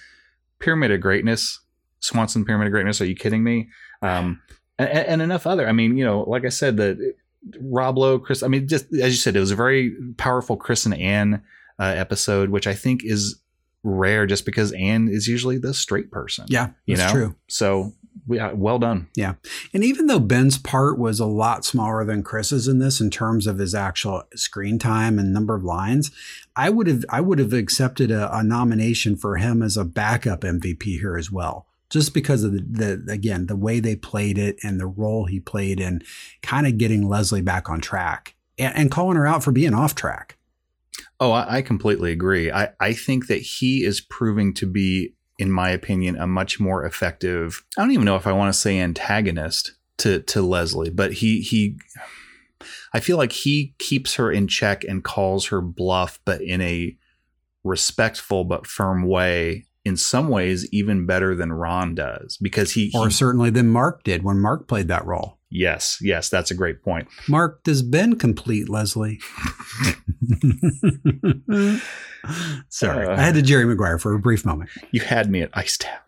Pyramid 0.64 0.92
of 0.92 1.02
Greatness, 1.02 1.60
Swanson 2.00 2.46
Pyramid 2.46 2.68
of 2.68 2.72
Greatness, 2.72 3.02
are 3.02 3.06
you 3.06 3.16
kidding 3.16 3.44
me? 3.44 3.68
Um, 4.02 4.42
and, 4.80 4.90
and 4.90 5.22
enough 5.22 5.46
other. 5.46 5.68
I 5.68 5.74
mean, 5.74 5.98
you 5.98 6.06
know, 6.06 6.22
like 6.22 6.46
I 6.46 6.50
said, 6.50 6.78
the 6.78 7.14
Rob 7.60 7.98
Lowe, 7.98 8.18
Chris, 8.18 8.44
I 8.44 8.48
mean, 8.48 8.68
just 8.68 8.86
as 8.94 9.14
you 9.14 9.18
said, 9.18 9.36
it 9.36 9.42
was 9.42 9.52
a 9.52 9.58
very 9.58 9.94
powerful 10.18 10.56
Chris 10.56 10.86
and 10.86 10.96
Ann 10.96 11.44
uh, 11.80 11.84
episode, 11.84 12.50
which 12.50 12.66
I 12.66 12.74
think 12.74 13.04
is 13.04 13.40
rare 13.84 14.26
just 14.26 14.46
because 14.46 14.72
Ann 14.72 15.10
is 15.10 15.28
usually 15.28 15.58
the 15.58 15.74
straight 15.74 16.12
person. 16.12 16.46
Yeah, 16.48 16.70
you 16.86 16.96
know? 16.96 17.12
true. 17.12 17.36
So 17.50 17.92
Uh, 18.30 18.52
well 18.54 18.80
done. 18.80 19.10
Yeah. 19.16 19.34
And 19.74 19.84
even 19.84 20.08
though 20.08 20.20
Ben's 20.20 20.58
part 20.58 20.98
was 20.98 21.20
a 21.20 21.26
lot 21.26 21.66
smaller 21.66 22.06
than 22.06 22.24
Chris's 22.24 22.68
in 22.68 22.80
this 22.80 23.02
in 23.02 23.10
terms 23.10 23.48
of 23.48 23.60
his 23.60 23.76
actual 23.76 24.24
screen 24.36 24.80
time 24.80 25.20
and 25.20 25.34
number 25.34 25.56
of 25.56 25.64
lines, 25.64 26.12
I 26.56 26.70
would 26.70 26.88
have 26.88 27.04
I 27.10 27.22
would 27.22 27.40
have 27.40 27.54
accepted 27.54 28.12
a, 28.12 28.36
a 28.36 28.44
nomination 28.44 29.16
for 29.18 29.38
him 29.38 29.62
as 29.62 29.76
a 29.76 29.86
backup 29.86 30.42
MVP 30.42 30.84
here 30.84 31.18
as 31.18 31.32
well. 31.32 31.68
Just 31.90 32.14
because 32.14 32.44
of 32.44 32.54
the, 32.54 32.62
the 33.06 33.12
again, 33.12 33.48
the 33.48 33.56
way 33.56 33.80
they 33.80 33.96
played 33.96 34.38
it 34.38 34.58
and 34.64 34.80
the 34.80 34.88
role 34.88 35.26
he 35.26 35.40
played 35.40 35.80
in 35.80 36.02
kind 36.42 36.66
of 36.66 36.78
getting 36.78 37.08
Leslie 37.08 37.42
back 37.42 37.70
on 37.70 37.82
track 37.82 38.36
and, 38.58 38.76
and 38.76 38.92
calling 38.92 39.18
her 39.18 39.28
out 39.28 39.44
for 39.44 39.52
being 39.52 39.74
off 39.74 39.96
track. 39.96 40.38
Oh, 41.20 41.32
I, 41.32 41.58
I 41.58 41.62
completely 41.62 42.12
agree. 42.12 42.52
I, 42.52 42.70
I 42.80 42.94
think 42.94 43.28
that 43.28 43.42
he 43.42 43.86
is 43.86 44.02
proving 44.02 44.54
to 44.56 44.66
be, 44.66 45.14
in 45.44 45.52
my 45.52 45.70
opinion, 45.72 46.16
a 46.16 46.26
much 46.26 46.58
more 46.58 46.86
effective. 46.86 47.66
I 47.78 47.82
don't 47.82 47.92
even 47.92 48.06
know 48.06 48.16
if 48.16 48.26
I 48.26 48.32
want 48.32 48.54
to 48.54 48.60
say 48.60 48.80
antagonist 48.80 49.74
to 49.98 50.22
to 50.22 50.42
Leslie, 50.42 50.90
but 50.90 51.14
he 51.14 51.42
he. 51.42 51.78
I 52.94 53.02
feel 53.02 53.18
like 53.18 53.34
he 53.34 53.76
keeps 53.78 54.16
her 54.16 54.32
in 54.32 54.48
check 54.48 54.86
and 54.86 55.04
calls 55.04 55.48
her 55.48 55.60
bluff, 55.60 56.18
but 56.24 56.42
in 56.42 56.62
a 56.62 56.96
respectful 57.66 58.46
but 58.46 58.66
firm 58.66 59.04
way 59.06 59.66
in 59.84 59.98
some 59.98 60.30
ways 60.30 60.66
even 60.72 61.06
better 61.06 61.36
than 61.36 61.52
Ron 61.52 61.94
does 61.94 62.38
because 62.42 62.72
he 62.72 62.90
or 62.96 63.08
he, 63.08 63.14
certainly 63.14 63.50
than 63.50 63.68
Mark 63.68 64.04
did 64.04 64.24
when 64.24 64.40
Mark 64.40 64.70
played 64.70 64.88
that 64.88 65.06
role. 65.06 65.40
Yes, 65.56 66.00
yes, 66.02 66.30
that's 66.30 66.50
a 66.50 66.56
great 66.56 66.82
point. 66.82 67.08
Mark, 67.28 67.64
does 67.64 67.84
Ben 67.84 68.16
complete 68.16 68.70
Leslie? 68.70 69.20
Sorry, 72.70 73.06
uh, 73.06 73.12
I 73.12 73.22
had 73.22 73.36
to 73.36 73.44
Jerry 73.44 73.66
Maguire 73.66 74.00
for 74.00 74.16
a 74.16 74.20
brief 74.20 74.46
moment. 74.46 74.72
You 74.90 75.02
had 75.02 75.30
me 75.30 75.44
at 75.44 75.52
Ice 75.54 75.78
Town. 75.78 76.00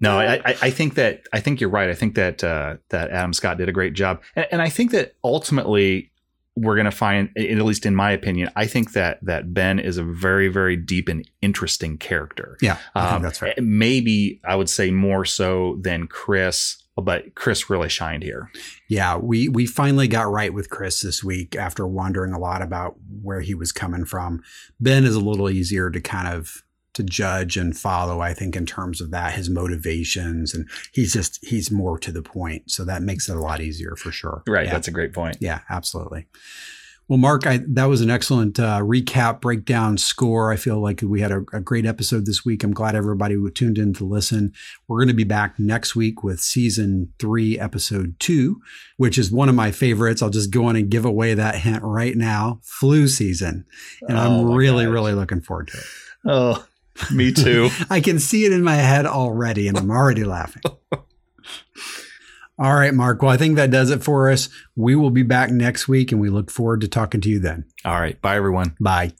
no, 0.00 0.18
I, 0.18 0.42
I, 0.44 0.68
think 0.68 0.96
that 0.96 1.22
I 1.32 1.40
think 1.40 1.62
you're 1.62 1.70
right. 1.70 1.88
I 1.88 1.94
think 1.94 2.14
that 2.16 2.44
uh, 2.44 2.76
that 2.90 3.10
Adam 3.10 3.32
Scott 3.32 3.56
did 3.56 3.70
a 3.70 3.72
great 3.72 3.94
job, 3.94 4.20
and, 4.36 4.46
and 4.52 4.60
I 4.60 4.68
think 4.68 4.90
that 4.90 5.14
ultimately 5.24 6.10
we're 6.56 6.74
going 6.74 6.84
to 6.84 6.90
find, 6.90 7.30
at 7.38 7.56
least 7.62 7.86
in 7.86 7.94
my 7.94 8.10
opinion, 8.10 8.50
I 8.54 8.66
think 8.66 8.92
that 8.92 9.18
that 9.22 9.54
Ben 9.54 9.78
is 9.78 9.96
a 9.96 10.04
very, 10.04 10.48
very 10.48 10.76
deep 10.76 11.08
and 11.08 11.26
interesting 11.40 11.96
character. 11.96 12.58
Yeah, 12.60 12.76
um, 12.94 13.22
that's 13.22 13.40
right. 13.40 13.54
Maybe 13.62 14.42
I 14.44 14.56
would 14.56 14.68
say 14.68 14.90
more 14.90 15.24
so 15.24 15.78
than 15.80 16.06
Chris 16.06 16.81
but 16.96 17.34
Chris 17.34 17.70
really 17.70 17.88
shined 17.88 18.22
here. 18.22 18.50
Yeah, 18.88 19.16
we 19.16 19.48
we 19.48 19.66
finally 19.66 20.08
got 20.08 20.30
right 20.30 20.52
with 20.52 20.70
Chris 20.70 21.00
this 21.00 21.24
week 21.24 21.56
after 21.56 21.86
wondering 21.86 22.32
a 22.32 22.38
lot 22.38 22.62
about 22.62 22.96
where 23.22 23.40
he 23.40 23.54
was 23.54 23.72
coming 23.72 24.04
from. 24.04 24.42
Ben 24.80 25.04
is 25.04 25.14
a 25.14 25.20
little 25.20 25.48
easier 25.48 25.90
to 25.90 26.00
kind 26.00 26.28
of 26.28 26.62
to 26.94 27.02
judge 27.02 27.56
and 27.56 27.76
follow, 27.76 28.20
I 28.20 28.34
think, 28.34 28.54
in 28.54 28.66
terms 28.66 29.00
of 29.00 29.10
that, 29.12 29.32
his 29.32 29.48
motivations, 29.48 30.54
and 30.54 30.68
he's 30.92 31.12
just 31.12 31.44
he's 31.44 31.70
more 31.70 31.98
to 31.98 32.12
the 32.12 32.22
point, 32.22 32.70
so 32.70 32.84
that 32.84 33.02
makes 33.02 33.28
it 33.28 33.36
a 33.36 33.40
lot 33.40 33.60
easier 33.60 33.96
for 33.96 34.12
sure. 34.12 34.42
Right, 34.46 34.66
yeah. 34.66 34.72
that's 34.72 34.88
a 34.88 34.92
great 34.92 35.12
point. 35.12 35.38
Yeah, 35.40 35.60
absolutely. 35.70 36.26
Well, 37.12 37.18
Mark, 37.18 37.46
I, 37.46 37.60
that 37.68 37.84
was 37.90 38.00
an 38.00 38.08
excellent 38.08 38.58
uh, 38.58 38.80
recap, 38.80 39.42
breakdown, 39.42 39.98
score. 39.98 40.50
I 40.50 40.56
feel 40.56 40.80
like 40.80 41.02
we 41.02 41.20
had 41.20 41.30
a, 41.30 41.44
a, 41.52 41.60
great 41.60 41.84
episode 41.84 42.24
this 42.24 42.42
week. 42.42 42.64
I'm 42.64 42.72
glad 42.72 42.94
everybody 42.94 43.36
tuned 43.50 43.76
in 43.76 43.92
to 43.96 44.06
listen. 44.06 44.54
We're 44.88 45.00
going 45.00 45.08
to 45.08 45.14
be 45.14 45.22
back 45.22 45.58
next 45.58 45.94
week 45.94 46.24
with 46.24 46.40
season 46.40 47.12
three, 47.18 47.58
episode 47.58 48.18
two, 48.18 48.62
which 48.96 49.18
is 49.18 49.30
one 49.30 49.50
of 49.50 49.54
my 49.54 49.72
favorites. 49.72 50.22
I'll 50.22 50.30
just 50.30 50.50
go 50.50 50.64
on 50.64 50.76
and 50.76 50.88
give 50.88 51.04
away 51.04 51.34
that 51.34 51.56
hint 51.56 51.82
right 51.82 52.16
now 52.16 52.60
flu 52.62 53.06
season. 53.08 53.66
And 54.08 54.16
oh 54.16 54.22
I'm 54.22 54.50
really, 54.54 54.86
gosh. 54.86 54.92
really 54.94 55.12
looking 55.12 55.42
forward 55.42 55.68
to 55.68 55.76
it. 55.76 55.84
Oh, 56.24 56.66
me 57.12 57.30
too. 57.30 57.68
I 57.90 58.00
can 58.00 58.20
see 58.20 58.46
it 58.46 58.54
in 58.54 58.64
my 58.64 58.76
head 58.76 59.04
already, 59.04 59.68
and 59.68 59.76
I'm 59.76 59.90
already 59.90 60.24
laughing. 60.24 60.62
All 62.62 62.76
right, 62.76 62.94
Mark. 62.94 63.20
Well, 63.22 63.32
I 63.32 63.36
think 63.36 63.56
that 63.56 63.72
does 63.72 63.90
it 63.90 64.04
for 64.04 64.30
us. 64.30 64.48
We 64.76 64.94
will 64.94 65.10
be 65.10 65.24
back 65.24 65.50
next 65.50 65.88
week 65.88 66.12
and 66.12 66.20
we 66.20 66.30
look 66.30 66.48
forward 66.48 66.82
to 66.82 66.88
talking 66.88 67.20
to 67.22 67.28
you 67.28 67.40
then. 67.40 67.64
All 67.84 68.00
right. 68.00 68.20
Bye, 68.22 68.36
everyone. 68.36 68.76
Bye. 68.78 69.14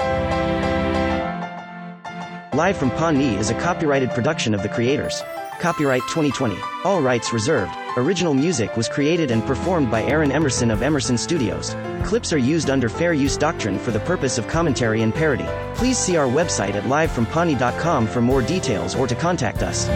Live 2.55 2.77
from 2.77 2.93
Pawnee 2.93 3.35
is 3.35 3.51
a 3.51 3.55
copyrighted 3.55 4.11
production 4.11 4.55
of 4.55 4.63
the 4.63 4.69
creators. 4.69 5.25
Copyright 5.59 6.03
2020. 6.03 6.57
All 6.85 7.03
rights 7.03 7.33
reserved. 7.33 7.75
Original 7.97 8.33
music 8.33 8.77
was 8.77 8.89
created 8.89 9.33
and 9.33 9.45
performed 9.45 9.91
by 9.91 10.05
Aaron 10.05 10.31
Emerson 10.31 10.71
of 10.71 10.81
Emerson 10.81 11.19
Studios. 11.19 11.75
Clips 12.05 12.33
are 12.33 12.39
used 12.39 12.71
under 12.71 12.89
fair 12.89 13.13
use 13.13 13.37
doctrine 13.37 13.77
for 13.77 13.91
the 13.91 14.01
purpose 14.01 14.39
of 14.39 14.47
commentary 14.47 15.03
and 15.03 15.13
parody. 15.13 15.49
Please 15.75 15.99
see 15.99 16.17
our 16.17 16.29
website 16.29 16.75
at 16.75 16.85
livefrompawnee.com 16.85 18.07
for 18.07 18.21
more 18.21 18.43
details 18.43 18.95
or 18.95 19.09
to 19.09 19.17
contact 19.17 19.65
us. 19.65 19.89